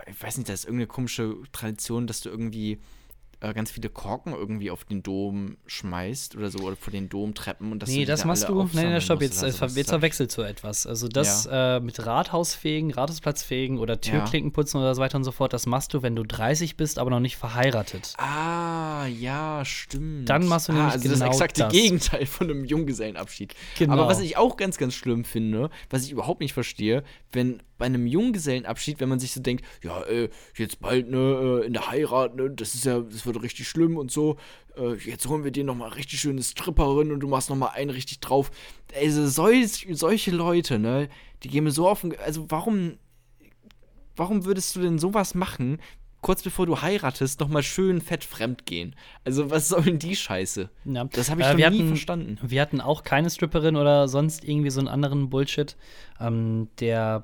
ich 0.07 0.21
weiß 0.21 0.37
nicht, 0.37 0.49
da 0.49 0.53
ist 0.53 0.65
irgendeine 0.65 0.87
komische 0.87 1.35
Tradition, 1.51 2.07
dass 2.07 2.21
du 2.21 2.29
irgendwie 2.29 2.79
äh, 3.41 3.53
ganz 3.53 3.71
viele 3.71 3.89
Korken 3.89 4.33
irgendwie 4.33 4.69
auf 4.69 4.83
den 4.83 5.01
Dom 5.01 5.57
schmeißt 5.65 6.35
oder 6.35 6.51
so 6.51 6.59
oder 6.59 6.75
vor 6.75 6.91
den 6.91 7.09
Domtreppen 7.09 7.71
und 7.71 7.79
das 7.79 7.89
Nee, 7.89 8.05
das 8.05 8.23
machst 8.23 8.47
du. 8.47 8.69
Nee, 8.73 8.85
nee, 8.85 9.01
stopp, 9.01 9.21
jetzt, 9.21 9.43
also, 9.43 9.65
jetzt 9.65 9.89
verwechselt 9.89 10.31
so 10.31 10.43
etwas. 10.43 10.85
Also 10.85 11.07
das 11.07 11.45
ja. 11.45 11.77
äh, 11.77 11.79
mit 11.79 12.05
Rathausfegen, 12.05 12.91
Rathausplatzfegen 12.91 13.79
oder 13.79 13.99
Türklinken 13.99 14.51
putzen 14.51 14.77
oder 14.77 14.93
so 14.93 15.01
weiter 15.01 15.17
und 15.17 15.23
so 15.23 15.31
fort, 15.31 15.53
das 15.53 15.65
machst 15.65 15.93
du, 15.95 16.03
wenn 16.03 16.15
du 16.15 16.23
30 16.23 16.77
bist, 16.77 16.99
aber 16.99 17.09
noch 17.09 17.19
nicht 17.19 17.35
verheiratet. 17.35 18.13
Ah, 18.17 19.07
ja, 19.07 19.65
stimmt. 19.65 20.29
Dann 20.29 20.45
machst 20.47 20.67
du 20.67 20.73
ah, 20.73 20.75
nämlich 20.75 20.93
also 20.93 21.09
genau 21.09 21.25
das 21.25 21.35
exakte 21.35 21.61
das. 21.61 21.73
Gegenteil 21.73 22.27
von 22.27 22.47
einem 22.47 22.63
Junggesellenabschied. 22.63 23.55
Genau. 23.79 23.93
Aber 23.93 24.07
was 24.07 24.19
ich 24.19 24.37
auch 24.37 24.55
ganz, 24.55 24.77
ganz 24.77 24.93
schlimm 24.93 25.25
finde, 25.25 25.71
was 25.89 26.03
ich 26.03 26.11
überhaupt 26.11 26.41
nicht 26.41 26.53
verstehe, 26.53 27.03
wenn 27.31 27.63
bei 27.81 27.87
einem 27.87 28.05
Junggesellenabschied, 28.05 28.99
wenn 28.99 29.09
man 29.09 29.19
sich 29.19 29.31
so 29.31 29.41
denkt, 29.41 29.65
ja, 29.83 30.03
äh, 30.03 30.29
jetzt 30.55 30.81
bald, 30.81 31.09
ne, 31.09 31.61
äh, 31.63 31.65
in 31.65 31.73
der 31.73 31.89
Heirat, 31.89 32.35
ne, 32.35 32.51
das 32.51 32.75
ist 32.75 32.85
ja, 32.85 32.99
das 32.99 33.25
wird 33.25 33.41
richtig 33.41 33.67
schlimm 33.67 33.97
und 33.97 34.11
so, 34.11 34.37
äh, 34.77 34.93
jetzt 34.97 35.27
holen 35.27 35.43
wir 35.43 35.49
dir 35.49 35.63
nochmal 35.63 35.89
richtig 35.89 36.19
schöne 36.19 36.43
Stripperin 36.43 37.11
und 37.11 37.21
du 37.21 37.27
machst 37.27 37.49
nochmal 37.49 37.71
einen 37.73 37.89
richtig 37.89 38.19
drauf. 38.19 38.51
Also 38.95 39.27
solch, 39.27 39.87
solche 39.93 40.29
Leute, 40.29 40.77
ne, 40.77 41.09
die 41.41 41.49
gehen 41.49 41.63
mir 41.63 41.71
so 41.71 41.89
auf 41.89 42.01
den, 42.01 42.15
also 42.19 42.45
warum, 42.49 42.99
warum 44.15 44.45
würdest 44.45 44.75
du 44.75 44.81
denn 44.81 44.99
sowas 44.99 45.33
machen, 45.33 45.79
kurz 46.21 46.43
bevor 46.43 46.67
du 46.67 46.83
heiratest, 46.83 47.39
nochmal 47.39 47.63
schön 47.63 47.99
fett 47.99 48.23
fremd 48.23 48.67
gehen. 48.67 48.95
Also, 49.23 49.49
was 49.49 49.69
soll 49.69 49.81
denn 49.81 49.97
die 49.97 50.15
Scheiße? 50.15 50.69
Ja. 50.85 51.05
Das 51.05 51.31
habe 51.31 51.41
ich 51.41 51.47
äh, 51.47 51.53
noch 51.53 51.57
nie 51.57 51.63
hatten, 51.63 51.87
verstanden. 51.87 52.37
Wir 52.43 52.61
hatten 52.61 52.79
auch 52.79 53.03
keine 53.03 53.31
Stripperin 53.31 53.75
oder 53.75 54.07
sonst 54.07 54.43
irgendwie 54.43 54.69
so 54.69 54.79
einen 54.79 54.87
anderen 54.87 55.31
Bullshit. 55.31 55.75
Ähm, 56.19 56.67
der 56.79 57.23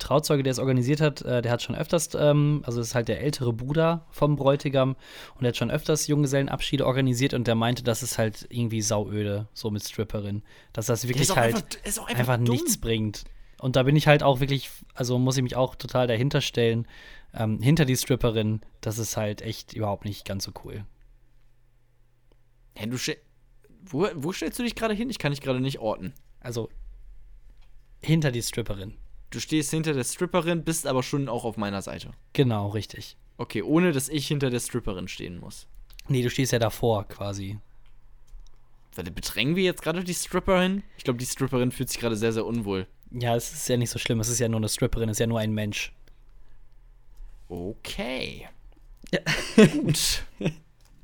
Trauzeuge, 0.00 0.42
der 0.42 0.52
es 0.52 0.58
organisiert 0.58 1.00
hat, 1.00 1.22
äh, 1.22 1.42
der 1.42 1.52
hat 1.52 1.62
schon 1.62 1.76
öfters, 1.76 2.10
ähm, 2.14 2.62
also 2.66 2.80
ist 2.80 2.94
halt 2.94 3.08
der 3.08 3.20
ältere 3.20 3.52
Bruder 3.52 4.06
vom 4.10 4.36
Bräutigam 4.36 4.96
und 5.34 5.42
der 5.42 5.48
hat 5.48 5.56
schon 5.56 5.70
öfters 5.70 6.06
Junggesellenabschiede 6.06 6.86
organisiert 6.86 7.34
und 7.34 7.46
der 7.46 7.54
meinte, 7.54 7.82
das 7.82 8.02
ist 8.02 8.18
halt 8.18 8.46
irgendwie 8.50 8.82
sauöde, 8.82 9.48
so 9.52 9.70
mit 9.70 9.84
Stripperin. 9.84 10.42
Dass 10.72 10.86
das 10.86 11.06
wirklich 11.06 11.34
halt 11.34 11.54
einfach, 11.54 11.64
einfach, 11.84 12.18
einfach 12.18 12.36
nichts 12.38 12.78
bringt. 12.78 13.24
Und 13.60 13.76
da 13.76 13.82
bin 13.82 13.94
ich 13.94 14.06
halt 14.06 14.22
auch 14.22 14.40
wirklich, 14.40 14.70
also 14.94 15.18
muss 15.18 15.36
ich 15.36 15.42
mich 15.42 15.56
auch 15.56 15.74
total 15.74 16.06
dahinter 16.06 16.40
stellen, 16.40 16.86
ähm, 17.34 17.60
hinter 17.60 17.84
die 17.84 17.96
Stripperin, 17.96 18.62
das 18.80 18.98
ist 18.98 19.16
halt 19.16 19.42
echt 19.42 19.74
überhaupt 19.74 20.04
nicht 20.04 20.24
ganz 20.24 20.44
so 20.44 20.52
cool. 20.64 20.84
Hey, 22.74 22.88
du 22.88 22.96
wo, 23.82 24.08
wo 24.14 24.32
stellst 24.32 24.58
du 24.58 24.62
dich 24.62 24.74
gerade 24.74 24.94
hin? 24.94 25.10
Ich 25.10 25.18
kann 25.18 25.32
dich 25.32 25.40
gerade 25.40 25.60
nicht 25.60 25.78
orten. 25.78 26.12
Also 26.40 26.70
hinter 28.02 28.30
die 28.30 28.42
Stripperin. 28.42 28.96
Du 29.30 29.40
stehst 29.40 29.70
hinter 29.70 29.92
der 29.92 30.04
Stripperin, 30.04 30.64
bist 30.64 30.86
aber 30.86 31.02
schon 31.02 31.28
auch 31.28 31.44
auf 31.44 31.56
meiner 31.56 31.82
Seite. 31.82 32.10
Genau, 32.32 32.68
richtig. 32.68 33.16
Okay, 33.38 33.62
ohne 33.62 33.92
dass 33.92 34.08
ich 34.08 34.26
hinter 34.26 34.50
der 34.50 34.60
Stripperin 34.60 35.08
stehen 35.08 35.38
muss. 35.38 35.66
Nee, 36.08 36.22
du 36.22 36.30
stehst 36.30 36.52
ja 36.52 36.58
davor 36.58 37.06
quasi. 37.06 37.58
Warte, 38.94 39.12
bedrängen 39.12 39.54
wir 39.54 39.62
jetzt 39.62 39.82
gerade 39.82 40.02
die 40.02 40.14
Stripperin? 40.14 40.82
Ich 40.98 41.04
glaube, 41.04 41.18
die 41.18 41.26
Stripperin 41.26 41.70
fühlt 41.70 41.88
sich 41.88 42.00
gerade 42.00 42.16
sehr, 42.16 42.32
sehr 42.32 42.44
unwohl. 42.44 42.86
Ja, 43.12 43.36
es 43.36 43.52
ist 43.52 43.68
ja 43.68 43.76
nicht 43.76 43.90
so 43.90 43.98
schlimm. 43.98 44.20
Es 44.20 44.28
ist 44.28 44.40
ja 44.40 44.48
nur 44.48 44.58
eine 44.58 44.68
Stripperin, 44.68 45.08
es 45.08 45.16
ist 45.16 45.20
ja 45.20 45.26
nur 45.26 45.38
ein 45.38 45.52
Mensch. 45.52 45.92
Okay. 47.48 48.48
Ja. 49.12 49.20
Gut. 49.64 50.24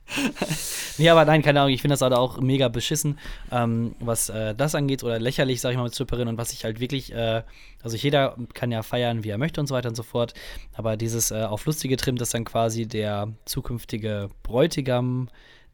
nee, 0.99 1.09
aber 1.09 1.25
nein, 1.25 1.43
keine 1.43 1.61
Ahnung, 1.61 1.73
ich 1.73 1.83
finde 1.83 1.95
das 1.95 2.03
halt 2.03 2.13
auch 2.13 2.41
mega 2.41 2.69
beschissen, 2.69 3.19
ähm, 3.51 3.95
was 3.99 4.29
äh, 4.29 4.55
das 4.55 4.75
angeht, 4.75 5.03
oder 5.03 5.19
lächerlich, 5.19 5.61
sag 5.61 5.71
ich 5.71 5.77
mal, 5.77 5.85
mit 5.85 5.95
Stripperinnen 5.95 6.29
und 6.29 6.39
was 6.39 6.53
ich 6.53 6.65
halt 6.65 6.81
wirklich, 6.81 7.13
äh, 7.13 7.43
also 7.83 7.97
jeder 7.97 8.37
kann 8.55 8.71
ja 8.71 8.83
feiern, 8.83 9.25
wie 9.25 9.31
er 9.31 9.39
möchte 9.39 9.61
und 9.61 9.67
so 9.67 9.75
weiter 9.75 9.89
und 9.89 9.97
so 9.97 10.03
fort, 10.03 10.35
aber 10.75 10.97
dieses 10.97 11.31
äh, 11.31 11.43
auf 11.43 11.67
Lustige 11.67 11.97
trimmt, 11.97 12.21
dass 12.21 12.31
dann 12.31 12.45
quasi 12.45 12.87
der 12.87 13.33
zukünftige 13.45 14.31
Bräutigam, 14.43 15.29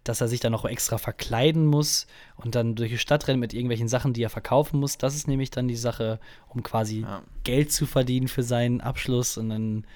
dass 0.04 0.20
er 0.20 0.28
sich 0.28 0.40
dann 0.40 0.52
noch 0.52 0.64
extra 0.64 0.98
verkleiden 0.98 1.66
muss 1.66 2.06
und 2.36 2.54
dann 2.54 2.74
durch 2.74 2.90
die 2.90 2.98
Stadt 2.98 3.28
rennt 3.28 3.38
mit 3.38 3.54
irgendwelchen 3.54 3.88
Sachen, 3.88 4.14
die 4.14 4.22
er 4.22 4.30
verkaufen 4.30 4.80
muss, 4.80 4.98
das 4.98 5.14
ist 5.14 5.28
nämlich 5.28 5.50
dann 5.50 5.68
die 5.68 5.76
Sache, 5.76 6.18
um 6.48 6.62
quasi 6.62 7.02
ja. 7.02 7.22
Geld 7.44 7.70
zu 7.70 7.86
verdienen 7.86 8.28
für 8.28 8.42
seinen 8.42 8.80
Abschluss 8.80 9.36
und 9.36 9.50
dann 9.50 9.86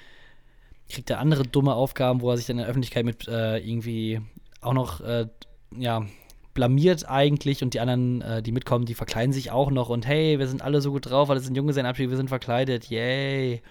kriegt 0.89 1.09
er 1.09 1.19
andere 1.19 1.43
dumme 1.43 1.73
Aufgaben, 1.73 2.21
wo 2.21 2.31
er 2.31 2.37
sich 2.37 2.45
dann 2.45 2.57
in 2.57 2.63
der 2.63 2.67
Öffentlichkeit 2.67 3.05
mit 3.05 3.27
äh, 3.27 3.57
irgendwie 3.57 4.21
auch 4.61 4.73
noch, 4.73 5.01
äh, 5.01 5.27
ja, 5.77 6.05
blamiert 6.53 7.07
eigentlich 7.07 7.61
und 7.61 7.73
die 7.73 7.79
anderen, 7.79 8.21
äh, 8.21 8.41
die 8.41 8.51
mitkommen, 8.51 8.85
die 8.85 8.95
verkleiden 8.95 9.31
sich 9.31 9.51
auch 9.51 9.69
noch 9.69 9.89
und 9.89 10.07
hey, 10.07 10.39
wir 10.39 10.47
sind 10.47 10.61
alle 10.61 10.81
so 10.81 10.91
gut 10.91 11.09
drauf, 11.09 11.29
weil 11.29 11.37
es 11.37 11.45
sind 11.45 11.55
Junge 11.55 11.73
sein 11.73 11.85
Abschied, 11.85 12.09
wir 12.09 12.17
sind 12.17 12.29
verkleidet, 12.29 12.89
yay. 12.89 13.61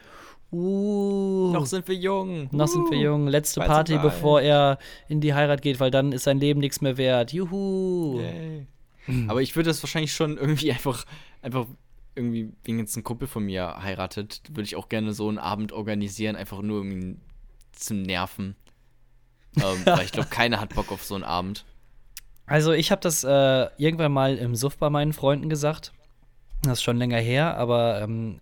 Uh, 0.52 1.50
noch 1.52 1.66
sind 1.66 1.88
wir 1.88 1.96
jung. 1.96 2.48
Noch 2.52 2.68
uh, 2.68 2.72
sind 2.72 2.90
wir 2.90 2.98
jung. 2.98 3.26
Letzte 3.26 3.60
Party, 3.60 3.98
bevor 3.98 4.40
er 4.40 4.78
in 5.08 5.20
die 5.20 5.34
Heirat 5.34 5.60
geht, 5.60 5.80
weil 5.80 5.90
dann 5.90 6.12
ist 6.12 6.22
sein 6.22 6.38
Leben 6.38 6.60
nichts 6.60 6.80
mehr 6.80 6.96
wert. 6.96 7.32
Juhu. 7.32 8.20
Yay. 8.20 8.66
Aber 9.28 9.42
ich 9.42 9.56
würde 9.56 9.70
das 9.70 9.82
wahrscheinlich 9.82 10.12
schon 10.12 10.36
irgendwie 10.36 10.70
einfach, 10.72 11.04
einfach 11.42 11.66
irgendwie, 12.16 12.52
wenn 12.64 12.78
jetzt 12.78 12.96
ein 12.96 13.04
Kumpel 13.04 13.28
von 13.28 13.44
mir 13.44 13.82
heiratet, 13.82 14.42
würde 14.48 14.62
ich 14.62 14.76
auch 14.76 14.88
gerne 14.88 15.12
so 15.12 15.28
einen 15.28 15.38
Abend 15.38 15.72
organisieren, 15.72 16.34
einfach 16.36 16.62
nur 16.62 16.80
um 16.80 16.90
ihn 16.90 17.20
zu 17.72 17.94
nerven. 17.94 18.56
ähm, 19.56 19.84
weil 19.84 20.04
ich 20.04 20.12
glaube, 20.12 20.28
keiner 20.28 20.60
hat 20.60 20.74
Bock 20.74 20.92
auf 20.92 21.04
so 21.04 21.14
einen 21.14 21.24
Abend. 21.24 21.64
Also 22.46 22.72
ich 22.72 22.90
habe 22.90 23.00
das 23.00 23.24
äh, 23.24 23.66
irgendwann 23.76 24.12
mal 24.12 24.36
im 24.36 24.54
Suff 24.54 24.76
bei 24.78 24.90
meinen 24.90 25.12
Freunden 25.12 25.48
gesagt. 25.48 25.92
Das 26.62 26.74
ist 26.74 26.82
schon 26.82 26.96
länger 26.96 27.18
her, 27.18 27.56
aber 27.56 28.00
ähm, 28.00 28.40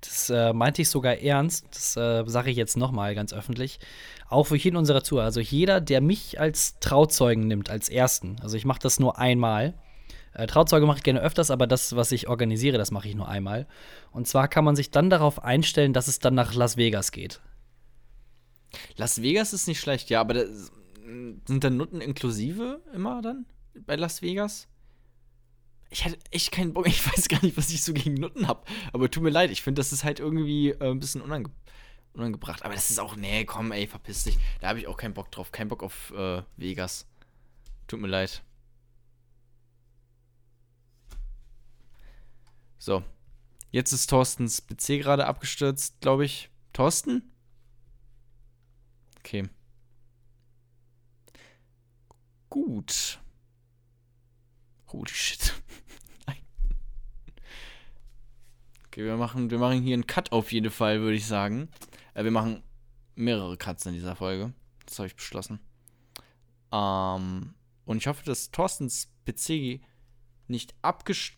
das 0.00 0.30
äh, 0.30 0.52
meinte 0.52 0.82
ich 0.82 0.88
sogar 0.88 1.18
ernst, 1.18 1.66
das 1.72 1.96
äh, 1.96 2.24
sage 2.26 2.50
ich 2.50 2.56
jetzt 2.56 2.76
nochmal 2.76 3.14
ganz 3.14 3.32
öffentlich, 3.32 3.80
auch 4.28 4.44
für 4.44 4.56
jeden 4.56 4.76
unserer 4.76 5.02
Zuhörer. 5.02 5.24
Also 5.24 5.40
jeder, 5.40 5.80
der 5.80 6.00
mich 6.00 6.38
als 6.38 6.78
Trauzeugen 6.78 7.48
nimmt, 7.48 7.68
als 7.68 7.88
Ersten, 7.88 8.36
also 8.42 8.56
ich 8.56 8.64
mache 8.64 8.80
das 8.80 9.00
nur 9.00 9.18
einmal. 9.18 9.74
Äh, 10.38 10.46
Trauzeuge 10.46 10.86
mache 10.86 10.98
ich 10.98 11.02
gerne 11.02 11.20
öfters, 11.20 11.50
aber 11.50 11.66
das, 11.66 11.96
was 11.96 12.12
ich 12.12 12.28
organisiere, 12.28 12.78
das 12.78 12.92
mache 12.92 13.08
ich 13.08 13.16
nur 13.16 13.28
einmal. 13.28 13.66
Und 14.12 14.28
zwar 14.28 14.46
kann 14.46 14.64
man 14.64 14.76
sich 14.76 14.92
dann 14.92 15.10
darauf 15.10 15.42
einstellen, 15.42 15.92
dass 15.92 16.06
es 16.06 16.20
dann 16.20 16.34
nach 16.34 16.54
Las 16.54 16.76
Vegas 16.76 17.10
geht. 17.10 17.40
Las 18.94 19.20
Vegas 19.20 19.52
ist 19.52 19.66
nicht 19.66 19.80
schlecht, 19.80 20.10
ja, 20.10 20.20
aber 20.20 20.34
da, 20.34 20.44
sind 20.44 21.64
da 21.64 21.70
Nutten 21.70 22.00
inklusive 22.00 22.80
immer 22.94 23.20
dann 23.20 23.46
bei 23.84 23.96
Las 23.96 24.22
Vegas? 24.22 24.68
Ich 25.90 26.04
hätte 26.04 26.18
echt 26.30 26.52
keinen 26.52 26.72
Bock, 26.72 26.86
ich 26.86 27.04
weiß 27.04 27.28
gar 27.28 27.42
nicht, 27.42 27.56
was 27.56 27.70
ich 27.70 27.82
so 27.82 27.92
gegen 27.92 28.14
Nutten 28.14 28.46
habe. 28.46 28.62
Aber 28.92 29.10
tut 29.10 29.24
mir 29.24 29.30
leid, 29.30 29.50
ich 29.50 29.62
finde, 29.62 29.80
das 29.80 29.92
ist 29.92 30.04
halt 30.04 30.20
irgendwie 30.20 30.70
äh, 30.70 30.88
ein 30.88 31.00
bisschen 31.00 31.20
unange 31.20 31.50
unangebracht. 32.12 32.64
Aber 32.64 32.74
das 32.74 32.90
ist 32.90 33.00
auch, 33.00 33.16
nee, 33.16 33.44
komm, 33.44 33.72
ey, 33.72 33.88
verpiss 33.88 34.22
dich. 34.22 34.38
Da 34.60 34.68
habe 34.68 34.78
ich 34.78 34.86
auch 34.86 34.96
keinen 34.96 35.14
Bock 35.14 35.32
drauf. 35.32 35.50
Kein 35.50 35.66
Bock 35.66 35.82
auf 35.82 36.12
äh, 36.12 36.42
Vegas. 36.56 37.06
Tut 37.88 38.00
mir 38.00 38.08
leid. 38.08 38.42
So. 42.78 43.02
Jetzt 43.70 43.92
ist 43.92 44.08
Thorstens 44.08 44.62
PC 44.62 45.00
gerade 45.00 45.26
abgestürzt, 45.26 46.00
glaube 46.00 46.24
ich. 46.24 46.50
Thorsten? 46.72 47.22
Okay. 49.18 49.48
Gut. 52.48 53.18
Holy 54.86 55.10
shit. 55.10 55.54
Nein. 56.26 56.38
Okay, 58.86 59.04
wir 59.04 59.16
machen, 59.16 59.50
wir 59.50 59.58
machen 59.58 59.82
hier 59.82 59.94
einen 59.94 60.06
Cut 60.06 60.32
auf 60.32 60.50
jeden 60.52 60.70
Fall, 60.70 61.00
würde 61.00 61.16
ich 61.16 61.26
sagen. 61.26 61.68
Äh, 62.14 62.24
wir 62.24 62.30
machen 62.30 62.62
mehrere 63.16 63.58
Cuts 63.58 63.84
in 63.84 63.92
dieser 63.92 64.16
Folge. 64.16 64.54
Das 64.86 64.98
habe 64.98 65.08
ich 65.08 65.16
beschlossen. 65.16 65.60
Ähm, 66.72 67.54
und 67.84 67.96
ich 67.98 68.06
hoffe, 68.06 68.24
dass 68.24 68.50
Thorstens 68.50 69.12
PC 69.26 69.80
nicht 70.46 70.74
abgestürzt 70.80 71.37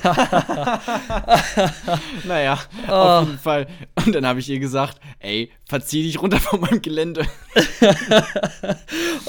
naja, 2.24 2.60
oh. 2.88 2.92
auf 2.92 3.28
jeden 3.28 3.40
Fall. 3.40 3.68
Und 4.06 4.14
dann 4.14 4.26
habe 4.26 4.40
ich 4.40 4.50
ihr 4.50 4.60
gesagt, 4.60 5.00
ey, 5.20 5.52
verzieh 5.66 6.04
dich 6.04 6.22
runter 6.22 6.40
von 6.40 6.62
meinem 6.62 6.82
Gelände. 6.82 7.26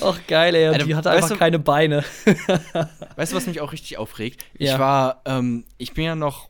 Ach 0.03 0.21
geil, 0.27 0.55
ey, 0.55 0.69
Alter, 0.69 0.85
die 0.85 0.95
hatte 0.95 1.11
einfach 1.11 1.29
du, 1.29 1.37
keine 1.37 1.59
Beine. 1.59 2.05
weißt 3.16 3.33
du, 3.33 3.37
was 3.37 3.47
mich 3.47 3.61
auch 3.61 3.73
richtig 3.73 3.99
aufregt? 3.99 4.45
Ja. 4.59 4.75
Ich 4.75 4.79
war, 4.79 5.23
ähm, 5.25 5.64
ich 5.79 5.95
bin 5.95 6.05
ja 6.05 6.14
noch 6.14 6.49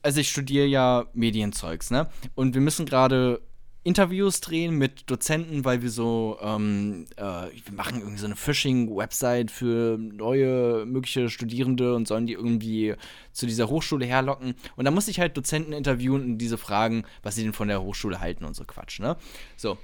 also 0.00 0.20
ich 0.20 0.30
studiere 0.30 0.64
ja 0.64 1.06
Medienzeugs, 1.12 1.90
ne? 1.90 2.08
Und 2.34 2.54
wir 2.54 2.60
müssen 2.60 2.86
gerade 2.86 3.42
Interviews 3.88 4.40
drehen 4.40 4.74
mit 4.76 5.10
Dozenten, 5.10 5.64
weil 5.64 5.80
wir 5.82 5.90
so, 5.90 6.38
ähm, 6.42 7.06
äh, 7.16 7.22
wir 7.22 7.72
machen 7.72 8.00
irgendwie 8.00 8.18
so 8.18 8.26
eine 8.26 8.36
Phishing-Website 8.36 9.50
für 9.50 9.96
neue 9.98 10.84
mögliche 10.84 11.30
Studierende 11.30 11.94
und 11.94 12.06
sollen 12.06 12.26
die 12.26 12.34
irgendwie 12.34 12.94
zu 13.32 13.46
dieser 13.46 13.68
Hochschule 13.68 14.04
herlocken. 14.04 14.54
Und 14.76 14.84
da 14.84 14.90
muss 14.90 15.08
ich 15.08 15.20
halt 15.20 15.36
Dozenten 15.36 15.72
interviewen 15.72 16.22
und 16.22 16.38
diese 16.38 16.58
fragen, 16.58 17.04
was 17.22 17.34
sie 17.34 17.44
denn 17.44 17.54
von 17.54 17.68
der 17.68 17.82
Hochschule 17.82 18.20
halten 18.20 18.44
und 18.44 18.54
so 18.54 18.64
Quatsch, 18.64 19.00
ne? 19.00 19.16
So. 19.56 19.78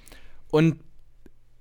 Und 0.51 0.81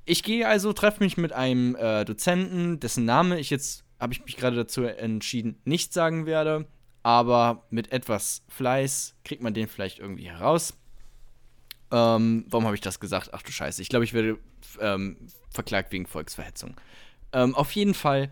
ich 0.06 0.22
gehe 0.22 0.46
also, 0.46 0.74
treffe 0.74 1.02
mich 1.02 1.16
mit 1.16 1.32
einem 1.32 1.76
äh, 1.76 2.04
Dozenten, 2.04 2.80
dessen 2.82 3.06
Name 3.06 3.40
ich 3.40 3.50
jetzt, 3.50 3.86
habe 4.00 4.12
ich 4.12 4.26
mich 4.26 4.36
gerade 4.36 4.58
dazu 4.58 4.84
entschieden, 4.84 5.56
nicht 5.64 5.94
sagen 5.94 6.26
werde 6.26 6.68
aber 7.04 7.66
mit 7.70 7.92
etwas 7.92 8.44
Fleiß 8.48 9.16
kriegt 9.26 9.44
man 9.44 9.54
den 9.54 9.68
vielleicht 9.68 10.00
irgendwie 10.00 10.30
heraus. 10.30 10.74
Ähm, 11.94 12.46
warum 12.50 12.66
habe 12.66 12.76
ich 12.76 12.82
das 12.82 13.00
gesagt? 13.00 13.30
Ach 13.34 13.44
du 13.44 13.52
Scheiße, 13.52 13.82
ich 13.82 13.88
glaube, 13.88 14.04
ich 14.04 14.14
werde 14.14 14.40
ähm, 14.82 15.16
verklagt 15.52 15.92
wegen 15.92 16.08
Volksverhetzung. 16.08 16.76
Ähm, 17.32 17.54
auf 17.54 17.72
jeden 17.74 17.94
Fall 17.94 18.32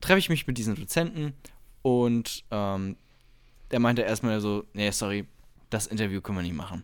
treffe 0.00 0.18
ich 0.18 0.30
mich 0.30 0.46
mit 0.46 0.56
diesem 0.56 0.74
Dozenten 0.74 1.34
und 1.82 2.44
ähm, 2.50 2.96
der 3.70 3.80
meinte 3.80 4.02
erstmal 4.02 4.40
so, 4.40 4.64
nee, 4.72 4.90
sorry, 4.90 5.26
das 5.68 5.86
Interview 5.86 6.22
können 6.22 6.38
wir 6.38 6.42
nicht 6.42 6.56
machen. 6.56 6.82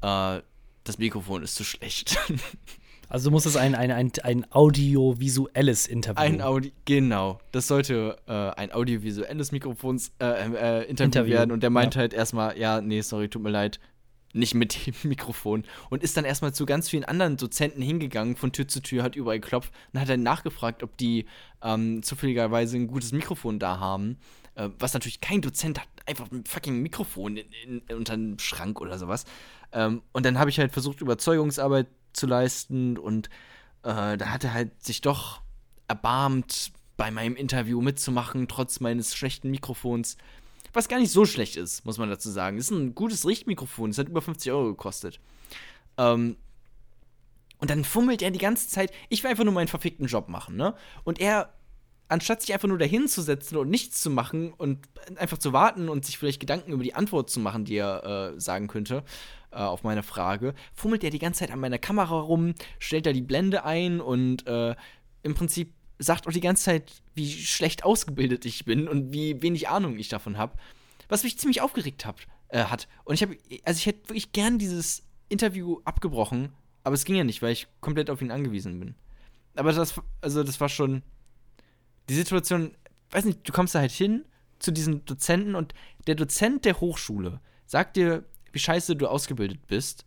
Äh, 0.00 0.42
das 0.82 0.98
Mikrofon 0.98 1.44
ist 1.44 1.54
zu 1.54 1.64
schlecht. 1.64 2.18
Also 3.08 3.30
muss 3.30 3.44
es 3.44 3.56
ein, 3.58 3.74
ein, 3.74 3.90
ein, 3.90 4.10
ein 4.22 4.50
audiovisuelles 4.52 5.86
Interview. 5.86 6.18
Ein 6.18 6.40
Audi 6.40 6.72
genau. 6.86 7.40
Das 7.50 7.66
sollte 7.66 8.16
äh, 8.26 8.32
ein 8.32 8.72
audiovisuelles 8.72 9.52
Mikrofons 9.52 10.12
äh, 10.18 10.24
äh, 10.24 10.84
Interview, 10.84 11.04
Interview, 11.04 11.32
werden. 11.34 11.52
Und 11.52 11.62
der 11.62 11.68
meint 11.68 11.94
ja. 11.94 12.00
halt 12.00 12.14
erstmal, 12.14 12.56
ja, 12.56 12.80
nee, 12.80 13.02
sorry, 13.02 13.28
tut 13.28 13.42
mir 13.42 13.50
leid, 13.50 13.80
nicht 14.32 14.54
mit 14.54 14.86
dem 14.86 14.94
Mikrofon. 15.08 15.64
Und 15.90 16.02
ist 16.02 16.16
dann 16.16 16.24
erstmal 16.24 16.54
zu 16.54 16.66
ganz 16.66 16.88
vielen 16.88 17.04
anderen 17.04 17.36
Dozenten 17.36 17.82
hingegangen, 17.82 18.36
von 18.36 18.52
Tür 18.52 18.68
zu 18.68 18.80
Tür, 18.80 19.02
hat 19.02 19.16
überall 19.16 19.40
geklopft 19.40 19.72
und 19.92 20.00
hat 20.00 20.08
dann 20.08 20.22
nachgefragt, 20.22 20.82
ob 20.82 20.96
die 20.96 21.26
ähm, 21.62 22.02
zufälligerweise 22.02 22.76
ein 22.76 22.86
gutes 22.86 23.12
Mikrofon 23.12 23.58
da 23.58 23.78
haben. 23.78 24.18
Äh, 24.54 24.68
was 24.78 24.94
natürlich 24.94 25.20
kein 25.20 25.40
Dozent 25.40 25.80
hat, 25.80 25.88
einfach 26.06 26.30
ein 26.30 26.44
fucking 26.44 26.80
Mikrofon 26.82 27.36
in, 27.36 27.80
in, 27.88 27.96
unter 27.96 28.14
einem 28.14 28.38
Schrank 28.38 28.80
oder 28.80 28.98
sowas. 28.98 29.24
Ähm, 29.72 30.02
und 30.12 30.26
dann 30.26 30.38
habe 30.38 30.50
ich 30.50 30.58
halt 30.58 30.72
versucht, 30.72 31.00
Überzeugungsarbeit 31.00 31.86
zu 32.12 32.26
leisten 32.26 32.98
und 32.98 33.28
äh, 33.82 34.16
da 34.16 34.26
hat 34.26 34.44
er 34.44 34.52
halt 34.52 34.84
sich 34.84 35.00
doch 35.00 35.40
erbarmt, 35.88 36.72
bei 36.96 37.10
meinem 37.10 37.36
Interview 37.36 37.80
mitzumachen, 37.80 38.48
trotz 38.48 38.80
meines 38.80 39.14
schlechten 39.16 39.50
Mikrofons. 39.50 40.16
Was 40.72 40.88
gar 40.88 40.98
nicht 40.98 41.12
so 41.12 41.24
schlecht 41.26 41.56
ist, 41.56 41.84
muss 41.84 41.98
man 41.98 42.08
dazu 42.08 42.30
sagen. 42.30 42.56
Es 42.56 42.66
ist 42.66 42.70
ein 42.70 42.94
gutes 42.94 43.26
Richtmikrofon, 43.26 43.90
es 43.90 43.98
hat 43.98 44.08
über 44.08 44.22
50 44.22 44.52
Euro 44.52 44.68
gekostet. 44.68 45.20
Ähm, 45.98 46.36
und 47.58 47.70
dann 47.70 47.84
fummelt 47.84 48.22
er 48.22 48.30
die 48.30 48.38
ganze 48.38 48.68
Zeit. 48.68 48.90
Ich 49.08 49.22
will 49.22 49.30
einfach 49.30 49.44
nur 49.44 49.52
meinen 49.52 49.68
verfickten 49.68 50.06
Job 50.06 50.28
machen, 50.28 50.56
ne? 50.56 50.74
Und 51.04 51.20
er, 51.20 51.52
anstatt 52.08 52.40
sich 52.40 52.52
einfach 52.52 52.68
nur 52.68 52.78
dahin 52.78 53.06
zu 53.06 53.22
setzen 53.22 53.56
und 53.56 53.70
nichts 53.70 54.02
zu 54.02 54.10
machen 54.10 54.52
und 54.52 54.78
einfach 55.16 55.38
zu 55.38 55.52
warten 55.52 55.88
und 55.88 56.04
sich 56.04 56.18
vielleicht 56.18 56.40
Gedanken 56.40 56.72
über 56.72 56.82
die 56.82 56.94
Antwort 56.94 57.30
zu 57.30 57.38
machen, 57.38 57.64
die 57.64 57.76
er 57.76 58.32
äh, 58.34 58.40
sagen 58.40 58.66
könnte, 58.66 59.04
äh, 59.52 59.56
auf 59.56 59.84
meine 59.84 60.02
Frage, 60.02 60.54
fummelt 60.74 61.04
er 61.04 61.10
die 61.10 61.18
ganze 61.18 61.40
Zeit 61.40 61.52
an 61.52 61.60
meiner 61.60 61.78
Kamera 61.78 62.18
rum, 62.18 62.54
stellt 62.78 63.06
da 63.06 63.12
die 63.12 63.22
Blende 63.22 63.64
ein 63.64 64.00
und 64.00 64.46
äh, 64.46 64.74
im 65.22 65.34
Prinzip 65.34 65.72
sagt 66.02 66.26
auch 66.26 66.32
die 66.32 66.40
ganze 66.40 66.64
Zeit, 66.64 67.02
wie 67.14 67.30
schlecht 67.30 67.84
ausgebildet 67.84 68.44
ich 68.44 68.64
bin 68.64 68.88
und 68.88 69.12
wie 69.12 69.40
wenig 69.42 69.68
Ahnung 69.68 69.98
ich 69.98 70.08
davon 70.08 70.38
habe. 70.38 70.56
Was 71.08 71.24
mich 71.24 71.38
ziemlich 71.38 71.60
aufgeregt 71.60 72.06
hab, 72.06 72.20
äh, 72.48 72.64
hat. 72.64 72.88
Und 73.04 73.14
ich 73.14 73.22
habe, 73.22 73.36
also 73.64 73.78
ich 73.78 73.86
hätte 73.86 74.08
wirklich 74.08 74.32
gern 74.32 74.58
dieses 74.58 75.04
Interview 75.28 75.80
abgebrochen, 75.84 76.52
aber 76.84 76.94
es 76.94 77.04
ging 77.04 77.16
ja 77.16 77.24
nicht, 77.24 77.42
weil 77.42 77.52
ich 77.52 77.68
komplett 77.80 78.10
auf 78.10 78.22
ihn 78.22 78.30
angewiesen 78.30 78.78
bin. 78.78 78.94
Aber 79.54 79.72
das, 79.72 80.00
also 80.20 80.42
das 80.42 80.60
war 80.60 80.68
schon 80.68 81.02
die 82.08 82.14
Situation, 82.14 82.76
weiß 83.10 83.24
nicht, 83.24 83.46
du 83.48 83.52
kommst 83.52 83.74
da 83.74 83.80
halt 83.80 83.92
hin 83.92 84.24
zu 84.58 84.70
diesem 84.70 85.04
Dozenten 85.04 85.54
und 85.54 85.74
der 86.06 86.14
Dozent 86.14 86.64
der 86.64 86.80
Hochschule 86.80 87.40
sagt 87.66 87.96
dir 87.96 88.24
wie 88.52 88.58
scheiße 88.58 88.96
du 88.96 89.08
ausgebildet 89.08 89.66
bist. 89.66 90.04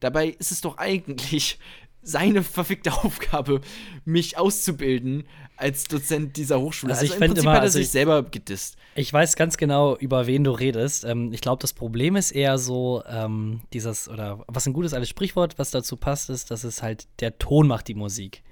Dabei 0.00 0.28
ist 0.28 0.52
es 0.52 0.60
doch 0.60 0.78
eigentlich 0.78 1.58
seine 2.04 2.42
verfickte 2.42 2.92
Aufgabe, 2.92 3.60
mich 4.04 4.38
auszubilden 4.38 5.24
als 5.56 5.84
Dozent 5.84 6.36
dieser 6.36 6.60
Hochschule. 6.60 6.92
Also, 6.92 7.02
also 7.02 7.14
im 7.14 7.20
Prinzip 7.20 7.42
immer, 7.42 7.52
hat 7.52 7.58
er 7.58 7.62
also 7.62 7.78
sich 7.78 7.86
ich, 7.86 7.92
selber 7.92 8.22
gedisst. 8.22 8.76
Ich 8.94 9.12
weiß 9.12 9.36
ganz 9.36 9.56
genau, 9.56 9.96
über 9.96 10.26
wen 10.26 10.44
du 10.44 10.52
redest. 10.52 11.04
Ähm, 11.04 11.32
ich 11.32 11.40
glaube, 11.40 11.60
das 11.60 11.72
Problem 11.72 12.16
ist 12.16 12.30
eher 12.30 12.58
so, 12.58 13.02
ähm, 13.08 13.62
dieses, 13.72 14.08
oder 14.08 14.44
was 14.46 14.66
ein 14.66 14.72
gutes 14.72 14.94
altes 14.94 15.08
Sprichwort, 15.08 15.58
was 15.58 15.70
dazu 15.70 15.96
passt, 15.96 16.30
ist, 16.30 16.50
dass 16.50 16.62
es 16.62 16.82
halt, 16.82 17.08
der 17.20 17.38
Ton 17.38 17.66
macht 17.66 17.88
die 17.88 17.94
Musik. 17.94 18.43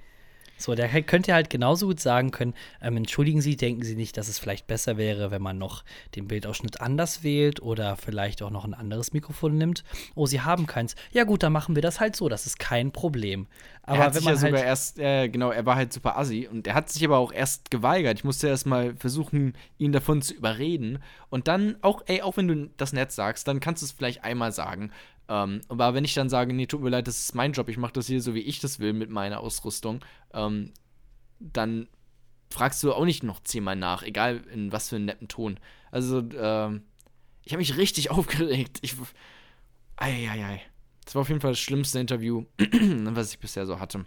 So, 0.63 0.75
der 0.75 0.89
könnte 1.03 1.35
halt 1.35 1.51
genauso 1.51 1.87
gut 1.87 2.01
sagen 2.01 2.31
können, 2.31 2.55
ähm, 2.81 2.97
entschuldigen 2.97 3.41
Sie, 3.41 3.57
denken 3.57 3.83
Sie 3.83 3.97
nicht, 3.97 4.17
dass 4.17 4.29
es 4.29 4.39
vielleicht 4.39 4.67
besser 4.67 4.97
wäre, 4.97 5.31
wenn 5.31 5.43
man 5.43 5.59
noch 5.59 5.85
den 6.15 6.29
Bildausschnitt 6.29 6.81
anders 6.81 7.23
wählt 7.23 7.61
oder 7.61 7.97
vielleicht 7.97 8.43
auch 8.43 8.51
noch 8.51 8.65
ein 8.65 8.75
anderes 8.75 9.13
Mikrofon 9.13 9.57
nimmt? 9.57 9.85
Oh, 10.15 10.27
Sie 10.27 10.41
haben 10.41 10.67
keins. 10.67 10.95
Ja 11.13 11.25
gut, 11.25 11.43
dann 11.43 11.53
machen 11.53 11.75
wir 11.75 11.83
das 11.83 12.01
halt 12.01 12.17
so, 12.17 12.29
das 12.29 12.47
ist 12.47 12.59
kein 12.59 12.93
Problem. 12.93 13.47
Aber 13.85 13.99
er 13.99 14.05
hat 14.05 14.15
wenn 14.15 14.21
sich 14.21 14.25
ja 14.25 14.31
halt, 14.31 14.41
sogar 14.41 14.65
erst, 14.65 14.99
äh, 14.99 15.29
genau, 15.29 15.51
er 15.51 15.67
war 15.67 15.75
halt 15.75 15.93
super 15.93 16.17
assi 16.17 16.49
und 16.49 16.67
er 16.69 16.75
hat 16.75 16.89
sich 16.89 17.05
aber 17.05 17.19
auch 17.19 17.33
erst 17.33 17.71
geweigert. 17.71 18.19
Ich 18.19 18.25
musste 18.25 18.47
erst 18.47 18.67
mal 18.67 18.95
versuchen, 18.97 19.55
ihn 19.79 19.91
davon 19.91 20.23
zu 20.23 20.35
überreden. 20.35 21.01
Und 21.31 21.49
dann 21.49 21.77
auch, 21.83 22.03
ey, 22.07 22.23
auch 22.23 22.37
wenn 22.37 22.47
du 22.47 22.71
das 22.77 22.93
nett 22.93 23.11
sagst, 23.11 23.49
dann 23.49 23.59
kannst 23.59 23.83
du 23.83 23.87
es 23.87 23.93
vielleicht 23.93 24.23
einmal 24.23 24.53
sagen. 24.53 24.93
Ähm, 25.35 25.63
aber 25.69 25.95
wenn 25.95 26.05
ich 26.05 26.13
dann 26.13 26.29
sage, 26.29 26.53
nee, 26.53 26.67
tut 26.67 26.83
mir 26.83 26.91
leid, 26.91 27.07
das 27.09 27.19
ist 27.21 27.35
mein 27.35 27.53
Job, 27.53 27.71
ich 27.71 27.79
mache 27.79 27.95
das 27.95 28.07
hier 28.07 28.21
so, 28.21 28.35
wie 28.35 28.41
ich 28.41 28.61
das 28.61 28.81
will 28.81 28.93
mit 28.93 29.09
meiner 29.09 29.41
Ausrüstung, 29.41 30.05
ähm, 30.35 30.73
dann 31.41 31.89
fragst 32.51 32.83
du 32.83 32.93
auch 32.93 33.07
nicht 33.07 33.23
noch 33.23 33.41
zehnmal 33.41 33.77
nach, 33.77 34.03
egal 34.03 34.43
in 34.53 34.73
was 34.73 34.91
für 34.91 34.97
einen 34.97 35.07
netten 35.07 35.29
Ton. 35.29 35.59
Also, 35.91 36.19
ähm, 36.19 36.83
ich 37.45 37.53
habe 37.53 37.61
mich 37.61 37.79
richtig 37.79 38.11
aufgeregt. 38.17 38.79
Ich, 38.83 38.95
ei, 39.97 40.61
Das 41.07 41.15
war 41.15 41.23
auf 41.23 41.29
jeden 41.29 41.41
Fall 41.41 41.53
das 41.53 41.61
schlimmste 41.61 41.99
Interview, 41.99 42.45
was 42.59 43.33
ich 43.33 43.39
bisher 43.39 43.65
so 43.65 43.81
hatte. 43.81 44.05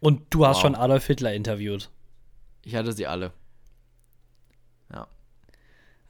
und 0.00 0.22
du 0.30 0.44
hast 0.44 0.56
Wow. 0.56 0.62
schon 0.62 0.74
Adolf 0.74 1.06
Hitler 1.06 1.34
interviewt. 1.34 1.90
Ich 2.64 2.74
hatte 2.74 2.92
sie 2.92 3.06
alle. 3.06 3.32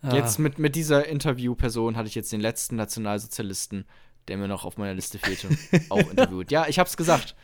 Ah. 0.02 0.14
Jetzt 0.14 0.39
mit, 0.39 0.59
mit 0.59 0.77
dieser 0.77 1.06
Interviewperson 1.06 1.97
hatte 1.97 2.09
ich 2.09 2.14
jetzt 2.14 2.32
den 2.32 2.40
letzten 2.40 2.77
Nationalsozialisten, 2.77 3.86
der 4.28 4.36
mir 4.36 4.48
noch 4.48 4.64
auf 4.64 4.77
meiner 4.77 4.94
Liste 4.94 5.18
fehlte, 5.18 5.48
auch 5.89 6.10
interviewt. 6.10 6.51
Ja, 6.51 6.66
ich 6.68 6.78
hab's 6.78 6.97
gesagt. 6.97 7.35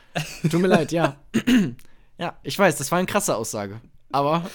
Tut 0.42 0.60
mir 0.60 0.68
leid, 0.68 0.92
ja. 0.92 1.16
ja, 2.18 2.38
ich 2.42 2.58
weiß, 2.58 2.76
das 2.76 2.90
war 2.90 2.98
eine 2.98 3.06
krasse 3.06 3.36
Aussage. 3.36 3.80
Aber 4.10 4.48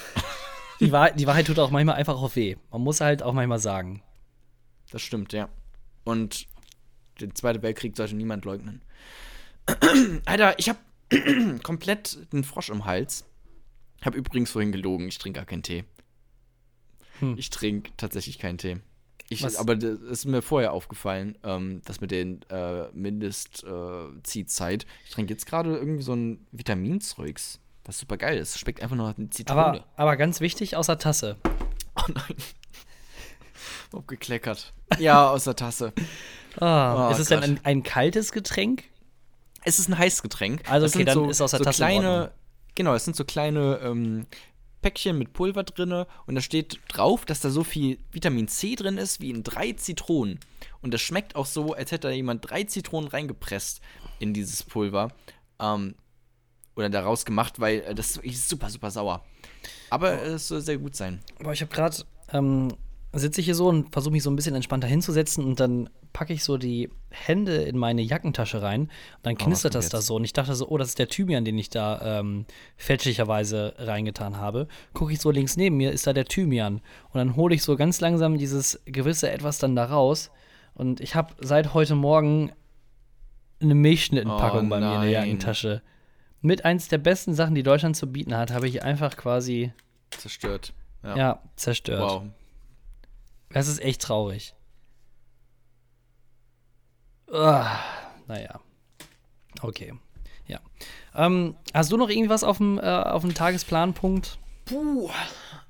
Die 0.79 0.91
Wahrheit, 0.91 1.19
die 1.19 1.25
Wahrheit 1.25 1.47
tut 1.47 1.57
auch 1.59 1.71
manchmal 1.71 1.95
einfach 1.95 2.15
auch 2.15 2.35
weh. 2.35 2.55
Man 2.71 2.81
muss 2.81 3.01
halt 3.01 3.23
auch 3.23 3.33
manchmal 3.33 3.59
sagen. 3.59 4.03
das 4.91 5.01
stimmt, 5.01 5.33
ja. 5.33 5.49
Und 6.03 6.47
den 7.19 7.33
Zweiten 7.33 7.63
Weltkrieg 7.63 7.97
sollte 7.97 8.15
niemand 8.15 8.45
leugnen. 8.45 8.81
Alter, 10.25 10.57
ich 10.59 10.69
hab 10.69 10.77
komplett 11.63 12.31
den 12.31 12.43
Frosch 12.43 12.69
im 12.69 12.85
Hals. 12.85 13.25
Hab 14.03 14.13
übrigens 14.13 14.51
vorhin 14.51 14.71
gelogen, 14.71 15.07
ich 15.07 15.17
trinke 15.17 15.39
gar 15.39 15.45
keinen 15.45 15.63
Tee. 15.63 15.83
Hm. 17.19 17.35
Ich 17.38 17.49
trinke 17.49 17.91
tatsächlich 17.98 18.39
keinen 18.39 18.57
Tee. 18.57 18.77
Ich, 19.30 19.60
aber 19.60 19.76
das 19.76 19.99
ist 19.99 20.26
mir 20.26 20.41
vorher 20.41 20.72
aufgefallen, 20.72 21.38
ähm, 21.44 21.81
dass 21.84 21.99
mit 21.99 22.11
den 22.11 22.41
äh, 22.49 22.88
Mindestziehzeit. 22.94 24.85
ich 25.06 25.11
trinke 25.11 25.34
jetzt 25.34 25.45
gerade 25.45 25.76
irgendwie 25.76 26.03
so 26.03 26.14
ein 26.14 26.48
Vitaminzeugs, 26.53 27.60
was 27.84 27.99
super 27.99 28.15
geil 28.18 28.38
ist. 28.38 28.57
Schmeckt 28.57 28.81
einfach 28.81 28.95
nur 28.95 29.07
nach 29.10 29.15
Zitrone. 29.30 29.61
Aber, 29.61 29.85
aber 29.98 30.15
ganz 30.15 30.39
wichtig, 30.39 30.77
außer 30.77 30.98
Tasse. 30.98 31.35
oh 31.95 32.03
nein. 32.07 32.35
Abgekleckert. 33.91 34.73
Ja, 34.98 35.30
aus 35.31 35.44
der 35.44 35.56
Tasse. 35.56 35.91
Ah, 36.57 37.10
Oh 37.10 37.11
ist 37.11 37.19
es 37.19 37.27
denn 37.27 37.44
ein, 37.44 37.60
ein 37.64 37.84
kaltes 37.84 38.31
Getränk? 38.31 38.85
Es 39.64 39.80
ist 39.80 39.89
ein 39.89 39.98
Heißgetränk. 39.98 40.69
Also 40.72 40.85
Das 40.85 40.95
okay, 40.95 40.99
sind 40.99 41.10
dann 41.10 41.30
ist 41.30 41.41
aus 41.41 41.52
der 41.52 41.60
so 41.60 41.64
Tasse 41.65 41.84
in 41.84 41.89
kleine. 41.89 42.31
Genau, 42.76 42.94
es 42.94 43.03
sind 43.03 43.15
so 43.15 43.26
kleine 43.26 43.80
ähm, 43.84 44.26
Päckchen 44.81 45.17
mit 45.17 45.33
Pulver 45.33 45.63
drinne 45.63 46.07
und 46.25 46.35
da 46.35 46.41
steht 46.41 46.79
drauf, 46.87 47.25
dass 47.25 47.39
da 47.39 47.49
so 47.49 47.63
viel 47.63 47.97
Vitamin 48.11 48.47
C 48.47 48.75
drin 48.75 48.97
ist 48.97 49.21
wie 49.21 49.29
in 49.29 49.43
drei 49.43 49.73
Zitronen. 49.73 50.39
Und 50.81 50.93
das 50.93 51.01
schmeckt 51.01 51.35
auch 51.35 51.45
so, 51.45 51.73
als 51.73 51.91
hätte 51.91 52.07
da 52.07 52.13
jemand 52.13 52.49
drei 52.49 52.63
Zitronen 52.63 53.09
reingepresst 53.09 53.81
in 54.19 54.33
dieses 54.33 54.63
Pulver. 54.63 55.11
Ähm, 55.59 55.95
oder 56.77 56.89
daraus 56.89 57.25
gemacht, 57.25 57.59
weil 57.59 57.79
äh, 57.81 57.95
das 57.95 58.17
ist 58.17 58.47
super, 58.47 58.69
super 58.69 58.91
sauer. 58.91 59.25
Aber 59.89 60.21
es 60.21 60.47
soll 60.47 60.61
sehr 60.61 60.77
gut 60.77 60.95
sein. 60.95 61.21
Boah, 61.39 61.53
ich 61.53 61.61
habe 61.61 61.73
gerade, 61.73 61.97
ähm, 62.31 62.69
sitze 63.19 63.41
ich 63.41 63.45
hier 63.45 63.56
so 63.56 63.68
und 63.68 63.91
versuche 63.91 64.11
mich 64.11 64.23
so 64.23 64.30
ein 64.30 64.35
bisschen 64.35 64.56
entspannter 64.56 64.88
hinzusetzen 64.88 65.44
und 65.44 65.60
dann 65.60 65.89
packe 66.14 66.34
ich 66.34 66.44
so 66.44 66.57
die 66.57 66.89
Hände 67.10 67.56
in 67.56 67.77
meine 67.77 68.02
Jackentasche 68.02 68.61
rein 68.61 68.81
und 68.81 68.91
dann 69.23 69.38
knistert 69.38 69.73
kommt 69.73 69.84
das 69.84 69.89
da 69.89 70.02
so 70.02 70.15
und 70.15 70.23
ich 70.23 70.34
dachte 70.34 70.56
so, 70.56 70.68
oh, 70.68 70.77
das 70.77 70.89
ist 70.89 70.99
der 70.99 71.07
Thymian, 71.07 71.45
den 71.45 71.57
ich 71.57 71.69
da 71.69 72.19
ähm, 72.19 72.45
fälschlicherweise 72.76 73.76
reingetan 73.77 74.38
habe. 74.38 74.68
Gucke 74.94 75.14
ich 75.14 75.19
so 75.19 75.31
links 75.31 75.57
neben 75.57 75.77
mir, 75.77 75.91
ist 75.91 76.07
da 76.07 76.14
der 76.14 76.26
Thymian 76.26 76.81
und 77.11 77.15
dann 77.15 77.35
hole 77.35 77.56
ich 77.56 77.64
so 77.64 77.76
ganz 77.76 78.02
langsam 78.02 78.38
dieses 78.38 78.81
gewisse 78.85 79.30
Etwas 79.31 79.60
dann 79.60 79.76
da 79.76 79.85
raus 79.85 80.31
und 80.73 80.99
ich 80.99 81.15
habe 81.15 81.34
seit 81.39 81.73
heute 81.73 81.95
Morgen 81.95 82.52
eine 83.61 83.76
Milchschnittenpackung 83.76 84.68
Oh 84.68 84.69
bei 84.69 84.80
mir 84.80 84.95
in 84.95 85.02
der. 85.02 85.10
Jackentasche. 85.11 85.81
Mit 86.41 86.65
eins 86.65 86.88
der 86.88 86.99
besten 86.99 87.34
Sachen, 87.34 87.56
die 87.56 87.64
Deutschland 87.64 87.95
zu 87.95 88.11
bieten 88.11 88.38
hat, 88.38 88.52
habe 88.52 88.68
ich 88.68 88.84
einfach 88.84 89.18
quasi, 89.18 89.72
Zerstört. 90.11 90.73
Ja. 91.03 91.15
ja, 91.15 91.41
zerstört. 91.56 92.02
Wow. 92.02 92.23
Das 93.49 93.67
ist 93.67 93.81
echt 93.81 94.01
traurig. 94.01 94.53
Ah, 97.31 97.79
naja. 98.27 98.59
Okay. 99.61 99.93
Ja. 100.47 100.59
Ähm, 101.15 101.55
hast 101.73 101.91
du 101.91 101.97
noch 101.97 102.09
irgendwas 102.09 102.43
auf 102.43 102.57
dem, 102.57 102.77
äh, 102.77 102.81
auf 102.81 103.21
dem 103.21 103.33
Tagesplanpunkt? 103.33 104.39
Puh. 104.65 105.09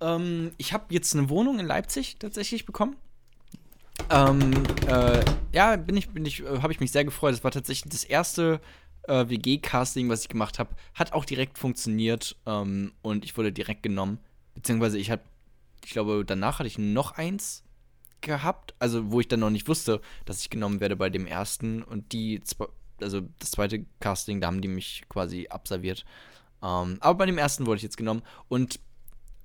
Ähm, 0.01 0.51
ich 0.57 0.73
habe 0.73 0.85
jetzt 0.89 1.15
eine 1.15 1.29
Wohnung 1.29 1.59
in 1.59 1.65
Leipzig 1.65 2.17
tatsächlich 2.19 2.65
bekommen. 2.65 2.95
Ähm, 4.09 4.63
äh, 4.87 5.23
ja, 5.51 5.75
bin 5.75 5.97
ich, 5.97 6.09
bin 6.09 6.25
ich, 6.25 6.41
äh, 6.41 6.61
habe 6.61 6.71
ich 6.71 6.79
mich 6.79 6.91
sehr 6.91 7.05
gefreut. 7.05 7.33
Das 7.33 7.43
war 7.43 7.51
tatsächlich 7.51 7.91
das 7.91 8.03
erste 8.03 8.61
äh, 9.03 9.27
WG-Casting, 9.27 10.09
was 10.09 10.21
ich 10.21 10.29
gemacht 10.29 10.59
habe. 10.59 10.69
Hat 10.93 11.13
auch 11.13 11.25
direkt 11.25 11.57
funktioniert 11.57 12.35
ähm, 12.45 12.93
und 13.01 13.25
ich 13.25 13.35
wurde 13.37 13.51
direkt 13.51 13.83
genommen. 13.83 14.19
Beziehungsweise 14.53 14.97
ich 14.99 15.09
habe, 15.09 15.23
ich 15.83 15.91
glaube, 15.91 16.23
danach 16.25 16.59
hatte 16.59 16.67
ich 16.67 16.77
noch 16.77 17.13
eins 17.13 17.63
gehabt, 18.21 18.73
also 18.79 19.11
wo 19.11 19.19
ich 19.19 19.27
dann 19.27 19.39
noch 19.39 19.49
nicht 19.49 19.67
wusste, 19.67 20.01
dass 20.25 20.41
ich 20.41 20.49
genommen 20.49 20.79
werde 20.79 20.95
bei 20.95 21.09
dem 21.09 21.25
ersten 21.27 21.83
und 21.83 22.11
die, 22.13 22.41
also 23.01 23.21
das 23.39 23.51
zweite 23.51 23.85
Casting, 23.99 24.41
da 24.41 24.47
haben 24.47 24.61
die 24.61 24.67
mich 24.67 25.03
quasi 25.09 25.47
absolviert. 25.49 26.05
Ähm, 26.63 26.97
aber 26.99 27.15
bei 27.19 27.25
dem 27.25 27.37
ersten 27.37 27.65
wurde 27.65 27.77
ich 27.77 27.83
jetzt 27.83 27.97
genommen 27.97 28.23
und 28.47 28.79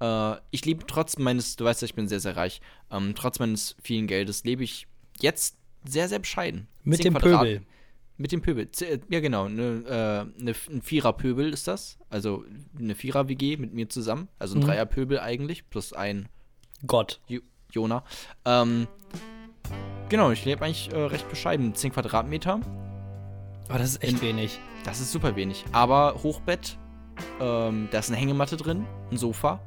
äh, 0.00 0.36
ich 0.50 0.64
lebe 0.64 0.86
trotz 0.86 1.18
meines, 1.18 1.56
du 1.56 1.64
weißt 1.64 1.82
ja, 1.82 1.86
ich 1.86 1.94
bin 1.94 2.08
sehr, 2.08 2.20
sehr 2.20 2.36
reich, 2.36 2.60
ähm, 2.90 3.14
trotz 3.14 3.38
meines 3.38 3.76
vielen 3.82 4.06
Geldes 4.06 4.44
lebe 4.44 4.64
ich 4.64 4.86
jetzt 5.20 5.56
sehr, 5.84 6.08
sehr 6.08 6.18
bescheiden. 6.20 6.68
Mit 6.84 7.04
dem 7.04 7.14
Quadrat- 7.14 7.40
Pöbel. 7.42 7.62
Mit 8.18 8.30
dem 8.30 8.40
Pöbel. 8.42 8.68
Ja, 9.08 9.20
genau. 9.20 9.48
Ne, 9.48 9.84
äh, 10.38 10.42
ne, 10.42 10.54
ein 10.70 10.82
Vierer-Pöbel 10.82 11.52
ist 11.52 11.66
das. 11.66 11.98
Also 12.08 12.44
eine 12.78 12.94
Vierer-WG 12.94 13.56
mit 13.56 13.72
mir 13.72 13.88
zusammen. 13.88 14.28
Also 14.38 14.54
ein 14.54 14.60
Mhm. 14.60 14.66
Dreier-Pöbel 14.66 15.18
eigentlich, 15.18 15.68
plus 15.70 15.92
ein 15.92 16.28
Gott. 16.86 17.20
Jo 17.26 17.40
Jona. 17.72 18.04
Ähm, 18.44 18.86
genau, 20.08 20.30
ich 20.30 20.44
lebe 20.44 20.64
eigentlich 20.64 20.92
äh, 20.92 20.96
recht 20.96 21.28
bescheiden. 21.28 21.74
10 21.74 21.92
Quadratmeter. 21.92 22.60
Aber 23.68 23.78
das 23.78 23.90
ist 23.90 24.02
echt 24.02 24.14
In- 24.14 24.22
wenig. 24.22 24.60
Das 24.84 25.00
ist 25.00 25.12
super 25.12 25.36
wenig. 25.36 25.64
Aber 25.72 26.16
Hochbett, 26.22 26.76
ähm, 27.40 27.88
da 27.90 27.98
ist 28.00 28.08
eine 28.10 28.18
Hängematte 28.18 28.56
drin, 28.56 28.84
ein 29.10 29.16
Sofa. 29.16 29.60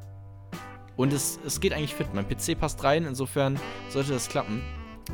Und 0.98 1.12
es, 1.14 1.40
es 1.46 1.60
geht 1.60 1.74
eigentlich 1.74 1.96
fit. 1.96 2.08
Mein 2.14 2.28
PC 2.28 2.58
passt 2.60 2.84
rein, 2.84 3.06
insofern 3.06 3.60
sollte 3.90 4.12
das 4.14 4.30
klappen. 4.30 4.62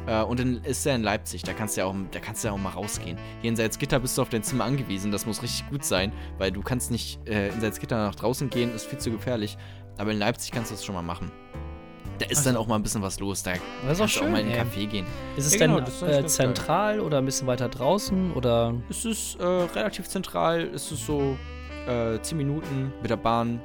Äh, 0.08 0.22
und 0.24 0.40
dann 0.40 0.64
ist 0.64 0.86
er 0.86 0.96
in 0.96 1.04
Leipzig, 1.04 1.44
da 1.44 1.54
kannst 1.54 1.76
du 1.76 1.82
ja 1.82 1.88
auch, 1.88 1.96
da 2.12 2.20
kannst 2.20 2.44
du 2.44 2.48
ja 2.48 2.54
auch 2.54 2.58
mal 2.58 2.70
rausgehen. 2.70 3.18
Hier 3.42 3.50
in 3.50 3.56
Salzgitter 3.56 4.00
bist 4.00 4.18
du 4.18 4.22
auf 4.22 4.30
dein 4.30 4.42
Zimmer 4.44 4.64
angewiesen, 4.64 5.12
das 5.12 5.26
muss 5.26 5.42
richtig 5.44 5.70
gut 5.70 5.84
sein, 5.84 6.14
weil 6.38 6.52
du 6.52 6.62
kannst 6.62 6.92
nicht 6.92 7.20
äh, 7.28 7.50
in 7.50 7.60
Salzgitter 7.62 7.98
nach 7.98 8.16
draußen 8.16 8.50
gehen, 8.50 8.74
ist 8.74 8.86
viel 8.88 9.00
zu 9.00 9.12
gefährlich. 9.12 9.58
Aber 9.98 10.12
in 10.12 10.18
Leipzig 10.20 10.52
kannst 10.52 10.72
du 10.72 10.76
das 10.76 10.86
schon 10.86 10.96
mal 10.96 11.02
machen. 11.02 11.32
Da 12.22 12.28
ist 12.28 12.46
dann 12.46 12.56
auch 12.56 12.68
mal 12.68 12.76
ein 12.76 12.84
bisschen 12.84 13.02
was 13.02 13.20
los, 13.20 13.42
da 13.44 13.52
Das 13.52 13.60
ist 13.60 13.64
auch 13.64 13.98
kannst 14.00 14.00
du 14.00 14.04
auch 14.04 14.24
schön. 14.24 14.32
mal 14.32 14.42
in 14.42 14.52
einen 14.52 14.70
Café 14.70 14.86
gehen. 14.88 15.06
Ist 15.36 15.46
es 15.48 15.54
Ja, 15.54 15.60
denn 15.60 15.76
genau, 15.76 15.88
ist 15.88 16.02
äh, 16.02 16.06
ganz 16.06 16.16
geil. 16.18 16.28
zentral 16.30 17.00
oder 17.00 17.18
ein 17.18 17.26
bisschen 17.26 17.48
weiter 17.48 17.68
draußen? 17.70 18.34
Oder 18.34 18.74
Es 18.90 19.06
ist 19.06 19.40
äh, 19.40 19.44
relativ 19.46 20.08
zentral, 20.08 20.70
es 20.74 20.92
ist 20.92 21.06
so 21.06 21.38
äh, 21.88 22.20
10 22.22 22.38
Minuten 22.38 22.94
mit 23.02 23.10
der 23.10 23.18
Bahn. 23.18 23.60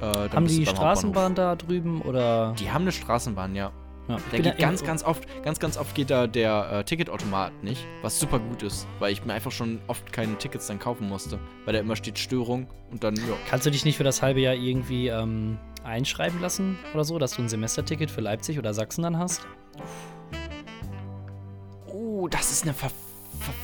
Äh, 0.00 0.28
haben 0.30 0.46
die 0.46 0.66
Straßenbahn 0.66 1.34
da 1.34 1.56
drüben? 1.56 2.02
Oder? 2.02 2.54
Die 2.58 2.70
haben 2.70 2.82
eine 2.82 2.92
Straßenbahn, 2.92 3.54
ja. 3.54 3.70
Ja, 4.10 4.18
bin 4.30 4.42
geht 4.42 4.58
ganz, 4.58 4.82
ganz 4.82 5.04
oft, 5.04 5.26
ganz, 5.44 5.60
ganz 5.60 5.76
oft 5.76 5.94
geht 5.94 6.10
da 6.10 6.26
der 6.26 6.72
äh, 6.72 6.84
Ticketautomat 6.84 7.62
nicht, 7.62 7.84
was 8.02 8.18
super 8.18 8.38
gut 8.38 8.62
ist, 8.62 8.86
weil 8.98 9.12
ich 9.12 9.24
mir 9.24 9.32
einfach 9.32 9.52
schon 9.52 9.80
oft 9.86 10.12
keine 10.12 10.36
Tickets 10.36 10.66
dann 10.66 10.78
kaufen 10.78 11.08
musste, 11.08 11.38
weil 11.64 11.74
da 11.74 11.80
immer 11.80 11.96
steht 11.96 12.18
Störung 12.18 12.66
und 12.90 13.04
dann, 13.04 13.14
ja. 13.16 13.22
Kannst 13.48 13.66
du 13.66 13.70
dich 13.70 13.84
nicht 13.84 13.96
für 13.96 14.04
das 14.04 14.22
halbe 14.22 14.40
Jahr 14.40 14.54
irgendwie 14.54 15.08
ähm, 15.08 15.58
einschreiben 15.84 16.40
lassen 16.40 16.78
oder 16.92 17.04
so, 17.04 17.18
dass 17.18 17.36
du 17.36 17.42
ein 17.42 17.48
Semesterticket 17.48 18.10
für 18.10 18.20
Leipzig 18.20 18.58
oder 18.58 18.74
Sachsen 18.74 19.02
dann 19.02 19.18
hast? 19.18 19.46
Oh, 21.86 22.28
das 22.28 22.50
ist 22.50 22.64
eine 22.64 22.74
ver 22.74 22.90
ver 23.38 23.54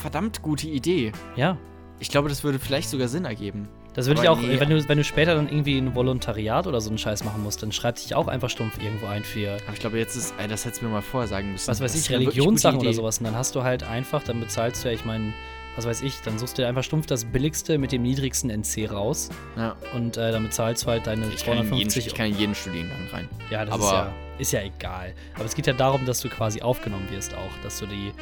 verdammt 0.00 0.40
gute 0.40 0.68
Idee. 0.68 1.12
Ja. 1.36 1.58
Ich 1.98 2.08
glaube, 2.08 2.30
das 2.30 2.44
würde 2.44 2.58
vielleicht 2.58 2.88
sogar 2.88 3.08
Sinn 3.08 3.26
ergeben. 3.26 3.68
Das 3.94 4.06
würde 4.06 4.22
ich 4.22 4.28
auch, 4.28 4.40
nee. 4.40 4.60
wenn 4.60 4.70
du, 4.70 4.88
wenn 4.88 4.98
du 4.98 5.04
später 5.04 5.34
dann 5.34 5.48
irgendwie 5.48 5.76
ein 5.78 5.94
Volontariat 5.94 6.66
oder 6.66 6.80
so 6.80 6.90
einen 6.90 6.98
Scheiß 6.98 7.24
machen 7.24 7.42
musst, 7.42 7.62
dann 7.62 7.72
schreib 7.72 7.96
dich 7.96 8.14
auch 8.14 8.28
einfach 8.28 8.48
stumpf 8.48 8.80
irgendwo 8.82 9.06
ein 9.06 9.24
für, 9.24 9.54
Aber 9.66 9.72
ich 9.74 9.80
glaube, 9.80 9.98
jetzt 9.98 10.14
ist, 10.16 10.32
das 10.48 10.64
hättest 10.64 10.80
du 10.82 10.86
mir 10.86 10.92
mal 10.92 11.02
vorher 11.02 11.26
sagen 11.28 11.52
müssen. 11.52 11.68
was 11.68 11.80
weiß 11.80 11.94
ich, 11.96 12.10
Religionssachen 12.10 12.78
oder 12.78 12.92
sowas. 12.92 13.18
Und 13.18 13.24
dann 13.24 13.34
hast 13.36 13.54
du 13.56 13.62
halt 13.64 13.82
einfach, 13.82 14.22
dann 14.22 14.38
bezahlst 14.40 14.84
du 14.84 14.88
ja, 14.88 14.94
ich 14.94 15.04
meine, 15.04 15.32
was 15.76 15.86
weiß 15.86 16.02
ich, 16.02 16.20
dann 16.24 16.38
suchst 16.38 16.58
du 16.58 16.62
dir 16.62 16.68
einfach 16.68 16.82
stumpf 16.84 17.06
das 17.06 17.24
billigste 17.24 17.78
mit 17.78 17.90
dem 17.92 18.02
niedrigsten 18.02 18.50
NC 18.50 18.90
raus 18.90 19.30
Ja. 19.56 19.76
und 19.94 20.16
äh, 20.16 20.30
damit 20.32 20.52
zahlst 20.52 20.84
du 20.84 20.88
halt 20.88 21.06
deine 21.06 21.26
Ich 21.28 21.44
kann, 21.44 21.54
in 21.58 21.64
jeden, 21.74 21.90
250 21.90 22.06
ich 22.08 22.14
kann 22.14 22.26
in 22.26 22.36
jeden 22.38 22.54
Studiengang 22.54 23.06
rein. 23.12 23.28
Ja, 23.50 23.64
das 23.64 23.74
Aber- 23.74 23.84
ist, 23.84 23.92
ja, 23.92 24.12
ist 24.38 24.52
ja 24.52 24.60
egal. 24.62 25.14
Aber 25.36 25.44
es 25.44 25.54
geht 25.54 25.66
ja 25.66 25.72
darum, 25.72 26.04
dass 26.06 26.20
du 26.20 26.28
quasi 26.28 26.60
aufgenommen 26.62 27.08
wirst 27.10 27.34
auch, 27.34 27.50
dass 27.62 27.78
du 27.78 27.86
die, 27.86 28.12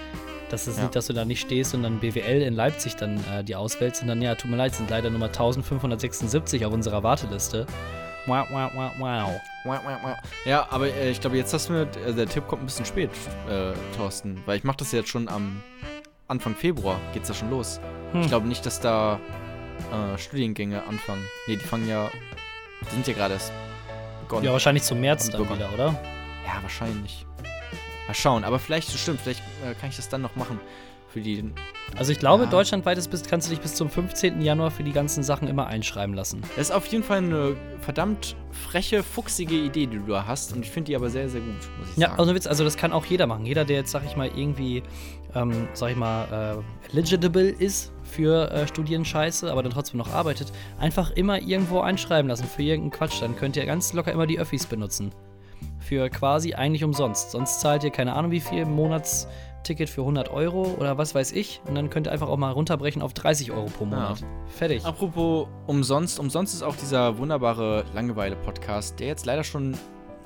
dass 0.50 0.66
es 0.66 0.76
Ja. 0.76 0.84
nicht, 0.84 0.96
dass 0.96 1.06
du 1.06 1.12
da 1.12 1.24
nicht 1.24 1.40
stehst 1.40 1.74
und 1.74 1.82
dann 1.82 1.98
BWL 2.00 2.42
in 2.42 2.54
Leipzig 2.54 2.96
dann 2.96 3.18
äh, 3.32 3.44
die 3.44 3.54
auswählst 3.56 4.02
und 4.02 4.08
dann, 4.08 4.20
ja, 4.22 4.34
tut 4.34 4.50
mir 4.50 4.56
leid, 4.56 4.74
sind 4.74 4.90
leider 4.90 5.10
Nummer 5.10 5.26
1576 5.26 6.64
auf 6.66 6.72
unserer 6.72 7.02
Warteliste. 7.02 7.66
Wow, 8.26 8.46
wow, 8.50 8.70
wow, 8.74 8.90
wow. 8.98 10.16
Ja, 10.44 10.66
aber 10.70 10.88
äh, 10.88 11.10
ich 11.10 11.20
glaube, 11.20 11.36
jetzt 11.36 11.52
hast 11.54 11.68
du 11.68 11.72
mir, 11.72 11.82
äh, 12.06 12.12
der 12.12 12.26
Tipp 12.26 12.46
kommt 12.46 12.62
ein 12.62 12.66
bisschen 12.66 12.84
spät, 12.84 13.10
äh, 13.48 13.72
Thorsten. 13.96 14.42
Weil 14.46 14.58
ich 14.58 14.64
mache 14.64 14.78
das 14.78 14.92
jetzt 14.92 15.08
schon 15.08 15.28
am 15.28 15.62
Anfang 16.26 16.54
Februar, 16.54 17.00
geht's 17.14 17.28
ja 17.28 17.34
schon 17.34 17.48
los. 17.50 17.80
Hm. 18.12 18.20
Ich 18.22 18.28
glaube 18.28 18.46
nicht, 18.46 18.66
dass 18.66 18.80
da 18.80 19.18
äh, 20.14 20.18
Studiengänge 20.18 20.82
anfangen. 20.84 21.24
Nee, 21.46 21.56
die 21.56 21.64
fangen 21.64 21.88
ja, 21.88 22.10
die 22.82 22.94
sind 22.94 23.06
ja 23.06 23.14
gerade 23.14 23.34
erst 23.34 23.52
begonnen. 24.22 24.44
Ja, 24.44 24.52
wahrscheinlich 24.52 24.82
zum 24.82 25.00
März 25.00 25.30
dann 25.30 25.40
begonnen. 25.40 25.60
wieder, 25.60 25.72
oder? 25.72 25.94
Ja, 26.46 26.60
wahrscheinlich. 26.62 27.24
Mal 28.08 28.14
schauen, 28.14 28.42
aber 28.44 28.58
vielleicht, 28.58 28.90
stimmt, 28.90 29.20
vielleicht 29.20 29.40
äh, 29.64 29.74
kann 29.80 29.90
ich 29.90 29.96
das 29.96 30.08
dann 30.08 30.22
noch 30.22 30.34
machen. 30.34 30.58
Für 31.10 31.22
die. 31.22 31.42
Also 31.96 32.12
ich 32.12 32.18
glaube, 32.18 32.44
Ja. 32.44 32.50
deutschlandweit 32.50 32.98
ist, 32.98 33.08
bis- 33.10 33.22
kannst 33.22 33.46
du 33.46 33.50
dich 33.50 33.62
bis 33.62 33.74
zum 33.74 33.88
15. 33.88 34.42
Januar 34.42 34.70
für 34.70 34.82
die 34.82 34.92
ganzen 34.92 35.22
Sachen 35.22 35.48
immer 35.48 35.66
einschreiben 35.66 36.14
lassen. 36.14 36.42
Das 36.56 36.68
ist 36.68 36.70
auf 36.70 36.84
jeden 36.88 37.02
Fall 37.02 37.18
eine 37.18 37.56
verdammt 37.80 38.36
freche, 38.50 39.02
fuchsige 39.02 39.54
Idee, 39.54 39.86
die 39.86 39.96
du 39.98 40.04
da 40.06 40.26
hast. 40.26 40.52
Und 40.52 40.66
ich 40.66 40.70
finde 40.70 40.88
die 40.88 40.96
aber 40.96 41.08
sehr, 41.08 41.30
sehr 41.30 41.40
gut, 41.40 41.54
muss 41.78 41.88
ich 41.92 41.96
Ja, 41.96 42.08
sagen. 42.08 42.20
also 42.20 42.34
Witz, 42.34 42.46
also 42.46 42.62
das 42.62 42.76
kann 42.76 42.92
auch 42.92 43.06
jeder 43.06 43.26
machen. 43.26 43.46
Jeder, 43.46 43.64
der 43.64 43.76
jetzt, 43.76 43.90
sag 43.90 44.04
ich 44.04 44.16
mal, 44.16 44.28
irgendwie, 44.36 44.82
ähm, 45.34 45.66
sag 45.72 45.92
ich 45.92 45.96
mal, 45.96 46.60
äh, 46.92 46.92
eligible 46.98 47.48
ist 47.48 47.90
für 48.04 48.50
äh, 48.50 48.68
Studienscheiße, 48.68 49.50
aber 49.50 49.62
dann 49.62 49.72
trotzdem 49.72 49.96
noch 49.96 50.12
arbeitet, 50.12 50.52
einfach 50.78 51.10
immer 51.12 51.40
irgendwo 51.40 51.80
einschreiben 51.80 52.28
lassen 52.28 52.44
für 52.44 52.62
irgendeinen 52.62 52.90
Quatsch. 52.90 53.22
Dann 53.22 53.34
könnt 53.34 53.56
ihr 53.56 53.64
ganz 53.64 53.94
locker 53.94 54.12
immer 54.12 54.26
die 54.26 54.38
Öffis 54.38 54.66
benutzen. 54.66 55.10
Für 55.88 56.10
quasi 56.10 56.52
eigentlich 56.54 56.84
umsonst. 56.84 57.30
Sonst 57.30 57.60
zahlt 57.60 57.82
ihr 57.82 57.90
keine 57.90 58.12
Ahnung 58.14 58.30
wie 58.30 58.40
viel 58.40 58.66
Monatsticket 58.66 59.88
für 59.88 60.02
100 60.02 60.30
Euro 60.30 60.74
oder 60.78 60.98
was 60.98 61.14
weiß 61.14 61.32
ich. 61.32 61.62
Und 61.66 61.74
dann 61.76 61.88
könnt 61.88 62.06
ihr 62.06 62.12
einfach 62.12 62.28
auch 62.28 62.36
mal 62.36 62.52
runterbrechen 62.52 63.00
auf 63.00 63.14
30 63.14 63.52
Euro 63.52 63.66
pro 63.66 63.86
Monat. 63.86 64.22
Fertig. 64.48 64.84
Apropos 64.84 65.48
umsonst, 65.66 66.18
umsonst 66.20 66.52
ist 66.54 66.62
auch 66.62 66.76
dieser 66.76 67.16
wunderbare 67.16 67.84
Langeweile-Podcast, 67.94 69.00
der 69.00 69.06
jetzt 69.06 69.24
leider 69.24 69.44
schon 69.44 69.76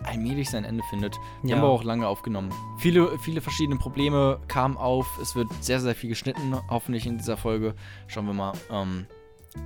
allmählich 0.02 0.50
sein 0.50 0.64
Ende 0.64 0.82
findet. 0.90 1.14
Den 1.42 1.50
Ja. 1.50 1.56
haben 1.56 1.62
wir 1.62 1.68
auch 1.68 1.84
lange 1.84 2.08
aufgenommen. 2.08 2.50
Viele, 2.78 3.16
viele 3.20 3.40
verschiedene 3.40 3.78
Probleme 3.78 4.40
kamen 4.48 4.76
auf. 4.76 5.06
Es 5.22 5.36
wird 5.36 5.46
sehr, 5.60 5.78
sehr 5.78 5.94
viel 5.94 6.10
geschnitten, 6.10 6.56
hoffentlich 6.68 7.06
in 7.06 7.18
dieser 7.18 7.36
Folge. 7.36 7.74
Schauen 8.08 8.26
wir 8.26 8.34
mal. 8.34 8.52
Ähm, 8.72 9.06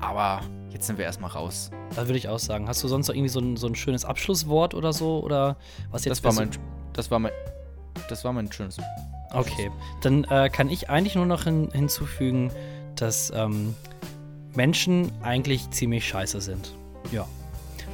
aber 0.01 0.41
jetzt 0.71 0.87
sind 0.87 0.99
wir 0.99 1.05
erstmal 1.05 1.31
raus. 1.31 1.71
Da 1.95 2.07
würde 2.07 2.19
ich 2.19 2.29
auch 2.29 2.39
sagen. 2.39 2.69
Hast 2.69 2.83
du 2.83 2.89
sonst 2.89 3.09
noch 3.09 3.15
irgendwie 3.15 3.31
so 3.31 3.41
ein, 3.41 3.57
so 3.57 3.67
ein 3.67 3.75
schönes 3.75 4.05
Abschlusswort 4.05 4.75
oder 4.75 4.93
so? 4.93 5.21
Oder 5.21 5.57
was 5.91 6.05
jetzt 6.05 6.25
Das 6.25 6.25
war 6.25 6.33
mein, 6.33 6.51
das 6.93 7.11
war 7.11 7.19
mein, 7.19 7.33
das 8.09 8.25
war 8.25 8.33
mein 8.33 8.51
schönes. 8.51 8.79
Okay, 9.33 9.71
dann 10.03 10.25
äh, 10.25 10.49
kann 10.49 10.71
ich 10.71 10.89
eigentlich 10.89 11.15
nur 11.15 11.27
noch 11.27 11.45
hin, 11.45 11.69
hinzufügen, 11.73 12.51
dass 12.95 13.33
ähm, 13.35 13.75
Menschen 14.55 15.13
eigentlich 15.23 15.71
ziemlich 15.71 16.07
scheiße 16.07 16.41
sind. 16.41 16.75
Ja. 17.13 17.27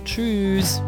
Tschüss. 0.05 0.82